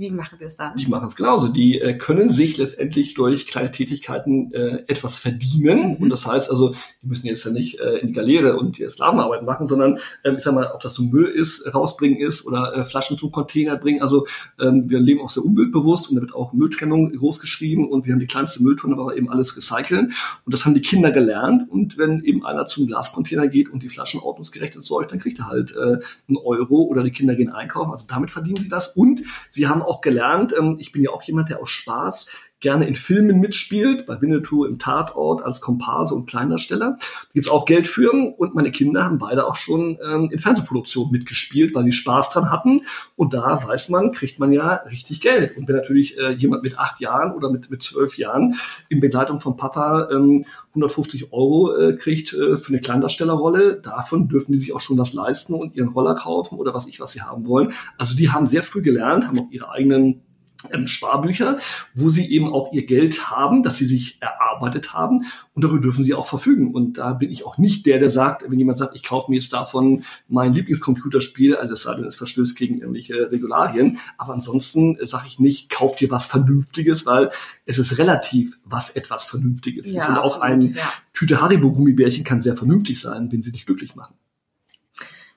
Wie 0.00 0.10
machen 0.10 0.38
die 0.40 0.44
es 0.44 0.56
dann? 0.56 0.76
Die 0.76 0.86
machen 0.86 1.08
es 1.08 1.14
genauso. 1.14 1.48
Die 1.48 1.78
äh, 1.78 1.92
können 1.92 2.30
sich 2.30 2.56
letztendlich 2.56 3.12
durch 3.12 3.46
kleine 3.46 3.70
Tätigkeiten 3.70 4.50
äh, 4.54 4.82
etwas 4.86 5.18
verdienen. 5.18 5.90
Mhm. 5.90 5.96
Und 5.96 6.08
das 6.08 6.26
heißt 6.26 6.50
also, 6.50 6.70
die 7.02 7.06
müssen 7.06 7.26
jetzt 7.26 7.44
ja 7.44 7.50
nicht 7.50 7.78
äh, 7.78 7.98
in 7.98 8.06
die 8.06 8.12
Galeere 8.14 8.56
und 8.56 8.78
die 8.78 8.88
Sklavenarbeit 8.88 9.42
machen, 9.42 9.66
sondern 9.66 9.98
ähm, 10.24 10.36
ich 10.38 10.42
sag 10.42 10.54
mal, 10.54 10.70
ob 10.72 10.80
das 10.80 10.94
so 10.94 11.02
Müll 11.02 11.26
ist, 11.26 11.74
rausbringen 11.74 12.18
ist 12.18 12.46
oder 12.46 12.74
äh, 12.74 12.84
Flaschen 12.86 13.18
zum 13.18 13.30
Container 13.30 13.76
bringen. 13.76 14.00
Also 14.00 14.26
ähm, 14.58 14.88
wir 14.88 15.00
leben 15.00 15.20
auch 15.20 15.28
sehr 15.28 15.44
umweltbewusst 15.44 16.08
und 16.08 16.16
da 16.16 16.22
wird 16.22 16.34
auch 16.34 16.54
Mülltrennung 16.54 17.12
groß 17.12 17.38
geschrieben 17.38 17.86
und 17.86 18.06
wir 18.06 18.14
haben 18.14 18.20
die 18.20 18.26
kleinste 18.26 18.62
Mülltonne, 18.62 18.94
aber 18.94 19.18
eben 19.18 19.28
alles 19.28 19.54
recyceln. 19.54 20.14
Und 20.46 20.54
das 20.54 20.64
haben 20.64 20.72
die 20.72 20.80
Kinder 20.80 21.10
gelernt. 21.10 21.70
Und 21.70 21.98
wenn 21.98 22.24
eben 22.24 22.46
einer 22.46 22.64
zum 22.64 22.86
Glascontainer 22.86 23.48
geht 23.48 23.68
und 23.68 23.82
die 23.82 23.90
Flaschen 23.90 24.20
ordnungsgerecht 24.20 24.76
entsorgt, 24.76 25.12
dann 25.12 25.18
kriegt 25.18 25.40
er 25.40 25.48
halt 25.48 25.76
äh, 25.76 25.98
einen 26.26 26.38
Euro 26.42 26.84
oder 26.84 27.02
die 27.02 27.10
Kinder 27.10 27.34
gehen 27.34 27.50
einkaufen. 27.50 27.92
Also 27.92 28.06
damit 28.08 28.30
verdienen 28.30 28.56
sie 28.56 28.70
das. 28.70 28.96
Und 28.96 29.20
sie 29.50 29.68
haben 29.68 29.82
auch 29.89 29.89
gelernt, 30.00 30.54
ähm, 30.56 30.76
ich 30.78 30.92
bin 30.92 31.02
ja 31.02 31.10
auch 31.10 31.22
jemand, 31.22 31.48
der 31.48 31.60
aus 31.60 31.70
Spaß 31.70 32.26
gerne 32.60 32.86
in 32.86 32.94
Filmen 32.94 33.40
mitspielt, 33.40 34.06
bei 34.06 34.20
Winnetou 34.20 34.64
im 34.64 34.78
Tatort 34.78 35.42
als 35.42 35.60
Komparse 35.60 36.14
und 36.14 36.26
Kleindarsteller. 36.26 36.96
Da 36.98 37.32
gibt's 37.32 37.48
auch 37.48 37.64
Geld 37.64 37.86
für 37.86 38.10
und 38.10 38.54
meine 38.54 38.70
Kinder 38.70 39.04
haben 39.04 39.18
beide 39.18 39.46
auch 39.46 39.54
schon 39.54 39.98
ähm, 40.04 40.30
in 40.30 40.38
Fernsehproduktionen 40.38 41.12
mitgespielt, 41.12 41.74
weil 41.74 41.84
sie 41.84 41.92
Spaß 41.92 42.30
dran 42.30 42.50
hatten. 42.50 42.82
Und 43.16 43.34
da 43.34 43.62
weiß 43.66 43.88
man, 43.88 44.12
kriegt 44.12 44.38
man 44.38 44.52
ja 44.52 44.74
richtig 44.90 45.20
Geld. 45.20 45.56
Und 45.56 45.68
wenn 45.68 45.76
natürlich 45.76 46.18
äh, 46.18 46.32
jemand 46.32 46.62
mit 46.62 46.78
acht 46.78 47.00
Jahren 47.00 47.32
oder 47.32 47.50
mit, 47.50 47.70
mit 47.70 47.82
zwölf 47.82 48.18
Jahren 48.18 48.56
in 48.88 49.00
Begleitung 49.00 49.40
von 49.40 49.56
Papa 49.56 50.08
ähm, 50.10 50.44
150 50.70 51.32
Euro 51.32 51.76
äh, 51.76 51.92
kriegt 51.94 52.32
äh, 52.32 52.58
für 52.58 52.68
eine 52.68 52.80
Kleindarstellerrolle, 52.80 53.80
davon 53.80 54.28
dürfen 54.28 54.52
die 54.52 54.58
sich 54.58 54.74
auch 54.74 54.80
schon 54.80 54.98
was 54.98 55.12
leisten 55.12 55.54
und 55.54 55.74
ihren 55.74 55.88
Roller 55.88 56.14
kaufen 56.14 56.58
oder 56.58 56.74
was 56.74 56.86
ich, 56.86 57.00
was 57.00 57.12
sie 57.12 57.22
haben 57.22 57.46
wollen. 57.46 57.72
Also 57.96 58.16
die 58.16 58.30
haben 58.30 58.46
sehr 58.46 58.62
früh 58.62 58.82
gelernt, 58.82 59.26
haben 59.26 59.38
auch 59.38 59.50
ihre 59.50 59.70
eigenen 59.70 60.22
ähm, 60.70 60.86
Sparbücher, 60.86 61.58
wo 61.94 62.10
sie 62.10 62.30
eben 62.30 62.52
auch 62.52 62.72
ihr 62.72 62.86
Geld 62.86 63.30
haben, 63.30 63.62
das 63.62 63.76
sie 63.76 63.86
sich 63.86 64.20
erarbeitet 64.20 64.92
haben 64.92 65.26
und 65.54 65.64
darüber 65.64 65.80
dürfen 65.80 66.04
sie 66.04 66.14
auch 66.14 66.26
verfügen. 66.26 66.74
Und 66.74 66.98
da 66.98 67.12
bin 67.14 67.30
ich 67.30 67.46
auch 67.46 67.58
nicht 67.58 67.86
der, 67.86 67.98
der 67.98 68.10
sagt, 68.10 68.50
wenn 68.50 68.58
jemand 68.58 68.78
sagt, 68.78 68.94
ich 68.94 69.02
kaufe 69.02 69.30
mir 69.30 69.36
jetzt 69.36 69.52
davon 69.52 70.04
mein 70.28 70.52
Lieblingscomputerspiel, 70.52 71.56
also 71.56 71.74
es 71.74 71.82
sei 71.82 71.94
denn, 71.94 72.04
es 72.04 72.16
verstößt 72.16 72.56
gegen 72.56 72.78
irgendwelche 72.78 73.30
Regularien, 73.30 73.98
aber 74.18 74.34
ansonsten 74.34 74.98
sage 75.06 75.24
ich 75.26 75.38
nicht, 75.38 75.70
kauf 75.70 75.96
dir 75.96 76.10
was 76.10 76.26
Vernünftiges, 76.26 77.06
weil 77.06 77.30
es 77.64 77.78
ist 77.78 77.98
relativ, 77.98 78.58
was 78.64 78.90
etwas 78.90 79.24
Vernünftiges 79.24 79.90
ja, 79.90 80.02
ist. 80.02 80.08
Und 80.08 80.18
auch 80.18 80.40
ein 80.40 80.60
ja. 80.60 80.92
Tüte 81.14 81.40
Haribo-Gummibärchen 81.40 82.24
kann 82.24 82.42
sehr 82.42 82.56
vernünftig 82.56 83.00
sein, 83.00 83.32
wenn 83.32 83.42
sie 83.42 83.52
dich 83.52 83.66
glücklich 83.66 83.94
machen. 83.94 84.14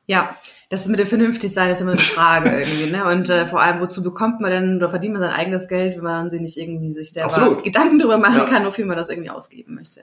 Ja, 0.05 0.35
das 0.73 0.87
mit 0.87 0.99
dem 0.99 1.05
vernünftig 1.05 1.53
sein 1.53 1.69
ist 1.69 1.81
immer 1.81 1.91
eine 1.91 1.99
Frage 1.99 2.49
irgendwie, 2.49 2.89
ne? 2.89 3.05
Und 3.05 3.29
äh, 3.29 3.45
vor 3.45 3.61
allem, 3.61 3.79
wozu 3.79 4.01
bekommt 4.01 4.39
man 4.39 4.49
denn 4.49 4.77
oder 4.77 4.89
verdient 4.89 5.13
man 5.13 5.21
sein 5.21 5.31
eigenes 5.31 5.67
Geld, 5.67 5.97
wenn 5.97 6.03
man 6.03 6.31
sich 6.31 6.41
nicht 6.41 6.57
irgendwie 6.57 6.91
sich 6.91 7.11
selber 7.11 7.27
Absolut. 7.27 7.63
Gedanken 7.63 7.99
darüber 7.99 8.17
machen 8.17 8.39
ja. 8.39 8.45
kann, 8.45 8.65
wofür 8.65 8.85
man 8.85 8.97
das 8.97 9.07
irgendwie 9.07 9.29
ausgeben 9.29 9.75
möchte. 9.75 10.01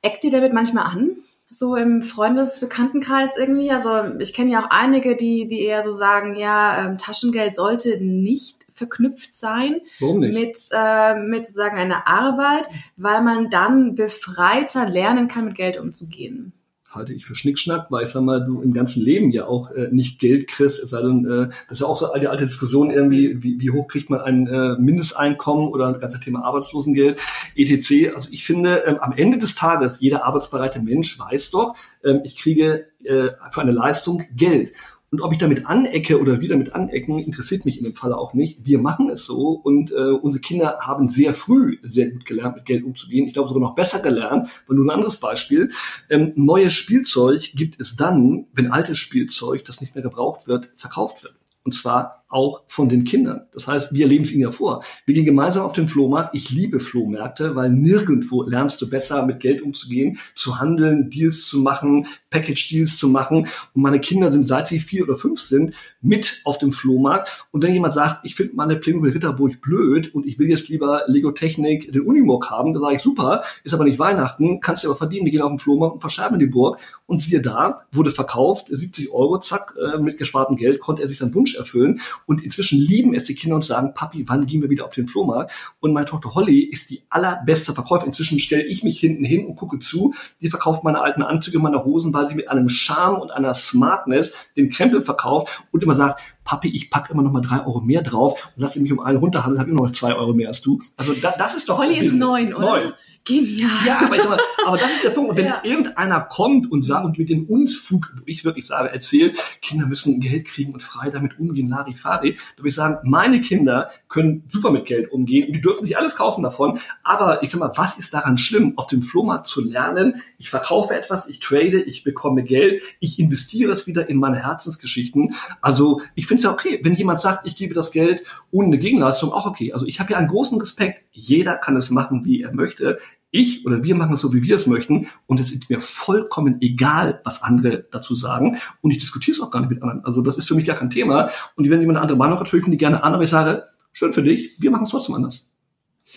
Eckt 0.00 0.22
ihr 0.22 0.30
damit 0.30 0.52
manchmal 0.52 0.84
an? 0.84 1.16
So 1.50 1.74
im 1.74 2.04
Freundesbekanntenkreis 2.04 3.36
irgendwie? 3.36 3.72
Also 3.72 4.16
ich 4.20 4.32
kenne 4.32 4.52
ja 4.52 4.60
auch 4.60 4.70
einige, 4.70 5.16
die, 5.16 5.48
die 5.48 5.62
eher 5.62 5.82
so 5.82 5.90
sagen, 5.90 6.36
ja, 6.36 6.86
ähm, 6.86 6.96
Taschengeld 6.96 7.56
sollte 7.56 7.98
nicht 8.00 8.58
verknüpft 8.72 9.34
sein 9.34 9.80
mit, 9.98 10.56
äh, 10.72 11.14
mit 11.16 11.46
sozusagen 11.46 11.78
einer 11.78 12.06
Arbeit, 12.06 12.68
weil 12.96 13.22
man 13.22 13.50
dann 13.50 13.96
befreiter 13.96 14.88
lernen 14.88 15.26
kann, 15.26 15.46
mit 15.46 15.56
Geld 15.56 15.80
umzugehen 15.80 16.52
halte 16.90 17.12
ich 17.12 17.24
für 17.24 17.34
Schnickschnack, 17.34 17.86
weil 17.90 18.02
ich 18.02 18.10
sag 18.10 18.22
mal, 18.22 18.44
du 18.44 18.62
im 18.62 18.72
ganzen 18.72 19.02
Leben 19.02 19.30
ja 19.30 19.46
auch 19.46 19.70
äh, 19.70 19.88
nicht 19.92 20.18
Geld 20.18 20.48
kriegst, 20.48 20.82
es 20.82 20.90
sei 20.90 21.00
denn, 21.02 21.24
äh, 21.24 21.48
das 21.68 21.78
ist 21.78 21.80
ja 21.80 21.86
auch 21.86 21.96
so 21.96 22.10
eine 22.12 22.28
alte 22.28 22.44
Diskussion 22.44 22.90
irgendwie, 22.90 23.42
wie, 23.42 23.60
wie 23.60 23.70
hoch 23.70 23.88
kriegt 23.88 24.10
man 24.10 24.20
ein 24.20 24.46
äh, 24.46 24.76
Mindesteinkommen 24.78 25.68
oder 25.68 25.92
das 25.92 26.00
ganze 26.00 26.20
Thema 26.20 26.44
Arbeitslosengeld, 26.44 27.20
etc. 27.54 28.12
Also 28.14 28.28
ich 28.32 28.44
finde, 28.44 28.84
ähm, 28.86 28.98
am 29.00 29.12
Ende 29.12 29.38
des 29.38 29.54
Tages, 29.54 30.00
jeder 30.00 30.24
arbeitsbereite 30.24 30.80
Mensch 30.80 31.18
weiß 31.18 31.50
doch, 31.50 31.74
ähm, 32.04 32.20
ich 32.24 32.36
kriege 32.36 32.86
äh, 33.04 33.28
für 33.52 33.60
eine 33.60 33.72
Leistung 33.72 34.22
Geld. 34.34 34.72
Und 35.12 35.22
ob 35.22 35.32
ich 35.32 35.38
damit 35.38 35.66
anecke 35.66 36.20
oder 36.20 36.40
wieder 36.40 36.56
mit 36.56 36.72
anecken, 36.72 37.18
interessiert 37.18 37.64
mich 37.64 37.78
in 37.78 37.84
dem 37.84 37.96
Falle 37.96 38.16
auch 38.16 38.32
nicht. 38.32 38.64
Wir 38.64 38.78
machen 38.78 39.10
es 39.10 39.24
so 39.24 39.50
und 39.50 39.90
äh, 39.90 40.12
unsere 40.12 40.40
Kinder 40.40 40.78
haben 40.80 41.08
sehr 41.08 41.34
früh 41.34 41.78
sehr 41.82 42.10
gut 42.10 42.24
gelernt, 42.26 42.54
mit 42.54 42.64
Geld 42.64 42.84
umzugehen. 42.84 43.26
Ich 43.26 43.32
glaube 43.32 43.48
sogar 43.48 43.60
noch 43.60 43.74
besser 43.74 43.98
gelernt. 43.98 44.48
Aber 44.66 44.74
nur 44.74 44.86
ein 44.86 44.90
anderes 44.90 45.18
Beispiel. 45.18 45.72
Ähm, 46.08 46.32
neues 46.36 46.74
Spielzeug 46.74 47.50
gibt 47.54 47.80
es 47.80 47.96
dann, 47.96 48.46
wenn 48.52 48.70
altes 48.70 48.98
Spielzeug, 48.98 49.64
das 49.64 49.80
nicht 49.80 49.96
mehr 49.96 50.04
gebraucht 50.04 50.46
wird, 50.46 50.70
verkauft 50.76 51.24
wird. 51.24 51.34
Und 51.64 51.74
zwar 51.74 52.19
auch 52.30 52.62
von 52.68 52.88
den 52.88 53.04
Kindern. 53.04 53.42
Das 53.52 53.66
heißt, 53.66 53.92
wir 53.92 54.06
leben 54.06 54.24
es 54.24 54.32
ihnen 54.32 54.42
ja 54.42 54.52
vor. 54.52 54.82
Wir 55.04 55.14
gehen 55.14 55.24
gemeinsam 55.24 55.64
auf 55.64 55.72
den 55.72 55.88
Flohmarkt. 55.88 56.34
Ich 56.34 56.50
liebe 56.50 56.80
Flohmärkte, 56.80 57.56
weil 57.56 57.70
nirgendwo 57.70 58.44
lernst 58.44 58.80
du 58.80 58.88
besser, 58.88 59.26
mit 59.26 59.40
Geld 59.40 59.60
umzugehen, 59.62 60.18
zu 60.34 60.60
handeln, 60.60 61.10
Deals 61.10 61.46
zu 61.46 61.58
machen, 61.58 62.06
Package-Deals 62.30 62.96
zu 62.96 63.08
machen. 63.08 63.48
Und 63.74 63.82
meine 63.82 64.00
Kinder 64.00 64.30
sind, 64.30 64.46
seit 64.46 64.68
sie 64.68 64.78
vier 64.78 65.04
oder 65.04 65.16
fünf 65.16 65.40
sind, 65.40 65.74
mit 66.00 66.40
auf 66.44 66.58
dem 66.58 66.72
Flohmarkt. 66.72 67.46
Und 67.50 67.62
wenn 67.62 67.74
jemand 67.74 67.92
sagt, 67.92 68.24
ich 68.24 68.36
finde 68.36 68.54
meine 68.54 68.76
Playmobil 68.76 69.12
Ritterburg 69.12 69.60
blöd 69.60 70.14
und 70.14 70.24
ich 70.24 70.38
will 70.38 70.48
jetzt 70.48 70.68
lieber 70.68 71.02
Lego 71.08 71.32
Technik 71.32 71.92
den 71.92 72.02
Unimog 72.02 72.48
haben, 72.48 72.72
dann 72.72 72.82
sage 72.82 72.96
ich, 72.96 73.02
super, 73.02 73.42
ist 73.64 73.74
aber 73.74 73.84
nicht 73.84 73.98
Weihnachten, 73.98 74.60
kannst 74.60 74.84
du 74.84 74.88
aber 74.88 74.96
verdienen. 74.96 75.24
Wir 75.26 75.32
gehen 75.32 75.42
auf 75.42 75.50
den 75.50 75.58
Flohmarkt 75.58 75.94
und 75.94 76.00
verscherben 76.00 76.38
die 76.38 76.46
Burg. 76.46 76.78
Und 77.06 77.22
siehe 77.22 77.42
da, 77.42 77.86
wurde 77.90 78.12
verkauft, 78.12 78.68
70 78.70 79.10
Euro, 79.10 79.40
zack, 79.40 79.74
äh, 79.76 79.98
mit 79.98 80.16
gespartem 80.16 80.56
Geld 80.56 80.78
konnte 80.78 81.02
er 81.02 81.08
sich 81.08 81.18
seinen 81.18 81.34
Wunsch 81.34 81.56
erfüllen. 81.56 82.00
Und 82.26 82.42
inzwischen 82.42 82.78
lieben 82.78 83.14
es 83.14 83.24
die 83.24 83.34
Kinder 83.34 83.56
und 83.56 83.64
sagen, 83.64 83.94
Papi, 83.94 84.24
wann 84.28 84.46
gehen 84.46 84.62
wir 84.62 84.70
wieder 84.70 84.84
auf 84.84 84.94
den 84.94 85.06
Flohmarkt? 85.06 85.52
Und 85.80 85.92
meine 85.92 86.06
Tochter 86.06 86.34
Holly 86.34 86.60
ist 86.60 86.90
die 86.90 87.02
allerbeste 87.10 87.74
Verkäuferin. 87.74 88.10
Inzwischen 88.10 88.38
stelle 88.38 88.64
ich 88.64 88.84
mich 88.84 88.98
hinten 88.98 89.24
hin 89.24 89.46
und 89.46 89.56
gucke 89.56 89.78
zu. 89.78 90.14
Die 90.40 90.50
verkauft 90.50 90.84
meine 90.84 91.00
alten 91.00 91.22
Anzüge, 91.22 91.58
meine 91.58 91.84
Hosen, 91.84 92.12
weil 92.12 92.26
sie 92.26 92.34
mit 92.34 92.48
einem 92.48 92.68
Charme 92.68 93.20
und 93.20 93.30
einer 93.30 93.54
Smartness 93.54 94.32
den 94.56 94.70
Krempel 94.70 95.02
verkauft 95.02 95.64
und 95.70 95.82
immer 95.82 95.94
sagt, 95.94 96.20
Papi, 96.44 96.68
ich 96.74 96.90
packe 96.90 97.12
immer 97.12 97.22
noch 97.22 97.30
mal 97.30 97.42
drei 97.42 97.64
Euro 97.64 97.80
mehr 97.80 98.02
drauf 98.02 98.52
und 98.56 98.62
lasse 98.62 98.80
mich 98.80 98.92
um 98.92 99.00
einen 99.00 99.18
runterhandeln, 99.18 99.60
habe 99.60 99.70
immer 99.70 99.82
noch 99.84 99.92
zwei 99.92 100.14
Euro 100.14 100.32
mehr 100.32 100.48
als 100.48 100.62
du. 100.62 100.80
Also 100.96 101.12
da, 101.14 101.34
das 101.38 101.54
ist 101.54 101.68
doch 101.68 101.78
Holly 101.78 101.98
ist 101.98 102.12
neun, 102.12 102.52
oder? 102.52 102.66
Neun. 102.66 102.92
Genial. 103.24 103.70
Ja, 103.86 104.00
aber, 104.06 104.16
ich 104.16 104.22
sag 104.22 104.30
mal, 104.30 104.40
aber 104.66 104.78
das 104.78 104.90
ist 104.92 105.04
der 105.04 105.10
Punkt. 105.10 105.30
Und 105.30 105.36
wenn 105.36 105.46
ja. 105.46 105.60
irgendeiner 105.62 106.20
kommt 106.22 106.70
und 106.72 106.82
sagt 106.82 107.04
und 107.04 107.18
mit 107.18 107.28
dem 107.28 107.44
Unfug, 107.44 108.14
wo 108.16 108.22
ich 108.24 108.44
wirklich 108.44 108.66
sage, 108.66 108.90
erzählt, 108.90 109.38
Kinder 109.60 109.86
müssen 109.86 110.20
Geld 110.20 110.46
kriegen 110.46 110.72
und 110.72 110.82
frei 110.82 111.10
damit 111.10 111.38
umgehen, 111.38 111.68
Larifari, 111.68 112.32
da 112.32 112.58
würde 112.58 112.68
ich 112.68 112.74
sagen, 112.74 112.98
meine 113.04 113.42
Kinder 113.42 113.90
können 114.08 114.44
super 114.50 114.70
mit 114.70 114.86
Geld 114.86 115.12
umgehen 115.12 115.46
und 115.48 115.52
die 115.52 115.60
dürfen 115.60 115.84
sich 115.84 115.98
alles 115.98 116.16
kaufen 116.16 116.42
davon. 116.42 116.80
Aber 117.02 117.42
ich 117.42 117.50
sag 117.50 117.60
mal, 117.60 117.72
was 117.76 117.98
ist 117.98 118.14
daran 118.14 118.38
schlimm, 118.38 118.72
auf 118.76 118.86
dem 118.86 119.02
Flohmarkt 119.02 119.46
zu 119.46 119.62
lernen? 119.62 120.22
Ich 120.38 120.48
verkaufe 120.48 120.94
etwas, 120.94 121.28
ich 121.28 121.40
trade, 121.40 121.82
ich 121.82 122.04
bekomme 122.04 122.42
Geld, 122.42 122.82
ich 123.00 123.18
investiere 123.18 123.72
es 123.72 123.86
wieder 123.86 124.08
in 124.08 124.16
meine 124.16 124.42
Herzensgeschichten. 124.42 125.34
Also 125.60 126.00
ich 126.14 126.26
finde 126.26 126.38
es 126.38 126.44
ja 126.44 126.52
okay, 126.52 126.80
wenn 126.82 126.94
jemand 126.94 127.20
sagt, 127.20 127.46
ich 127.46 127.54
gebe 127.54 127.74
das 127.74 127.90
Geld 127.90 128.24
ohne 128.50 128.68
eine 128.68 128.78
Gegenleistung, 128.78 129.30
auch 129.32 129.46
okay. 129.46 129.74
Also 129.74 129.84
ich 129.84 130.00
habe 130.00 130.12
ja 130.12 130.18
einen 130.18 130.28
großen 130.28 130.58
Respekt. 130.58 131.04
Jeder 131.10 131.56
kann 131.56 131.76
es 131.76 131.90
machen, 131.90 132.24
wie 132.24 132.42
er 132.42 132.54
möchte 132.54 132.98
ich 133.30 133.64
oder 133.64 133.84
wir 133.84 133.94
machen 133.94 134.14
es 134.14 134.20
so, 134.20 134.32
wie 134.32 134.42
wir 134.42 134.56
es 134.56 134.66
möchten 134.66 135.08
und 135.26 135.38
es 135.38 135.52
ist 135.52 135.70
mir 135.70 135.80
vollkommen 135.80 136.60
egal, 136.60 137.20
was 137.24 137.42
andere 137.42 137.86
dazu 137.90 138.14
sagen 138.14 138.58
und 138.80 138.90
ich 138.90 138.98
diskutiere 138.98 139.36
es 139.36 139.40
auch 139.40 139.50
gar 139.50 139.60
nicht 139.60 139.70
mit 139.70 139.82
anderen. 139.82 140.04
Also 140.04 140.20
das 140.20 140.36
ist 140.36 140.48
für 140.48 140.54
mich 140.54 140.66
gar 140.66 140.76
kein 140.76 140.90
Thema 140.90 141.30
und 141.54 141.68
wenn 141.70 141.80
jemand 141.80 141.96
eine 141.96 142.02
andere 142.02 142.18
Meinung 142.18 142.40
hat, 142.40 142.50
höre 142.50 142.60
ich 142.60 142.66
mir 142.66 142.72
die 142.72 142.78
gerne 142.78 143.04
an, 143.04 143.14
aber 143.14 143.22
ich 143.22 143.30
sage, 143.30 143.64
schön 143.92 144.12
für 144.12 144.22
dich, 144.22 144.56
wir 144.58 144.70
machen 144.70 144.84
es 144.84 144.90
trotzdem 144.90 145.14
anders. 145.14 145.54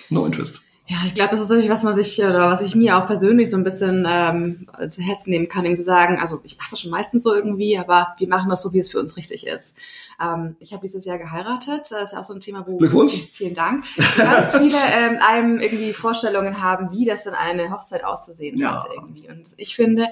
No 0.10 0.26
interest. 0.26 0.64
Ja, 0.94 1.00
ich 1.08 1.16
glaube, 1.16 1.32
das 1.32 1.40
ist 1.40 1.50
natürlich, 1.50 1.72
was 1.72 1.82
man 1.82 1.94
sich 1.94 2.20
oder 2.20 2.52
was 2.52 2.62
ich 2.62 2.76
mir 2.76 2.98
auch 2.98 3.08
persönlich 3.08 3.50
so 3.50 3.58
ein 3.58 3.64
bisschen 3.64 4.08
ähm, 4.08 4.68
zu 4.90 5.02
Herzen 5.02 5.32
nehmen 5.32 5.48
kann, 5.50 5.66
irgendwie 5.66 5.82
zu 5.82 5.86
sagen, 5.86 6.20
also 6.20 6.40
ich 6.44 6.56
mache 6.58 6.70
das 6.70 6.82
schon 6.82 6.92
meistens 6.92 7.24
so 7.24 7.34
irgendwie, 7.34 7.80
aber 7.80 8.14
wir 8.20 8.28
machen 8.28 8.48
das 8.50 8.62
so, 8.62 8.74
wie 8.74 8.80
es 8.80 8.92
für 8.92 9.00
uns 9.00 9.18
richtig 9.18 9.48
ist. 9.48 9.76
Ähm, 10.22 10.56
ich 10.60 10.72
habe 10.72 10.84
dieses 10.84 11.04
Jahr 11.06 11.18
geheiratet, 11.18 11.88
das 11.90 12.04
ist 12.04 12.12
ja 12.14 12.20
auch 12.20 12.24
so 12.24 12.34
ein 12.36 12.42
Thema, 12.42 12.68
wo 12.68 12.78
Glückwunsch. 12.78 13.24
vielen 13.34 13.56
Dank. 13.56 13.86
Ganz 14.18 14.52
viele 14.56 14.78
ähm, 14.96 15.18
einem 15.28 15.60
irgendwie 15.60 15.94
Vorstellungen 15.94 16.62
haben, 16.62 16.92
wie 16.92 17.06
das 17.06 17.24
dann 17.24 17.34
eine 17.34 17.72
Hochzeit 17.72 18.04
auszusehen 18.04 18.58
Ja. 18.58 18.76
hat 18.76 18.88
irgendwie. 18.94 19.28
Und 19.30 19.50
ich 19.58 19.76
finde, 19.76 20.10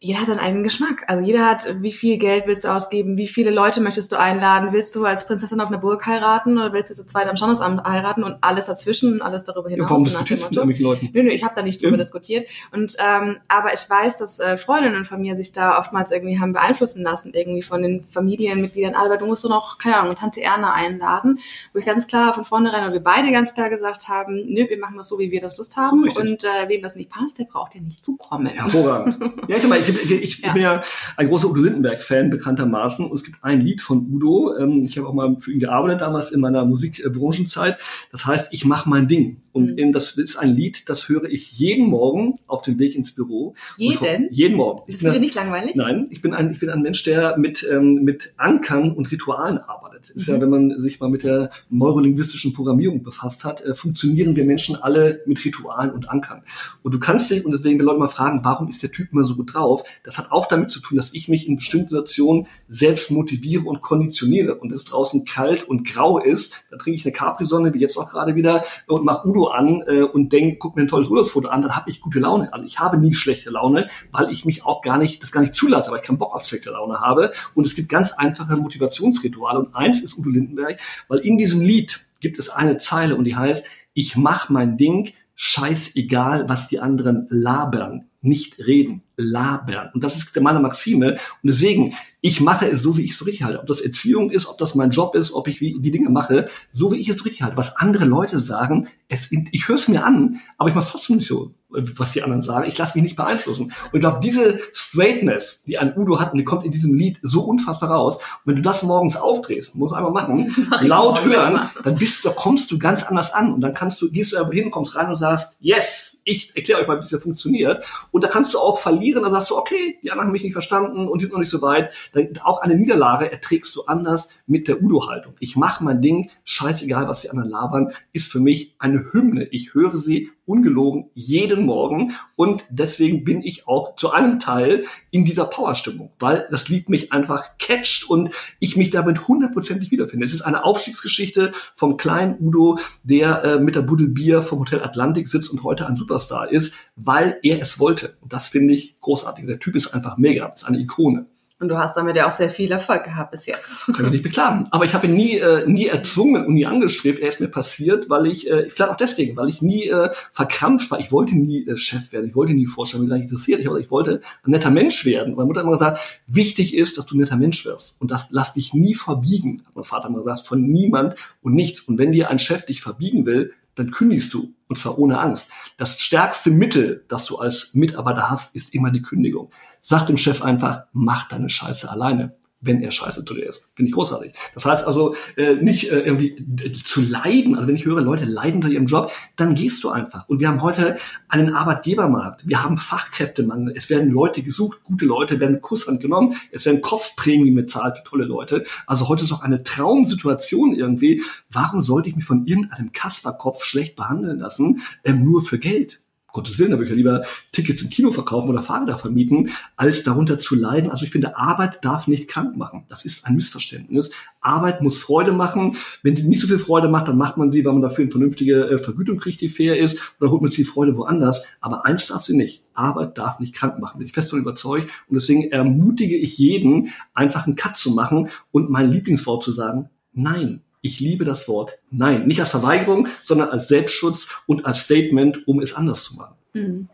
jeder 0.00 0.20
hat 0.20 0.26
seinen 0.28 0.38
eigenen 0.38 0.62
Geschmack. 0.62 1.04
Also 1.08 1.24
jeder 1.26 1.44
hat, 1.44 1.76
wie 1.82 1.90
viel 1.92 2.18
Geld 2.18 2.46
willst 2.46 2.64
du 2.64 2.68
ausgeben, 2.68 3.18
wie 3.18 3.26
viele 3.26 3.50
Leute 3.50 3.80
möchtest 3.80 4.12
du 4.12 4.16
einladen, 4.16 4.72
willst 4.72 4.94
du 4.94 5.04
als 5.04 5.26
Prinzessin 5.26 5.60
auf 5.60 5.68
einer 5.68 5.78
Burg 5.78 6.06
heiraten 6.06 6.56
oder 6.56 6.72
willst 6.72 6.90
du 6.90 6.94
zu 6.94 7.04
zweit 7.04 7.26
am 7.28 7.36
Standesamt 7.36 7.84
heiraten 7.84 8.22
und 8.22 8.36
alles 8.40 8.66
dazwischen 8.66 9.14
und 9.14 9.22
alles 9.22 9.44
darüber 9.44 9.68
hinaus. 9.68 9.90
Warum 9.90 10.06
so 10.06 10.12
nach 10.16 10.24
dem 10.24 10.36
diskutierst 10.36 10.62
du 10.62 10.66
mit 10.66 10.78
Leuten? 10.78 11.10
Nö, 11.12 11.24
nö, 11.24 11.30
ich 11.30 11.42
habe 11.42 11.54
da 11.56 11.62
nicht 11.62 11.82
drüber 11.82 11.96
Ja. 11.96 12.02
diskutiert. 12.02 12.48
Und 12.72 12.96
ähm, 13.04 13.38
aber 13.48 13.74
ich 13.74 13.88
weiß, 13.90 14.18
dass 14.18 14.38
äh, 14.38 14.56
Freundinnen 14.56 15.04
von 15.04 15.20
mir 15.20 15.34
sich 15.34 15.52
da 15.52 15.78
oftmals 15.78 16.12
irgendwie 16.12 16.38
haben 16.38 16.52
beeinflussen 16.52 17.02
lassen, 17.02 17.32
irgendwie 17.34 17.62
von 17.62 17.82
den 17.82 18.04
Familienmitgliedern. 18.12 18.94
Albert, 18.94 19.22
du 19.22 19.26
musst 19.26 19.42
du 19.42 19.48
noch, 19.48 19.78
keine 19.78 19.96
Ahnung, 19.96 20.14
Tante 20.14 20.40
Erna 20.42 20.74
einladen, 20.74 21.40
wo 21.72 21.78
ich 21.80 21.84
ganz 21.86 22.06
klar 22.06 22.32
von 22.34 22.44
vornherein, 22.44 22.84
oder 22.84 22.92
wir 22.92 23.02
beide 23.02 23.32
ganz 23.32 23.54
klar 23.54 23.68
gesagt 23.68 24.08
haben, 24.08 24.34
nö, 24.46 24.66
wir 24.68 24.78
machen 24.78 24.96
das 24.96 25.08
so, 25.08 25.18
wie 25.18 25.30
wir 25.32 25.40
das 25.40 25.58
Lust 25.58 25.76
haben. 25.76 26.04
richtig. 26.04 26.22
und 26.22 26.44
äh, 26.44 26.68
wem 26.68 26.82
das 26.82 26.94
nicht 26.94 27.10
passt, 27.10 27.38
der 27.38 27.44
braucht 27.44 27.74
ja 27.74 27.80
nicht 27.80 28.04
zukommen. 28.04 28.46
Hervorragend. 28.46 29.18
Ja, 29.48 29.56
ich, 29.56 29.87
ich, 29.88 30.10
ich 30.10 30.38
Ja. 30.38 30.52
bin 30.52 30.62
ja 30.62 30.80
ein 31.16 31.28
großer 31.28 31.48
Udo 31.50 31.60
Lindenberg-Fan, 31.62 32.30
bekanntermaßen. 32.30 33.06
Und 33.06 33.14
es 33.14 33.24
gibt 33.24 33.38
ein 33.42 33.60
Lied 33.60 33.82
von 33.82 34.06
Udo. 34.12 34.56
Ähm, 34.58 34.82
ich 34.88 34.96
habe 34.98 35.08
auch 35.08 35.14
mal 35.14 35.36
für 35.40 35.52
ihn 35.52 35.58
gearbeitet 35.60 36.00
damals 36.00 36.30
in 36.30 36.40
meiner 36.40 36.64
Musikbranchenzeit. 36.64 37.78
Das 38.12 38.26
heißt, 38.26 38.52
ich 38.52 38.64
mache 38.64 38.88
mein 38.88 39.08
Ding. 39.08 39.42
Und 39.52 39.72
Mhm. 39.72 39.78
in, 39.78 39.92
das 39.92 40.12
ist 40.12 40.36
ein 40.36 40.50
Lied, 40.54 40.88
das 40.88 41.08
höre 41.08 41.24
ich 41.24 41.58
jeden 41.58 41.86
Morgen 41.88 42.38
auf 42.46 42.62
dem 42.62 42.78
Weg 42.78 42.94
ins 42.94 43.12
Büro. 43.12 43.54
Und 43.80 43.94
vor- 43.96 44.06
Jeden? 44.06 44.28
Jeden 44.32 44.56
Morgen. 44.56 44.82
Das 44.90 45.02
wird 45.02 45.14
dir 45.14 45.20
nicht 45.20 45.34
langweilig? 45.34 45.74
Nein, 45.74 46.06
ich 46.10 46.20
bin 46.22 46.32
ein, 46.34 46.52
ich 46.52 46.60
bin 46.60 46.70
ein 46.70 46.80
Mensch, 46.82 47.02
der 47.02 47.36
mit, 47.38 47.66
ähm, 47.68 48.04
mit 48.04 48.34
Ankern 48.36 48.92
und 48.92 49.10
Ritualen 49.10 49.58
arbeitet. 49.58 50.10
Ist 50.10 50.28
ja, 50.28 50.36
Mhm. 50.36 50.40
wenn 50.42 50.50
man 50.50 50.78
sich 50.80 51.00
mal 51.00 51.10
mit 51.10 51.24
der 51.24 51.50
neurolinguistischen 51.70 52.52
Programmierung 52.52 53.02
befasst 53.02 53.44
hat, 53.44 53.64
äh, 53.64 53.74
funktionieren 53.74 54.36
wir 54.36 54.44
Menschen 54.44 54.76
alle 54.76 55.22
mit 55.26 55.44
Ritualen 55.44 55.90
und 55.90 56.08
Ankern. 56.08 56.42
Und 56.84 56.92
du 56.94 57.00
kannst 57.00 57.30
dich, 57.30 57.44
und 57.44 57.50
deswegen, 57.50 57.78
wenn 57.80 57.86
Leute 57.86 57.98
mal 57.98 58.08
fragen, 58.08 58.40
warum 58.44 58.68
ist 58.68 58.82
der 58.82 58.92
Typ 58.92 59.08
immer 59.12 59.24
so 59.24 59.34
gut 59.34 59.54
drauf, 59.54 59.77
das 60.02 60.18
hat 60.18 60.32
auch 60.32 60.46
damit 60.46 60.70
zu 60.70 60.80
tun, 60.80 60.96
dass 60.96 61.14
ich 61.14 61.28
mich 61.28 61.46
in 61.46 61.56
bestimmten 61.56 61.88
Situationen 61.88 62.46
selbst 62.68 63.10
motiviere 63.10 63.64
und 63.64 63.80
konditioniere. 63.80 64.56
Und 64.56 64.72
es 64.72 64.84
draußen 64.84 65.24
kalt 65.24 65.64
und 65.64 65.86
grau 65.86 66.18
ist, 66.18 66.64
dann 66.70 66.78
trinke 66.78 66.96
ich 66.96 67.04
eine 67.04 67.12
Capri-Sonne, 67.12 67.74
wie 67.74 67.80
jetzt 67.80 67.96
auch 67.96 68.10
gerade 68.10 68.34
wieder, 68.34 68.64
und 68.86 69.04
mache 69.04 69.28
Udo 69.28 69.48
an 69.48 69.82
äh, 69.86 70.02
und 70.02 70.32
denk, 70.32 70.58
guck 70.58 70.76
mir 70.76 70.82
ein 70.82 70.88
tolles 70.88 71.08
Urlaubsfoto 71.08 71.48
an, 71.48 71.62
dann 71.62 71.76
habe 71.76 71.90
ich 71.90 72.00
gute 72.00 72.20
Laune. 72.20 72.52
Also 72.52 72.64
ich 72.66 72.78
habe 72.78 72.98
nie 72.98 73.14
schlechte 73.14 73.50
Laune, 73.50 73.88
weil 74.12 74.30
ich 74.30 74.44
mich 74.44 74.64
auch 74.64 74.82
gar 74.82 74.98
nicht, 74.98 75.22
das 75.22 75.32
gar 75.32 75.40
nicht 75.40 75.54
zulasse, 75.54 75.90
weil 75.90 75.98
ich 75.98 76.06
keinen 76.06 76.18
Bock 76.18 76.34
auf 76.34 76.46
schlechte 76.46 76.70
Laune 76.70 77.00
habe. 77.00 77.32
Und 77.54 77.66
es 77.66 77.74
gibt 77.74 77.88
ganz 77.88 78.12
einfache 78.12 78.56
Motivationsrituale. 78.56 79.58
Und 79.60 79.74
eins 79.74 80.02
ist 80.02 80.18
Udo 80.18 80.30
Lindenberg, 80.30 80.78
weil 81.08 81.18
in 81.20 81.38
diesem 81.38 81.60
Lied 81.60 82.04
gibt 82.20 82.38
es 82.38 82.50
eine 82.50 82.76
Zeile 82.78 83.16
und 83.16 83.24
die 83.24 83.36
heißt, 83.36 83.66
ich 83.94 84.16
mach 84.16 84.48
mein 84.48 84.76
Ding, 84.76 85.12
scheißegal, 85.34 86.48
was 86.48 86.68
die 86.68 86.80
anderen 86.80 87.26
labern, 87.30 88.07
nicht 88.20 88.58
reden, 88.58 89.02
labern. 89.16 89.90
Und 89.94 90.02
das 90.02 90.16
ist 90.16 90.38
meine 90.40 90.60
Maxime. 90.60 91.12
Und 91.12 91.18
deswegen, 91.42 91.94
ich 92.20 92.40
mache 92.40 92.68
es 92.68 92.82
so, 92.82 92.96
wie 92.96 93.04
ich 93.04 93.12
es 93.12 93.24
richtig 93.24 93.44
halte. 93.44 93.60
Ob 93.60 93.66
das 93.66 93.80
Erziehung 93.80 94.30
ist, 94.30 94.46
ob 94.46 94.58
das 94.58 94.74
mein 94.74 94.90
Job 94.90 95.14
ist, 95.14 95.32
ob 95.32 95.46
ich 95.48 95.58
die 95.58 95.90
Dinge 95.90 96.10
mache, 96.10 96.48
so 96.72 96.92
wie 96.92 96.98
ich 96.98 97.08
es 97.08 97.24
richtig 97.24 97.42
halte. 97.42 97.56
Was 97.56 97.76
andere 97.76 98.04
Leute 98.04 98.38
sagen, 98.38 98.88
es, 99.08 99.30
ich 99.30 99.68
höre 99.68 99.76
es 99.76 99.88
mir 99.88 100.04
an, 100.04 100.40
aber 100.56 100.68
ich 100.68 100.74
mache 100.74 100.86
es 100.86 100.90
trotzdem 100.90 101.16
nicht 101.16 101.28
so, 101.28 101.54
was 101.70 102.12
die 102.12 102.22
anderen 102.22 102.42
sagen. 102.42 102.66
Ich 102.68 102.78
lasse 102.78 102.96
mich 102.96 103.02
nicht 103.02 103.16
beeinflussen. 103.16 103.64
Und 103.66 103.94
ich 103.94 104.00
glaube, 104.00 104.20
diese 104.22 104.58
Straightness, 104.72 105.64
die 105.64 105.78
ein 105.78 105.96
Udo 105.96 106.18
hat, 106.18 106.32
und 106.32 106.38
die 106.38 106.44
kommt 106.44 106.64
in 106.64 106.72
diesem 106.72 106.94
Lied 106.94 107.18
so 107.22 107.42
unfassbar 107.42 107.90
raus. 107.90 108.16
Und 108.16 108.22
wenn 108.46 108.56
du 108.56 108.62
das 108.62 108.82
morgens 108.82 109.16
aufdrehst, 109.16 109.74
musst 109.74 109.92
du 109.92 109.96
einmal 109.96 110.12
machen, 110.12 110.54
Mach 110.70 110.82
laut 110.82 111.24
hören, 111.24 111.68
dann 111.82 111.94
bist 111.94 112.24
du, 112.24 112.28
da 112.28 112.34
kommst 112.34 112.70
du 112.70 112.78
ganz 112.78 113.02
anders 113.02 113.32
an. 113.32 113.52
Und 113.52 113.60
dann 113.60 113.74
kannst 113.74 114.00
du, 114.00 114.10
gehst 114.10 114.32
du 114.32 114.36
irgendwo 114.36 114.54
hin, 114.54 114.70
kommst 114.70 114.96
rein 114.96 115.08
und 115.08 115.16
sagst, 115.16 115.56
yes, 115.60 116.20
ich 116.24 116.54
erkläre 116.56 116.80
euch 116.80 116.88
mal, 116.88 116.96
wie 116.96 117.00
das 117.00 117.10
hier 117.10 117.20
funktioniert. 117.20 117.84
Und 118.10 118.22
da 118.22 118.28
kannst 118.28 118.54
du 118.54 118.58
auch 118.58 118.78
verlieren, 118.78 119.22
da 119.22 119.30
sagst 119.30 119.50
du, 119.50 119.56
okay, 119.56 119.98
die 120.02 120.10
anderen 120.10 120.28
haben 120.28 120.32
mich 120.32 120.42
nicht 120.42 120.52
verstanden 120.52 121.08
und 121.08 121.20
die 121.20 121.24
sind 121.24 121.32
noch 121.32 121.40
nicht 121.40 121.50
so 121.50 121.62
weit. 121.62 121.92
Dann, 122.12 122.28
auch 122.42 122.60
eine 122.60 122.76
Niederlage 122.76 123.30
erträgst 123.30 123.74
du 123.76 123.84
anders 123.84 124.30
mit 124.46 124.68
der 124.68 124.82
Udo-Haltung. 124.82 125.34
Ich 125.40 125.56
mache 125.56 125.84
mein 125.84 126.02
Ding, 126.02 126.30
scheißegal, 126.44 127.08
was 127.08 127.22
die 127.22 127.30
anderen 127.30 127.50
labern, 127.50 127.92
ist 128.12 128.30
für 128.30 128.40
mich 128.40 128.74
eine 128.78 129.12
Hymne. 129.12 129.44
Ich 129.50 129.74
höre 129.74 129.96
sie 129.96 130.30
ungelogen 130.48 131.10
jeden 131.14 131.66
Morgen 131.66 132.14
und 132.36 132.64
deswegen 132.70 133.24
bin 133.24 133.42
ich 133.42 133.68
auch 133.68 133.94
zu 133.96 134.10
einem 134.10 134.38
Teil 134.38 134.84
in 135.10 135.24
dieser 135.24 135.44
Powerstimmung, 135.44 136.10
weil 136.18 136.48
das 136.50 136.68
Lied 136.68 136.88
mich 136.88 137.12
einfach 137.12 137.58
catcht 137.58 138.08
und 138.08 138.30
ich 138.58 138.76
mich 138.76 138.90
damit 138.90 139.28
hundertprozentig 139.28 139.90
wiederfinde. 139.90 140.24
Es 140.24 140.32
ist 140.32 140.42
eine 140.42 140.64
Aufstiegsgeschichte 140.64 141.52
vom 141.74 141.96
kleinen 141.96 142.36
Udo, 142.40 142.78
der 143.02 143.44
äh, 143.44 143.60
mit 143.60 143.74
der 143.74 143.82
Buddel 143.82 144.08
Bier 144.08 144.42
vom 144.42 144.60
Hotel 144.60 144.82
Atlantik 144.82 145.28
sitzt 145.28 145.50
und 145.50 145.62
heute 145.62 145.86
ein 145.86 145.96
Superstar 145.96 146.50
ist, 146.50 146.74
weil 146.96 147.38
er 147.42 147.60
es 147.60 147.78
wollte. 147.78 148.16
Und 148.20 148.32
das 148.32 148.48
finde 148.48 148.74
ich 148.74 148.98
großartig. 149.00 149.46
Der 149.46 149.58
Typ 149.58 149.76
ist 149.76 149.88
einfach 149.94 150.16
mega, 150.16 150.46
ist 150.46 150.64
eine 150.64 150.78
Ikone. 150.78 151.26
Und 151.60 151.68
du 151.68 151.76
hast 151.76 151.96
damit 151.96 152.14
ja 152.14 152.28
auch 152.28 152.30
sehr 152.30 152.50
viel 152.50 152.70
Erfolg 152.70 153.02
gehabt 153.02 153.32
bis 153.32 153.46
jetzt. 153.46 153.86
Kann 153.86 154.06
ich 154.06 154.12
nicht 154.12 154.22
beklagen. 154.22 154.68
Aber 154.70 154.84
ich 154.84 154.94
habe 154.94 155.08
ihn 155.08 155.14
nie, 155.14 155.38
äh, 155.38 155.66
nie 155.66 155.86
erzwungen 155.86 156.46
und 156.46 156.54
nie 156.54 156.66
angestrebt. 156.66 157.18
Er 157.18 157.28
ist 157.28 157.40
mir 157.40 157.48
passiert, 157.48 158.08
weil 158.08 158.26
ich, 158.26 158.48
äh, 158.48 158.70
vielleicht 158.70 158.92
auch 158.92 158.96
deswegen, 158.96 159.36
weil 159.36 159.48
ich 159.48 159.60
nie 159.60 159.88
äh, 159.88 160.10
verkrampft 160.30 160.88
war. 160.92 161.00
Ich 161.00 161.10
wollte 161.10 161.36
nie 161.36 161.66
äh, 161.66 161.76
Chef 161.76 162.12
werden, 162.12 162.28
ich 162.28 162.36
wollte 162.36 162.54
nie 162.54 162.66
Vorstand, 162.66 163.02
mich 163.02 163.10
gar 163.10 163.16
nicht 163.16 163.24
interessiert. 163.24 163.60
Ich, 163.60 163.66
ich 163.66 163.90
wollte 163.90 164.20
ein 164.44 164.50
netter 164.52 164.70
Mensch 164.70 165.04
werden. 165.04 165.34
Meine 165.34 165.46
Mutter 165.46 165.60
hat 165.60 165.64
immer 165.64 165.72
gesagt, 165.72 166.22
wichtig 166.28 166.76
ist, 166.76 166.96
dass 166.96 167.06
du 167.06 167.16
ein 167.16 167.20
netter 167.20 167.36
Mensch 167.36 167.64
wirst. 167.64 168.00
Und 168.00 168.12
das 168.12 168.28
lass 168.30 168.54
dich 168.54 168.72
nie 168.72 168.94
verbiegen, 168.94 169.62
hat 169.66 169.74
mein 169.74 169.84
Vater 169.84 170.08
immer 170.08 170.18
gesagt, 170.18 170.46
von 170.46 170.62
niemand 170.62 171.16
und 171.42 171.54
nichts. 171.54 171.80
Und 171.80 171.98
wenn 171.98 172.12
dir 172.12 172.30
ein 172.30 172.38
Chef 172.38 172.66
dich 172.66 172.82
verbiegen 172.82 173.26
will, 173.26 173.52
dann 173.78 173.90
kündigst 173.90 174.32
du. 174.34 174.54
Und 174.68 174.76
zwar 174.76 174.98
ohne 174.98 175.18
Angst. 175.18 175.50
Das 175.76 176.00
stärkste 176.00 176.50
Mittel, 176.50 177.04
das 177.08 177.24
du 177.24 177.38
als 177.38 177.74
Mitarbeiter 177.74 178.28
hast, 178.28 178.54
ist 178.54 178.74
immer 178.74 178.90
die 178.90 179.02
Kündigung. 179.02 179.50
Sag 179.80 180.06
dem 180.06 180.16
Chef 180.16 180.42
einfach, 180.42 180.84
mach 180.92 181.28
deine 181.28 181.48
Scheiße 181.48 181.90
alleine 181.90 182.36
wenn 182.60 182.82
er 182.82 182.90
scheiße 182.90 183.24
zu 183.24 183.34
dir 183.34 183.46
ist. 183.46 183.70
Finde 183.74 183.90
ich 183.90 183.94
großartig. 183.94 184.32
Das 184.54 184.64
heißt 184.64 184.86
also, 184.86 185.14
äh, 185.36 185.54
nicht 185.54 185.90
äh, 185.90 186.00
irgendwie 186.00 186.72
zu 186.72 187.00
leiden. 187.00 187.54
Also 187.54 187.68
wenn 187.68 187.76
ich 187.76 187.84
höre, 187.84 188.00
Leute 188.00 188.24
leiden 188.24 188.56
unter 188.56 188.68
ihrem 188.68 188.86
Job, 188.86 189.12
dann 189.36 189.54
gehst 189.54 189.84
du 189.84 189.90
einfach. 189.90 190.28
Und 190.28 190.40
wir 190.40 190.48
haben 190.48 190.62
heute 190.62 190.98
einen 191.28 191.54
Arbeitgebermarkt. 191.54 192.48
Wir 192.48 192.62
haben 192.62 192.78
Fachkräftemangel. 192.78 193.74
Es 193.76 193.90
werden 193.90 194.10
Leute 194.10 194.42
gesucht, 194.42 194.82
gute 194.82 195.04
Leute 195.04 195.38
werden 195.38 195.60
Kusshand 195.60 196.00
genommen. 196.00 196.34
Es 196.50 196.66
werden 196.66 196.80
Kopfprämien 196.80 197.54
bezahlt 197.54 197.98
für 197.98 198.04
tolle 198.04 198.24
Leute. 198.24 198.64
Also 198.86 199.08
heute 199.08 199.22
ist 199.22 199.32
auch 199.32 199.42
eine 199.42 199.62
Traumsituation 199.62 200.74
irgendwie. 200.74 201.22
Warum 201.50 201.82
sollte 201.82 202.08
ich 202.08 202.16
mich 202.16 202.24
von 202.24 202.46
irgendeinem 202.46 202.92
Kasperkopf 202.92 203.64
schlecht 203.64 203.94
behandeln 203.94 204.40
lassen, 204.40 204.80
ähm, 205.04 205.24
nur 205.24 205.42
für 205.42 205.58
Geld? 205.58 206.00
Gottes 206.30 206.58
Willen, 206.58 206.72
da 206.72 206.76
würde 206.76 206.84
ich 206.84 206.90
ja 206.90 206.96
lieber 206.96 207.22
Tickets 207.52 207.80
im 207.82 207.88
Kino 207.88 208.10
verkaufen 208.10 208.50
oder 208.50 208.60
Fahrräder 208.60 208.98
vermieten, 208.98 209.50
als 209.76 210.04
darunter 210.04 210.38
zu 210.38 210.54
leiden. 210.54 210.90
Also 210.90 211.04
ich 211.06 211.10
finde, 211.10 211.38
Arbeit 211.38 211.84
darf 211.84 212.06
nicht 212.06 212.28
krank 212.28 212.56
machen. 212.56 212.84
Das 212.88 213.04
ist 213.04 213.26
ein 213.26 213.34
Missverständnis. 213.34 214.10
Arbeit 214.40 214.82
muss 214.82 214.98
Freude 214.98 215.32
machen. 215.32 215.76
Wenn 216.02 216.16
sie 216.16 216.28
nicht 216.28 216.42
so 216.42 216.46
viel 216.46 216.58
Freude 216.58 216.88
macht, 216.88 217.08
dann 217.08 217.16
macht 217.16 217.38
man 217.38 217.50
sie, 217.50 217.64
weil 217.64 217.72
man 217.72 217.82
dafür 217.82 218.02
eine 218.02 218.10
vernünftige 218.10 218.68
äh, 218.68 218.78
Vergütung 218.78 219.18
kriegt, 219.18 219.40
die 219.40 219.48
fair 219.48 219.78
ist, 219.78 219.98
oder 220.20 220.30
holt 220.30 220.42
man 220.42 220.50
die 220.50 220.64
Freude 220.64 220.96
woanders. 220.96 221.44
Aber 221.60 221.86
eins 221.86 222.06
darf 222.06 222.24
sie 222.24 222.36
nicht. 222.36 222.62
Arbeit 222.74 223.16
darf 223.16 223.40
nicht 223.40 223.54
krank 223.54 223.78
machen. 223.78 223.98
Bin 223.98 224.06
ich 224.06 224.12
fest 224.12 224.28
davon 224.28 224.40
überzeugt. 224.40 224.90
Und 225.08 225.14
deswegen 225.14 225.50
ermutige 225.50 226.16
ich 226.16 226.36
jeden, 226.36 226.92
einfach 227.14 227.46
einen 227.46 227.56
Cut 227.56 227.76
zu 227.76 227.92
machen 227.92 228.28
und 228.50 228.70
mein 228.70 228.90
Lieblingswort 228.90 229.42
zu 229.42 229.52
sagen, 229.52 229.88
nein. 230.12 230.62
Ich 230.80 231.00
liebe 231.00 231.24
das 231.24 231.48
Wort 231.48 231.78
Nein. 231.90 232.26
Nicht 232.26 232.40
als 232.40 232.50
Verweigerung, 232.50 233.08
sondern 233.22 233.50
als 233.50 233.68
Selbstschutz 233.68 234.28
und 234.46 234.66
als 234.66 234.80
Statement, 234.80 235.46
um 235.48 235.60
es 235.60 235.74
anders 235.74 236.04
zu 236.04 236.14
machen. 236.16 236.34
Mhm. 236.54 236.88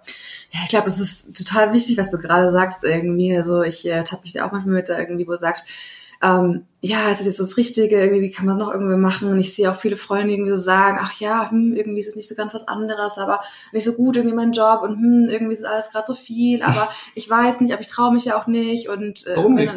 Ja, 0.51 0.61
ich 0.63 0.69
glaube, 0.69 0.89
es 0.89 1.01
ist 1.01 1.37
total 1.37 1.73
wichtig, 1.73 1.99
was 1.99 2.11
du 2.11 2.19
gerade 2.19 2.51
sagst 2.51 2.85
irgendwie. 2.85 3.37
Also 3.37 3.63
ich 3.63 3.87
äh, 3.87 4.05
tappe 4.05 4.23
mich 4.23 4.33
da 4.33 4.47
auch 4.47 4.53
manchmal 4.53 4.77
mit, 4.77 4.89
da 4.89 4.99
irgendwie, 4.99 5.27
wo 5.27 5.33
du 5.33 5.39
sagst, 5.39 5.65
ähm, 6.23 6.67
ja, 6.81 7.11
es 7.11 7.21
ist 7.21 7.27
jetzt 7.27 7.39
so 7.39 7.45
das 7.45 7.57
Richtige, 7.57 7.99
irgendwie, 7.99 8.23
wie 8.23 8.31
kann 8.31 8.47
man 8.47 8.57
es 8.57 8.65
noch 8.65 8.73
irgendwie 8.73 8.97
machen? 8.97 9.29
Und 9.29 9.41
ich 9.41 9.55
sehe 9.55 9.71
auch 9.71 9.77
viele 9.77 9.97
Freunde 9.97 10.33
irgendwie 10.33 10.51
so 10.51 10.57
sagen, 10.57 10.99
ach 11.01 11.21
ja, 11.21 11.51
hm, 11.51 11.75
irgendwie 11.75 12.01
ist 12.01 12.09
es 12.09 12.17
nicht 12.17 12.29
so 12.29 12.35
ganz 12.35 12.55
was 12.55 12.69
anderes, 12.69 13.19
aber 13.19 13.41
nicht 13.73 13.85
so 13.85 13.93
gut, 13.93 14.17
irgendwie 14.17 14.37
mein 14.37 14.53
Job 14.53 14.83
und 14.83 14.97
hm, 14.97 15.29
irgendwie 15.29 15.55
ist 15.55 15.65
alles 15.65 15.91
gerade 15.91 16.07
so 16.07 16.15
viel, 16.15 16.63
aber 16.63 16.89
ich 17.15 17.29
weiß 17.29 17.61
nicht, 17.61 17.73
aber 17.73 17.83
ich 17.83 17.89
traue 17.89 18.13
mich 18.13 18.25
ja 18.25 18.41
auch 18.41 18.47
nicht. 18.47 18.89
Und 18.89 19.27
äh, 19.27 19.37
Warum 19.37 19.55
nicht? 19.55 19.73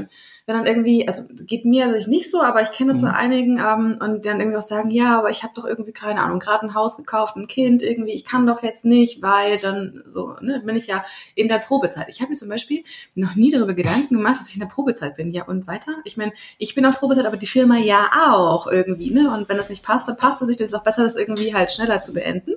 Dann, 0.47 0.55
wenn 0.55 0.55
dann 0.55 0.65
irgendwie, 0.65 1.07
also 1.07 1.23
geht 1.29 1.65
mir 1.65 1.85
also 1.85 2.09
nicht 2.09 2.31
so, 2.31 2.41
aber 2.41 2.61
ich 2.61 2.71
kenne 2.71 2.93
das 2.93 3.01
mhm. 3.01 3.05
bei 3.05 3.13
einigen 3.13 3.59
ähm, 3.59 3.97
und 3.99 4.25
dann 4.25 4.39
irgendwie 4.39 4.57
auch 4.57 4.61
sagen, 4.61 4.89
ja, 4.89 5.17
aber 5.17 5.29
ich 5.29 5.43
habe 5.43 5.53
doch 5.53 5.65
irgendwie 5.65 5.91
keine 5.91 6.21
Ahnung, 6.21 6.39
gerade 6.39 6.65
ein 6.65 6.73
Haus 6.73 6.95
gekauft, 6.95 7.35
ein 7.35 7.47
Kind, 7.47 7.83
irgendwie, 7.83 8.13
ich 8.13 8.23
kann 8.23 8.47
doch 8.47 8.63
jetzt 8.63 8.85
nicht, 8.85 9.21
weil 9.21 9.57
dann 9.57 10.03
so, 10.07 10.35
ne, 10.41 10.61
bin 10.65 10.77
ich 10.77 10.87
ja 10.87 11.03
in 11.35 11.49
der 11.49 11.59
Probezeit. 11.59 12.07
Ich 12.09 12.21
habe 12.21 12.29
mir 12.29 12.37
zum 12.37 12.49
Beispiel 12.49 12.83
noch 13.13 13.35
nie 13.35 13.51
darüber 13.51 13.73
Gedanken 13.73 14.15
gemacht, 14.15 14.39
dass 14.39 14.47
ich 14.47 14.55
in 14.55 14.61
der 14.61 14.67
Probezeit 14.67 15.17
bin. 15.17 15.31
Ja 15.31 15.43
und 15.43 15.67
weiter. 15.67 15.97
Ich 16.05 16.17
meine, 16.17 16.31
ich 16.57 16.75
bin 16.75 16.85
auf 16.85 16.97
Probezeit, 16.97 17.25
aber 17.25 17.37
die 17.37 17.47
Firma 17.47 17.77
ja 17.77 18.09
auch 18.29 18.67
irgendwie, 18.67 19.11
ne? 19.11 19.31
Und 19.33 19.49
wenn 19.49 19.57
das 19.57 19.69
nicht 19.69 19.83
passt, 19.83 20.07
dann 20.07 20.17
passt 20.17 20.41
es 20.41 20.47
nicht. 20.47 20.59
Das 20.59 20.67
ist 20.67 20.73
auch 20.73 20.83
besser, 20.83 21.03
das 21.03 21.15
irgendwie 21.15 21.53
halt 21.53 21.71
schneller 21.71 22.01
zu 22.01 22.13
beenden. 22.13 22.53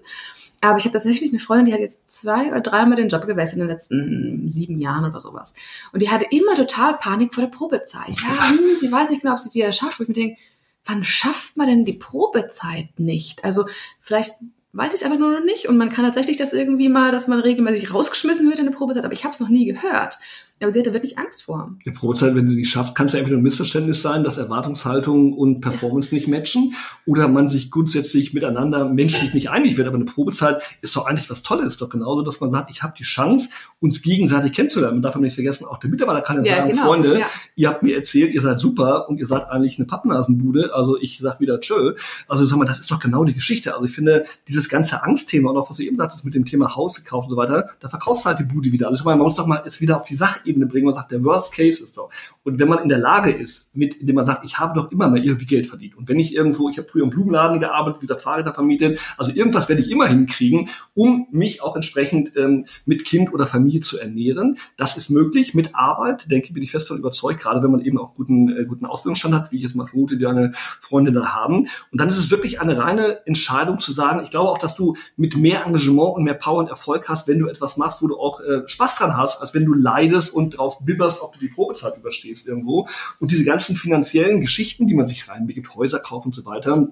Aber 0.60 0.76
ich 0.76 0.84
habe 0.84 0.92
tatsächlich 0.92 1.30
eine 1.30 1.38
Freundin, 1.38 1.66
die 1.66 1.72
hat 1.72 1.80
jetzt 1.80 2.08
zwei 2.10 2.48
oder 2.48 2.60
dreimal 2.60 2.96
den 2.96 3.08
Job 3.08 3.26
gewechselt 3.26 3.60
in 3.60 3.66
den 3.66 3.68
letzten 3.68 4.50
sieben 4.50 4.78
Jahren 4.78 5.06
oder 5.06 5.20
sowas. 5.20 5.54
Und 5.92 6.02
die 6.02 6.10
hatte 6.10 6.26
immer 6.30 6.54
total 6.54 6.98
Panik 6.98 7.34
vor 7.34 7.44
der 7.44 7.50
Probezeit. 7.50 8.16
Ja, 8.20 8.50
hm, 8.50 8.76
sie 8.76 8.92
weiß 8.92 9.08
nicht 9.10 9.22
genau, 9.22 9.32
ob 9.32 9.38
sie 9.38 9.48
die 9.48 9.72
schafft. 9.72 9.98
Wo 9.98 10.02
ich 10.02 10.08
mir 10.08 10.14
denke, 10.14 10.36
wann 10.84 11.02
schafft 11.02 11.56
man 11.56 11.66
denn 11.66 11.84
die 11.86 11.94
Probezeit 11.94 12.88
nicht? 12.98 13.42
Also 13.42 13.66
vielleicht 14.02 14.32
weiß 14.72 14.88
ich 14.88 15.00
es 15.00 15.02
einfach 15.02 15.18
nur 15.18 15.32
noch 15.32 15.44
nicht. 15.44 15.66
Und 15.66 15.78
man 15.78 15.90
kann 15.90 16.04
tatsächlich 16.04 16.36
das 16.36 16.52
irgendwie 16.52 16.90
mal, 16.90 17.10
dass 17.10 17.26
man 17.26 17.40
regelmäßig 17.40 17.94
rausgeschmissen 17.94 18.48
wird 18.48 18.58
in 18.58 18.66
der 18.66 18.72
Probezeit. 18.72 19.04
Aber 19.04 19.14
ich 19.14 19.24
habe 19.24 19.32
es 19.32 19.40
noch 19.40 19.48
nie 19.48 19.64
gehört. 19.64 20.18
Aber 20.62 20.72
sie 20.72 20.80
hatte 20.80 20.92
wirklich 20.92 21.18
Angst 21.18 21.44
vor. 21.44 21.74
Die 21.86 21.90
Probezeit, 21.90 22.34
wenn 22.34 22.46
sie 22.46 22.56
nicht 22.56 22.70
schafft, 22.70 22.94
kann 22.94 23.06
es 23.06 23.14
ja 23.14 23.18
entweder 23.18 23.38
ein 23.38 23.42
Missverständnis 23.42 24.02
sein, 24.02 24.22
dass 24.22 24.36
Erwartungshaltung 24.36 25.32
und 25.32 25.62
Performance 25.62 26.14
nicht 26.14 26.28
matchen 26.28 26.74
oder 27.06 27.28
man 27.28 27.48
sich 27.48 27.70
grundsätzlich 27.70 28.34
miteinander 28.34 28.84
menschlich 28.86 29.32
nicht 29.32 29.48
einig 29.48 29.78
wird. 29.78 29.88
Aber 29.88 29.96
eine 29.96 30.04
Probezeit 30.04 30.60
ist 30.82 30.94
doch 30.96 31.06
eigentlich 31.06 31.30
was 31.30 31.42
Tolles. 31.42 31.72
Ist 31.72 31.80
doch 31.80 31.88
genauso, 31.88 32.20
dass 32.20 32.40
man 32.40 32.50
sagt, 32.50 32.70
ich 32.70 32.82
habe 32.82 32.92
die 32.98 33.04
Chance, 33.04 33.48
uns 33.80 34.02
gegenseitig 34.02 34.52
kennenzulernen. 34.52 34.96
Man 34.96 35.02
darf 35.02 35.16
nicht 35.16 35.34
vergessen, 35.34 35.64
auch 35.64 35.78
der 35.78 35.88
Mitarbeiter 35.88 36.20
kann 36.20 36.44
ja, 36.44 36.50
ja 36.50 36.56
sagen, 36.58 36.70
genau. 36.70 36.84
Freunde, 36.84 37.20
ja. 37.20 37.26
ihr 37.56 37.68
habt 37.68 37.82
mir 37.82 37.96
erzählt, 37.96 38.34
ihr 38.34 38.42
seid 38.42 38.60
super 38.60 39.08
und 39.08 39.18
ihr 39.18 39.26
seid 39.26 39.48
eigentlich 39.48 39.78
eine 39.78 39.86
Pappnasenbude. 39.86 40.74
Also 40.74 40.98
ich 40.98 41.18
sag 41.20 41.40
wieder 41.40 41.60
tschö. 41.60 41.94
Also 42.28 42.44
sag 42.44 42.58
mal, 42.58 42.66
das 42.66 42.80
ist 42.80 42.90
doch 42.90 43.00
genau 43.00 43.24
die 43.24 43.32
Geschichte. 43.32 43.72
Also 43.72 43.86
ich 43.86 43.92
finde, 43.92 44.24
dieses 44.46 44.68
ganze 44.68 45.02
Angstthema 45.02 45.50
und 45.50 45.56
auch 45.56 45.70
was 45.70 45.78
du 45.78 45.84
eben 45.84 45.96
sagtest 45.96 46.24
mit 46.26 46.34
dem 46.34 46.44
Thema 46.44 46.76
Haus 46.76 46.96
gekauft 46.96 47.28
und 47.28 47.30
so 47.30 47.36
weiter, 47.38 47.70
da 47.80 47.88
verkaufst 47.88 48.24
du 48.24 48.28
halt 48.28 48.38
die 48.38 48.44
Bude 48.44 48.70
wieder. 48.72 48.88
Also 48.88 49.04
man 49.04 49.18
muss 49.18 49.34
doch 49.34 49.46
mal 49.46 49.62
es 49.64 49.80
wieder 49.80 49.96
auf 49.96 50.04
die 50.04 50.14
Sache 50.14 50.40
Ebene 50.50 50.66
bringen 50.66 50.88
und 50.88 50.94
sagt, 50.94 51.12
der 51.12 51.24
Worst 51.24 51.54
Case 51.54 51.82
ist 51.82 51.96
doch. 51.96 52.10
Und 52.42 52.58
wenn 52.58 52.68
man 52.68 52.80
in 52.80 52.88
der 52.88 52.98
Lage 52.98 53.30
ist, 53.30 53.74
mit, 53.74 53.94
indem 53.94 54.16
man 54.16 54.24
sagt, 54.24 54.44
ich 54.44 54.58
habe 54.58 54.78
doch 54.78 54.90
immer 54.90 55.08
mal 55.08 55.24
irgendwie 55.24 55.46
Geld 55.46 55.66
verdient. 55.66 55.96
Und 55.96 56.08
wenn 56.08 56.18
ich 56.18 56.34
irgendwo, 56.34 56.68
ich 56.68 56.78
habe 56.78 56.88
früher 56.88 57.04
im 57.04 57.10
Blumenladen 57.10 57.60
gearbeitet, 57.60 58.02
wie 58.02 58.06
gesagt, 58.06 58.22
Fahrräder 58.22 58.52
vermietet, 58.52 58.98
also 59.16 59.32
irgendwas 59.32 59.68
werde 59.68 59.82
ich 59.82 59.90
immer 59.90 60.06
hinkriegen, 60.06 60.68
um 60.94 61.26
mich 61.30 61.62
auch 61.62 61.76
entsprechend 61.76 62.36
ähm, 62.36 62.66
mit 62.84 63.04
Kind 63.04 63.32
oder 63.32 63.46
Familie 63.46 63.80
zu 63.80 63.98
ernähren. 63.98 64.58
Das 64.76 64.96
ist 64.96 65.10
möglich 65.10 65.54
mit 65.54 65.74
Arbeit, 65.74 66.30
denke 66.30 66.48
ich, 66.48 66.54
bin 66.54 66.62
ich 66.62 66.70
fest 66.70 66.88
davon 66.88 66.98
überzeugt, 66.98 67.40
gerade 67.40 67.62
wenn 67.62 67.70
man 67.70 67.80
eben 67.80 67.98
auch 67.98 68.14
guten, 68.14 68.56
äh, 68.56 68.64
guten 68.64 68.86
Ausbildungsstand 68.86 69.34
hat, 69.34 69.52
wie 69.52 69.56
ich 69.56 69.62
jetzt 69.62 69.76
mal 69.76 69.86
vermute, 69.86 70.16
die 70.16 70.26
eine 70.26 70.52
Freundin 70.54 71.14
da 71.14 71.34
haben. 71.34 71.68
Und 71.92 72.00
dann 72.00 72.08
ist 72.08 72.18
es 72.18 72.30
wirklich 72.30 72.60
eine 72.60 72.76
reine 72.76 73.26
Entscheidung 73.26 73.78
zu 73.78 73.92
sagen, 73.92 74.20
ich 74.22 74.30
glaube 74.30 74.50
auch, 74.50 74.58
dass 74.58 74.74
du 74.74 74.94
mit 75.16 75.36
mehr 75.36 75.66
Engagement 75.66 76.16
und 76.16 76.24
mehr 76.24 76.34
Power 76.34 76.58
und 76.58 76.68
Erfolg 76.68 77.08
hast, 77.08 77.28
wenn 77.28 77.38
du 77.38 77.46
etwas 77.46 77.76
machst, 77.76 78.02
wo 78.02 78.08
du 78.08 78.18
auch 78.18 78.40
äh, 78.40 78.62
Spaß 78.66 78.96
dran 78.96 79.16
hast, 79.16 79.40
als 79.40 79.54
wenn 79.54 79.64
du 79.64 79.74
leidest 79.74 80.32
und 80.32 80.39
drauf 80.48 80.78
bibberst, 80.80 81.20
ob 81.20 81.34
du 81.34 81.40
die 81.40 81.48
Probezeit 81.48 81.98
überstehst 81.98 82.48
irgendwo. 82.48 82.88
Und 83.18 83.30
diese 83.32 83.44
ganzen 83.44 83.76
finanziellen 83.76 84.40
Geschichten, 84.40 84.86
die 84.86 84.94
man 84.94 85.06
sich 85.06 85.28
reinbegibt, 85.28 85.74
Häuser 85.74 85.98
kaufen 85.98 86.28
und 86.28 86.34
so 86.34 86.46
weiter, 86.46 86.88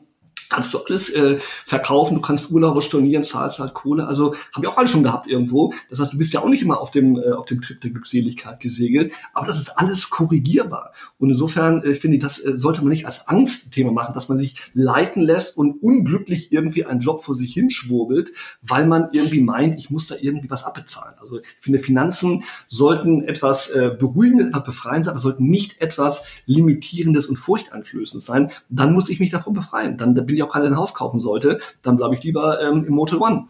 kannst 0.48 0.72
du 0.74 0.78
alles 0.78 1.10
äh, 1.10 1.38
verkaufen, 1.66 2.14
du 2.14 2.20
kannst 2.20 2.50
Urlaube 2.50 2.82
stornieren, 2.82 3.24
zahlst 3.24 3.58
halt 3.58 3.74
Kohle. 3.74 4.06
Also 4.06 4.34
haben 4.52 4.62
wir 4.62 4.70
auch 4.70 4.78
alle 4.78 4.86
schon 4.88 5.02
gehabt 5.02 5.26
irgendwo. 5.26 5.74
Das 5.90 6.00
heißt, 6.00 6.12
du 6.12 6.18
bist 6.18 6.32
ja 6.32 6.40
auch 6.40 6.48
nicht 6.48 6.62
immer 6.62 6.80
auf 6.80 6.90
dem 6.90 7.16
äh, 7.16 7.32
auf 7.32 7.46
dem 7.46 7.60
Trip 7.60 7.80
der 7.80 7.90
Glückseligkeit 7.90 8.60
gesegelt, 8.60 9.12
aber 9.34 9.46
das 9.46 9.58
ist 9.58 9.70
alles 9.70 10.10
korrigierbar. 10.10 10.92
Und 11.18 11.30
insofern 11.30 11.82
äh, 11.82 11.94
finde 11.94 12.16
ich, 12.16 12.22
das 12.22 12.38
äh, 12.38 12.56
sollte 12.56 12.80
man 12.80 12.90
nicht 12.90 13.06
als 13.06 13.28
Angstthema 13.28 13.92
machen, 13.92 14.14
dass 14.14 14.28
man 14.28 14.38
sich 14.38 14.56
leiten 14.74 15.22
lässt 15.22 15.56
und 15.56 15.82
unglücklich 15.82 16.52
irgendwie 16.52 16.84
einen 16.84 17.00
Job 17.00 17.24
vor 17.24 17.34
sich 17.34 17.52
hinschwurbelt, 17.52 18.32
weil 18.62 18.86
man 18.86 19.08
irgendwie 19.12 19.40
meint, 19.40 19.78
ich 19.78 19.90
muss 19.90 20.06
da 20.06 20.16
irgendwie 20.20 20.50
was 20.50 20.64
abbezahlen. 20.64 21.14
Also 21.20 21.40
ich 21.40 21.46
finde, 21.60 21.78
Finanzen 21.78 22.44
sollten 22.68 23.22
etwas 23.24 23.68
äh, 23.70 23.90
beruhigendes, 23.98 24.48
etwas 24.48 24.64
befreiendes, 24.64 25.08
aber 25.08 25.18
sollten 25.18 25.46
nicht 25.46 25.80
etwas 25.80 26.24
limitierendes 26.46 27.26
und 27.26 27.36
furchteinflößendes 27.36 28.24
sein. 28.24 28.50
Dann 28.68 28.92
muss 28.92 29.08
ich 29.08 29.20
mich 29.20 29.30
davon 29.30 29.52
befreien. 29.52 29.96
Dann 29.96 30.14
da 30.14 30.22
bin 30.22 30.37
ich 30.38 30.44
auch 30.44 30.52
gerade 30.52 30.66
ein 30.66 30.76
Haus 30.76 30.94
kaufen 30.94 31.20
sollte, 31.20 31.58
dann 31.82 31.96
bleibe 31.96 32.14
ich 32.14 32.22
lieber 32.22 32.60
ähm, 32.60 32.84
im 32.84 32.94
Motel 32.94 33.18
One. 33.18 33.48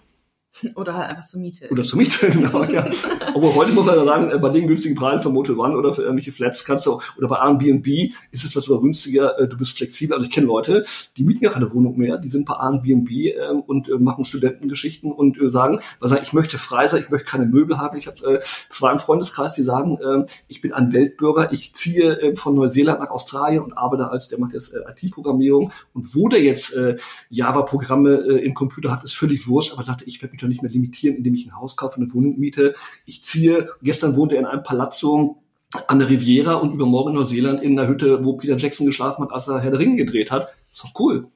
Oder 0.75 0.95
halt 0.95 1.11
einfach 1.11 1.25
zur 1.25 1.41
Miete. 1.41 1.69
Oder 1.71 1.85
zur 1.85 1.99
Miete, 1.99 2.27
genau, 2.31 2.65
ja. 2.65 2.89
Aber 3.35 3.55
heute 3.55 3.73
muss 3.73 3.87
man 3.87 3.97
ja 3.97 4.05
sagen, 4.05 4.31
äh, 4.31 4.39
bei 4.39 4.49
den 4.49 4.67
günstigen 4.67 4.95
Preisen 4.95 5.23
für 5.23 5.31
Motel 5.31 5.59
One 5.59 5.77
oder 5.77 5.95
für 5.95 6.03
irgendwelche 6.03 6.33
Flats 6.33 6.65
kannst 6.65 6.87
du, 6.87 6.95
auch, 6.95 7.03
oder 7.17 7.29
bei 7.29 7.37
Airbnb 7.37 7.87
ist 8.31 8.45
es 8.45 8.51
vielleicht 8.51 8.67
sogar 8.67 8.83
günstiger, 8.83 9.39
äh, 9.39 9.49
du 9.49 9.57
bist 9.57 9.77
flexibel. 9.77 10.17
Also 10.17 10.27
ich 10.27 10.33
kenne 10.33 10.47
Leute, 10.47 10.85
die 11.17 11.25
mieten 11.25 11.45
ja 11.45 11.51
keine 11.51 11.73
Wohnung 11.73 11.97
mehr, 11.97 12.19
die 12.19 12.29
sind 12.29 12.47
bei 12.47 12.55
Airbnb 12.55 13.11
äh, 13.11 13.49
und 13.67 13.89
äh, 13.89 13.99
machen 13.99 14.25
Studentengeschichten 14.25 15.13
und 15.13 15.41
äh, 15.41 15.51
sagen, 15.51 15.81
sagen, 16.01 16.23
ich 16.23 16.33
möchte 16.33 16.59
frei 16.59 16.89
sein, 16.89 17.03
ich 17.03 17.11
möchte 17.11 17.29
keine 17.29 17.47
Möbel 17.47 17.79
haben. 17.79 17.99
Ich 17.99 18.07
habe 18.07 18.17
äh, 18.27 18.41
zwei 18.69 18.93
im 18.93 18.99
Freundeskreis, 18.99 19.55
die 19.55 19.63
sagen, 19.63 19.99
äh, 19.99 20.27
ich 20.49 20.61
bin 20.61 20.73
ein 20.73 20.93
Weltbürger, 20.93 21.53
ich 21.53 21.75
ziehe 21.75 22.21
äh, 22.21 22.37
von 22.37 22.55
Neuseeland 22.55 23.01
nach 23.01 23.11
Australien 23.11 23.63
und 23.63 23.75
arbeite 23.75 24.11
als, 24.11 24.29
der 24.29 24.41
macht 24.41 24.55
jetzt 24.55 24.75
äh, 24.75 24.81
IT-Programmierung 24.97 25.71
und 25.93 26.15
wo 26.15 26.29
der 26.29 26.43
jetzt 26.43 26.75
äh, 26.75 26.97
Java-Programme 27.31 28.15
äh, 28.15 28.45
im 28.45 28.55
Computer 28.55 28.91
hat, 28.91 29.05
ist 29.05 29.15
völlig 29.15 29.47
wurscht, 29.47 29.73
aber 29.73 29.83
sagte, 29.83 30.05
ich 30.05 30.21
werde 30.21 30.33
mich 30.33 30.48
doch 30.49 30.51
nicht 30.51 30.63
mehr 30.63 30.71
limitieren, 30.71 31.17
indem 31.17 31.35
ich 31.35 31.47
ein 31.47 31.57
Haus 31.57 31.77
kaufe, 31.77 31.97
eine 31.97 32.13
Wohnung 32.13 32.39
miete. 32.39 32.75
Ich 33.05 33.23
ziehe, 33.23 33.69
gestern 33.83 34.17
wohnte 34.17 34.37
er 34.37 34.41
in 34.41 34.47
einem 34.47 34.63
Palazzo 34.63 35.43
an 35.87 35.99
der 35.99 36.09
Riviera 36.09 36.55
und 36.55 36.73
übermorgen 36.73 37.11
in 37.11 37.17
Neuseeland 37.17 37.63
in 37.63 37.79
einer 37.79 37.89
Hütte, 37.89 38.25
wo 38.25 38.37
Peter 38.37 38.57
Jackson 38.57 38.87
geschlafen 38.87 39.23
hat, 39.23 39.33
als 39.33 39.49
er 39.49 39.61
Herr 39.61 39.71
der 39.71 39.81
Ringe 39.81 39.97
gedreht 39.97 40.31
hat. 40.31 40.49
Ist 40.71 40.83
doch 40.83 40.99
cool 40.99 41.29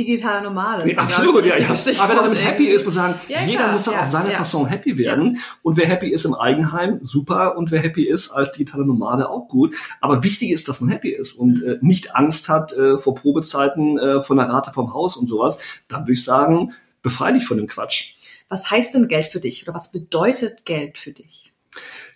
digitaler 0.00 0.40
Nomade. 0.40 0.90
Ja, 0.90 0.98
absolut, 0.98 1.44
ja, 1.44 1.56
ja. 1.56 1.68
Aber 1.68 2.10
wenn 2.10 2.16
er 2.16 2.22
damit 2.22 2.44
happy 2.44 2.68
ist, 2.68 2.84
muss 2.84 2.94
sagen, 2.94 3.20
ja, 3.28 3.42
jeder 3.42 3.64
klar, 3.64 3.72
muss 3.72 3.84
doch 3.84 3.92
ja, 3.92 4.02
auf 4.02 4.10
seine 4.10 4.32
ja. 4.32 4.38
Fasson 4.38 4.66
happy 4.66 4.96
werden. 4.98 5.38
Und 5.62 5.76
wer 5.76 5.86
happy 5.86 6.08
ist 6.08 6.24
im 6.24 6.34
Eigenheim, 6.34 7.00
super. 7.02 7.56
Und 7.56 7.70
wer 7.70 7.80
happy 7.80 8.04
ist 8.04 8.30
als 8.30 8.52
digitaler 8.52 8.84
Nomade, 8.84 9.28
auch 9.28 9.48
gut. 9.48 9.74
Aber 10.00 10.22
wichtig 10.22 10.50
ist, 10.50 10.68
dass 10.68 10.80
man 10.80 10.90
happy 10.90 11.10
ist 11.10 11.32
und 11.32 11.62
äh, 11.62 11.78
nicht 11.80 12.14
Angst 12.14 12.48
hat 12.48 12.72
äh, 12.72 12.98
vor 12.98 13.14
Probezeiten, 13.14 13.98
äh, 13.98 14.22
von 14.22 14.38
der 14.38 14.48
Rate 14.48 14.72
vom 14.72 14.94
Haus 14.94 15.16
und 15.16 15.28
sowas. 15.28 15.58
Dann 15.88 16.02
würde 16.02 16.14
ich 16.14 16.24
sagen, 16.24 16.72
befreie 17.02 17.34
dich 17.34 17.46
von 17.46 17.56
dem 17.56 17.66
Quatsch. 17.66 18.14
Was 18.48 18.70
heißt 18.70 18.94
denn 18.94 19.08
Geld 19.08 19.28
für 19.28 19.40
dich 19.40 19.62
oder 19.62 19.74
was 19.74 19.92
bedeutet 19.92 20.64
Geld 20.64 20.98
für 20.98 21.12
dich? 21.12 21.52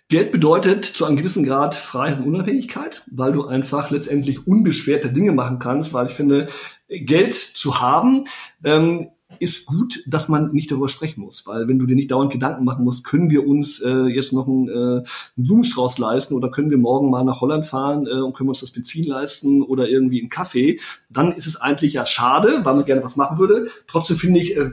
Geld 0.07 0.31
bedeutet 0.31 0.85
zu 0.85 1.05
einem 1.05 1.17
gewissen 1.17 1.43
Grad 1.43 1.73
Freiheit 1.73 2.19
und 2.19 2.27
Unabhängigkeit, 2.27 3.03
weil 3.09 3.31
du 3.31 3.47
einfach 3.47 3.89
letztendlich 3.89 4.45
unbeschwerte 4.45 5.11
Dinge 5.11 5.31
machen 5.31 5.57
kannst, 5.57 5.93
weil 5.93 6.05
ich 6.05 6.11
finde, 6.11 6.47
Geld 6.87 7.33
zu 7.33 7.81
haben 7.81 8.25
ähm, 8.63 9.09
ist 9.39 9.65
gut, 9.65 10.03
dass 10.07 10.27
man 10.27 10.51
nicht 10.51 10.71
darüber 10.71 10.89
sprechen 10.89 11.21
muss, 11.21 11.45
weil 11.47 11.67
wenn 11.67 11.79
du 11.79 11.85
dir 11.85 11.95
nicht 11.95 12.11
dauernd 12.11 12.31
Gedanken 12.31 12.63
machen 12.65 12.85
musst, 12.85 13.05
können 13.05 13.29
wir 13.29 13.47
uns 13.47 13.79
äh, 13.81 14.07
jetzt 14.07 14.33
noch 14.33 14.47
einen, 14.47 14.67
äh, 14.69 14.71
einen 14.73 15.03
Blumenstrauß 15.35 15.97
leisten 15.97 16.33
oder 16.33 16.49
können 16.49 16.69
wir 16.69 16.77
morgen 16.77 17.09
mal 17.09 17.23
nach 17.23 17.41
Holland 17.41 17.65
fahren 17.65 18.07
äh, 18.07 18.21
und 18.21 18.33
können 18.33 18.47
wir 18.47 18.51
uns 18.51 18.61
das 18.61 18.71
Benzin 18.71 19.05
leisten 19.05 19.61
oder 19.61 19.87
irgendwie 19.87 20.19
einen 20.19 20.29
Kaffee, 20.29 20.79
dann 21.09 21.31
ist 21.31 21.47
es 21.47 21.55
eigentlich 21.55 21.93
ja 21.93 22.05
schade, 22.05 22.61
weil 22.63 22.75
man 22.75 22.85
gerne 22.85 23.03
was 23.03 23.15
machen 23.15 23.39
würde. 23.39 23.67
Trotzdem 23.87 24.17
finde 24.17 24.39
ich, 24.39 24.57
äh, 24.57 24.71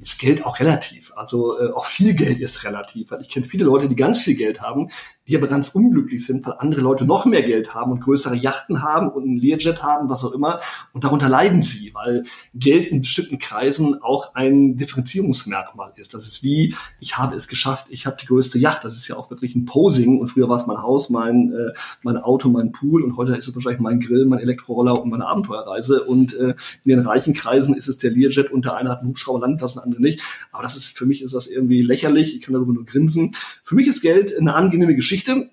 ist 0.00 0.18
Geld 0.18 0.44
auch 0.44 0.60
relativ. 0.60 1.12
Also 1.16 1.58
äh, 1.58 1.72
auch 1.72 1.86
viel 1.86 2.14
Geld 2.14 2.40
ist 2.40 2.64
relativ, 2.64 3.10
weil 3.10 3.22
ich 3.22 3.28
kenne 3.28 3.46
viele 3.46 3.64
Leute, 3.64 3.88
die 3.88 3.96
ganz 3.96 4.20
viel 4.20 4.34
Geld 4.34 4.60
haben, 4.60 4.88
die 5.28 5.36
aber 5.36 5.46
ganz 5.46 5.68
unglücklich 5.68 6.26
sind, 6.26 6.44
weil 6.44 6.54
andere 6.58 6.80
Leute 6.80 7.04
noch 7.04 7.26
mehr 7.26 7.42
Geld 7.42 7.74
haben 7.74 7.92
und 7.92 8.00
größere 8.00 8.34
Yachten 8.34 8.82
haben 8.82 9.08
und 9.08 9.22
einen 9.22 9.36
Learjet 9.36 9.82
haben, 9.82 10.08
was 10.08 10.24
auch 10.24 10.32
immer. 10.32 10.58
Und 10.92 11.04
darunter 11.04 11.28
leiden 11.28 11.62
sie, 11.62 11.94
weil 11.94 12.24
Geld 12.54 12.88
in 12.88 13.02
bestimmten 13.02 13.38
Kreisen 13.38 14.02
auch 14.02 14.34
ein 14.34 14.76
Differenzierungsmerkmal 14.76 15.92
ist. 15.96 16.12
Das 16.12 16.26
ist 16.26 16.42
wie, 16.42 16.74
ich 16.98 17.18
habe 17.18 17.36
es 17.36 17.46
geschafft, 17.46 17.86
ich 17.90 18.04
habe 18.06 18.16
die 18.20 18.26
größte 18.26 18.58
Yacht. 18.58 18.84
Das 18.84 18.94
ist 18.94 19.06
ja 19.06 19.16
auch 19.16 19.30
wirklich 19.30 19.54
ein 19.54 19.64
Posing. 19.64 20.18
Und 20.18 20.28
früher 20.28 20.48
war 20.48 20.56
es 20.56 20.66
mein 20.66 20.82
Haus, 20.82 21.08
mein, 21.08 21.52
äh, 21.52 21.72
mein 22.02 22.16
Auto, 22.16 22.48
mein 22.48 22.72
Pool. 22.72 23.02
Und 23.02 23.16
heute 23.16 23.36
ist 23.36 23.46
es 23.46 23.54
wahrscheinlich 23.54 23.80
mein 23.80 24.00
Grill, 24.00 24.26
mein 24.26 24.40
Elektroroller 24.40 25.00
und 25.00 25.08
meine 25.08 25.26
Abenteuerreise. 25.26 26.02
Und 26.02 26.34
äh, 26.34 26.54
in 26.84 26.90
den 26.90 27.00
reichen 27.00 27.32
Kreisen 27.32 27.76
ist 27.76 27.86
es 27.86 27.98
der 27.98 28.10
Learjet 28.10 28.50
und 28.50 28.64
der 28.64 28.74
eine 28.74 28.90
hat 28.90 29.00
einen 29.00 29.10
Hubschrauber 29.10 29.40
landen 29.40 29.60
lassen, 29.60 29.78
der 29.78 29.84
andere 29.84 30.02
nicht. 30.02 30.20
Aber 30.50 30.64
das 30.64 30.76
ist, 30.76 30.98
für 30.98 31.06
mich 31.06 31.22
ist 31.22 31.32
das 31.32 31.46
irgendwie 31.46 31.80
lächerlich. 31.80 32.34
Ich 32.34 32.42
kann 32.42 32.54
darüber 32.54 32.72
nur 32.72 32.84
grinsen. 32.84 33.36
Für 33.62 33.76
mich 33.76 33.86
ist 33.86 34.02
Geld 34.02 34.36
eine 34.36 34.54
angenehme 34.54 34.96
Geschichte 34.96 35.11
Geschichte. 35.12 35.50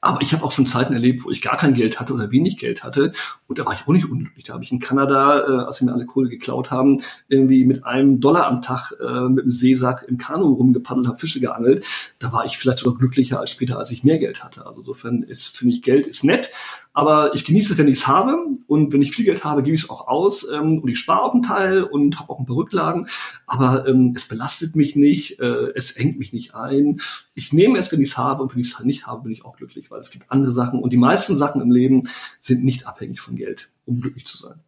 Aber 0.00 0.20
ich 0.20 0.32
habe 0.32 0.44
auch 0.44 0.52
schon 0.52 0.66
Zeiten 0.66 0.92
erlebt, 0.92 1.24
wo 1.24 1.30
ich 1.30 1.42
gar 1.42 1.56
kein 1.56 1.74
Geld 1.74 1.98
hatte 1.98 2.12
oder 2.12 2.30
wenig 2.30 2.56
Geld 2.56 2.84
hatte. 2.84 3.10
Und 3.48 3.58
da 3.58 3.66
war 3.66 3.72
ich 3.72 3.80
auch 3.80 3.92
nicht 3.92 4.08
unglücklich. 4.08 4.44
Da 4.44 4.52
habe 4.52 4.62
ich 4.62 4.70
in 4.70 4.78
Kanada, 4.78 5.40
äh, 5.40 5.64
als 5.64 5.76
sie 5.76 5.84
mir 5.84 5.92
alle 5.92 6.06
Kohle 6.06 6.28
geklaut 6.28 6.70
haben, 6.70 7.00
irgendwie 7.28 7.64
mit 7.64 7.84
einem 7.84 8.20
Dollar 8.20 8.46
am 8.46 8.62
Tag 8.62 8.92
äh, 9.00 9.28
mit 9.28 9.44
dem 9.44 9.50
Seesack 9.50 10.04
im 10.06 10.18
Kanu 10.18 10.52
rumgepaddelt, 10.52 11.08
habe 11.08 11.18
Fische 11.18 11.40
geangelt. 11.40 11.84
Da 12.20 12.32
war 12.32 12.44
ich 12.44 12.58
vielleicht 12.58 12.78
sogar 12.78 12.96
glücklicher 12.96 13.40
als 13.40 13.50
später, 13.50 13.78
als 13.78 13.90
ich 13.90 14.04
mehr 14.04 14.18
Geld 14.18 14.44
hatte. 14.44 14.66
Also 14.66 14.80
insofern 14.80 15.22
ist, 15.22 15.56
finde 15.56 15.74
ich, 15.74 15.82
Geld 15.82 16.06
ist 16.06 16.22
nett. 16.22 16.50
Aber 16.92 17.34
ich 17.34 17.44
genieße 17.44 17.72
es, 17.72 17.78
wenn 17.78 17.88
ich 17.88 17.98
es 17.98 18.06
habe. 18.06 18.36
Und 18.66 18.92
wenn 18.92 19.02
ich 19.02 19.12
viel 19.12 19.24
Geld 19.24 19.44
habe, 19.44 19.62
gebe 19.62 19.74
ich 19.74 19.84
es 19.84 19.90
auch 19.90 20.08
aus. 20.08 20.46
Ähm, 20.50 20.80
und 20.80 20.88
ich 20.88 20.98
spare 20.98 21.22
auch 21.22 21.32
einen 21.32 21.42
Teil 21.42 21.82
und 21.82 22.18
habe 22.18 22.30
auch 22.30 22.38
ein 22.38 22.46
paar 22.46 22.56
Rücklagen. 22.56 23.06
Aber 23.46 23.86
ähm, 23.86 24.12
es 24.14 24.28
belastet 24.28 24.76
mich 24.76 24.96
nicht, 24.96 25.40
äh, 25.40 25.72
es 25.74 25.92
engt 25.92 26.18
mich 26.18 26.32
nicht 26.32 26.54
ein. 26.54 27.00
Ich 27.34 27.52
nehme 27.52 27.78
es, 27.78 27.90
wenn 27.92 28.00
ich 28.00 28.10
es 28.10 28.18
habe. 28.18 28.42
Und 28.42 28.52
wenn 28.52 28.60
ich 28.60 28.72
es 28.72 28.84
nicht 28.84 29.06
habe, 29.06 29.22
bin 29.22 29.32
ich 29.32 29.44
auch 29.44 29.56
glücklich. 29.56 29.90
weil 29.90 30.00
es 30.00 30.10
gibt 30.10 30.30
andere 30.30 30.52
Sachen 30.52 30.80
und 30.82 30.92
die 30.92 30.98
meisten 30.98 31.36
Sachen 31.36 31.60
im 31.60 31.70
Leben 31.70 32.08
sind 32.40 32.64
nicht 32.64 32.86
abhängig 32.86 33.20
von 33.20 33.36
Geld, 33.36 33.70
um 33.86 34.00
glücklich 34.00 34.26
zu 34.26 34.36
sein. 34.36 34.60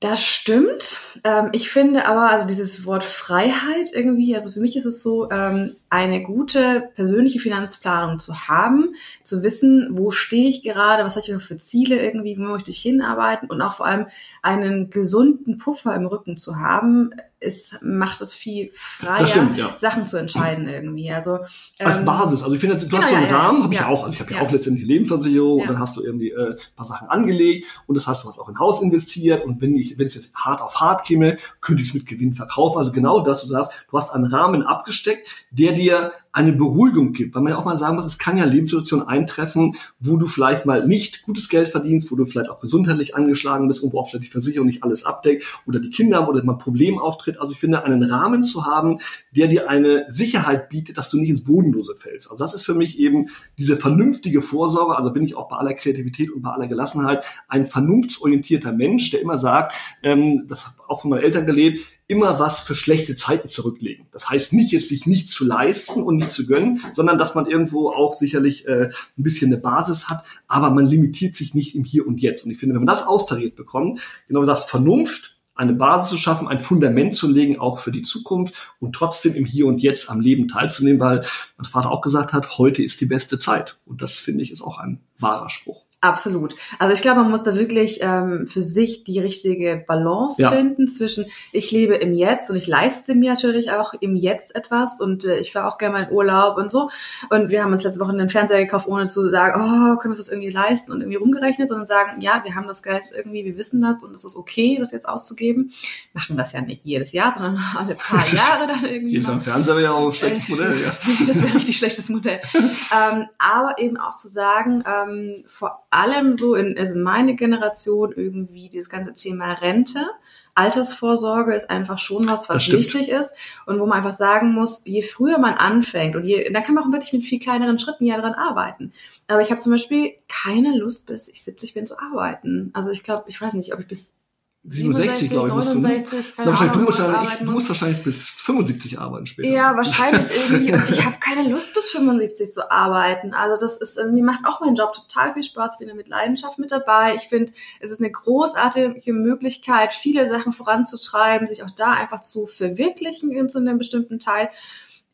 Das 0.00 0.24
stimmt. 0.24 1.02
Ähm, 1.24 1.50
ich 1.52 1.68
finde 1.68 2.06
aber, 2.06 2.30
also 2.30 2.46
dieses 2.46 2.86
Wort 2.86 3.04
Freiheit 3.04 3.90
irgendwie, 3.92 4.34
also 4.34 4.50
für 4.50 4.60
mich 4.60 4.74
ist 4.74 4.86
es 4.86 5.02
so, 5.02 5.30
ähm, 5.30 5.72
eine 5.90 6.22
gute 6.22 6.88
persönliche 6.94 7.38
Finanzplanung 7.38 8.18
zu 8.18 8.48
haben, 8.48 8.94
zu 9.22 9.42
wissen, 9.42 9.90
wo 9.92 10.10
stehe 10.10 10.48
ich 10.48 10.62
gerade, 10.62 11.04
was 11.04 11.16
habe 11.16 11.26
ich 11.26 11.44
für 11.44 11.58
Ziele 11.58 12.02
irgendwie, 12.02 12.38
wo 12.38 12.44
möchte 12.44 12.70
ich 12.70 12.80
hinarbeiten 12.80 13.50
und 13.50 13.60
auch 13.60 13.74
vor 13.74 13.84
allem 13.84 14.06
einen 14.40 14.88
gesunden 14.88 15.58
Puffer 15.58 15.94
im 15.94 16.06
Rücken 16.06 16.38
zu 16.38 16.56
haben, 16.56 17.12
ist, 17.40 17.82
macht 17.82 18.20
es 18.20 18.34
viel 18.34 18.70
freier, 18.74 19.26
stimmt, 19.26 19.56
ja. 19.56 19.74
Sachen 19.76 20.06
zu 20.06 20.18
entscheiden 20.18 20.68
irgendwie. 20.68 21.10
Also 21.10 21.38
als 21.78 21.96
ähm, 21.96 22.04
Basis. 22.04 22.42
Also 22.42 22.54
ich 22.54 22.60
finde, 22.60 22.76
du 22.76 22.86
genau, 22.86 22.98
hast 22.98 23.08
so 23.08 23.16
einen 23.16 23.30
ja, 23.30 23.36
Rahmen, 23.36 23.62
habe 23.62 23.74
ja. 23.74 23.80
ich 23.80 23.86
auch. 23.86 24.04
Also 24.04 24.14
ich 24.14 24.20
habe 24.20 24.32
ja. 24.34 24.42
auch 24.42 24.50
letztendlich 24.50 24.86
Lebensversicherung 24.86 25.62
und 25.62 25.68
dann 25.68 25.78
hast 25.78 25.96
du 25.96 26.02
irgendwie 26.02 26.30
äh, 26.30 26.56
paar 26.76 26.84
Sachen 26.84 27.08
angelegt 27.08 27.66
und 27.86 27.96
das 27.96 28.06
heißt, 28.06 28.22
du 28.22 28.28
hast 28.28 28.38
auch 28.38 28.48
in 28.48 28.58
Haus 28.58 28.82
investiert 28.82 29.44
und 29.44 29.60
wenn 29.62 29.74
ich, 29.74 29.89
wenn 29.98 30.06
es 30.06 30.14
jetzt 30.14 30.34
hart 30.34 30.60
auf 30.60 30.80
hart 30.80 31.04
käme, 31.06 31.36
könnte 31.60 31.82
ich 31.82 31.88
es 31.88 31.94
mit 31.94 32.06
Gewinn 32.06 32.34
verkaufen. 32.34 32.78
Also 32.78 32.92
genau 32.92 33.20
das, 33.20 33.42
du 33.42 33.48
sagst, 33.48 33.72
du 33.90 33.96
hast 33.96 34.10
einen 34.10 34.26
Rahmen 34.26 34.62
abgesteckt, 34.62 35.28
der 35.50 35.72
dir 35.72 36.12
eine 36.32 36.52
Beruhigung 36.52 37.12
gibt, 37.12 37.34
weil 37.34 37.42
man 37.42 37.52
ja 37.52 37.58
auch 37.58 37.64
mal 37.64 37.76
sagen 37.76 37.96
muss, 37.96 38.04
es 38.04 38.18
kann 38.18 38.36
ja 38.36 38.44
Lebenssituationen 38.44 39.06
eintreffen, 39.06 39.74
wo 39.98 40.16
du 40.16 40.26
vielleicht 40.26 40.64
mal 40.64 40.86
nicht 40.86 41.22
gutes 41.22 41.48
Geld 41.48 41.68
verdienst, 41.68 42.10
wo 42.12 42.16
du 42.16 42.24
vielleicht 42.24 42.50
auch 42.50 42.60
gesundheitlich 42.60 43.16
angeschlagen 43.16 43.66
bist 43.66 43.82
und 43.82 43.92
wo 43.92 43.98
auch 43.98 44.08
vielleicht 44.08 44.26
die 44.26 44.30
Versicherung 44.30 44.66
nicht 44.66 44.84
alles 44.84 45.04
abdeckt 45.04 45.44
oder 45.66 45.80
die 45.80 45.90
Kinder 45.90 46.18
haben 46.18 46.28
oder 46.28 46.44
mal 46.44 46.52
ein 46.52 46.58
Problem 46.58 47.00
auftritt. 47.00 47.40
Also 47.40 47.52
ich 47.52 47.58
finde, 47.58 47.82
einen 47.82 48.04
Rahmen 48.04 48.44
zu 48.44 48.64
haben, 48.64 48.98
der 49.34 49.48
dir 49.48 49.68
eine 49.68 50.06
Sicherheit 50.08 50.68
bietet, 50.68 50.98
dass 50.98 51.10
du 51.10 51.18
nicht 51.18 51.30
ins 51.30 51.44
Bodenlose 51.44 51.96
fällst. 51.96 52.30
Also 52.30 52.42
das 52.42 52.54
ist 52.54 52.64
für 52.64 52.74
mich 52.74 52.98
eben 52.98 53.26
diese 53.58 53.76
vernünftige 53.76 54.40
Vorsorge, 54.40 54.96
also 54.96 55.10
bin 55.10 55.24
ich 55.24 55.34
auch 55.34 55.48
bei 55.48 55.56
aller 55.56 55.74
Kreativität 55.74 56.30
und 56.30 56.42
bei 56.42 56.50
aller 56.50 56.68
Gelassenheit 56.68 57.24
ein 57.48 57.64
vernunftsorientierter 57.64 58.72
Mensch, 58.72 59.10
der 59.10 59.20
immer 59.20 59.38
sagt, 59.38 59.74
ähm, 60.04 60.44
das 60.46 60.66
auch 60.86 61.02
von 61.02 61.10
meinen 61.10 61.24
Eltern 61.24 61.46
gelebt, 61.46 61.80
immer 62.10 62.40
was 62.40 62.60
für 62.60 62.74
schlechte 62.74 63.14
Zeiten 63.14 63.48
zurücklegen. 63.48 64.06
Das 64.10 64.28
heißt 64.28 64.52
nicht 64.52 64.72
jetzt 64.72 64.88
sich 64.88 65.06
nichts 65.06 65.30
zu 65.30 65.44
leisten 65.44 66.02
und 66.02 66.16
nichts 66.16 66.34
zu 66.34 66.44
gönnen, 66.44 66.82
sondern 66.92 67.18
dass 67.18 67.36
man 67.36 67.46
irgendwo 67.46 67.90
auch 67.90 68.14
sicherlich 68.16 68.66
äh, 68.66 68.86
ein 69.16 69.22
bisschen 69.22 69.52
eine 69.52 69.62
Basis 69.62 70.08
hat, 70.08 70.24
aber 70.48 70.72
man 70.72 70.86
limitiert 70.86 71.36
sich 71.36 71.54
nicht 71.54 71.76
im 71.76 71.84
Hier 71.84 72.08
und 72.08 72.20
Jetzt. 72.20 72.44
Und 72.44 72.50
ich 72.50 72.58
finde, 72.58 72.74
wenn 72.74 72.84
man 72.84 72.92
das 72.92 73.06
austariert 73.06 73.54
bekommt, 73.54 74.00
genau 74.26 74.44
das 74.44 74.64
Vernunft, 74.64 75.36
eine 75.54 75.72
Basis 75.72 76.10
zu 76.10 76.18
schaffen, 76.18 76.48
ein 76.48 76.58
Fundament 76.58 77.14
zu 77.14 77.28
legen, 77.30 77.60
auch 77.60 77.78
für 77.78 77.92
die 77.92 78.02
Zukunft 78.02 78.54
und 78.80 78.92
trotzdem 78.92 79.36
im 79.36 79.44
Hier 79.44 79.66
und 79.66 79.80
Jetzt 79.80 80.10
am 80.10 80.20
Leben 80.20 80.48
teilzunehmen, 80.48 80.98
weil 80.98 81.24
mein 81.58 81.70
Vater 81.70 81.92
auch 81.92 82.00
gesagt 82.00 82.32
hat, 82.32 82.58
heute 82.58 82.82
ist 82.82 83.00
die 83.00 83.06
beste 83.06 83.38
Zeit. 83.38 83.78
Und 83.86 84.02
das 84.02 84.18
finde 84.18 84.42
ich 84.42 84.50
ist 84.50 84.62
auch 84.62 84.78
ein 84.78 85.00
wahrer 85.18 85.48
Spruch. 85.48 85.84
Absolut. 86.02 86.54
Also 86.78 86.94
ich 86.94 87.02
glaube, 87.02 87.20
man 87.20 87.30
muss 87.30 87.42
da 87.42 87.54
wirklich 87.54 87.98
ähm, 88.00 88.46
für 88.48 88.62
sich 88.62 89.04
die 89.04 89.20
richtige 89.20 89.84
Balance 89.86 90.40
ja. 90.40 90.50
finden 90.50 90.88
zwischen 90.88 91.26
ich 91.52 91.70
lebe 91.72 91.94
im 91.94 92.14
Jetzt 92.14 92.48
und 92.48 92.56
ich 92.56 92.66
leiste 92.66 93.14
mir 93.14 93.34
natürlich 93.34 93.70
auch 93.70 93.92
im 94.00 94.16
Jetzt 94.16 94.54
etwas 94.56 94.98
und 94.98 95.26
äh, 95.26 95.40
ich 95.40 95.52
fahre 95.52 95.68
auch 95.68 95.76
gerne 95.76 95.98
mal 95.98 96.02
in 96.04 96.10
Urlaub 96.10 96.56
und 96.56 96.72
so. 96.72 96.88
Und 97.28 97.50
wir 97.50 97.62
haben 97.62 97.72
uns 97.72 97.82
letzte 97.82 98.00
Woche 98.00 98.12
einen 98.12 98.30
Fernseher 98.30 98.64
gekauft, 98.64 98.88
ohne 98.88 99.04
zu 99.04 99.28
sagen, 99.30 99.60
oh, 99.60 99.98
können 99.98 100.14
wir 100.14 100.16
das 100.18 100.30
irgendwie 100.30 100.48
leisten 100.48 100.90
und 100.90 101.02
irgendwie 101.02 101.18
rumgerechnet, 101.18 101.68
sondern 101.68 101.86
sagen, 101.86 102.22
ja, 102.22 102.40
wir 102.44 102.54
haben 102.54 102.66
das 102.66 102.82
Geld 102.82 103.10
irgendwie, 103.14 103.44
wir 103.44 103.58
wissen 103.58 103.82
das 103.82 104.02
und 104.02 104.14
es 104.14 104.24
ist 104.24 104.36
okay, 104.36 104.78
das 104.80 104.92
jetzt 104.92 105.06
auszugeben. 105.06 105.70
Machen 106.14 106.38
das 106.38 106.54
ja 106.54 106.62
nicht 106.62 106.82
jedes 106.82 107.12
Jahr, 107.12 107.34
sondern 107.36 107.62
alle 107.76 107.94
paar 107.94 108.26
Jahre 108.32 108.66
dann 108.66 108.86
irgendwie. 108.86 109.18
Ist 109.18 109.28
am 109.28 109.42
Fernseher 109.42 109.80
ja 109.80 109.92
auch 109.92 110.06
ein 110.06 110.12
schlechtes 110.12 110.48
Modell, 110.48 110.80
ja. 110.80 110.88
das 111.26 111.42
wäre 111.42 111.54
richtig 111.54 111.76
schlechtes 111.76 112.08
Modell. 112.08 112.40
ähm, 112.54 113.26
aber 113.38 113.78
eben 113.78 113.98
auch 113.98 114.14
zu 114.16 114.28
sagen, 114.28 114.82
ähm, 114.86 115.44
vor 115.46 115.84
allem 115.90 116.36
so 116.36 116.54
in 116.54 116.78
also 116.78 116.98
meine 116.98 117.34
Generation 117.34 118.12
irgendwie 118.14 118.68
dieses 118.68 118.88
ganze 118.88 119.14
Thema 119.14 119.52
Rente. 119.52 120.06
Altersvorsorge 120.54 121.54
ist 121.54 121.70
einfach 121.70 121.98
schon 121.98 122.26
was, 122.26 122.48
was 122.48 122.70
wichtig 122.72 123.08
ist 123.08 123.34
und 123.66 123.78
wo 123.78 123.86
man 123.86 123.98
einfach 123.98 124.12
sagen 124.12 124.52
muss, 124.52 124.82
je 124.84 125.02
früher 125.02 125.38
man 125.38 125.54
anfängt 125.54 126.16
und 126.16 126.24
je, 126.24 126.50
da 126.52 126.60
kann 126.60 126.74
man 126.74 126.84
auch 126.84 126.92
wirklich 126.92 127.12
mit 127.12 127.24
viel 127.24 127.38
kleineren 127.38 127.78
Schritten 127.78 128.04
ja 128.04 128.20
dran 128.20 128.34
arbeiten. 128.34 128.92
Aber 129.28 129.42
ich 129.42 129.50
habe 129.50 129.60
zum 129.60 129.72
Beispiel 129.72 130.14
keine 130.28 130.76
Lust, 130.76 131.06
bis 131.06 131.28
ich 131.28 131.42
70 131.44 131.74
bin 131.74 131.86
zu 131.86 131.98
arbeiten. 131.98 132.70
Also 132.74 132.90
ich 132.90 133.02
glaube, 133.02 133.24
ich 133.28 133.40
weiß 133.40 133.54
nicht, 133.54 133.72
ob 133.72 133.80
ich 133.80 133.86
bis 133.86 134.14
67, 134.62 135.30
glaube 135.30 135.48
ich, 135.48 135.54
musst 135.54 135.74
69, 135.74 136.34
du. 136.34 136.42
Ne? 136.42 136.48
Wahrscheinlich, 136.48 136.72
du, 136.74 136.82
musst 136.82 137.00
wahrscheinlich, 137.00 137.38
du 137.38 137.44
musst 137.50 137.68
wahrscheinlich 137.68 138.02
bis 138.02 138.22
75 138.22 138.98
arbeiten 138.98 139.26
später. 139.26 139.48
Ja, 139.48 139.74
wahrscheinlich 139.76 140.28
irgendwie. 140.30 140.72
Und 140.74 140.90
ich 140.90 141.04
habe 141.04 141.16
keine 141.18 141.48
Lust, 141.48 141.72
bis 141.72 141.90
75 141.90 142.52
zu 142.52 142.70
arbeiten. 142.70 143.32
Also 143.32 143.58
das 143.58 143.78
ist, 143.78 143.96
mir 143.96 144.22
macht 144.22 144.46
auch 144.46 144.60
mein 144.60 144.74
Job 144.74 144.92
total 144.92 145.32
viel 145.32 145.44
Spaß. 145.44 145.74
Ich 145.74 145.78
bin 145.78 145.88
da 145.88 145.94
mit 145.94 146.08
Leidenschaft 146.08 146.58
mit 146.58 146.72
dabei. 146.72 147.14
Ich 147.14 147.22
finde, 147.22 147.52
es 147.80 147.90
ist 147.90 148.00
eine 148.00 148.10
großartige 148.10 149.14
Möglichkeit, 149.14 149.94
viele 149.94 150.28
Sachen 150.28 150.52
voranzutreiben, 150.52 151.48
sich 151.48 151.62
auch 151.62 151.70
da 151.70 151.92
einfach 151.92 152.20
zu 152.20 152.46
verwirklichen 152.46 153.30
in 153.30 153.48
so 153.48 153.58
einem 153.58 153.78
bestimmten 153.78 154.18
Teil. 154.18 154.50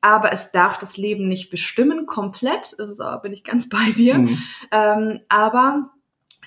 Aber 0.01 0.33
es 0.33 0.51
darf 0.51 0.79
das 0.79 0.97
Leben 0.97 1.29
nicht 1.29 1.51
bestimmen, 1.51 2.07
komplett. 2.07 2.75
Das 2.79 2.89
ist 2.89 3.01
aber, 3.01 3.23
bin 3.23 3.33
ich 3.33 3.45
ganz 3.45 3.69
bei 3.69 3.91
dir. 3.91 4.19
Mhm. 4.19 4.43
Ähm, 4.73 5.21
aber 5.29 5.91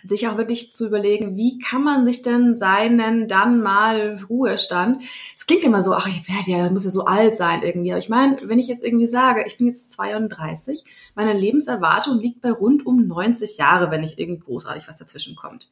sich 0.08 0.28
auch 0.28 0.38
wirklich 0.38 0.74
zu 0.74 0.88
überlegen, 0.88 1.36
wie 1.36 1.60
kann 1.60 1.84
man 1.84 2.06
sich 2.06 2.22
denn 2.22 2.58
seinen 2.58 3.28
dann 3.28 3.62
mal 3.62 4.20
Ruhestand, 4.30 5.04
es 5.36 5.46
klingt 5.46 5.64
immer 5.64 5.82
so, 5.82 5.94
ach, 5.94 6.08
ich 6.08 6.28
werde 6.28 6.52
ja, 6.52 6.58
das 6.60 6.72
muss 6.72 6.86
ja 6.86 6.92
so 6.92 7.06
alt 7.06 7.36
sein 7.36 7.62
irgendwie, 7.64 7.92
aber 7.92 8.00
ich 8.00 8.10
meine, 8.10 8.38
wenn 8.44 8.60
ich 8.60 8.68
jetzt 8.68 8.84
irgendwie 8.84 9.08
sage, 9.08 9.44
ich 9.46 9.58
bin 9.58 9.68
jetzt 9.68 9.92
32, 9.92 10.84
meine 11.16 11.34
Lebenserwartung 11.34 12.20
liegt 12.20 12.42
bei 12.42 12.52
rund 12.52 12.86
um 12.86 13.08
90 13.08 13.58
Jahre, 13.58 13.92
wenn 13.92 14.02
nicht 14.02 14.20
irgendwie 14.20 14.42
großartig 14.42 14.88
was 14.88 14.98
dazwischen 14.98 15.36
kommt. 15.36 15.70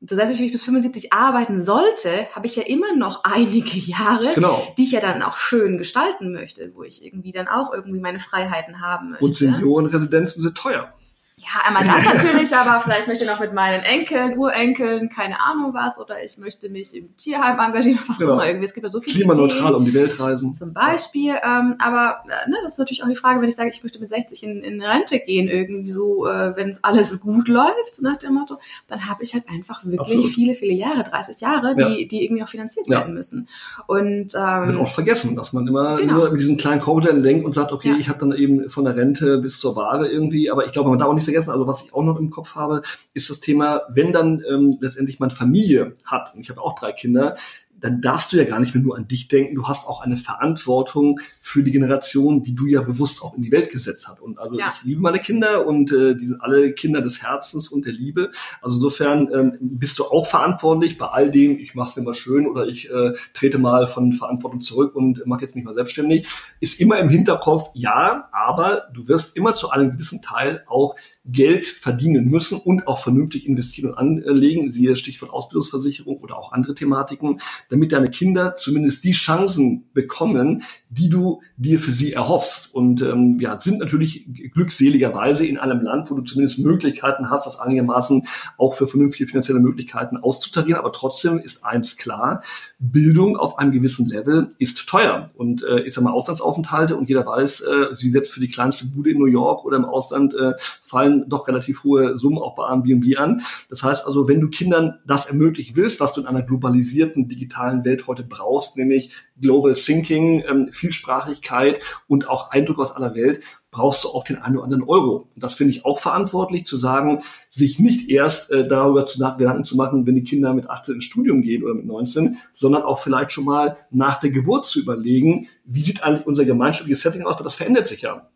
Und 0.00 0.10
selbst 0.10 0.38
wenn 0.38 0.46
ich 0.46 0.52
bis 0.52 0.62
75 0.62 1.12
arbeiten 1.12 1.60
sollte, 1.60 2.28
habe 2.32 2.46
ich 2.46 2.54
ja 2.54 2.62
immer 2.62 2.94
noch 2.94 3.24
einige 3.24 3.78
Jahre, 3.78 4.34
genau. 4.34 4.62
die 4.78 4.84
ich 4.84 4.92
ja 4.92 5.00
dann 5.00 5.22
auch 5.22 5.36
schön 5.36 5.76
gestalten 5.76 6.32
möchte, 6.32 6.72
wo 6.74 6.84
ich 6.84 7.04
irgendwie 7.04 7.32
dann 7.32 7.48
auch 7.48 7.72
irgendwie 7.72 7.98
meine 7.98 8.20
Freiheiten 8.20 8.80
haben 8.80 9.10
möchte. 9.10 9.24
Und 9.24 9.36
Seniorenresidenzen 9.36 10.42
sind 10.42 10.56
teuer. 10.56 10.92
Ja, 11.40 11.62
einmal 11.66 11.84
das 11.84 12.04
natürlich, 12.04 12.52
aber 12.52 12.80
vielleicht 12.80 13.06
möchte 13.06 13.24
ich 13.24 13.30
noch 13.30 13.38
mit 13.38 13.52
meinen 13.52 13.84
Enkeln, 13.84 14.36
Urenkeln, 14.36 15.08
keine 15.08 15.40
Ahnung 15.40 15.72
was, 15.72 15.96
oder 15.96 16.22
ich 16.22 16.36
möchte 16.38 16.68
mich 16.68 16.96
im 16.96 17.16
Tierheim 17.16 17.60
engagieren, 17.60 18.00
was 18.08 18.18
genau. 18.18 18.32
auch 18.32 18.34
immer 18.34 18.46
irgendwie. 18.46 18.64
Es 18.64 18.74
gibt 18.74 18.84
ja 18.84 18.90
so 18.90 19.00
viele 19.00 19.18
Klimaneutral 19.18 19.60
Ideen, 19.60 19.74
um 19.76 19.84
die 19.84 19.94
Welt 19.94 20.18
reisen. 20.18 20.54
Zum 20.54 20.72
Beispiel, 20.72 21.34
ja. 21.34 21.60
ähm, 21.60 21.76
aber 21.78 22.24
äh, 22.26 22.50
ne, 22.50 22.56
das 22.64 22.72
ist 22.72 22.78
natürlich 22.80 23.04
auch 23.04 23.08
die 23.08 23.14
Frage, 23.14 23.40
wenn 23.40 23.48
ich 23.48 23.54
sage, 23.54 23.70
ich 23.72 23.82
möchte 23.84 24.00
mit 24.00 24.10
60 24.10 24.42
in, 24.42 24.62
in 24.64 24.82
Rente 24.82 25.20
gehen, 25.20 25.48
irgendwie 25.48 25.88
so, 25.88 26.26
äh, 26.26 26.56
wenn 26.56 26.70
es 26.70 26.82
alles 26.82 27.20
gut 27.20 27.46
läuft, 27.46 27.94
so 27.94 28.02
nach 28.02 28.16
dem 28.16 28.34
Motto, 28.34 28.58
dann 28.88 29.08
habe 29.08 29.22
ich 29.22 29.32
halt 29.32 29.48
einfach 29.48 29.84
wirklich 29.84 30.00
Absolut. 30.00 30.30
viele, 30.30 30.54
viele 30.54 30.74
Jahre, 30.74 31.04
30 31.04 31.40
Jahre, 31.40 31.76
die, 31.76 31.82
ja. 31.82 32.08
die 32.08 32.24
irgendwie 32.24 32.42
noch 32.42 32.48
finanziert 32.48 32.86
ja. 32.88 32.98
werden 32.98 33.14
müssen. 33.14 33.48
Und 33.86 34.34
ähm, 34.34 34.66
wird 34.66 34.76
oft 34.76 34.94
vergessen, 34.94 35.36
dass 35.36 35.52
man 35.52 35.68
immer 35.68 35.98
genau. 35.98 36.14
nur 36.14 36.30
mit 36.30 36.40
diesen 36.40 36.56
kleinen 36.56 36.80
Komponenten 36.80 37.22
denkt 37.22 37.44
und 37.44 37.52
sagt, 37.52 37.70
okay, 37.70 37.94
ich 38.00 38.08
habe 38.08 38.18
dann 38.18 38.32
eben 38.32 38.68
von 38.70 38.84
der 38.84 38.96
Rente 38.96 39.38
bis 39.38 39.60
zur 39.60 39.76
Ware 39.76 40.08
irgendwie, 40.08 40.50
aber 40.50 40.66
ich 40.66 40.72
glaube, 40.72 40.88
man 40.88 40.98
darf 40.98 41.08
auch 41.08 41.14
nicht 41.14 41.27
vergessen, 41.28 41.50
also 41.50 41.66
was 41.66 41.82
ich 41.82 41.94
auch 41.94 42.02
noch 42.02 42.18
im 42.18 42.30
Kopf 42.30 42.54
habe, 42.54 42.82
ist 43.14 43.30
das 43.30 43.40
Thema, 43.40 43.82
wenn 43.88 44.12
dann 44.12 44.42
ähm, 44.48 44.76
letztendlich 44.80 45.20
man 45.20 45.30
Familie 45.30 45.94
hat, 46.04 46.34
und 46.34 46.40
ich 46.40 46.50
habe 46.50 46.60
auch 46.60 46.74
drei 46.78 46.92
Kinder, 46.92 47.36
dann 47.80 48.00
darfst 48.00 48.32
du 48.32 48.36
ja 48.36 48.44
gar 48.44 48.60
nicht 48.60 48.74
mehr 48.74 48.82
nur 48.82 48.96
an 48.96 49.08
dich 49.08 49.28
denken. 49.28 49.54
Du 49.54 49.66
hast 49.68 49.88
auch 49.88 50.00
eine 50.00 50.16
Verantwortung 50.16 51.20
für 51.40 51.62
die 51.62 51.70
Generation, 51.70 52.42
die 52.42 52.54
du 52.54 52.66
ja 52.66 52.82
bewusst 52.82 53.22
auch 53.22 53.36
in 53.36 53.42
die 53.42 53.52
Welt 53.52 53.70
gesetzt 53.70 54.08
hast. 54.08 54.20
Und 54.20 54.38
also 54.38 54.58
ja. 54.58 54.72
ich 54.74 54.84
liebe 54.84 55.00
meine 55.00 55.18
Kinder 55.18 55.66
und 55.66 55.92
äh, 55.92 56.16
die 56.16 56.26
sind 56.26 56.40
alle 56.40 56.72
Kinder 56.72 57.00
des 57.00 57.22
Herzens 57.22 57.68
und 57.68 57.86
der 57.86 57.92
Liebe. 57.92 58.30
Also 58.60 58.76
insofern 58.76 59.28
ähm, 59.32 59.52
bist 59.60 59.98
du 59.98 60.04
auch 60.04 60.26
verantwortlich 60.26 60.98
bei 60.98 61.06
all 61.06 61.30
dem, 61.30 61.58
ich 61.58 61.74
mache 61.74 61.90
es 61.90 61.96
mir 61.96 62.02
mal 62.02 62.14
schön 62.14 62.46
oder 62.46 62.66
ich 62.66 62.90
äh, 62.90 63.12
trete 63.34 63.58
mal 63.58 63.86
von 63.86 64.12
Verantwortung 64.12 64.60
zurück 64.60 64.94
und 64.94 65.24
mache 65.26 65.42
jetzt 65.42 65.54
mich 65.54 65.64
mal 65.64 65.74
selbstständig. 65.74 66.28
Ist 66.60 66.80
immer 66.80 66.98
im 66.98 67.08
Hinterkopf, 67.08 67.70
ja, 67.74 68.28
aber 68.32 68.88
du 68.92 69.08
wirst 69.08 69.36
immer 69.36 69.54
zu 69.54 69.70
einem 69.70 69.92
gewissen 69.92 70.22
Teil 70.22 70.64
auch 70.66 70.96
Geld 71.24 71.66
verdienen 71.66 72.30
müssen 72.30 72.58
und 72.58 72.86
auch 72.86 72.98
vernünftig 72.98 73.46
investieren 73.46 73.90
und 73.90 73.98
anlegen, 73.98 74.70
siehe 74.70 74.96
Stichwort 74.96 75.30
Ausbildungsversicherung 75.30 76.18
oder 76.18 76.38
auch 76.38 76.52
andere 76.52 76.74
Thematiken, 76.74 77.40
damit 77.68 77.92
deine 77.92 78.08
Kinder 78.08 78.56
zumindest 78.56 79.04
die 79.04 79.12
Chancen 79.12 79.84
bekommen, 79.92 80.62
die 80.90 81.10
du 81.10 81.40
dir 81.56 81.78
für 81.78 81.92
sie 81.92 82.12
erhoffst. 82.12 82.74
Und 82.74 83.02
ähm, 83.02 83.38
ja, 83.40 83.58
sind 83.58 83.78
natürlich 83.78 84.26
glückseligerweise 84.54 85.46
in 85.46 85.58
einem 85.58 85.80
Land, 85.80 86.10
wo 86.10 86.14
du 86.14 86.22
zumindest 86.22 86.60
Möglichkeiten 86.60 87.30
hast, 87.30 87.46
das 87.46 87.58
einigermaßen 87.58 88.26
auch 88.56 88.74
für 88.74 88.86
vernünftige 88.86 89.28
finanzielle 89.28 89.60
Möglichkeiten 89.60 90.16
auszutarieren. 90.16 90.80
Aber 90.80 90.92
trotzdem 90.92 91.38
ist 91.38 91.64
eins 91.64 91.96
klar, 91.96 92.42
Bildung 92.78 93.36
auf 93.36 93.58
einem 93.58 93.72
gewissen 93.72 94.08
Level 94.08 94.48
ist 94.58 94.88
teuer. 94.88 95.30
Und 95.34 95.62
äh, 95.62 95.80
ich 95.80 95.94
sag 95.94 96.04
mal, 96.04 96.12
Auslandsaufenthalte 96.12 96.96
und 96.96 97.08
jeder 97.08 97.26
weiß, 97.26 97.60
äh, 97.60 97.86
wie 97.98 98.10
selbst 98.10 98.32
für 98.32 98.40
die 98.40 98.48
kleinste 98.48 98.86
Bude 98.86 99.10
in 99.10 99.18
New 99.18 99.26
York 99.26 99.64
oder 99.64 99.76
im 99.76 99.84
Ausland 99.84 100.34
äh, 100.34 100.54
fallen 100.58 101.28
doch 101.28 101.48
relativ 101.48 101.84
hohe 101.84 102.16
Summen 102.16 102.38
auch 102.38 102.54
bei 102.54 102.66
Airbnb 102.66 103.18
an. 103.18 103.42
Das 103.68 103.82
heißt 103.82 104.06
also, 104.06 104.26
wenn 104.26 104.40
du 104.40 104.48
Kindern 104.48 104.98
das 105.06 105.26
ermöglichen 105.26 105.76
willst, 105.76 106.00
was 106.00 106.14
du 106.14 106.22
in 106.22 106.26
einer 106.26 106.42
globalisierten, 106.42 107.28
digitalen 107.28 107.57
digitalen 107.58 107.84
Welt 107.84 108.06
heute 108.06 108.22
brauchst, 108.22 108.76
nämlich 108.76 109.10
Global 109.40 109.74
Thinking, 109.74 110.44
ähm, 110.48 110.68
Vielsprachigkeit 110.72 111.80
und 112.06 112.28
auch 112.28 112.50
Eindruck 112.50 112.78
aus 112.78 112.92
aller 112.92 113.14
Welt, 113.14 113.42
brauchst 113.70 114.04
du 114.04 114.08
auch 114.08 114.24
den 114.24 114.38
einen 114.38 114.56
oder 114.56 114.64
anderen 114.64 114.82
Euro. 114.84 115.28
Und 115.34 115.42
das 115.42 115.54
finde 115.54 115.72
ich 115.72 115.84
auch 115.84 115.98
verantwortlich, 115.98 116.66
zu 116.66 116.76
sagen, 116.76 117.22
sich 117.48 117.78
nicht 117.78 118.08
erst 118.08 118.50
äh, 118.50 118.66
darüber 118.66 119.06
zu 119.06 119.20
nach 119.20 119.36
Gedanken 119.36 119.64
zu 119.64 119.76
machen, 119.76 120.06
wenn 120.06 120.14
die 120.14 120.24
Kinder 120.24 120.54
mit 120.54 120.70
18 120.70 120.96
ins 120.96 121.04
Studium 121.04 121.42
gehen 121.42 121.62
oder 121.62 121.74
mit 121.74 121.86
19, 121.86 122.38
sondern 122.52 122.82
auch 122.82 122.98
vielleicht 122.98 123.32
schon 123.32 123.44
mal 123.44 123.76
nach 123.90 124.18
der 124.18 124.30
Geburt 124.30 124.64
zu 124.64 124.80
überlegen, 124.80 125.48
wie 125.64 125.82
sieht 125.82 126.02
eigentlich 126.02 126.26
unser 126.26 126.44
gemeinschaftliches 126.44 127.02
Setting 127.02 127.24
aus, 127.24 127.36
weil 127.36 127.44
das 127.44 127.54
verändert 127.54 127.86
sich 127.86 128.02
ja 128.02 128.28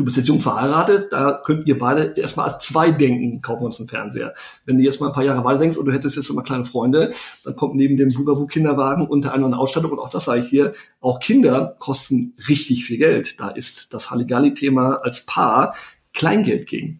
du 0.00 0.04
bist 0.06 0.16
jetzt 0.16 0.28
jung 0.28 0.40
verheiratet, 0.40 1.12
da 1.12 1.42
könnt 1.44 1.66
ihr 1.66 1.78
beide 1.78 2.14
erstmal 2.18 2.46
als 2.46 2.58
zwei 2.60 2.90
denken, 2.90 3.42
kaufen 3.42 3.60
wir 3.60 3.66
uns 3.66 3.78
einen 3.78 3.88
Fernseher. 3.88 4.32
Wenn 4.64 4.78
du 4.78 4.82
jetzt 4.82 4.98
mal 4.98 5.08
ein 5.08 5.12
paar 5.12 5.24
Jahre 5.24 5.44
weiter 5.44 5.58
denkst 5.58 5.76
und 5.76 5.84
du 5.84 5.92
hättest 5.92 6.16
jetzt 6.16 6.30
immer 6.30 6.42
kleine 6.42 6.64
Freunde, 6.64 7.10
dann 7.44 7.54
kommt 7.54 7.74
neben 7.74 7.98
dem 7.98 8.08
Bugaboo 8.08 8.46
Kinderwagen 8.46 9.06
unter 9.06 9.34
einer 9.34 9.58
Ausstattung 9.58 9.92
und 9.92 9.98
auch 9.98 10.08
das 10.08 10.24
sage 10.24 10.40
ich 10.40 10.48
hier, 10.48 10.72
auch 11.00 11.20
Kinder 11.20 11.76
kosten 11.78 12.34
richtig 12.48 12.86
viel 12.86 12.96
Geld. 12.96 13.38
Da 13.38 13.48
ist 13.50 13.92
das 13.92 14.10
Halligalli-Thema 14.10 15.02
als 15.02 15.26
Paar 15.26 15.74
Kleingeld 16.14 16.66
gegen. 16.66 16.99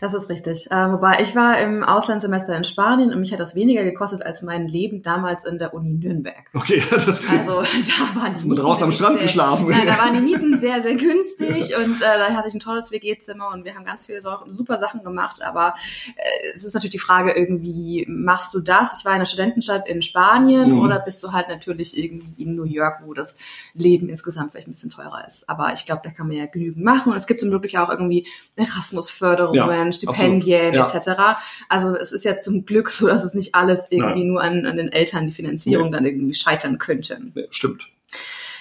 Das 0.00 0.14
ist 0.14 0.30
richtig. 0.30 0.70
Äh, 0.70 0.92
wobei 0.92 1.18
ich 1.20 1.36
war 1.36 1.60
im 1.60 1.84
Auslandssemester 1.84 2.56
in 2.56 2.64
Spanien 2.64 3.12
und 3.12 3.20
mich 3.20 3.32
hat 3.32 3.40
das 3.40 3.54
weniger 3.54 3.84
gekostet 3.84 4.22
als 4.22 4.40
mein 4.40 4.66
Leben 4.66 5.02
damals 5.02 5.44
in 5.44 5.58
der 5.58 5.74
Uni 5.74 5.92
Nürnberg. 5.92 6.46
Okay, 6.54 6.82
das 6.90 7.06
also 7.06 7.62
da 7.62 8.20
waren 8.20 8.34
die 8.34 8.44
Mieten 8.48 8.62
draußen 8.62 8.84
am 8.84 8.92
Strand 8.92 9.16
sehr, 9.16 9.24
geschlafen. 9.24 9.70
Ja, 9.70 9.84
da 9.84 9.98
waren 9.98 10.14
die 10.14 10.20
Mieten 10.32 10.58
sehr, 10.58 10.80
sehr 10.80 10.94
günstig 10.94 11.76
und 11.76 12.00
äh, 12.00 12.18
da 12.18 12.34
hatte 12.34 12.48
ich 12.48 12.54
ein 12.54 12.60
tolles 12.60 12.90
WG-Zimmer 12.90 13.50
und 13.52 13.66
wir 13.66 13.74
haben 13.74 13.84
ganz 13.84 14.06
viele 14.06 14.22
super 14.22 14.80
Sachen 14.80 15.04
gemacht. 15.04 15.42
Aber 15.42 15.74
äh, 16.16 16.54
es 16.54 16.64
ist 16.64 16.72
natürlich 16.72 16.92
die 16.92 16.98
Frage 16.98 17.32
irgendwie, 17.32 18.06
machst 18.08 18.54
du 18.54 18.60
das? 18.60 18.98
Ich 18.98 19.04
war 19.04 19.12
in 19.12 19.16
einer 19.16 19.26
Studentenstadt 19.26 19.86
in 19.86 20.00
Spanien 20.00 20.72
mhm. 20.72 20.80
oder 20.80 20.98
bist 21.00 21.22
du 21.22 21.32
halt 21.32 21.48
natürlich 21.48 21.98
irgendwie 21.98 22.42
in 22.42 22.54
New 22.54 22.64
York, 22.64 23.02
wo 23.04 23.12
das 23.12 23.36
Leben 23.74 24.08
insgesamt 24.08 24.52
vielleicht 24.52 24.68
ein 24.68 24.72
bisschen 24.72 24.90
teurer 24.90 25.26
ist. 25.26 25.46
Aber 25.48 25.74
ich 25.74 25.84
glaube, 25.84 26.00
da 26.04 26.10
kann 26.10 26.26
man 26.26 26.36
ja 26.38 26.46
genügend 26.46 26.82
machen 26.82 27.12
und 27.12 27.18
es 27.18 27.26
gibt 27.26 27.40
zum 27.40 27.50
Glück 27.50 27.60
auch 27.76 27.90
irgendwie 27.90 28.26
Erasmus-Förderungen. 28.56 29.54
Ja 29.54 29.89
Stipendien 29.92 30.74
ja. 30.74 30.86
etc. 30.86 31.40
Also 31.68 31.96
es 31.96 32.12
ist 32.12 32.24
ja 32.24 32.36
zum 32.36 32.66
Glück 32.66 32.90
so, 32.90 33.06
dass 33.08 33.24
es 33.24 33.34
nicht 33.34 33.54
alles 33.54 33.86
irgendwie 33.90 34.20
Nein. 34.20 34.28
nur 34.28 34.42
an, 34.42 34.66
an 34.66 34.76
den 34.76 34.92
Eltern 34.92 35.26
die 35.26 35.32
Finanzierung 35.32 35.86
nee. 35.86 35.92
dann 35.92 36.04
irgendwie 36.06 36.34
scheitern 36.34 36.78
könnte. 36.78 37.18
Nee, 37.34 37.46
stimmt. 37.50 37.88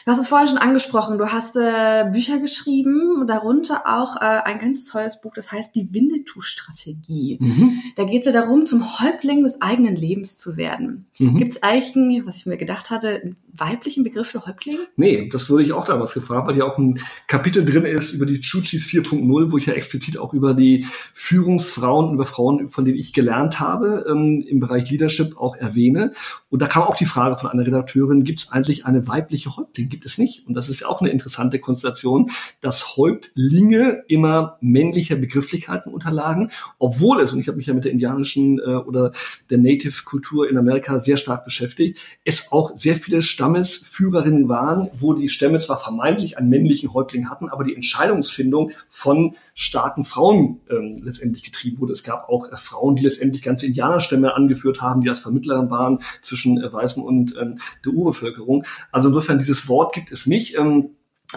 Du 0.06 0.12
hast 0.12 0.20
es 0.20 0.28
vorhin 0.28 0.48
schon 0.48 0.58
angesprochen, 0.58 1.18
du 1.18 1.32
hast 1.32 1.56
äh, 1.56 2.06
Bücher 2.12 2.40
geschrieben, 2.40 3.26
darunter 3.28 3.84
auch 3.86 4.16
äh, 4.18 4.42
ein 4.46 4.60
ganz 4.60 4.86
tolles 4.86 5.22
Buch, 5.22 5.34
das 5.36 5.52
heißt 5.52 5.76
Die 5.76 5.94
Winnetou-Strategie. 5.94 7.38
Mhm. 7.40 7.80
Da 7.96 8.06
geht 8.06 8.20
es 8.20 8.26
ja 8.26 8.32
darum, 8.32 8.66
zum 8.66 9.00
Häuptling 9.00 9.44
des 9.44 9.62
eigenen 9.62 9.96
Lebens 9.96 10.38
zu 10.38 10.58
werden. 10.58 11.06
Mhm. 11.20 11.38
Gibt 11.38 11.54
es 11.54 11.64
eigentlich, 11.64 11.96
einen, 11.96 12.26
was 12.26 12.38
ich 12.38 12.46
mir 12.46 12.58
gedacht 12.58 12.90
hatte, 12.90 13.22
einen 13.22 13.36
weiblichen 13.54 14.04
Begriff 14.04 14.28
für 14.28 14.46
Häuptling? 14.46 14.78
Nee, 14.96 15.30
das 15.32 15.50
wurde 15.50 15.64
ich 15.64 15.74
auch 15.74 15.86
damals 15.86 16.14
gefragt, 16.14 16.48
weil 16.48 16.56
hier 16.56 16.66
auch 16.66 16.78
ein 16.78 17.00
Kapitel 17.28 17.66
drin 17.66 17.86
ist 17.86 18.14
über 18.14 18.26
die 18.26 18.40
Chuchis 18.40 18.86
4.0, 18.86 19.52
wo 19.52 19.58
ich 19.58 19.66
ja 19.66 19.74
explizit 19.74 20.18
auch 20.18 20.34
über 20.34 20.54
die 20.54 20.86
Führungsfrauen, 21.14 22.14
über 22.14 22.26
Frauen, 22.26 22.70
von 22.70 22.86
denen 22.86 22.98
ich 22.98 23.14
gelernt 23.14 23.60
habe, 23.60 24.06
ähm, 24.10 24.44
im 24.48 24.60
Bereich 24.60 24.90
Leadership 24.90 25.38
auch 25.38 25.56
erwähne. 25.56 26.12
Und 26.50 26.62
da 26.62 26.68
kam 26.68 26.84
auch 26.84 26.96
die 26.96 27.06
Frage 27.06 27.38
von 27.38 27.50
einer 27.50 27.66
Redakteurin, 27.66 28.24
gibt 28.24 28.40
es 28.40 28.52
eigentlich 28.52 28.86
eine 28.86 29.08
weibliche 29.08 29.56
Häuptling? 29.56 29.89
Gibt 29.90 30.06
es 30.06 30.18
nicht. 30.18 30.48
Und 30.48 30.54
das 30.54 30.70
ist 30.70 30.82
ja 30.82 30.88
auch 30.88 31.02
eine 31.02 31.10
interessante 31.10 31.60
Konstellation, 31.60 32.30
dass 32.62 32.96
Häuptlinge 32.96 34.04
immer 34.08 34.58
männlicher 34.62 35.16
Begrifflichkeiten 35.16 35.92
unterlagen, 35.92 36.52
obwohl 36.78 37.20
es, 37.22 37.34
und 37.34 37.40
ich 37.40 37.48
habe 37.48 37.58
mich 37.58 37.66
ja 37.66 37.74
mit 37.74 37.86
der 37.86 37.92
indianischen 37.92 38.60
äh, 38.60 38.76
oder 38.76 39.12
der 39.50 39.58
Native-Kultur 39.58 40.50
in 40.50 40.58
Amerika 40.58 41.00
sehr 41.00 41.18
stark 41.18 41.44
beschäftigt, 41.44 42.00
es 42.24 42.52
auch 42.52 42.76
sehr 42.76 42.96
viele 42.98 43.22
Stammesführerinnen 43.22 44.48
waren, 44.48 44.90
wo 44.96 45.14
die 45.14 45.30
Stämme 45.30 45.58
zwar 45.58 45.80
vermeintlich 45.80 46.38
einen 46.38 46.50
männlichen 46.50 46.94
Häuptling 46.94 47.30
hatten, 47.30 47.50
aber 47.50 47.64
die 47.64 47.76
Entscheidungsfindung 47.76 48.72
von 48.90 49.36
starken 49.56 50.04
Frauen 50.04 50.62
ähm, 50.70 51.02
letztendlich 51.04 51.44
getrieben 51.44 51.80
wurde. 51.80 51.94
Es 51.94 52.04
gab 52.04 52.30
auch 52.30 52.52
äh, 52.52 52.58
Frauen, 52.58 52.96
die 52.96 53.04
letztendlich 53.04 53.42
ganze 53.42 53.66
Indianerstämme 53.66 54.36
angeführt 54.36 54.82
haben, 54.82 55.02
die 55.02 55.10
als 55.10 55.22
Vermittlerin 55.22 55.70
waren 55.72 56.00
zwischen 56.22 56.62
äh, 56.62 56.72
Weißen 56.72 57.04
und 57.04 57.36
ähm, 57.42 57.58
der 57.84 57.94
Urbevölkerung. 57.94 58.66
Also 58.92 59.10
insofern 59.10 59.40
dieses 59.40 59.68
Wort 59.68 59.79
Wort 59.80 59.94
gibt 59.94 60.12
es 60.12 60.26
nicht. 60.28 60.58
Ähm, 60.58 60.92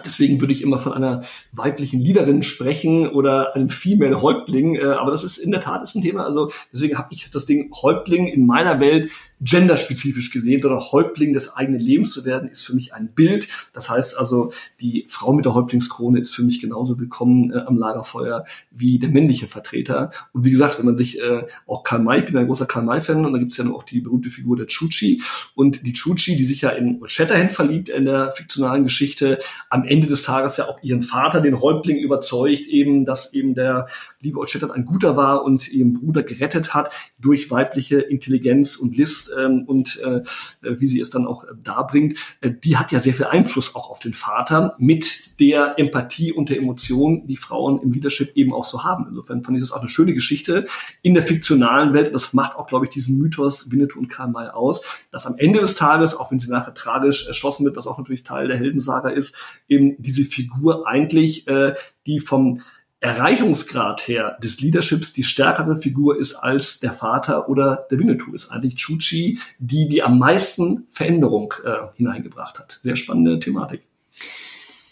Deswegen 0.07 0.41
würde 0.41 0.55
ich 0.55 0.63
immer 0.63 0.79
von 0.79 0.95
einer 0.95 1.23
weiblichen 1.53 2.01
Leaderin 2.01 2.43
sprechen 2.43 3.09
oder 3.09 3.55
einem 3.55 3.69
Female 3.69 4.23
Häuptling. 4.23 4.77
Äh, 4.77 4.85
aber 4.85 5.11
das 5.11 5.23
ist 5.23 5.37
in 5.37 5.51
der 5.51 5.61
Tat 5.61 5.83
ist 5.83 5.95
ein 5.95 6.01
Thema. 6.01 6.25
Also 6.25 6.51
deswegen 6.73 6.97
habe 6.97 7.09
ich 7.11 7.31
das 7.31 7.45
Ding 7.45 7.71
Häuptling 7.75 8.27
in 8.27 8.47
meiner 8.47 8.81
Welt 8.81 9.11
genderspezifisch 9.43 10.31
gesehen 10.31 10.65
oder 10.65 10.81
Häuptling 10.93 11.33
des 11.33 11.55
eigenen 11.55 11.81
Lebens 11.81 12.13
zu 12.13 12.25
werden, 12.25 12.49
ist 12.49 12.65
für 12.65 12.75
mich 12.75 12.95
ein 12.95 13.13
Bild. 13.13 13.49
Das 13.73 13.91
heißt 13.91 14.17
also, 14.19 14.53
die 14.81 15.07
Frau 15.09 15.33
mit 15.33 15.45
der 15.45 15.55
Häuptlingskrone 15.55 16.21
ist 16.21 16.35
für 16.35 16.43
mich 16.43 16.61
genauso 16.61 16.99
willkommen 16.99 17.53
äh, 17.53 17.59
am 17.59 17.77
Lagerfeuer 17.77 18.45
wie 18.71 18.99
der 18.99 19.11
männliche 19.11 19.49
Vertreter. 19.49 20.11
Und 20.33 20.45
wie 20.45 20.51
gesagt, 20.51 20.79
wenn 20.79 20.87
man 20.87 20.97
sich 20.97 21.21
äh, 21.21 21.45
auch 21.67 21.83
Karl 21.83 22.03
May, 22.03 22.21
ich 22.21 22.27
bin 22.27 22.37
ein 22.37 22.47
großer 22.47 22.67
Karl 22.67 22.85
May-Fan 22.85 23.25
und 23.27 23.33
da 23.33 23.39
gibt 23.39 23.53
es 23.53 23.59
ja 23.59 23.69
auch 23.71 23.83
die 23.83 24.01
berühmte 24.01 24.31
Figur 24.31 24.57
der 24.57 24.67
Chuchi. 24.67 25.23
Und 25.55 25.85
die 25.85 25.93
Chuchi, 25.93 26.37
die 26.37 26.45
sich 26.45 26.61
ja 26.61 26.71
in 26.71 27.01
Shatterhand 27.07 27.51
verliebt 27.51 27.89
in 27.89 28.05
der 28.05 28.33
fiktionalen 28.33 28.85
Geschichte, 28.85 29.41
am 29.71 29.85
Ende 29.85 30.07
des 30.07 30.23
Tages 30.23 30.57
ja 30.57 30.69
auch 30.69 30.83
ihren 30.83 31.03
Vater, 31.03 31.41
den 31.41 31.61
Häuptling, 31.61 31.99
überzeugt 31.99 32.67
eben, 32.69 33.05
dass 33.05 33.35
eben 33.35 33.55
der 33.55 33.87
liebe 34.21 34.39
Old 34.39 34.51
Shatterhand 34.51 34.77
ein 34.77 34.85
guter 34.85 35.17
war 35.17 35.45
und 35.45 35.69
ihren 35.73 35.95
Bruder 35.95 36.23
gerettet 36.23 36.75
hat 36.75 36.91
durch 37.19 37.51
weibliche 37.51 37.99
Intelligenz 37.99 38.77
und 38.77 38.97
List 38.97 39.32
ähm, 39.39 39.65
und 39.67 40.01
äh, 40.01 40.23
wie 40.63 40.87
sie 40.87 41.01
es 41.01 41.11
dann 41.11 41.27
auch 41.27 41.45
äh, 41.45 41.49
darbringt, 41.63 42.19
äh, 42.41 42.51
die 42.51 42.77
hat 42.77 42.93
ja 42.93 43.01
sehr 43.01 43.15
viel 43.15 43.27
Einfluss 43.27 43.75
auch 43.75 43.91
auf 43.91 43.99
den 43.99 44.13
Vater 44.13 44.75
mit 44.79 45.39
der 45.41 45.79
Empathie 45.79 46.33
und 46.33 46.49
der 46.49 46.59
Emotion, 46.59 47.27
die 47.27 47.37
Frauen 47.37 47.81
im 47.83 47.93
Leadership 47.93 48.37
eben 48.37 48.53
auch 48.53 48.65
so 48.65 48.85
haben. 48.85 49.07
Insofern 49.09 49.43
fand 49.43 49.57
ich 49.57 49.63
das 49.63 49.73
auch 49.73 49.81
eine 49.81 49.89
schöne 49.89 50.15
Geschichte 50.15 50.67
in 51.03 51.15
der 51.15 51.23
fiktionalen 51.23 51.95
Welt. 51.95 52.15
Das 52.15 52.33
macht 52.33 52.57
auch, 52.57 52.67
glaube 52.67 52.87
ich, 52.87 52.91
diesen 52.91 53.19
Mythos 53.19 53.71
Winnetou 53.71 53.99
und 53.99 54.09
Karl 54.09 54.29
May 54.29 54.49
aus, 54.49 54.83
dass 55.11 55.27
am 55.27 55.37
Ende 55.37 55.61
des 55.61 55.75
Tages, 55.75 56.15
auch 56.15 56.31
wenn 56.31 56.41
sie 56.41 56.51
nachher 56.51 56.75
tragisch 56.75 57.27
erschossen 57.27 57.65
wird, 57.65 57.77
was 57.77 57.87
auch 57.87 57.99
natürlich 57.99 58.23
Teil 58.23 58.49
der 58.49 58.57
Heldensaga 58.57 59.11
ist, 59.11 59.37
eben 59.69 60.01
diese 60.03 60.25
Figur 60.25 60.87
eigentlich, 60.87 61.47
äh, 61.49 61.75
die 62.07 62.21
vom 62.21 62.61
Erreichungsgrad 63.03 64.07
her 64.07 64.39
des 64.41 64.61
Leaderships 64.61 65.13
die 65.13 65.25
stärkere 65.25 65.77
Figur 65.77 66.19
ist 66.19 66.37
als 66.37 66.79
der 66.79 66.93
Vater 66.93 67.49
oder 67.49 67.87
der 67.91 67.99
Winnetou 67.99 68.33
ist 68.33 68.51
eigentlich 68.53 68.77
Chuchi, 68.77 69.41
die 69.59 69.89
die 69.89 70.05
am 70.05 70.21
meisten 70.21 70.87
Veränderung 70.89 71.53
äh, 71.65 71.89
hineingebracht 71.97 72.61
hat. 72.61 72.79
Sehr 72.81 72.95
spannende 72.95 73.41
Thematik. 73.41 73.83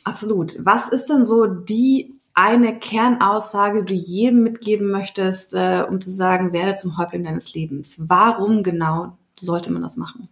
Absolut. 0.02 0.56
Was 0.64 0.88
ist 0.88 1.06
denn 1.06 1.24
so 1.24 1.46
die 1.46 2.14
eine 2.34 2.76
Kernaussage, 2.80 3.84
die 3.84 3.94
du 3.94 4.00
jedem 4.00 4.42
mitgeben 4.42 4.90
möchtest, 4.90 5.54
äh, 5.54 5.84
um 5.88 6.00
zu 6.00 6.10
sagen, 6.10 6.52
werde 6.52 6.74
zum 6.74 6.98
Häuptling 6.98 7.22
deines 7.22 7.54
Lebens? 7.54 7.96
Warum 8.08 8.64
genau 8.64 9.16
sollte 9.38 9.72
man 9.72 9.82
das 9.82 9.96
machen? 9.96 10.28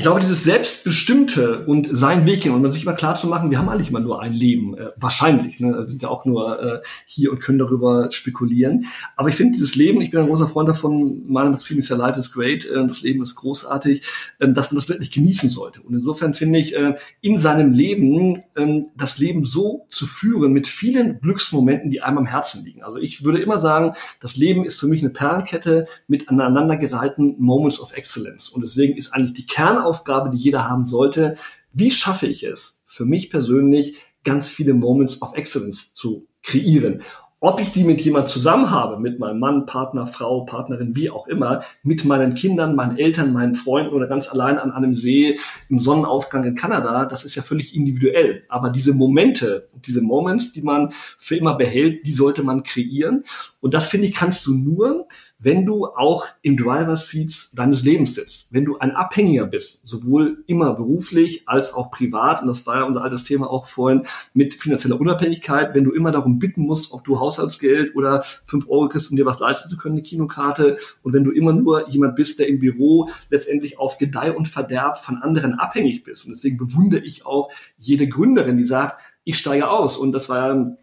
Ich 0.00 0.04
glaube, 0.04 0.20
dieses 0.20 0.44
Selbstbestimmte 0.44 1.66
und 1.66 1.90
sein 1.92 2.24
Weg 2.24 2.44
hin 2.44 2.52
und 2.52 2.62
man 2.62 2.72
sich 2.72 2.84
immer 2.84 2.94
klar 2.94 3.16
zu 3.16 3.26
machen, 3.26 3.50
wir 3.50 3.58
haben 3.58 3.68
eigentlich 3.68 3.90
immer 3.90 4.00
nur 4.00 4.22
ein 4.22 4.32
Leben, 4.32 4.74
äh, 4.78 4.86
wahrscheinlich. 4.96 5.60
Ne? 5.60 5.76
Wir 5.76 5.88
sind 5.88 6.00
ja 6.00 6.08
auch 6.08 6.24
nur 6.24 6.58
äh, 6.58 6.80
hier 7.04 7.30
und 7.30 7.40
können 7.40 7.58
darüber 7.58 8.10
spekulieren. 8.10 8.86
Aber 9.14 9.28
ich 9.28 9.34
finde 9.34 9.52
dieses 9.52 9.76
Leben, 9.76 10.00
ich 10.00 10.10
bin 10.10 10.20
ein 10.20 10.26
großer 10.26 10.48
Freund 10.48 10.70
davon, 10.70 11.24
meine 11.26 11.50
Maxim 11.50 11.78
ist 11.78 11.90
ja 11.90 11.96
Life 11.96 12.18
is 12.18 12.32
great, 12.32 12.64
äh, 12.64 12.86
das 12.86 13.02
Leben 13.02 13.22
ist 13.22 13.34
großartig, 13.34 14.00
äh, 14.38 14.48
dass 14.48 14.70
man 14.70 14.76
das 14.76 14.88
wirklich 14.88 15.10
genießen 15.10 15.50
sollte. 15.50 15.82
Und 15.82 15.92
insofern 15.92 16.32
finde 16.32 16.60
ich, 16.60 16.74
äh, 16.74 16.94
in 17.20 17.36
seinem 17.36 17.72
Leben 17.72 18.36
äh, 18.54 18.84
das 18.96 19.18
Leben 19.18 19.44
so 19.44 19.84
zu 19.90 20.06
führen 20.06 20.54
mit 20.54 20.66
vielen 20.66 21.20
Glücksmomenten, 21.20 21.90
die 21.90 22.00
einem 22.00 22.16
am 22.16 22.26
Herzen 22.26 22.64
liegen. 22.64 22.82
Also 22.82 22.96
ich 22.96 23.22
würde 23.22 23.42
immer 23.42 23.58
sagen, 23.58 23.92
das 24.18 24.36
Leben 24.36 24.64
ist 24.64 24.80
für 24.80 24.86
mich 24.86 25.02
eine 25.02 25.10
Perlenkette 25.10 25.84
mit 26.08 26.30
aneinandergereihten 26.30 27.34
Moments 27.38 27.78
of 27.78 27.92
Excellence. 27.92 28.48
Und 28.48 28.62
deswegen 28.62 28.96
ist 28.96 29.12
eigentlich 29.12 29.34
die 29.34 29.46
Kernaufgabe 29.90 30.20
Aufgabe, 30.20 30.30
die 30.30 30.42
jeder 30.42 30.68
haben 30.68 30.84
sollte. 30.84 31.36
Wie 31.72 31.90
schaffe 31.90 32.26
ich 32.26 32.44
es, 32.44 32.82
für 32.86 33.04
mich 33.04 33.30
persönlich 33.30 33.96
ganz 34.24 34.48
viele 34.48 34.74
Moments 34.74 35.20
of 35.22 35.34
Excellence 35.34 35.94
zu 35.94 36.26
kreieren? 36.42 37.02
Ob 37.42 37.58
ich 37.58 37.70
die 37.70 37.84
mit 37.84 38.02
jemand 38.02 38.28
zusammen 38.28 38.70
habe, 38.70 39.00
mit 39.00 39.18
meinem 39.18 39.38
Mann, 39.38 39.64
Partner, 39.64 40.06
Frau, 40.06 40.44
Partnerin, 40.44 40.94
wie 40.94 41.08
auch 41.08 41.26
immer, 41.26 41.62
mit 41.82 42.04
meinen 42.04 42.34
Kindern, 42.34 42.74
meinen 42.74 42.98
Eltern, 42.98 43.32
meinen 43.32 43.54
Freunden 43.54 43.94
oder 43.94 44.06
ganz 44.08 44.28
allein 44.28 44.58
an 44.58 44.72
einem 44.72 44.94
See 44.94 45.38
im 45.70 45.78
Sonnenaufgang 45.78 46.44
in 46.44 46.54
Kanada, 46.54 47.06
das 47.06 47.24
ist 47.24 47.36
ja 47.36 47.42
völlig 47.42 47.74
individuell. 47.74 48.40
Aber 48.50 48.68
diese 48.68 48.92
Momente, 48.92 49.70
diese 49.86 50.02
Moments, 50.02 50.52
die 50.52 50.60
man 50.60 50.92
für 51.18 51.36
immer 51.36 51.56
behält, 51.56 52.06
die 52.06 52.12
sollte 52.12 52.42
man 52.42 52.62
kreieren. 52.62 53.24
Und 53.60 53.72
das 53.72 53.88
finde 53.88 54.08
ich, 54.08 54.14
kannst 54.14 54.44
du 54.44 54.52
nur, 54.52 55.08
wenn 55.40 55.64
du 55.64 55.86
auch 55.86 56.26
im 56.42 56.56
Driver's 56.56 57.08
Seats 57.08 57.50
deines 57.52 57.82
Lebens 57.82 58.14
sitzt, 58.14 58.52
wenn 58.52 58.64
du 58.64 58.78
ein 58.78 58.92
Abhängiger 58.92 59.46
bist, 59.46 59.86
sowohl 59.86 60.44
immer 60.46 60.74
beruflich 60.74 61.48
als 61.48 61.72
auch 61.72 61.90
privat, 61.90 62.42
und 62.42 62.48
das 62.48 62.66
war 62.66 62.76
ja 62.76 62.84
unser 62.84 63.02
altes 63.02 63.24
Thema 63.24 63.50
auch 63.50 63.66
vorhin 63.66 64.02
mit 64.34 64.54
finanzieller 64.54 65.00
Unabhängigkeit, 65.00 65.74
wenn 65.74 65.84
du 65.84 65.92
immer 65.92 66.12
darum 66.12 66.38
bitten 66.38 66.62
musst, 66.62 66.92
ob 66.92 67.04
du 67.04 67.18
Haushaltsgeld 67.18 67.96
oder 67.96 68.22
fünf 68.46 68.68
Euro 68.68 68.88
kriegst, 68.88 69.10
um 69.10 69.16
dir 69.16 69.26
was 69.26 69.40
leisten 69.40 69.70
zu 69.70 69.76
können, 69.76 69.94
eine 69.94 70.02
Kinokarte, 70.02 70.76
und 71.02 71.14
wenn 71.14 71.24
du 71.24 71.30
immer 71.30 71.52
nur 71.52 71.88
jemand 71.88 72.16
bist, 72.16 72.38
der 72.38 72.48
im 72.48 72.58
Büro 72.58 73.08
letztendlich 73.30 73.78
auf 73.78 73.98
Gedeih 73.98 74.36
und 74.36 74.48
Verderb 74.48 74.98
von 74.98 75.16
anderen 75.16 75.54
abhängig 75.54 76.04
bist. 76.04 76.26
Und 76.26 76.32
deswegen 76.32 76.56
bewundere 76.56 77.00
ich 77.00 77.24
auch 77.24 77.50
jede 77.78 78.08
Gründerin, 78.08 78.56
die 78.56 78.64
sagt, 78.64 79.00
ich 79.24 79.38
steige 79.38 79.68
aus. 79.70 79.96
Und 79.96 80.12
das 80.12 80.28
war 80.28 80.54
ja 80.54 80.76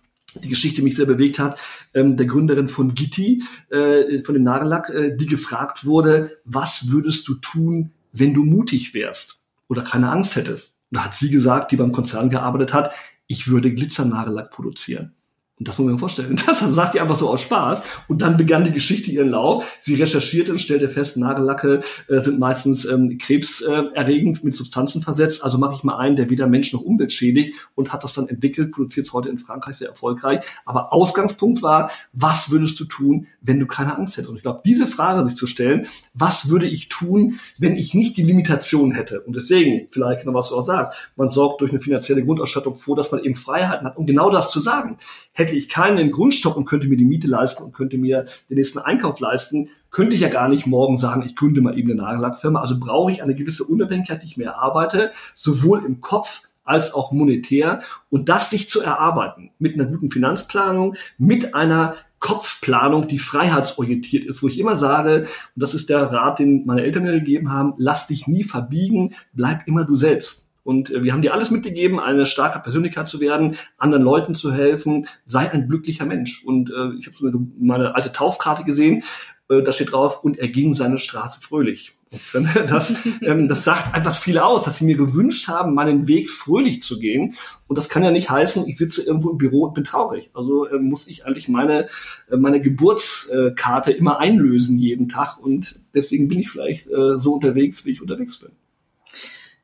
die 0.44 0.50
Geschichte 0.50 0.82
mich 0.82 0.96
sehr 0.96 1.06
bewegt 1.06 1.40
hat, 1.40 1.60
ähm, 1.94 2.18
der 2.18 2.26
Gründerin 2.26 2.70
von 2.70 2.94
Gitti, 2.94 3.44
äh, 3.70 4.24
von 4.24 4.34
dem 4.34 4.44
Nagellack, 4.44 4.90
äh, 4.90 5.16
die 5.16 5.26
gefragt 5.26 5.86
wurde, 5.86 6.38
was 6.46 6.90
würdest 6.90 7.28
du 7.28 7.36
tun, 7.36 7.92
wenn 8.12 8.34
du 8.34 8.44
mutig 8.44 8.94
wärst 8.94 9.42
oder 9.68 9.84
keine 9.84 10.10
Angst 10.10 10.36
hättest? 10.36 10.80
Und 10.92 10.98
da 10.98 11.06
hat 11.06 11.16
sie 11.16 11.30
gesagt, 11.30 11.72
die 11.72 11.78
beim 11.78 11.92
Konzern 11.92 12.30
gearbeitet 12.30 12.74
hat, 12.74 12.92
ich 13.28 13.48
würde 13.48 13.74
Glitzernagellack 13.74 14.52
produzieren. 14.52 15.14
Und 15.60 15.68
das 15.68 15.80
muss 15.80 15.86
man 15.86 15.96
sich 15.96 16.00
vorstellen. 16.00 16.36
Das 16.48 16.60
sagt 16.60 16.94
die 16.94 17.00
einfach 17.00 17.16
so 17.16 17.30
aus 17.30 17.42
Spaß. 17.42 17.82
Und 18.08 18.22
dann 18.22 18.38
begann 18.38 18.64
die 18.64 18.72
Geschichte 18.72 19.12
ihren 19.12 19.30
Lauf. 19.30 19.78
Sie 19.80 19.96
recherchierte 19.96 20.52
und 20.52 20.60
stellte 20.60 20.90
fest, 20.90 21.18
Nagellacke 21.18 21.82
äh, 22.08 22.20
sind 22.20 22.40
meistens 22.40 22.86
ähm, 22.86 23.18
krebserregend 23.18 24.44
mit 24.44 24.56
Substanzen 24.56 25.02
versetzt. 25.02 25.44
Also 25.44 25.58
mache 25.58 25.74
ich 25.74 25.84
mal 25.84 25.98
einen, 25.98 26.16
der 26.16 26.30
weder 26.30 26.48
Mensch 26.48 26.74
noch 26.74 26.82
Umwelt 26.82 27.12
schädigt 27.12 27.56
und 27.76 27.92
hat 27.92 28.04
das 28.04 28.14
dann 28.14 28.28
entwickelt, 28.28 28.72
produziert 28.72 29.08
es 29.08 29.14
heute 29.14 29.30
in 29.30 29.40
Frankreich 29.40 29.78
sehr 29.78 29.90
erfolgreich. 29.90 30.46
Aber 30.66 30.94
Ausgangspunkt 30.94 31.62
war, 31.64 31.90
was 32.14 32.52
würdest 32.52 32.80
du 32.80 32.86
tun, 32.86 33.28
wenn 33.42 33.60
du 33.60 33.66
keine 33.66 33.98
Angst 33.98 34.18
hättest? 34.18 34.30
Und 34.30 34.38
ich 34.38 34.44
glaube, 34.44 34.62
diese 34.64 34.86
Frage 34.86 35.28
sich 35.28 35.38
zu 35.38 35.48
stellen, 35.48 35.88
was 36.14 36.50
würde 36.50 36.68
ich 36.68 36.90
tun, 36.90 37.40
wenn 37.58 37.76
ich 37.76 37.94
nicht 37.94 38.16
die 38.18 38.24
Limitation 38.24 38.92
hätte? 38.92 39.22
Und 39.22 39.36
deswegen, 39.36 39.88
vielleicht 39.90 40.22
genau 40.22 40.36
was 40.36 40.50
du 40.50 40.56
auch 40.56 40.62
sagst, 40.62 40.94
man 41.16 41.28
sorgt 41.28 41.62
durch 41.62 41.72
eine 41.72 41.82
finanzielle 41.82 42.24
Grundausstattung 42.24 42.76
vor, 42.76 42.96
dass 42.96 43.12
man 43.12 43.24
eben 43.24 43.36
Freiheiten 43.36 43.88
hat, 43.88 43.98
um 43.98 44.06
genau 44.06 44.30
das 44.30 44.52
zu 44.52 44.60
sagen 44.60 44.98
hätte 45.38 45.56
ich 45.56 45.70
keinen 45.70 46.12
Grundstock 46.12 46.58
und 46.58 46.66
könnte 46.66 46.88
mir 46.88 46.98
die 46.98 47.06
Miete 47.06 47.28
leisten 47.28 47.64
und 47.64 47.72
könnte 47.72 47.98
mir 48.00 48.26
den 48.50 48.56
nächsten 48.56 48.80
Einkauf 48.80 49.20
leisten, 49.20 49.70
könnte 49.92 50.16
ich 50.16 50.22
ja 50.22 50.30
gar 50.30 50.50
nicht 50.50 50.66
morgen 50.66 50.98
sagen, 50.98 51.24
ich 51.24 51.36
gründe 51.36 51.62
mal 51.62 51.78
eben 51.78 51.92
eine 51.92 52.02
Nagellackfirma. 52.02 52.60
Also 52.60 52.80
brauche 52.80 53.12
ich 53.12 53.22
eine 53.22 53.36
gewisse 53.36 53.64
Unabhängigkeit, 53.64 54.24
die 54.24 54.26
ich 54.26 54.38
mehr 54.38 54.58
arbeite, 54.58 55.12
sowohl 55.36 55.86
im 55.86 56.02
Kopf 56.02 56.42
als 56.64 56.94
auch 56.94 57.12
monetär 57.12 57.82
und 58.10 58.30
das 58.30 58.50
sich 58.50 58.68
zu 58.68 58.82
erarbeiten 58.82 59.52
mit 59.60 59.76
einer 59.76 59.86
guten 59.86 60.12
Finanzplanung, 60.12 60.96
mit 61.20 61.54
einer 61.54 61.96
Kopfplanung, 62.20 63.08
die 63.08 63.20
freiheitsorientiert 63.20 64.26
ist, 64.26 64.42
wo 64.42 64.48
ich 64.48 64.58
immer 64.58 64.76
sage, 64.76 65.28
und 65.56 65.62
das 65.64 65.76
ist 65.76 65.88
der 65.90 66.12
Rat, 66.12 66.40
den 66.40 66.66
meine 66.66 66.82
Eltern 66.82 67.04
mir 67.04 67.14
gegeben 67.14 67.52
haben, 67.52 67.76
lass 67.78 68.08
dich 68.08 68.28
nie 68.28 68.44
verbiegen, 68.44 69.14
bleib 69.34 69.68
immer 69.68 69.86
du 69.86 69.96
selbst. 69.96 70.47
Und 70.68 70.92
äh, 70.92 71.02
wir 71.02 71.14
haben 71.14 71.22
dir 71.22 71.34
alles 71.34 71.50
mitgegeben, 71.50 71.98
eine 71.98 72.26
starke 72.26 72.60
Persönlichkeit 72.60 73.08
zu 73.08 73.22
werden, 73.22 73.56
anderen 73.78 74.04
Leuten 74.04 74.36
zu 74.36 74.52
helfen, 74.52 75.08
sei 75.26 75.50
ein 75.50 75.70
glücklicher 75.70 76.06
Mensch. 76.06 76.44
Und 76.44 76.72
äh, 76.72 76.90
ich 77.00 77.08
habe 77.08 77.16
so 77.18 77.26
eine, 77.26 77.48
meine 77.58 77.96
alte 77.96 78.12
Taufkarte 78.12 78.66
gesehen, 78.66 79.04
äh, 79.48 79.64
da 79.64 79.72
steht 79.72 79.94
drauf, 79.94 80.26
und 80.26 80.38
er 80.38 80.50
ging 80.50 80.74
seine 80.74 80.98
Straße 80.98 81.40
fröhlich. 81.40 81.94
Das, 82.70 82.94
ähm, 83.22 83.48
das 83.48 83.64
sagt 83.64 83.94
einfach 83.94 84.16
viel 84.16 84.40
aus, 84.40 84.64
dass 84.64 84.78
sie 84.78 84.86
mir 84.86 84.98
gewünscht 84.98 85.48
haben, 85.48 85.74
meinen 85.74 86.10
Weg 86.10 86.30
fröhlich 86.30 86.82
zu 86.82 87.00
gehen. 87.00 87.36
Und 87.68 87.78
das 87.78 87.88
kann 87.88 88.04
ja 88.04 88.12
nicht 88.12 88.30
heißen, 88.30 88.68
ich 88.68 88.78
sitze 88.78 89.04
irgendwo 89.04 89.30
im 89.30 89.38
Büro 89.38 89.64
und 89.68 89.74
bin 89.74 89.86
traurig. 89.86 90.32
Also 90.34 90.68
äh, 90.68 90.80
muss 90.80 91.08
ich 91.08 91.26
eigentlich 91.26 91.48
meine, 91.48 91.88
äh, 92.30 92.36
meine 92.36 92.60
Geburtskarte 92.60 93.94
immer 93.94 94.20
einlösen 94.20 94.78
jeden 94.78 95.08
Tag. 95.08 95.38
Und 95.38 95.80
deswegen 95.94 96.28
bin 96.28 96.40
ich 96.40 96.50
vielleicht 96.50 96.88
äh, 96.88 97.18
so 97.18 97.36
unterwegs, 97.36 97.86
wie 97.86 97.92
ich 97.92 98.02
unterwegs 98.02 98.38
bin. 98.38 98.52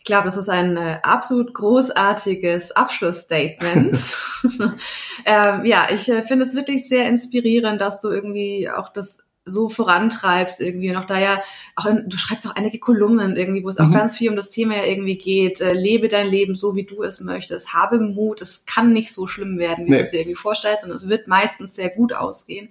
Ich 0.04 0.08
glaube, 0.08 0.26
das 0.26 0.36
ist 0.36 0.49
ein 0.49 0.76
äh, 0.76 0.99
absolut 1.01 1.54
großartiges 1.54 2.74
Abschlussstatement. 2.74 4.18
ähm, 5.26 5.64
ja, 5.64 5.88
ich 5.93 6.10
äh, 6.10 6.22
finde 6.24 6.43
es 6.43 6.56
wirklich 6.56 6.89
sehr 6.89 7.08
inspirierend, 7.08 7.80
dass 7.80 8.01
du 8.01 8.10
irgendwie 8.10 8.70
auch 8.70 8.91
das 8.91 9.20
so 9.45 9.69
vorantreibst 9.69 10.61
irgendwie 10.61 10.89
und 10.89 10.97
auch 10.97 11.05
da 11.05 11.19
ja 11.19 11.41
auch 11.75 11.85
in, 11.85 12.07
du 12.07 12.17
schreibst 12.17 12.47
auch 12.47 12.55
einige 12.55 12.79
Kolumnen 12.79 13.35
irgendwie, 13.35 13.63
wo 13.63 13.69
es 13.69 13.77
mhm. 13.77 13.87
auch 13.87 13.91
ganz 13.91 14.15
viel 14.15 14.29
um 14.29 14.35
das 14.35 14.49
Thema 14.49 14.75
ja 14.75 14.85
irgendwie 14.85 15.17
geht. 15.17 15.61
Äh, 15.61 15.73
lebe 15.73 16.07
dein 16.07 16.27
Leben 16.27 16.55
so, 16.55 16.75
wie 16.75 16.85
du 16.85 17.03
es 17.03 17.19
möchtest. 17.19 17.73
Habe 17.73 17.99
Mut. 17.99 18.41
Es 18.41 18.65
kann 18.65 18.93
nicht 18.93 19.11
so 19.11 19.27
schlimm 19.27 19.57
werden, 19.57 19.85
wie 19.85 19.91
nee. 19.91 19.97
du 19.97 20.03
es 20.03 20.09
dir 20.09 20.21
irgendwie 20.21 20.35
vorstellst, 20.35 20.85
und 20.85 20.91
es 20.91 21.09
wird 21.09 21.27
meistens 21.27 21.75
sehr 21.75 21.89
gut 21.89 22.13
ausgehen 22.13 22.69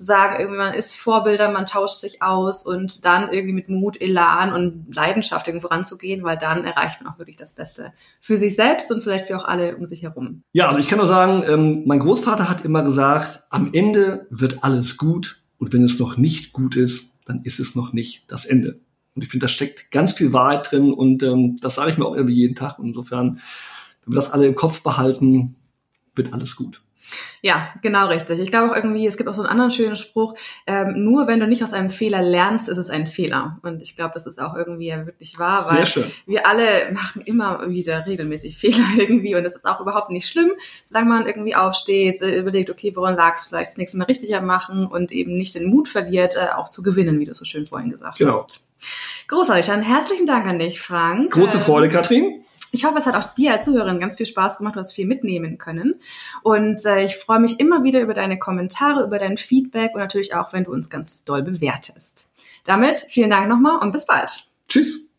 zu 0.00 0.06
sagen, 0.06 0.36
irgendwie 0.38 0.56
man 0.56 0.72
ist 0.72 0.96
Vorbilder, 0.96 1.50
man 1.50 1.66
tauscht 1.66 2.00
sich 2.00 2.22
aus 2.22 2.64
und 2.64 3.04
dann 3.04 3.30
irgendwie 3.34 3.52
mit 3.52 3.68
Mut, 3.68 4.00
Elan 4.00 4.50
und 4.50 4.86
Leidenschaft 4.94 5.46
irgendwie 5.46 5.66
voranzugehen, 5.66 6.22
weil 6.24 6.38
dann 6.38 6.64
erreicht 6.64 7.02
man 7.02 7.12
auch 7.12 7.18
wirklich 7.18 7.36
das 7.36 7.52
Beste 7.52 7.92
für 8.18 8.38
sich 8.38 8.56
selbst 8.56 8.90
und 8.90 9.02
vielleicht 9.02 9.26
für 9.26 9.36
auch 9.36 9.44
alle 9.44 9.76
um 9.76 9.84
sich 9.84 10.02
herum. 10.02 10.42
Ja, 10.52 10.68
also 10.68 10.80
ich 10.80 10.88
kann 10.88 10.96
nur 10.96 11.06
sagen, 11.06 11.44
ähm, 11.46 11.82
mein 11.84 12.00
Großvater 12.00 12.48
hat 12.48 12.64
immer 12.64 12.82
gesagt, 12.82 13.42
am 13.50 13.74
Ende 13.74 14.26
wird 14.30 14.64
alles 14.64 14.96
gut 14.96 15.39
und 15.60 15.72
wenn 15.74 15.84
es 15.84 15.98
noch 15.98 16.16
nicht 16.16 16.52
gut 16.52 16.74
ist, 16.74 17.18
dann 17.26 17.42
ist 17.44 17.60
es 17.60 17.76
noch 17.76 17.92
nicht 17.92 18.24
das 18.28 18.46
Ende. 18.46 18.80
Und 19.14 19.22
ich 19.22 19.28
finde, 19.28 19.44
da 19.44 19.48
steckt 19.48 19.90
ganz 19.90 20.14
viel 20.14 20.32
Wahrheit 20.32 20.70
drin 20.70 20.92
und 20.92 21.22
ähm, 21.22 21.56
das 21.60 21.74
sage 21.74 21.90
ich 21.90 21.98
mir 21.98 22.06
auch 22.06 22.16
irgendwie 22.16 22.34
jeden 22.34 22.54
Tag. 22.54 22.78
Insofern, 22.82 23.40
wenn 24.04 24.14
wir 24.14 24.16
das 24.16 24.32
alle 24.32 24.46
im 24.46 24.54
Kopf 24.54 24.82
behalten, 24.82 25.56
wird 26.14 26.32
alles 26.32 26.56
gut. 26.56 26.82
Ja, 27.42 27.72
genau 27.82 28.08
richtig. 28.08 28.38
Ich 28.38 28.50
glaube 28.50 28.72
auch 28.72 28.76
irgendwie, 28.76 29.06
es 29.06 29.16
gibt 29.16 29.28
auch 29.28 29.34
so 29.34 29.42
einen 29.42 29.50
anderen 29.50 29.70
schönen 29.70 29.96
Spruch, 29.96 30.34
ähm, 30.66 31.04
nur 31.04 31.26
wenn 31.26 31.40
du 31.40 31.46
nicht 31.46 31.62
aus 31.62 31.72
einem 31.72 31.90
Fehler 31.90 32.22
lernst, 32.22 32.68
ist 32.68 32.76
es 32.76 32.90
ein 32.90 33.06
Fehler. 33.06 33.58
Und 33.62 33.80
ich 33.82 33.96
glaube, 33.96 34.12
das 34.14 34.26
ist 34.26 34.40
auch 34.40 34.54
irgendwie 34.54 34.88
ja 34.88 35.06
wirklich 35.06 35.38
wahr, 35.38 35.66
weil 35.70 35.86
wir 36.26 36.46
alle 36.46 36.92
machen 36.92 37.22
immer 37.22 37.68
wieder 37.68 38.06
regelmäßig 38.06 38.56
Fehler 38.58 38.84
irgendwie 38.96 39.34
und 39.34 39.44
das 39.44 39.56
ist 39.56 39.66
auch 39.66 39.80
überhaupt 39.80 40.10
nicht 40.10 40.28
schlimm, 40.28 40.52
solange 40.86 41.08
man 41.08 41.26
irgendwie 41.26 41.54
aufsteht, 41.54 42.20
äh, 42.20 42.38
überlegt, 42.38 42.70
okay, 42.70 42.92
woran 42.94 43.16
lag 43.16 43.36
es 43.36 43.46
vielleicht 43.46 43.70
das 43.70 43.78
nächste 43.78 43.98
Mal 43.98 44.04
richtiger 44.04 44.40
machen 44.40 44.86
und 44.86 45.12
eben 45.12 45.36
nicht 45.36 45.54
den 45.54 45.66
Mut 45.66 45.88
verliert, 45.88 46.36
äh, 46.36 46.54
auch 46.54 46.68
zu 46.68 46.82
gewinnen, 46.82 47.18
wie 47.20 47.24
du 47.24 47.34
so 47.34 47.44
schön 47.44 47.66
vorhin 47.66 47.90
gesagt 47.90 48.18
genau. 48.18 48.44
hast. 48.44 48.60
Großartig, 49.28 49.66
dann 49.66 49.82
herzlichen 49.82 50.26
Dank 50.26 50.46
an 50.46 50.58
dich, 50.58 50.80
Frank. 50.80 51.32
Große 51.32 51.58
Freude, 51.58 51.88
Katrin. 51.88 52.42
Ich 52.72 52.84
hoffe, 52.84 52.98
es 52.98 53.06
hat 53.06 53.16
auch 53.16 53.34
dir 53.34 53.52
als 53.52 53.64
Zuhörerin 53.64 54.00
ganz 54.00 54.16
viel 54.16 54.26
Spaß 54.26 54.58
gemacht, 54.58 54.76
du 54.76 54.80
hast 54.80 54.92
viel 54.92 55.06
mitnehmen 55.06 55.58
können. 55.58 56.00
Und 56.42 56.84
äh, 56.86 57.04
ich 57.04 57.16
freue 57.16 57.40
mich 57.40 57.58
immer 57.58 57.82
wieder 57.82 58.00
über 58.00 58.14
deine 58.14 58.38
Kommentare, 58.38 59.04
über 59.04 59.18
dein 59.18 59.36
Feedback 59.36 59.92
und 59.94 60.00
natürlich 60.00 60.34
auch, 60.34 60.52
wenn 60.52 60.64
du 60.64 60.72
uns 60.72 60.90
ganz 60.90 61.24
doll 61.24 61.42
bewertest. 61.42 62.30
Damit 62.64 62.98
vielen 62.98 63.30
Dank 63.30 63.48
nochmal 63.48 63.78
und 63.78 63.92
bis 63.92 64.06
bald. 64.06 64.46
Tschüss. 64.68 65.10